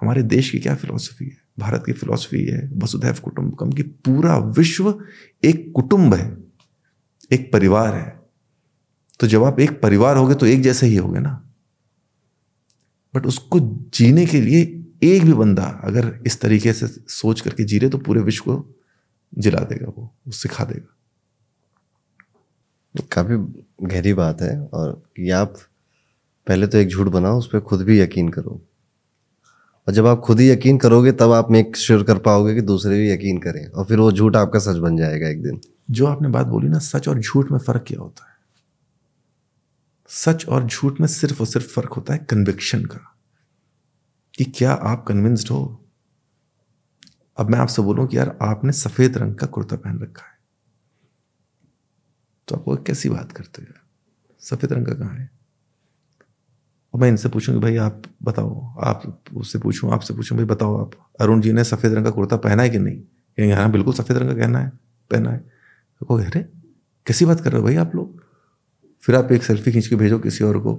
हमारे 0.00 0.22
देश 0.22 0.50
की 0.50 0.58
क्या 0.58 0.74
फिलॉसफी 0.74 1.24
है? 1.24 1.36
भारत 1.58 1.82
की 1.86 1.92
फिलॉसफी 1.92 2.44
है, 2.44 2.70
वसुधैव 2.74 3.16
कुटुंबकम 3.22 3.72
की 3.72 3.82
पूरा 3.82 4.38
विश्व 4.38 5.04
एक 5.44 5.72
कुटुंब 5.74 6.14
है, 6.14 6.36
एक 7.32 7.52
परिवार 7.52 7.94
है। 7.94 8.20
तो 9.20 9.26
जब 9.26 9.44
आप 9.44 9.60
एक 9.60 9.80
परिवार 9.80 10.16
होगे 10.16 10.34
तो 10.34 10.46
एक 10.46 10.62
जैसे 10.62 10.86
ही 10.86 10.96
होगे 10.96 11.20
ना। 11.20 11.50
बट 13.14 13.26
उसको 13.26 13.60
जीने 13.94 14.26
के 14.26 14.40
लिए 14.40 14.84
एक 15.02 15.24
भी 15.24 15.32
बंदा 15.32 15.62
अगर 15.62 16.22
इस 16.26 16.40
तरीके 16.40 16.72
से 16.72 16.86
सोच 16.88 17.40
करके 17.40 17.64
जी 17.64 17.78
रहे 17.78 17.90
तो 17.90 17.98
पूरे 17.98 18.20
विश्व 18.20 18.44
को 18.44 18.80
जिला 19.38 19.60
देगा 19.60 19.86
वो 19.98 20.16
सिखा 20.28 20.64
देगा। 20.64 20.99
काफ़ी 22.94 23.36
गहरी 23.86 24.14
बात 24.14 24.42
है 24.42 24.60
और 24.60 25.02
कि 25.16 25.30
आप 25.30 25.54
पहले 26.46 26.66
तो 26.66 26.78
एक 26.78 26.88
झूठ 26.88 27.06
बनाओ, 27.06 27.38
उस 27.38 27.46
पर 27.46 27.60
खुद 27.60 27.82
भी 27.82 28.00
यकीन 28.00 28.28
करो। 28.28 28.60
और 29.88 29.94
जब 29.94 30.06
आप 30.06 30.20
खुद 30.20 30.40
ही 30.40 30.50
यकीन 30.50 30.78
करोगे, 30.78 31.12
तब 31.12 31.32
आप 31.32 31.50
मेक 31.50 31.76
श्योर 31.76 32.02
कर 32.02 32.18
पाओगे 32.18 32.54
कि 32.54 32.60
दूसरे 32.60 32.98
भी 32.98 33.12
यकीन 33.12 33.38
करें 33.38 33.66
और 33.66 33.84
फिर 33.84 33.98
वो 33.98 34.12
झूठ 34.12 34.36
आपका 34.36 34.58
सच 34.58 34.76
बन 34.76 34.96
जाएगा 34.96 35.28
एक 35.28 35.42
दिन। 35.42 35.60
जो 35.90 36.06
आपने 36.06 36.28
बात 36.28 36.46
बोली 36.46 36.68
ना, 36.68 36.78
सच 36.78 37.08
और 37.08 37.18
झूठ 37.20 37.50
में 37.50 37.58
फ़र्क 37.58 37.84
क्या 37.86 38.00
होता 38.00 38.24
है? 38.24 38.36
सच 40.08 40.46
और 40.46 40.66
झूठ 40.66 41.00
में 41.00 41.08
सिर्फ़ 41.08 41.40
और 41.40 41.46
सिर्फ़ 41.46 41.66
फ़र्क 41.66 41.88
होता 41.88 42.14
है 42.14 42.26
कन्विक्शन 42.30 42.84
का, 42.84 43.16
कि 44.34 44.44
क्या 44.44 44.72
आप 44.72 45.04
कन्विंस्ड 45.08 45.48
हो? 45.48 45.84
अब 47.36 47.50
मैं 47.50 47.58
आपसे 47.58 47.82
बोलूँ 47.82 48.06
कि 48.06 48.18
यार, 48.18 48.38
आपने 48.42 48.72
सफ़ेद 48.72 49.18
रंग 49.18 49.34
का 49.34 49.46
कुर्ता 49.46 49.76
पहन 49.76 49.98
रखा 49.98 50.24
है। 50.24 50.29
तो 52.50 52.56
आप 52.56 52.84
कैसी 52.86 53.08
बात 53.08 53.32
करते 53.32 53.62
हो 53.62 53.74
सफ़ेद 54.40 54.72
रंग 54.72 54.86
का 54.86 54.92
कहाँ 54.92 55.14
है? 55.14 55.30
और 56.94 57.00
मैं 57.00 57.08
इनसे 57.08 57.28
पूछूँ 57.28 57.54
कि 57.54 57.60
भाई 57.60 57.76
आप 57.76 58.02
बताओ, 58.22 58.74
आप 58.80 59.24
उससे 59.36 59.58
पूछूँ, 59.58 59.92
आपसे 59.92 60.14
पूछूँ, 60.14 60.36
भाई 60.38 60.46
बताओ 60.46 60.80
आप, 60.80 60.90
अरुण 61.20 61.40
जी 61.40 61.52
ने 61.52 61.64
सफ़ेद 61.64 61.94
रंग 61.94 62.04
का 62.04 62.10
कुर्ता 62.10 62.36
पहना 62.36 62.62
है 62.62 62.70
कि 62.70 62.78
नहीं? 62.78 62.96
कहेंगे 62.96 63.54
हाँ 63.54 63.70
बिल्कुल 63.70 63.94
सफ़ेद 63.94 64.18
रंग 64.18 64.28
का 64.28 64.34
कहना 64.34 64.58
है, 64.58 64.72
पहना 65.10 65.30
है। 65.30 65.38
तो 66.00 66.18
अरे, 66.18 66.40
कैसी 67.06 67.24
बात 67.24 67.40
कर 67.40 67.50
रहे 67.52 67.60
हो 67.60 67.66
भाई 67.66 67.76
आप 67.76 67.94
लोग? 67.94 68.22
फिर 69.00 69.16
आप 69.16 69.32
एक 69.32 69.42
सेल्फी 69.42 69.72
खींच 69.72 69.86
के 69.86 69.96
भेजो 69.96 70.18
किसी 70.18 70.44
और 70.44 70.58
को 70.58 70.74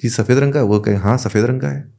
कि 0.00 0.08
सफ़ेद 0.08 0.38
रंग 0.38 0.52
का 0.52 0.62
वो 0.62 0.80
कहे 0.80 0.94
हाँ 0.94 1.18
सफ़ेद 1.18 1.44
रंग 1.44 1.60
का 1.60 1.68
है। 1.68 1.92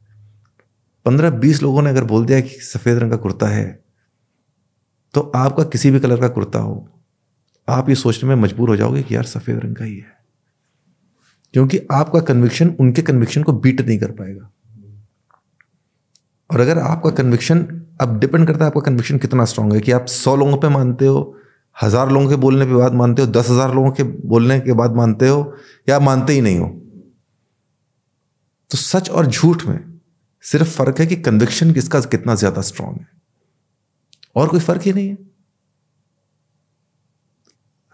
पंद्रह 1.04 1.30
बीस 1.30 1.62
लोगों 1.62 1.82
ने 1.82 1.90
अगर 1.90 2.04
बोल 2.04 2.26
दिया 2.26 2.40
कि 2.40 2.48
सफ़ेद 2.48 2.98
रंग 2.98 3.10
का 3.10 3.16
कुर्ता 3.16 3.46
है 3.46 3.84
तो 5.14 5.20
आपका 5.20 5.64
किसी 5.64 5.90
भी 5.90 6.00
कलर 6.00 6.20
का 6.20 6.28
कुर्ता 6.28 6.58
हो 6.58 6.88
आप 7.68 7.88
ये 7.88 7.94
सोचने 7.94 8.28
में 8.28 8.42
मजबूर 8.42 8.68
हो 8.68 8.76
जाओगे 8.76 9.02
कि 9.02 9.14
यार 9.14 9.24
सफ़ेद 9.24 9.58
रंग 9.58 9.76
का 9.76 9.84
ही 9.84 9.96
है। 9.96 10.16
क्योंकि 11.54 11.80
आपका 11.92 12.20
कन्विक्शन 12.20 12.68
उनके 12.80 13.02
कन्विक्शन 13.02 13.42
को 13.42 13.52
बीट 13.52 13.80
नहीं 13.80 13.98
कर 13.98 14.10
पाएगा। 14.10 14.50
और 16.50 16.60
अगर 16.60 16.78
आपका 16.78 17.10
कन्विक्शन 17.10 17.66
अब 18.00 18.18
डिपेंड 18.20 18.46
करता 18.46 18.64
है 18.64 18.70
आपका 18.70 18.80
कन्विक्शन 18.80 19.18
कितना 19.18 19.44
स्ट्रांग 19.44 19.72
है 19.72 19.80
कि 19.80 19.92
आप 19.92 20.06
सौ 20.06 20.36
लोगों 20.36 20.56
पे 20.56 20.68
मानते 20.68 21.06
हो, 21.06 21.36
हज़ार 21.82 22.10
लोगों 22.10 22.28
के 22.28 22.36
बोलने 22.36 22.66
के 22.66 22.72
बाद 22.72 22.94
मानते 22.94 23.22
हो, 23.22 23.28
दस 23.28 23.50
हज़ार 23.50 23.74
लोगों 23.74 23.90
के 23.90 24.02
बोलने 24.02 24.60
के 24.60 24.72
बाद 24.72 24.94
मानते 24.94 25.28
हो, 25.28 25.54
या 25.88 25.98
मानते 26.00 26.32
ही 26.32 26.40
नहीं 26.40 26.58
हो। 26.58 26.68
तो 28.70 28.78
सच 28.78 29.10
और 29.10 29.26
झूठ 29.26 29.64
में 29.64 30.00
सिर्फ़ 30.44 30.68
फ़र्क 30.68 31.00
है 31.00 31.06
कि 31.06 31.16
कन्विक्शन 31.16 31.72
किसका 31.72 32.00
कितना 32.00 32.34
ज़्यादा 32.34 32.62
स्ट्रांग 32.62 32.96
है। 32.96 33.08
और 34.36 34.48
कोई 34.48 34.60
फ़र्क 34.60 34.82
ही 34.82 34.92
नहीं 34.92 35.08
है। 35.08 35.27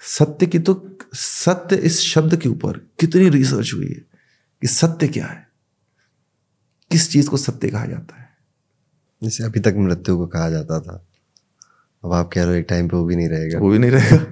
सत्य 0.07 0.47
की 0.47 0.59
तो 0.59 0.99
सत्य 1.15 1.77
इस 1.77 2.01
शब्द 2.01 2.37
के 2.37 2.49
ऊपर 2.49 2.79
कितनी 2.79 3.29
रिसर्च 3.29 3.75
हुई 3.75 3.87
है 3.87 4.05
कि 4.61 4.67
सत्य 4.67 5.09
क्या 5.09 5.27
है? 5.27 5.49
किस 6.91 7.11
चीज़ 7.11 7.29
को 7.29 7.37
सत्य 7.37 7.69
कहा 7.69 7.87
जाता 7.87 8.21
है? 8.21 8.29
जैसे 9.23 9.45
अभी 9.45 9.61
तक 9.61 9.75
मृत्यु 9.77 10.17
को 10.17 10.27
कहा 10.27 10.51
जाता 10.51 10.81
था। 10.81 11.07
अब 12.05 12.13
आप 12.13 12.31
कह 12.33 12.43
रहे 12.43 12.53
हो 12.53 12.61
एक 12.61 12.67
टाइम 12.69 12.89
पे 12.89 12.97
वो 12.97 13.05
भी 13.05 13.17
नहीं 13.17 13.29
रहेगा। 13.29 13.59
वो 13.59 13.71
भी 13.71 13.79
नहीं 13.79 13.91
रहेगा। 13.91 14.27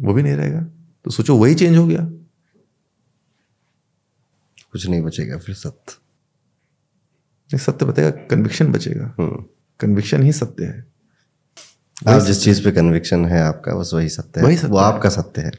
वो 0.00 0.14
भी 0.14 0.22
नहीं 0.22 0.34
रहेगा। 0.34 0.66
तो 1.04 1.10
सोचो 1.10 1.36
वही 1.36 1.54
चेंज 1.54 1.76
हो 1.76 1.86
गया। 1.86 2.10
कुछ 4.72 4.86
नहीं 4.86 5.02
बचेगा 5.02 5.38
फिर 5.38 5.54
सत्य। 5.54 7.58
सत्य 7.58 7.86
बचेगा 7.86 8.10
कन्विक्शन 8.10 8.72
बचेगा। 8.72 9.14
कन्विक्शन 9.80 10.16
हम्म। 10.16 10.26
ही 10.26 10.32
सत्य 10.32 10.64
है। 10.64 10.97
आप 12.06 12.22
जिस 12.22 12.44
चीज़ 12.44 12.64
पे 12.64 12.72
कन्विक्शन 12.72 13.26
है 13.26 13.42
आपका 13.42 13.74
बस 13.74 13.90
वही 13.94 14.08
सत्य 14.08 14.40
है। 14.40 14.46
वही 14.46 14.56
सत्य 14.56 14.68
वो 14.68 14.76
आपका 14.76 15.08
सत्य 15.08 15.42
है। 15.42 15.50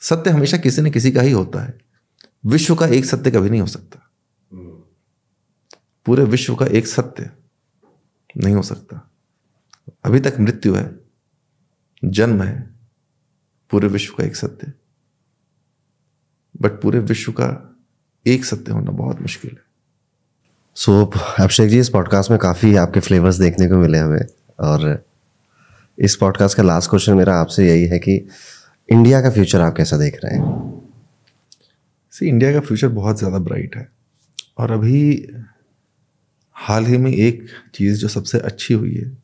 सत्य 0.00 0.30
हमेशा 0.30 0.56
किसी 0.56 0.82
न 0.82 0.90
किसी 0.90 1.12
का 1.12 1.20
ही 1.20 1.32
होता 1.32 1.64
है। 1.64 1.78
विश्व 2.46 2.74
का 2.74 2.86
एक 2.86 3.04
सत्य 3.04 3.30
कभी 3.30 3.50
नहीं 3.50 3.60
हो 3.60 3.66
सकता। 3.66 4.10
पूरे 6.06 6.24
विश्व 6.24 6.54
का 6.54 6.66
एक 6.66 6.86
सत्य 6.86 7.30
नहीं 8.36 8.54
हो 8.54 8.62
सकता। 8.62 9.10
अभी 10.04 10.20
तक 10.20 10.34
मृत्यु 10.40 10.74
है 10.74 11.00
जन्म 12.04 12.42
है 12.42 12.70
पूरे 13.70 13.88
विश्व 13.88 14.14
का 14.18 14.24
एक 14.24 14.36
सत्य। 14.36 14.72
बट 16.60 16.70
पूरे 16.70 16.98
विश्व 16.98 17.32
का 17.32 17.76
एक 18.26 18.44
सत्य 18.44 18.72
होना 18.72 18.90
बहुत 18.90 19.20
मुश्किल 19.20 19.50
है। 19.50 19.62
सो 20.74 21.12
so, 21.16 21.20
अभिषेक 21.40 21.70
जी 21.70 21.78
इस 21.78 21.88
पॉडकास्ट 21.88 22.30
में 22.30 22.40
काफ़ी 22.40 22.76
आपके 22.76 23.00
फ्लेवर्स 23.00 23.36
देखने 23.36 23.68
को 23.68 23.76
मिले 23.76 23.98
हमें। 23.98 24.26
और 24.60 25.04
इस 25.98 26.16
पॉडकास्ट 26.16 26.56
का 26.56 26.62
लास्ट 26.62 26.90
क्वेश्चन 26.90 27.14
मेरा 27.14 27.34
आपसे 27.34 27.68
यही 27.68 27.86
है 27.86 27.98
कि 27.98 28.28
इंडिया 28.88 29.22
का 29.22 29.30
फ्यूचर 29.30 29.60
आप 29.60 29.74
कैसा 29.76 29.96
देख 29.96 30.18
रहे 30.24 30.36
हैं? 30.36 30.70
सी 32.10 32.26
इंडिया 32.26 32.52
का 32.52 32.60
फ्यूचर 32.60 32.88
बहुत 32.88 33.18
ज़्यादा 33.18 33.38
ब्राइट 33.38 33.76
है। 33.76 33.88
और 34.58 34.70
अभी 34.70 35.28
हाल 36.52 36.86
ही 36.86 36.98
में 36.98 37.12
एक 37.12 37.46
चीज़ 37.74 37.98
जो 37.98 38.08
सबसे 38.08 38.38
अच्छी 38.38 38.74
हुई 38.74 38.94
है 38.94 39.18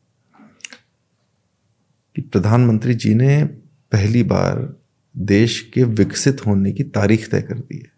कि 2.15 2.21
प्रधानमंत्री 2.21 2.93
जी 2.93 3.15
ने 3.15 3.43
पहली 3.91 4.23
बार 4.23 4.75
देश 5.17 5.71
के 5.73 5.83
विकसित 5.83 6.45
होने 6.45 6.71
की 6.71 6.83
तारीख 6.83 7.31
तय 7.31 7.41
कर 7.41 7.59
दी 7.59 7.77
है 7.77 7.91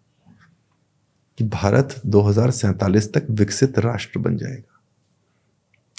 कि 1.38 1.44
भारत 1.44 2.02
दो 2.06 2.32
तक 2.32 3.26
विकसित 3.30 3.78
राष्ट्र 3.78 4.20
बन 4.20 4.36
जाएगा, 4.36 4.80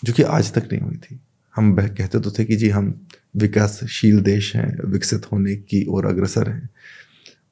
जो 0.04 0.14
कि 0.14 0.24
आज 0.24 0.54
तक 0.54 0.70
नहीं 0.72 0.82
हुई 0.82 0.98
थी। 0.98 1.20
हम 1.56 1.76
कहते 1.76 2.20
तो 2.20 2.32
थे 2.32 2.46
कि 2.46 2.56
जी 2.56 2.70
हम 2.70 3.08
विकासशील 3.36 4.22
देश 4.22 4.56
हैं, 4.56 4.78
विकसित 4.86 5.32
होने 5.32 5.56
की 5.56 5.86
ओर 5.86 6.06
अग्रसर 6.06 6.50
हैं। 6.50 6.70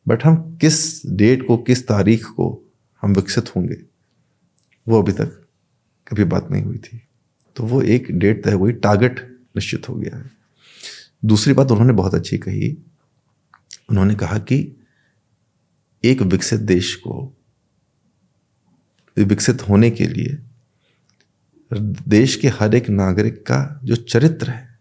बट 0.08 0.24
हम 0.24 0.58
किस 0.58 1.06
डेट 1.06 1.47
को, 1.47 1.58
किस 1.58 1.88
तारीख 1.88 2.26
को 2.26 2.72
हम 3.02 3.14
विकसित 3.14 3.56
होंगे, 3.56 3.78
वो 4.88 5.02
अभी 5.02 5.12
तक 5.12 5.45
कभी 6.08 6.24
बात 6.24 6.47
नहीं 6.52 6.64
हुई 6.64 6.78
थी। 6.78 7.02
तो 7.56 7.64
वो 7.64 7.82
एक 7.82 8.12
डेट 8.12 8.43
तय 8.43 8.52
हुई 8.52 8.72
टारगेट 8.72 9.20
निश्चित 9.56 9.89
हो 9.89 9.95
गया 9.95 10.18
है। 10.18 10.32
दूसरी 11.26 11.54
बात 11.54 11.72
उन्होंने 11.72 11.93
बहुत 11.93 12.14
अच्छी 12.14 12.38
कही। 12.38 12.78
उन्होंने 13.89 14.16
कहा 14.16 14.38
कि 14.39 14.76
एक 16.04 16.22
विकसित 16.22 16.60
देश 16.60 16.95
को, 16.95 17.34
विकसित 19.18 19.70
होने 19.70 19.89
के 19.91 20.08
लिए 20.08 20.38
देश 22.07 22.36
के 22.36 22.47
हर 22.47 22.76
एक 22.76 22.89
नागरिक 22.89 23.41
का 23.41 23.82
जो 23.84 23.95
चरित्र 23.95 24.49
है, 24.49 24.80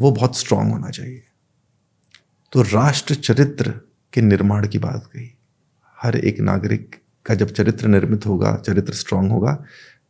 वो 0.00 0.12
बहुत 0.12 0.38
स्ट्रांग 0.38 0.72
होना 0.72 0.90
चाहिए। 0.90 1.22
तो 2.52 2.62
राष्ट्र 2.62 3.14
चरित्र 3.14 3.70
के 4.12 4.20
निर्माण 4.20 4.68
की 4.68 4.78
बात 4.78 5.06
कही। 5.06 5.34
हर 5.98 6.16
एक 6.16 6.40
नागरिक 6.40 7.00
का 7.26 7.34
जब 7.34 7.50
चरित्र 7.50 7.88
निर्मित 7.88 8.26
होगा, 8.26 8.56
चरित्र 8.56 8.92
स्ट्रांग 8.92 9.30
होगा, 9.30 9.64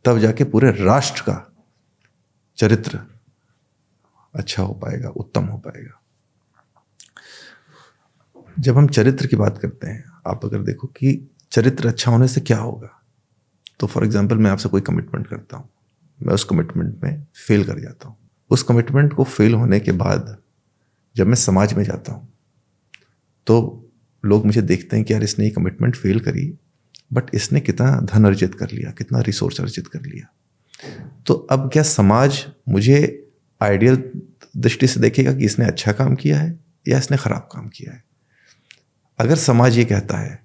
तब 0.05 0.19
जाके 0.19 0.43
पूरे 0.43 0.71
राष्ट्र 0.71 1.21
का 1.21 1.53
चरित्र 2.57 2.99
अच्छा 4.35 4.63
हो 4.63 4.73
पाएगा, 4.73 5.09
उत्तम 5.09 5.43
हो 5.43 5.57
पाएगा। 5.57 6.01
जब 8.59 8.77
हम 8.77 8.87
चरित्र 8.87 9.27
की 9.27 9.35
बात 9.35 9.57
करते 9.57 9.87
हैं, 9.87 10.11
आप 10.27 10.45
अगर 10.45 10.59
देखो 10.59 10.87
कि 10.87 11.29
चरित्र 11.51 11.87
अच्छा 11.87 12.11
होने 12.11 12.27
से 12.27 12.41
क्या 12.41 12.57
होगा? 12.57 13.00
तो 13.81 13.87
फॉर 13.87 14.03
एग्ज़ाम्पल 14.05 14.37
मैं 14.37 14.51
आपसे 14.51 14.69
कोई 14.69 14.81
कमिटमेंट 14.83 15.27
करता 15.27 15.57
हूँ, 15.57 15.69
मैं 16.19 16.33
उस 16.33 16.43
कमिटमेंट 16.43 17.03
में 17.03 17.25
फेल 17.37 17.63
कर 17.65 17.79
जाता 17.79 18.07
हूँ। 18.07 18.17
उस 18.51 18.63
कमिटमेंट 18.63 19.13
को 19.13 19.23
फेल 19.25 19.53
होने 19.53 19.79
के 19.79 19.91
बाद 19.93 20.35
जब 21.15 21.27
मैं 21.27 21.35
समाज 21.37 21.73
में 21.73 21.83
जाता 21.83 22.13
हूँ 22.13 22.27
तो 23.47 23.55
लोग 24.23 24.45
मुझे 24.45 24.61
देखते 24.63 24.95
हैं 24.95 25.05
कि 25.05 25.13
यार 25.13 25.23
इसने 25.23 25.45
ये 25.45 25.51
कमिटमेंट 25.51 25.95
फेल 25.95 26.19
करी 26.19 26.45
बट 27.13 27.33
इसने 27.35 27.59
कितना 27.61 27.91
धन 28.03 28.25
अर्जित 28.25 28.55
कर 28.55 28.71
लिया, 28.71 28.91
कितना 28.91 29.19
रिसोर्स 29.21 29.59
अर्जित 29.61 29.87
कर 29.87 30.01
लिया। 30.01 30.27
तो 31.27 31.33
अब 31.51 31.69
क्या 31.73 31.83
समाज 31.85 32.45
मुझे 32.69 32.99
आइडियल 33.61 33.97
दृष्टि 34.57 34.87
से 34.87 34.99
देखेगा 34.99 35.33
कि 35.33 35.45
इसने 35.45 35.65
अच्छा 35.65 35.91
काम 35.93 36.15
किया 36.15 36.39
है 36.39 36.59
या 36.87 36.97
इसने 36.97 37.17
खराब 37.17 37.49
काम 37.51 37.67
किया 37.69 37.93
है? 37.93 38.03
अगर 39.19 39.35
समाज 39.37 39.77
ये 39.77 39.85
कहता 39.85 40.17
है 40.17 40.39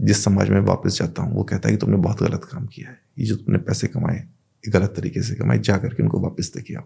जिस 0.00 0.24
समाज 0.24 0.50
में 0.50 0.60
वापस 0.60 0.98
जाता 0.98 1.22
हूँ, 1.22 1.34
वो 1.34 1.42
कहता 1.42 1.68
है 1.68 1.74
कि 1.74 1.80
तुमने 1.80 1.96
बहुत 1.96 2.22
गलत 2.22 2.44
काम 2.44 2.66
किया 2.66 2.88
है। 2.90 3.00
ये 3.18 3.26
जो 3.26 3.36
तुमने 3.36 3.58
पैसे 3.58 3.86
कमाए 3.86 4.28
गलत 4.64 4.94
तरीके 4.96 5.22
से 5.22 5.34
कमाए, 5.34 5.58
जा 5.58 5.76
करके 5.78 6.02
उनको 6.02 6.20
वापस 6.20 6.52
दे 6.56 6.74
आओ। 6.74 6.84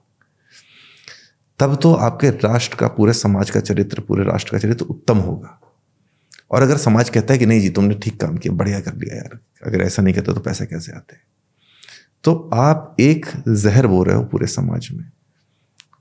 तब 1.58 1.76
तो 1.76 1.92
आपके 1.94 2.30
राष्ट्र 2.30 2.76
का, 2.76 2.88
पूरे 2.88 3.12
समाज 3.12 3.50
का 3.50 3.60
चरित्र, 3.60 4.00
पूरे 4.00 4.24
राष्ट्र 4.24 4.52
का 4.52 4.58
चरित्र 4.58 4.84
उत्तम 4.84 5.18
होगा। 5.18 5.60
और 6.50 6.62
अगर 6.62 6.76
समाज 6.76 7.08
कहता 7.10 7.34
है 7.34 7.38
कि 7.38 7.46
नहीं 7.46 7.60
जी, 7.60 7.70
तुमने 7.70 7.94
ठीक 7.94 8.20
काम 8.20 8.36
किया, 8.36 8.54
बढ़िया 8.54 8.80
कर 8.80 8.94
लिया 8.94 9.16
यार, 9.16 9.38
अगर 9.64 9.82
ऐसा 9.82 10.02
नहीं 10.02 10.14
कहते 10.14 10.34
तो 10.34 10.40
पैसे 10.40 10.66
कैसे 10.66 10.92
आते 10.92 11.16
तो 12.24 12.50
आप 12.54 12.96
एक 13.00 13.26
जहर 13.48 13.86
बो 13.86 14.02
रहे 14.02 14.16
हो 14.16 14.22
पूरे 14.22 14.46
समाज 14.46 14.88
में। 14.92 15.04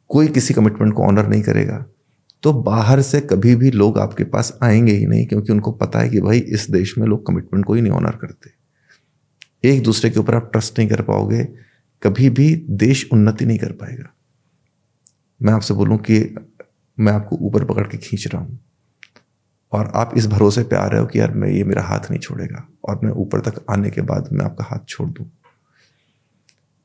कोई 0.10 0.28
किसी 0.28 0.54
कमिटमेंट 0.54 0.94
को 0.94 1.04
ऑनर 1.04 1.28
नहीं 1.28 1.42
करेगा। 1.42 1.86
तो 2.44 2.54
बाहर 2.54 3.02
से 3.02 3.20
कभी 3.22 3.56
भी 3.56 3.72
लोग 3.72 3.98
आपके 4.00 4.24
पास 4.24 4.58
आएँगे 4.64 4.94
ही 4.94 5.06
नहीं, 5.06 5.26
क्योंकि 5.28 5.52
उनको 5.54 5.72
पता 5.72 6.00
है 6.00 6.10
कि 6.10 6.22
भाई 6.22 6.40
इस 6.40 6.70
देश 6.70 6.98
में 6.98 7.06
लोग 7.08 7.26
कमिटमेंट 7.28 7.66
को 7.66 7.74
ही 7.74 7.82
नहीं 7.82 7.94
ऑनर 7.94 8.16
करते। 8.16 8.50
एक 9.64 9.84
दूसरे 9.84 10.10
के 10.10 10.20
ऊपर 10.20 10.36
आप 10.36 10.50
ट्रस्ट 10.52 10.80
नहीं 10.80 10.90
कर 10.90 11.02
पाओगे, 11.02 11.44
कभी 12.02 12.30
भी 12.30 12.54
देश 12.70 13.08
उन्नति 13.14 13.46
नहीं 13.46 13.58
कर 13.58 13.72
पाएगा। 13.72 14.14
मैं 15.42 15.54
आपसे 15.54 15.74
बोलूँ 15.74 15.98
कि 16.00 16.20
मैं 16.98 17.14
आपको 17.14 17.36
ऊपर 17.38 17.64
पकड़ 17.66 17.88
के 17.88 17.98
खींच 17.98 18.28
रहा 18.28 18.42
हूँ, 18.42 18.60
और 19.72 19.92
आप 19.96 20.14
इस 20.18 20.28
भरोसे 20.28 20.64
पे 20.64 20.76
आ 20.76 20.86
रहे 20.86 21.00
हो 21.00 21.06
कि 21.06 21.20
यार 21.20 21.32
मैं, 21.32 21.50
ये 21.50 21.64
मेरा 21.64 21.84
हाथ 21.84 22.10
नहीं 22.10 22.20
छोड़ेगा, 22.20 22.68
और 22.90 23.00
मैं 23.04 23.12
ऊपर 23.12 23.42
तक 23.42 23.64
आने 23.70 23.90
के 23.90 24.02
बाद 24.02 24.30
मैं 24.32 24.46
आपका 24.46 24.64
हाथ 24.64 24.88
छोड़ 24.88 25.10
दूँ। 25.10 25.30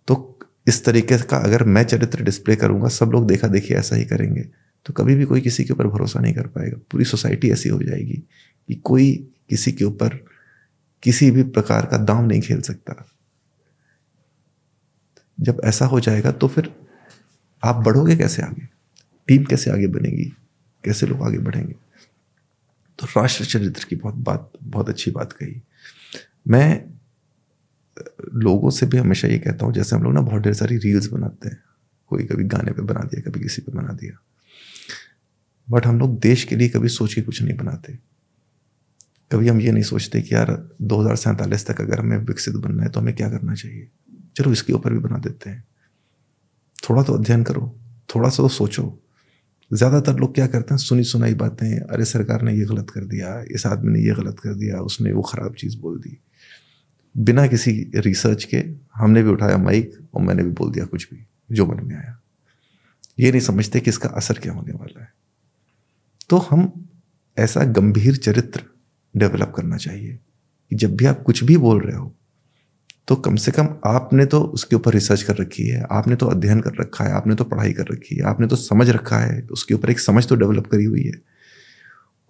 तो 0.09 0.39
इस 0.67 0.85
तरीके 0.85 1.19
का 1.19 1.37
अगर 1.37 1.65
मैं 1.65 1.85
चरित्र 1.85 2.23
डिस्प्ले 2.23 2.57
करूँगा, 2.57 2.89
सब 2.89 3.11
लोग 3.11 3.27
देखा 3.27 3.49
देखी 3.49 3.75
ऐसा 3.75 3.97
ही 3.97 4.05
करेंगे। 4.05 4.49
तो 4.87 4.93
कभी 4.93 5.14
भी 5.14 5.24
कोई 5.24 5.41
किसी 5.41 5.64
के 5.64 5.72
ऊपर 5.72 5.87
भरोसा 5.87 6.20
नहीं 6.20 6.34
कर 6.34 6.47
पाएगा। 6.47 6.78
पूरी 6.91 7.05
सोसाइटी 7.05 7.51
ऐसी 7.51 7.68
हो 7.68 7.82
जाएगी 7.82 8.14
कि 8.68 8.74
कोई 8.74 9.34
किसी 9.51 9.72
के 9.72 9.84
ऊपर 9.84 10.24
किसी 11.03 11.30
भी 11.30 11.43
प्रकार 11.43 11.87
का 11.87 11.97
दाम 11.97 12.24
नहीं 12.24 12.41
खेल 12.41 12.61
सकता। 12.61 13.09
जब 15.41 15.61
ऐसा 15.64 15.87
हो 15.87 16.01
जाएगा 16.01 16.32
तो 16.32 16.49
फिर 16.49 16.72
आप 17.64 17.76
बढ़ोगे 17.76 18.16
कैसे 18.16 18.43
आगे? 18.43 18.68
टीम 19.28 19.45
कैसे 19.45 19.70
आगे 19.70 19.87
बनेगी? 19.87 20.24
कैसे 20.84 21.07
लोग 21.07 21.22
आगे 21.22 21.39
बढ़ेंगे? 21.39 21.74
तो 22.99 23.07
राष्ट्र 23.07 23.45
चरित्र 23.45 23.84
की 23.84 23.97
बहुत 23.97 24.14
बात, 24.14 24.53
बहुत 24.62 24.89
अच्छी 24.89 25.11
बात 25.11 25.32
कही। 25.32 25.62
मैं 26.49 26.84
लोगों 28.34 28.70
से 28.70 28.87
भी 28.87 28.99
हमेशा 28.99 29.28
ये 29.28 29.39
कहता 29.39 29.66
हूँ, 29.66 29.74
जैसे 29.74 29.97
हम 29.97 30.03
लोग 30.03 30.12
ना 30.12 30.20
बहुत 30.20 30.43
ढेर 30.43 30.53
सारी 30.53 30.76
रील्स 30.76 31.07
बनाते 31.07 31.49
हैं। 31.49 31.62
कोई 32.09 32.24
कभी 32.24 32.45
गाने 32.45 32.72
पे 32.72 32.82
बना 32.82 33.01
दिया, 33.01 33.30
कभी 33.30 33.41
किसी 33.41 33.62
पे 33.62 33.72
बना 33.72 33.93
दिया। 33.93 34.18
बट 35.71 35.87
हम 35.87 35.99
लोग 35.99 36.19
देश 36.21 36.45
के 36.45 36.57
लिए 36.57 36.69
कभी 36.69 36.89
सोच 36.89 37.14
के 37.14 37.23
कुछ 37.23 37.43
नहीं 37.43 37.57
बनाते। 37.57 37.99
कभी 39.31 39.49
हम 39.49 39.61
ये 39.61 39.73
नहीं 39.73 39.83
सोचते 39.83 40.21
कि 40.23 40.35
यार, 40.35 40.69
दो 40.83 41.14
तक 41.14 41.81
अगर 41.81 42.01
हमें 42.01 42.19
विकसित 42.19 42.55
बनना 42.55 42.83
है 42.83 42.89
तो 42.89 43.01
हमें 43.01 43.14
क्या 43.14 43.31
करना 43.31 43.55
चाहिए? 43.55 43.89
चलो 44.37 44.53
इसके 44.53 44.73
ऊपर 44.73 44.93
भी 44.93 44.99
बना 44.99 45.19
देते 45.19 45.51
हैं। 45.51 45.64
थोड़ा 46.91 47.03
तो 47.03 47.12
अध्ययन 47.12 47.43
करो, 47.43 47.81
थोड़ा 48.14 48.29
सा 48.29 48.43
तो 48.43 48.49
सोचो। 48.49 49.03
ज़्यादातर 49.73 50.17
लोग 50.17 50.35
क्या 50.35 50.47
करते 50.47 50.75
हैं, 50.75 50.79
सुनी 50.79 51.05
सुनाई 51.05 51.35
बातें, 51.35 51.79
अरे 51.79 52.05
सरकार 52.05 52.43
ने 52.43 52.55
ये 52.55 52.64
गलत 52.64 52.91
कर 52.91 53.05
दिया, 53.05 53.45
इस 53.51 53.67
आदमी 53.67 53.93
ने 53.93 54.01
ये 54.01 54.14
गलत 54.14 54.39
कर 54.39 54.55
दिया, 54.55 54.81
उसने 54.81 55.12
वो 55.12 55.23
ख़राब 55.23 55.55
चीज़ 55.55 55.79
बोल 55.79 55.99
दी। 55.99 56.19
बिना 57.17 57.47
किसी 57.47 57.91
रिसर्च 57.97 58.45
के 58.45 58.64
हमने 58.95 59.23
भी 59.23 59.31
उठाया 59.31 59.59
माइक 59.59 60.09
और 60.14 60.23
मैंने 60.23 60.43
भी 60.43 60.51
बोल 60.51 60.71
दिया 60.73 60.85
कुछ 60.85 61.09
भी, 61.11 61.27
जो 61.53 61.67
मन 61.67 61.85
में 61.85 61.97
आया। 61.97 62.21
ये 63.21 63.31
नहीं 63.31 63.41
समझते 63.41 63.81
कि 63.81 63.91
इसका 63.91 64.09
असर 64.09 64.39
क्या 64.39 64.53
होने 64.53 64.73
वाला 64.73 65.03
है। 65.03 65.12
तो 66.31 66.37
हम 66.37 66.89
ऐसा 67.39 67.64
गंभीर 67.64 68.16
चरित्र 68.16 68.62
डेवलप 69.16 69.53
करना 69.57 69.77
चाहिए 69.77 70.18
कि 70.70 70.77
जब 70.77 70.97
भी 70.97 71.07
आप 71.07 71.22
कुछ 71.22 71.45
भी 71.45 71.57
बोल 71.57 71.81
रहे 71.81 71.97
हो 71.97 72.12
तो 73.09 73.16
कम 73.16 73.37
से 73.37 73.53
कम 73.53 73.68
आपने 73.87 74.27
तो 74.27 74.41
उसके 74.41 74.77
ऊपर 74.77 74.93
रिसर्च 74.93 75.22
कर 75.22 75.37
रखी 75.37 75.68
है, 75.68 75.87
आपने 75.91 76.16
तो 76.16 76.27
अध्ययन 76.27 76.61
कर 76.61 76.74
रखा 76.81 77.05
है, 77.05 77.12
आपने 77.12 77.35
तो 77.35 77.45
पढ़ाई 77.45 77.72
कर 77.72 77.85
रखी 77.91 78.16
है, 78.16 78.22
आपने 78.22 78.47
तो 78.47 78.57
समझ 78.57 78.91
रखा 78.91 79.18
है, 79.18 79.41
उसके 79.51 79.74
ऊपर 79.74 79.91
एक 79.91 80.01
समझ 80.01 80.27
तो 80.27 80.35
डेवलप 80.35 80.66
करी 80.66 80.85
हुई 80.85 81.03
है। 81.03 81.12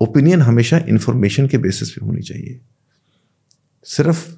ओपिनियन 0.00 0.42
हमेशा 0.42 0.78
इन्फॉर्मेशन 0.78 1.46
के 1.46 1.58
बेसिस 1.58 1.90
पे 1.90 2.06
होनी 2.06 2.22
चाहिए। 2.22 2.60
सिर्फ़ 3.84 4.36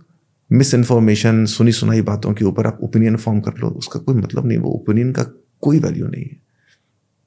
मिस 0.52 0.74
इन्फॉर्मेशन 0.74 1.44
सुनी 1.44 1.72
सुनाई 1.72 2.02
बातों 2.02 2.34
के 2.34 2.44
ऊपर 2.44 2.66
आप 2.66 2.78
ओपिनियन 2.82 3.16
फॉर्म 3.16 3.40
कर 3.40 3.52
लो, 3.58 3.68
उसका 3.68 4.00
कोई 4.00 4.14
मतलब 4.14 4.46
नहीं, 4.46 4.58
वो 4.58 4.70
ओपिनियन 4.70 5.12
का 5.12 5.22
कोई 5.60 5.78
वैल्यू 5.78 6.06
नहीं 6.06 6.24
है। 6.24 6.47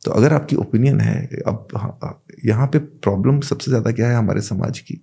तो 0.06 0.12
अगर 0.12 0.34
आपकी 0.34 0.56
ओपिनियन 0.56 1.00
है, 1.00 1.26
अब 1.48 1.68
यहाँ 2.46 2.68
पे 2.68 2.80
प्रॉब्लम 2.80 3.40
सबसे 3.40 3.72
ज़्यादा 3.72 3.92
क्या 3.92 4.10
है 4.10 4.16
हमारे 4.16 4.42
समाज 4.42 4.80
की? 4.80 4.94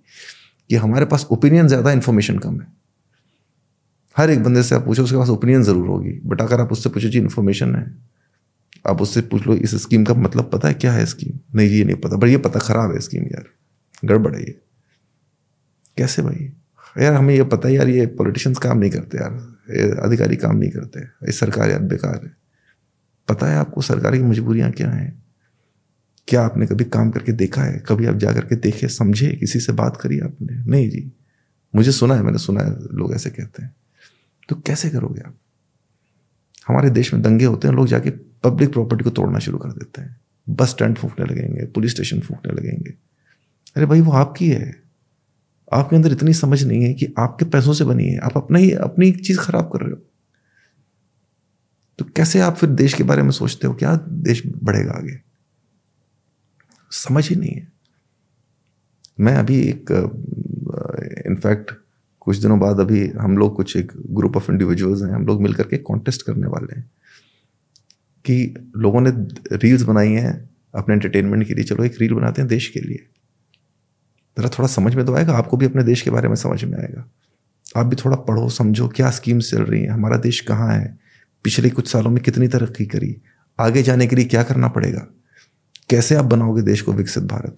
कि 0.69 0.75
हमारे 0.75 1.05
पास 1.05 1.27
ओपिनियन 1.31 1.67
ज़्यादा 1.67 1.91
इन्फॉर्मेशन 1.91 2.37
कम 2.37 2.59
है। 2.61 2.67
हर 4.15 4.29
एक 4.29 4.43
बंदे 4.43 4.63
से 4.63 4.75
आप 4.75 4.85
पूछो, 4.85 5.03
उसके 5.03 5.17
पास 5.17 5.29
ओपिनियन 5.29 5.63
ज़रूर 5.63 5.87
होगी। 5.87 6.11
बट 6.25 6.41
अगर 6.41 6.61
आप 6.61 6.71
उससे 6.71 6.89
पूछो, 6.89 7.09
जी 7.09 7.19
इन्फॉर्मेशन 7.19 7.75
है। 7.75 7.85
आप 8.87 9.01
उससे 9.01 9.21
पूछ 9.21 9.47
लो, 9.47 9.53
इस 9.53 9.75
स्कीम 9.75 10.05
का 10.05 10.13
मतलब 10.13 10.49
पता 10.53 10.67
है 10.67 10.73
क्या 10.73 10.93
है 10.93 11.05
स्कीम 11.05 11.39
नहीं, 11.55 11.69
ये 11.69 11.83
नहीं 11.83 11.95
पता। 11.95 12.15
बट 12.15 12.27
ये 12.27 12.37
पता, 12.37 12.59
खराब 12.59 12.93
है 12.93 12.99
स्कीम 12.99 13.23
यार। 13.23 13.45
गड़बड़ 14.05 14.35
है 14.35 14.41
ये। 14.41 14.59
कैसे 15.97 16.21
भाई? 16.21 16.51
यार, 17.03 17.13
हमें 17.13 17.35
ये 17.35 17.43
पता 17.43 17.67
है 17.67 17.73
यार, 17.73 17.89
ये 17.89 18.05
पॉलिटिशियंस 18.05 18.57
काम 18.57 18.77
नहीं 18.77 18.91
करते 18.91 19.17
यार। 19.17 19.99
अधिकारी 20.03 20.35
काम 20.35 20.57
नहीं 20.57 20.69
करते। 20.69 20.99
ये 20.99 21.31
सरकार 21.31 21.69
यार 21.69 21.81
बेकार 21.81 22.21
है। 22.25 22.38
पता 23.29 23.47
है 23.47 23.57
आपको 23.57 23.81
सरकार 23.81 24.17
की 24.17 24.23
मजबूरियाँ 24.23 24.71
क्या 24.71 24.91
हैं? 24.91 25.23
क्या 26.27 26.41
आपने 26.41 26.67
कभी 26.67 26.83
काम 26.83 27.11
करके 27.11 27.31
देखा 27.31 27.63
है? 27.63 27.83
कभी 27.87 28.05
आप 28.05 28.15
जा 28.15 28.33
करके 28.33 28.55
देखे, 28.55 28.87
समझे? 28.87 29.31
किसी 29.31 29.59
से 29.59 29.71
बात 29.71 29.97
करी 29.97 30.19
आपने? 30.19 30.63
नहीं 30.71 30.89
जी। 30.89 31.11
मुझे 31.75 31.91
सुना 31.91 32.15
है, 32.15 32.21
मैंने 32.21 32.37
सुना 32.37 32.61
है, 32.61 32.75
लोग 32.93 33.13
ऐसे 33.13 33.29
कहते 33.29 33.63
हैं। 33.63 33.75
तो 34.49 34.55
कैसे 34.55 34.89
करोगे 34.89 35.21
आप? 35.21 35.35
हमारे 36.67 36.89
देश 36.89 37.13
में 37.13 37.23
दंगे 37.23 37.45
होते 37.45 37.67
हैं, 37.67 37.75
लोग 37.75 37.87
जाके 37.87 38.09
पब्लिक 38.43 38.73
प्रॉपर्टी 38.73 39.03
को 39.03 39.09
तोड़ना 39.09 39.39
शुरू 39.39 39.57
कर 39.57 39.69
देते 39.69 40.01
हैं। 40.01 40.21
बस 40.49 40.69
स्टैंड 40.69 40.97
फूकने 40.97 41.25
लगेंगे, 41.25 41.65
पुलिस 41.65 41.91
स्टेशन 41.91 42.19
फूकने 42.19 42.53
लगेंगे। 42.53 42.93
अरे 43.75 43.85
भाई, 43.85 44.01
वो 44.01 44.11
आपकी 44.11 44.49
है। 44.49 44.83
आपके 45.73 45.95
अंदर 45.95 46.11
इतनी 46.11 46.33
समझ 46.33 46.63
नहीं 46.63 46.83
है 46.83 46.93
कि 46.93 47.13
आपके 47.19 47.45
पैसों 47.45 47.73
से 47.73 47.83
बनी 47.83 48.05
है। 48.05 48.17
आप 48.17 48.37
अपना 48.37 48.59
ही, 48.59 48.71
अपनी 48.71 49.11
चीज़ 49.11 49.39
खराब 49.39 49.69
कर 49.73 49.81
रहे 49.81 49.91
हो। 49.91 50.08
तो 51.99 52.05
कैसे 52.05 52.39
आप 52.39 52.55
फिर 52.55 52.69
देश 52.69 52.93
के 52.93 53.03
बारे 53.03 53.21
में 53.23 53.31
सोचते 53.31 53.67
हो? 53.67 53.73
क्या 53.73 53.95
देश 54.09 54.43
बढ़ेगा 54.63 54.91
आगे? 54.91 55.19
समझ 56.91 57.29
ही 57.29 57.35
नहीं 57.35 57.51
है। 57.51 57.67
मैं 59.19 59.35
अभी 59.35 59.59
एक 59.61 59.91
इनफैक्ट 61.27 61.71
कुछ 62.19 62.37
दिनों 62.37 62.59
बाद 62.59 62.79
अभी 62.79 63.09
हम 63.09 63.37
लोग 63.37 63.55
कुछ 63.55 63.75
एक 63.77 63.91
ग्रुप 64.09 64.37
ऑफ़ 64.37 64.51
इंडिविजुअल्स 64.51 65.01
हैं, 65.01 65.11
हम 65.11 65.25
लोग 65.25 65.41
मिलकर 65.41 65.63
के 65.63 65.77
कॉन्टेस्ट 65.77 66.25
करने 66.25 66.47
वाले 66.47 66.75
हैं 66.75 66.91
कि 68.25 68.53
लोगों 68.77 69.01
ने 69.01 69.11
रील्स 69.57 69.81
बनाई 69.81 70.11
हैं, 70.11 70.49
अपने 70.75 70.95
एंटरटेनमेंट 70.95 71.47
के 71.47 71.53
लिए। 71.53 71.63
चलो, 71.63 71.83
एक 71.83 71.95
रील 72.01 72.13
बनाते 72.13 72.41
हैं 72.41 72.49
देश 72.49 72.67
के 72.67 72.79
लिए। 72.79 73.07
ज़रा 74.39 74.49
थोड़ा 74.49 74.67
समझ 74.67 74.95
में 74.95 75.05
तो 75.05 75.15
आएगा, 75.15 75.33
आपको 75.33 75.57
भी 75.57 75.65
अपने 75.65 75.83
देश 75.83 76.01
के 76.01 76.09
बारे 76.09 76.27
में 76.27 76.35
समझ 76.35 76.63
में 76.63 76.79
आएगा। 76.79 77.05
आप 77.77 77.85
भी 77.85 77.95
थोड़ा 77.95 78.17
पढ़ो, 78.17 78.49
समझो, 78.49 78.87
क्या 78.87 79.09
स्कीम्स 79.09 79.51
चल 79.51 79.63
रही 79.63 79.81
हैं, 79.81 79.89
हमारा 79.89 80.17
देश 80.17 80.39
कहाँ 80.39 80.73
है? 80.73 81.08
पिछले 81.43 81.69
कुछ 81.69 81.91
सालों 81.91 82.11
में 82.11 82.23
कितनी 82.23 82.47
तरक्की 82.47 82.85
करी? 82.85 83.21
आगे 83.59 83.83
जाने 83.83 84.07
के 84.07 84.15
लिए 84.15 84.25
क्या 84.25 84.43
करना 84.43 84.67
पड़ेगा? 84.67 85.07
कैसे 85.89 86.15
आप 86.15 86.25
बनाओगे 86.25 86.61
देश 86.61 86.81
को 86.81 86.93
विकसित 86.93 87.23
भारत? 87.23 87.57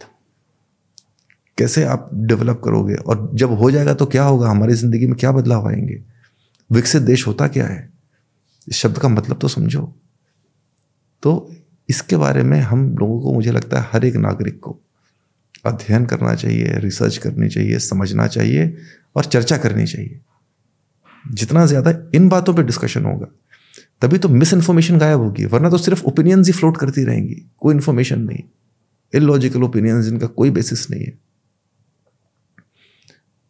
कैसे 1.58 1.84
आप 1.84 2.10
डेवलप 2.14 2.62
करोगे? 2.64 2.96
और 2.96 3.32
जब 3.34 3.52
हो 3.52 3.72
जाएगा 3.72 3.94
तो 3.94 4.06
क्या 4.06 4.24
होगा? 4.24 4.50
हमारी 4.50 4.74
ज़िंदगी 4.74 5.06
में 5.06 5.16
क्या 5.16 5.32
बदलाव 5.32 5.68
आएँगे? 5.68 6.04
विकसित 6.72 7.02
देश 7.02 7.28
होता 7.28 7.48
क्या 7.48 7.68
है? 7.68 7.90
इस 8.68 8.76
शब्द 8.76 8.98
का 8.98 9.08
मतलब 9.08 9.38
तो 9.38 9.48
समझो। 9.48 9.96
तो 11.24 11.52
इसके 11.90 12.18
बारे 12.18 12.44
में 12.44 12.60
हम 12.60 12.98
लोगों 12.98 13.22
को 13.22 13.34
मुझे 13.34 13.52
लगता 13.52 13.80
है 13.80 13.90
हर 13.92 14.06
एक 14.06 14.16
नागरिक 14.16 14.60
को 14.60 14.80
अध्ययन 15.66 16.06
करना 16.06 16.36
चाहिए 16.36 16.74
रिसर्च 16.78 17.18
करनी 17.18 17.50
चाहिए, 17.50 17.80
समझना 17.80 18.28
चाहिए 18.28 18.78
और 19.16 19.26
चर्चा 19.26 19.58
करनी 19.58 19.88
चाहिए। 19.88 20.20
जितना 21.32 21.66
ज़्यादा 21.66 21.94
इन 22.16 22.30
बातों 22.30 22.54
पे 22.54 22.64
डिस्कशन 22.64 23.06
होगा। 23.06 23.28
तभी 24.02 24.18
तो 24.18 24.30
मिस 24.30 24.54
इन्फॉर्मेशन 24.54 24.98
गायब 24.98 25.20
होगी, 25.20 25.46
वरना 25.46 25.70
तो 25.70 25.78
सिर्फ़ 25.78 26.04
ओपिनियंस 26.06 26.48
ही 26.48 26.54
फ्लोट 26.54 26.78
करती 26.78 27.04
रहेंगी, 27.06 27.36
कोई 27.58 27.74
इन्फॉर्मेशन 27.76 28.22
नहीं। 28.22 28.44
इलॉजिकल 29.14 29.64
ओपिनियंस 29.64 30.06
जिनका 30.06 30.28
कोई 30.30 30.52
बेसिस 30.52 30.90
नहीं 30.92 31.04
है। 31.04 31.18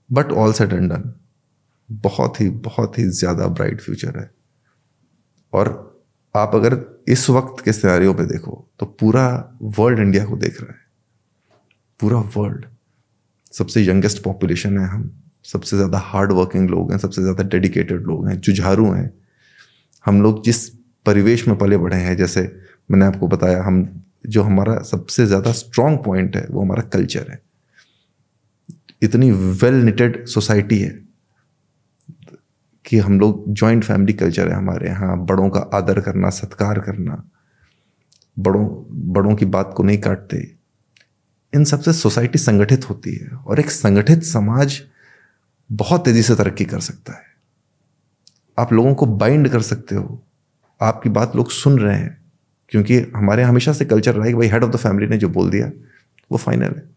But 0.09 0.31
all 0.33 0.53
set 0.53 0.73
and 0.73 0.91
done 0.91 1.13
बहुत 1.89 2.41
ही 2.41 2.49
बहुत 2.65 2.97
ही 2.99 3.03
ज़्यादा 3.05 3.47
ब्राइट 3.49 3.81
फ्यूचर 3.81 4.19
है। 4.19 4.29
और 5.53 5.69
आप 6.35 6.55
अगर 6.55 6.77
इस 7.07 7.29
वक्त 7.29 7.63
के 7.65 7.73
सिनारियों 7.73 8.13
पे 8.13 8.25
देखो 8.25 8.67
तो 8.79 8.85
पूरा 8.99 9.23
वर्ल्ड 9.77 9.99
इंडिया 9.99 10.25
को 10.25 10.37
देख 10.37 10.61
रहा 10.61 10.71
है। 10.71 10.79
पूरा 11.99 12.19
वर्ल्ड 12.35 12.65
सबसे 13.53 13.83
यंगेस्ट 13.83 14.21
पॉपुलेशन 14.23 14.77
है 14.77 14.87
हम। 14.87 15.09
सबसे 15.45 15.75
ज़्यादा 15.77 15.97
हार्ड 15.99 16.31
वर्किंग 16.31 16.69
लोग 16.69 16.91
हैं, 16.91 16.97
सबसे 16.99 17.21
ज़्यादा 17.21 17.43
डेडिकेटेड 17.45 18.03
लोग 18.03 18.27
हैं, 18.27 18.39
जुझारू 18.39 18.91
हैं। 18.91 19.20
हम 20.05 20.21
लोग 20.21 20.43
जिस 20.43 20.69
परिवेश 21.05 21.47
में 21.47 21.57
पले 21.57 21.77
बढ़े 21.77 21.97
हैं, 21.97 22.17
जैसे 22.17 22.41
मैंने 22.91 23.05
आपको 23.05 23.27
बताया, 23.27 23.63
हम, 23.63 24.03
जो 24.27 24.43
हमारा 24.43 24.77
सबसे 24.81 25.25
ज़्यादा 25.25 25.51
स्ट्रॉन्ग 25.51 25.99
पॉइंट 26.05 26.35
है, 26.35 26.47
वो 26.51 26.61
हमारा 26.61 26.81
कल्चर 26.83 27.31
है। 27.31 27.41
इतनी 29.01 29.31
वेल 29.31 29.73
निटेड 29.73 30.25
सोसाइटी 30.25 30.79
है 30.79 30.89
कि 32.85 32.97
हम 32.97 33.19
लोग 33.19 33.43
जॉइंट 33.53 33.83
फैमिली 33.83 34.13
कल्चर 34.13 34.49
है 34.49 34.55
हमारे 34.55 34.87
यहाँ। 34.87 35.25
बड़ों 35.25 35.49
का 35.49 35.59
आदर 35.73 35.99
करना, 35.99 36.29
सत्कार 36.29 36.79
करना, 36.79 37.23
बड़ों 38.39 38.67
बड़ों 39.13 39.35
की 39.35 39.45
बात 39.45 39.73
को 39.77 39.83
नहीं 39.83 39.97
काटते। 39.97 40.37
इन 41.53 41.63
सबसे 41.63 41.93
सोसाइटी 41.93 42.39
संगठित 42.39 42.89
होती 42.89 43.15
है 43.15 43.27
और 43.27 43.59
एक 43.59 43.71
संगठित 43.71 44.23
समाज 44.23 44.81
बहुत 45.71 46.05
तेज़ी 46.05 46.21
से 46.21 46.35
तरक्की 46.35 46.65
कर 46.65 46.79
सकता 46.79 47.13
है। 47.13 47.30
आप 48.57 48.73
लोगों 48.73 48.93
को 48.95 49.05
बाइंड 49.05 49.49
कर 49.49 49.61
सकते 49.61 49.95
हो। 49.95 50.21
आपकी 50.81 51.09
बात 51.09 51.35
लोग 51.35 51.51
सुन 51.51 51.79
रहे 51.79 51.97
हैं 51.97 52.17
क्योंकि 52.71 52.97
हमारे 53.15 53.43
हमेशा 53.43 53.73
से 53.73 53.85
कल्चर 53.85 54.13
रहा 54.13 54.25
है 54.25 54.31
कि 54.31 54.37
भाई 54.37 54.47
हेड 54.47 54.63
ऑफ़ 54.63 54.71
द 54.71 54.75
फैमिली 54.75 55.07
ने 55.07 55.17
जो 55.17 55.29
बोल 55.29 55.49
दिया 55.49 55.71
वो 56.31 56.37
फाइनल 56.37 56.63
है। 56.63 56.89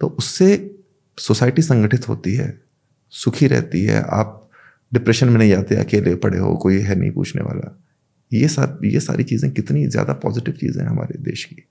तो 0.00 0.06
उससे 0.08 0.76
सोसाइटी 1.18 1.62
संगठित 1.62 2.08
होती 2.08 2.34
है 2.34 2.60
सुखी 3.12 3.46
रहती 3.46 3.84
है। 3.84 4.02
आप 4.02 4.36
डिप्रेशन 4.92 5.28
में 5.28 5.38
नहीं 5.38 5.50
जाते 5.50 5.76
अकेले 5.76 6.14
पड़े 6.14 6.38
हो 6.38 6.54
कोई 6.56 6.78
है 6.80 6.94
नहीं 6.94 7.10
पूछने 7.10 7.42
वाला। 7.42 7.76
ये 8.32 8.48
सब 8.48 8.80
ये 8.84 9.00
सारी 9.00 9.24
चीज़ें 9.24 9.50
कितनी 9.50 9.86
ज़्यादा 9.86 10.12
पॉजिटिव 10.12 10.54
चीज़ें 10.54 10.82
हैं 10.82 10.90
हमारे 10.90 11.18
देश 11.22 11.44
की। 11.44 11.64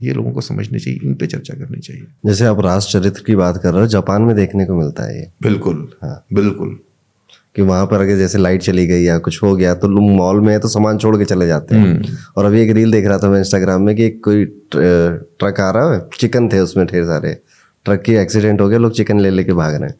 ये 0.00 0.12
लोगों 0.12 0.32
को 0.32 0.40
समझनी 0.40 0.78
चाहिए 0.78 1.00
इन 1.04 1.14
पे 1.14 1.26
चर्चा 1.26 1.54
करनी 1.54 1.80
चाहिए। 1.80 2.06
जैसे 2.26 2.44
आप 2.44 2.60
राष्ट्र 2.60 2.98
चरित्र 3.00 3.22
की 3.26 3.34
बात 3.36 3.60
कर 3.62 3.72
रहे 3.72 3.80
हो 3.80 3.86
जापान 3.88 4.22
में 4.22 4.34
देखने 4.36 4.66
को 4.66 4.74
मिलता 4.74 5.02
है 5.02 5.18
ये। 5.20 5.30
बिल्कुल 5.42 5.88
हाँ। 6.02 6.26
बिल्कुल। 6.32 6.78
कि 7.56 7.62
वहाँ 7.62 7.86
पर 7.86 8.00
अगर 8.00 8.16
जैसे 8.16 8.38
लाइट 8.38 8.62
चली 8.62 8.86
गई 8.86 9.02
या 9.02 9.18
कुछ 9.18 9.42
हो 9.42 9.54
गया 9.56 9.74
तो 9.74 9.88
लोग 9.88 10.10
मॉल 10.10 10.40
में 10.40 10.52
है 10.52 10.58
तो 10.58 10.68
सामान 10.68 10.98
छोड़ 10.98 11.16
के 11.16 11.24
चले 11.24 11.46
जाते 11.46 11.74
हैं। 11.74 11.84
हम्म। 11.84 12.16
और 12.36 12.44
अभी 12.44 12.60
एक 12.62 12.70
रील 12.70 12.92
देख 12.92 13.06
रहा 13.06 13.18
था 13.18 13.28
मैं 13.30 13.38
इंस्टाग्राम 13.38 13.82
में 13.82 13.94
कि 13.96 14.08
कोई 14.24 14.44
ट्रक 14.44 15.60
आ 15.60 15.70
रहा 15.70 15.92
है 15.92 16.00
चिकन 16.14 16.48
थे 16.48 16.58
उसमें 16.60 16.86
ढेर 16.86 17.04
सारे। 17.04 17.32
ट्रक 17.86 18.02
की 18.02 18.14
एक्सीडेंट 18.14 18.60
हो 18.60 18.68
गया 18.68 18.78
लोग 18.78 18.92
चिकन 18.92 19.20
ले 19.20 19.30
लेके 19.30 19.52
भाग 19.52 19.74
रहे 19.74 19.88
हैं। 19.88 19.96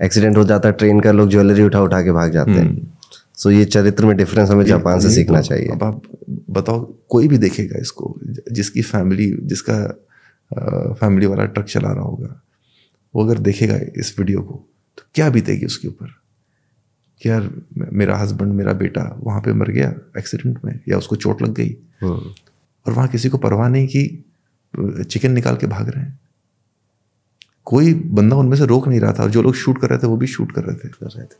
एक्सीडेंट 0.00 0.36
हो 0.36 0.44
जाता 0.44 0.68
है 0.68 0.74
ट्रेन 0.74 1.00
का 1.00 1.12
लोग 1.12 1.30
ज्वेलरी 1.30 1.62
उठा 1.62 1.80
उठा 1.80 2.00
के 2.02 2.12
भाग 2.12 2.32
जाते 2.32 2.50
हैं। 2.50 2.92
सो 3.34 3.48
हम्म। 3.48 3.58
ये 3.58 3.64
चरित्र 3.66 4.06
में 4.06 4.16
डिफरेंस 4.16 4.50
हमें 4.50 4.64
जापान 4.64 5.00
से 5.00 5.10
सीखना 5.10 5.40
तो 5.40 5.46
चाहिए। 5.46 5.68
अब 5.68 5.82
आप 5.84 6.02
बताओ 6.50 6.80
कोई 7.08 7.28
भी 7.28 7.38
देखेगा 7.38 7.78
इसको 7.80 8.14
जिसकी 8.52 8.82
फैमिली 8.82 9.30
जिसका 9.42 9.80
फैमिली 11.00 11.26
वाला 11.26 11.44
ट्रक 11.44 11.66
चला 11.66 11.92
रहा 11.92 12.04
होगा 12.04 12.40
वो 13.14 13.24
अगर 13.24 13.38
देखेगा 13.40 13.78
इस 13.96 14.14
वीडियो 14.18 14.40
को 14.40 14.54
तो 14.98 15.02
क्या 15.14 15.30
बीतेगी 15.30 15.66
उसके 15.66 15.88
ऊपर? 15.88 16.14
कि 17.22 17.28
यार 17.28 17.50
मेरा 17.92 18.16
हस्बैंड 18.18 18.52
मेरा 18.52 18.72
बेटा 18.72 19.02
वहाँ 19.22 19.40
पे 19.40 19.52
मर 19.52 19.70
गया 19.70 19.94
एक्सीडेंट 20.18 20.58
में 20.64 20.80
या 20.88 20.98
उसको 20.98 21.16
चोट 21.16 21.42
लग 21.42 21.54
गई। 21.54 21.76
हाँ। 22.02 22.34
और 22.86 22.92
वहाँ 22.92 23.08
किसी 23.08 23.28
को 23.28 23.38
परवाह 23.38 23.68
नहीं 23.68 23.86
कि 23.86 25.04
चिकन 25.04 25.30
निकाल 25.30 25.56
के 25.56 25.66
भाग 25.66 25.88
रहे 25.88 26.04
हैं। 26.04 26.18
कोई 27.64 27.94
बंदा 27.94 28.36
उनमें 28.36 28.56
से 28.56 28.66
रोक 28.66 28.88
नहीं 28.88 29.00
रहा 29.00 29.12
था 29.12 29.22
और 29.22 29.30
जो 29.30 29.42
लोग 29.42 29.54
शूट 29.54 29.80
कर 29.80 29.88
रहे 29.88 29.98
थे 29.98 30.06
वो 30.06 30.16
भी 30.16 30.26
शूट 30.26 30.52
कर 30.52 30.64
रहे 30.64 30.76
थे। 30.76 30.88
कर 30.88 31.06
रहे 31.06 31.24
थे। 31.24 31.36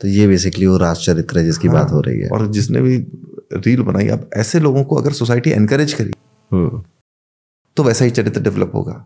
तो 0.00 0.08
ये 0.08 0.26
बेसिकली 0.26 0.66
वो 0.66 0.76
राष्ट्र 0.76 1.12
चरित्र 1.12 1.38
है 1.38 1.44
जिसकी 1.44 1.68
हाँ, 1.68 1.76
बात 1.76 1.90
हो। 1.92 2.00
रही 2.00 2.20
है। 2.20 2.28
और 2.28 2.46
जिसने 2.46 2.82
भी 2.82 2.96
रील 3.52 3.82
बनाई 3.82 4.08
अब 4.08 4.28
ऐसे 4.36 4.60
लोगों 4.60 4.84
को 4.84 4.96
अगर 4.96 5.12
सोसाइटी 5.12 5.50
एनकरेज 5.50 5.92
करी 5.92 6.12
हाँ। 6.50 6.84
तो 7.76 7.82
वैसा 7.82 8.04
ही 8.04 8.10
चरित्र 8.10 8.40
डेवलप 8.42 8.72
होगा। 8.74 9.04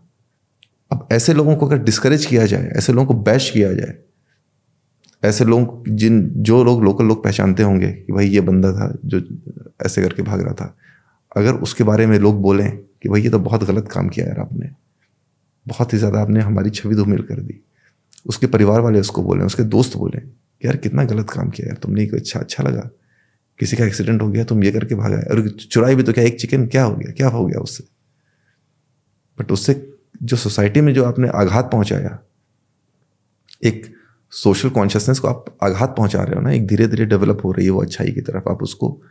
अब 0.91 1.07
ऐसे 1.11 1.33
लोगों 1.33 1.55
को 1.55 1.67
अगर 1.67 1.77
डिस्करेज 1.77 2.25
किया 2.25 2.45
जाए 2.45 2.67
ऐसे 2.67 2.93
लोगों 2.93 3.07
को 3.07 3.13
बैश 3.23 3.49
किया 3.49 3.73
जाए 3.73 3.97
ऐसे 5.25 5.45
लोग, 5.45 5.87
जिन, 5.89 6.21
जो 6.37 6.63
लोग 6.63 6.83
लोकल 6.83 7.05
लोग 7.05 7.23
पहचानते 7.23 7.63
होंगे 7.63 7.91
कि 7.91 8.13
भाई 8.13 8.27
ये 8.27 8.41
बंदा 8.41 8.71
था, 8.71 8.93
जो 9.05 9.21
ऐसे 9.85 10.01
करके 10.01 10.23
भाग 10.23 10.41
रहा 10.41 10.53
था, 10.53 10.75
अगर 11.31 11.53
उसके 11.57 11.83
बारे 11.83 12.05
में 12.07 12.17
लोग 12.19 12.41
बोलें 12.41 12.69
कि 12.77 13.09
भाई 13.09 13.21
ये 13.21 13.29
तो 13.29 13.39
बहुत 13.39 13.63
गलत 13.63 13.87
काम 13.91 14.09
किया 14.09 14.25
यार 14.25 14.39
आपने, 14.39 14.69
बहुत 15.65 15.93
ही 15.93 15.97
ज़्यादा 15.97 16.21
आपने 16.21 16.41
हमारी 16.41 16.69
छवि 16.69 16.95
धूमिल 16.95 17.21
कर 17.21 17.39
दी, 17.39 17.59
उसके 18.25 18.47
परिवार 18.47 18.81
वाले 18.81 18.99
उसको 18.99 19.23
बोलें, 19.23 19.45
उसके 19.45 19.63
दोस्त 19.63 19.97
बोलें 19.97 20.21
कि 20.21 20.67
यार 20.67 20.77
कितना 20.77 21.03
गलत 21.03 21.29
काम 21.29 21.49
किया 21.49 21.67
यार, 21.67 21.77
तुमने 21.77 22.05
अच्छा 22.05 22.39
अच्छा 22.39 22.63
लगा, 22.63 22.89
किसी 23.59 23.77
का 23.77 23.85
एक्सीडेंट 23.85 24.21
हो 24.21 24.29
गया, 24.29 24.43
तुम 24.43 24.63
ये 24.63 24.71
करके 24.71 24.95
भागा 24.95 25.17
और 25.31 25.47
चुराई 25.49 25.95
भी 25.95 26.03
तो 26.03 26.13
क्या, 26.13 26.23
एक 26.23 26.39
चिकन 26.39 26.65
क्या 26.67 26.83
हो 26.83 26.95
गया, 26.95 27.11
क्या 27.11 27.27
हो 27.27 27.45
गया 27.45 27.59
उससे? 27.59 27.83
बट 29.37 29.51
उससे 29.51 29.81
जो 30.23 30.37
सोसाइटी 30.37 30.81
में 30.81 30.93
जो 30.93 31.03
आपने 31.05 31.27
आघात 31.27 31.69
पहुँचाया, 31.71 32.17
एक 33.63 33.94
सोशल 34.29 34.69
कॉन्शियसनेस 34.69 35.19
को 35.19 35.27
आप 35.27 35.57
आघात 35.63 35.95
पहुँचा 35.97 36.23
रहे 36.23 36.35
हो 36.35 36.41
ना 36.41 36.51
एक 36.51 36.67
धीरे 36.67 36.87
धीरे 36.87 37.05
डेवलप 37.05 37.41
हो 37.43 37.51
रही 37.51 37.65
है 37.65 37.71
वो 37.71 37.81
अच्छाई 37.81 38.11
की 38.11 38.21
तरफ़ 38.21 38.49
आप 38.49 38.63
उसको 38.63 39.01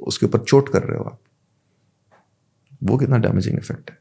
उसके 0.00 0.26
ऊपर 0.26 0.38
चोट 0.38 0.68
कर 0.68 0.82
रहे 0.82 0.98
हो 0.98 1.04
आप। 1.04 1.20
वो 2.84 2.98
कितना 2.98 3.18
डैमेजिंग 3.18 3.58
इफ़ेक्ट 3.58 3.90
है। 3.90 3.98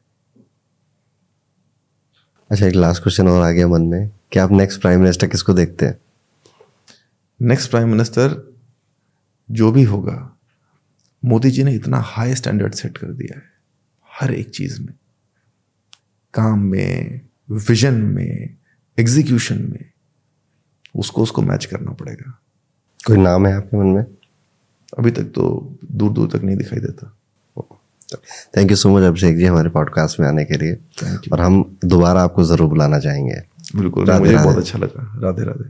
अच्छा 2.51 2.67
एक 2.67 2.75
लास्ट 2.75 3.03
क्वेश्चन 3.03 3.27
और 3.27 3.43
आ 3.43 3.51
गया 3.51 3.67
मन 3.67 3.81
में। 3.81 4.11
कि 4.31 4.39
आप 4.39 4.51
नेक्स्ट 4.51 4.81
प्राइम 4.81 4.99
मिनिस्टर 4.99 5.27
किसको 5.27 5.53
देखते 5.53 5.85
हैं? 5.85 5.97
नेक्स्ट 7.41 7.69
प्राइम 7.69 7.89
मिनिस्टर 7.89 8.53
जो 9.51 9.71
भी 9.71 9.84
होगा 9.84 10.38
मोदी 11.25 11.51
जी 11.51 11.63
ने 11.63 11.73
इतना 11.73 11.99
हाई 11.99 12.35
स्टैंडर्ड 12.35 12.73
सेट 12.73 12.97
कर 12.97 13.07
दिया 13.07 13.38
है 13.38 13.45
हर 14.21 14.34
एक 14.34 14.49
चीज़ 14.49 14.81
में। 14.81 14.93
काम 16.34 16.59
में 16.59 17.21
विजन 17.51 17.93
में 17.93 18.57
एग्जीक्यूशन 18.98 19.61
में 19.61 19.86
उसको 20.95 21.24
उसको 21.24 21.41
मैच 21.41 21.65
करना 21.65 21.91
पड़ेगा। 21.91 22.40
कोई 23.07 23.18
नाम 23.18 23.48
है 23.48 23.53
आपके 23.53 23.78
मन 23.78 23.86
में? 23.86 24.06
अभी 24.98 25.11
तक 25.11 25.24
तो 25.36 25.44
दूर 25.91 26.11
दूर 26.11 26.30
तक 26.30 26.44
नहीं 26.44 26.56
दिखाई 26.57 26.80
देता। 26.80 27.14
Thank 28.57 28.72
you 28.72 28.76
so 28.78 28.90
much 28.90 29.03
Abhishek 29.03 29.38
ji 29.38 29.45
हमारे 29.45 29.70
पॉडकास्ट 29.70 30.20
में 30.20 30.28
आने 30.28 30.44
के 30.45 30.57
लिए। 30.57 30.74
और 31.34 31.41
हम 31.41 31.78
दोबारा 31.86 32.24
आपको 32.24 32.44
ज़रूर 32.44 32.68
बुलाना 32.70 32.99
चाहेंगे। 32.99 33.41
बिल्कुल 33.76 34.11
मुझे 34.11 34.36
बहुत 34.38 34.57
अच्छा 34.57 34.80
लगा। 34.80 35.11
राधे 35.20 35.44
राधे। 35.44 35.70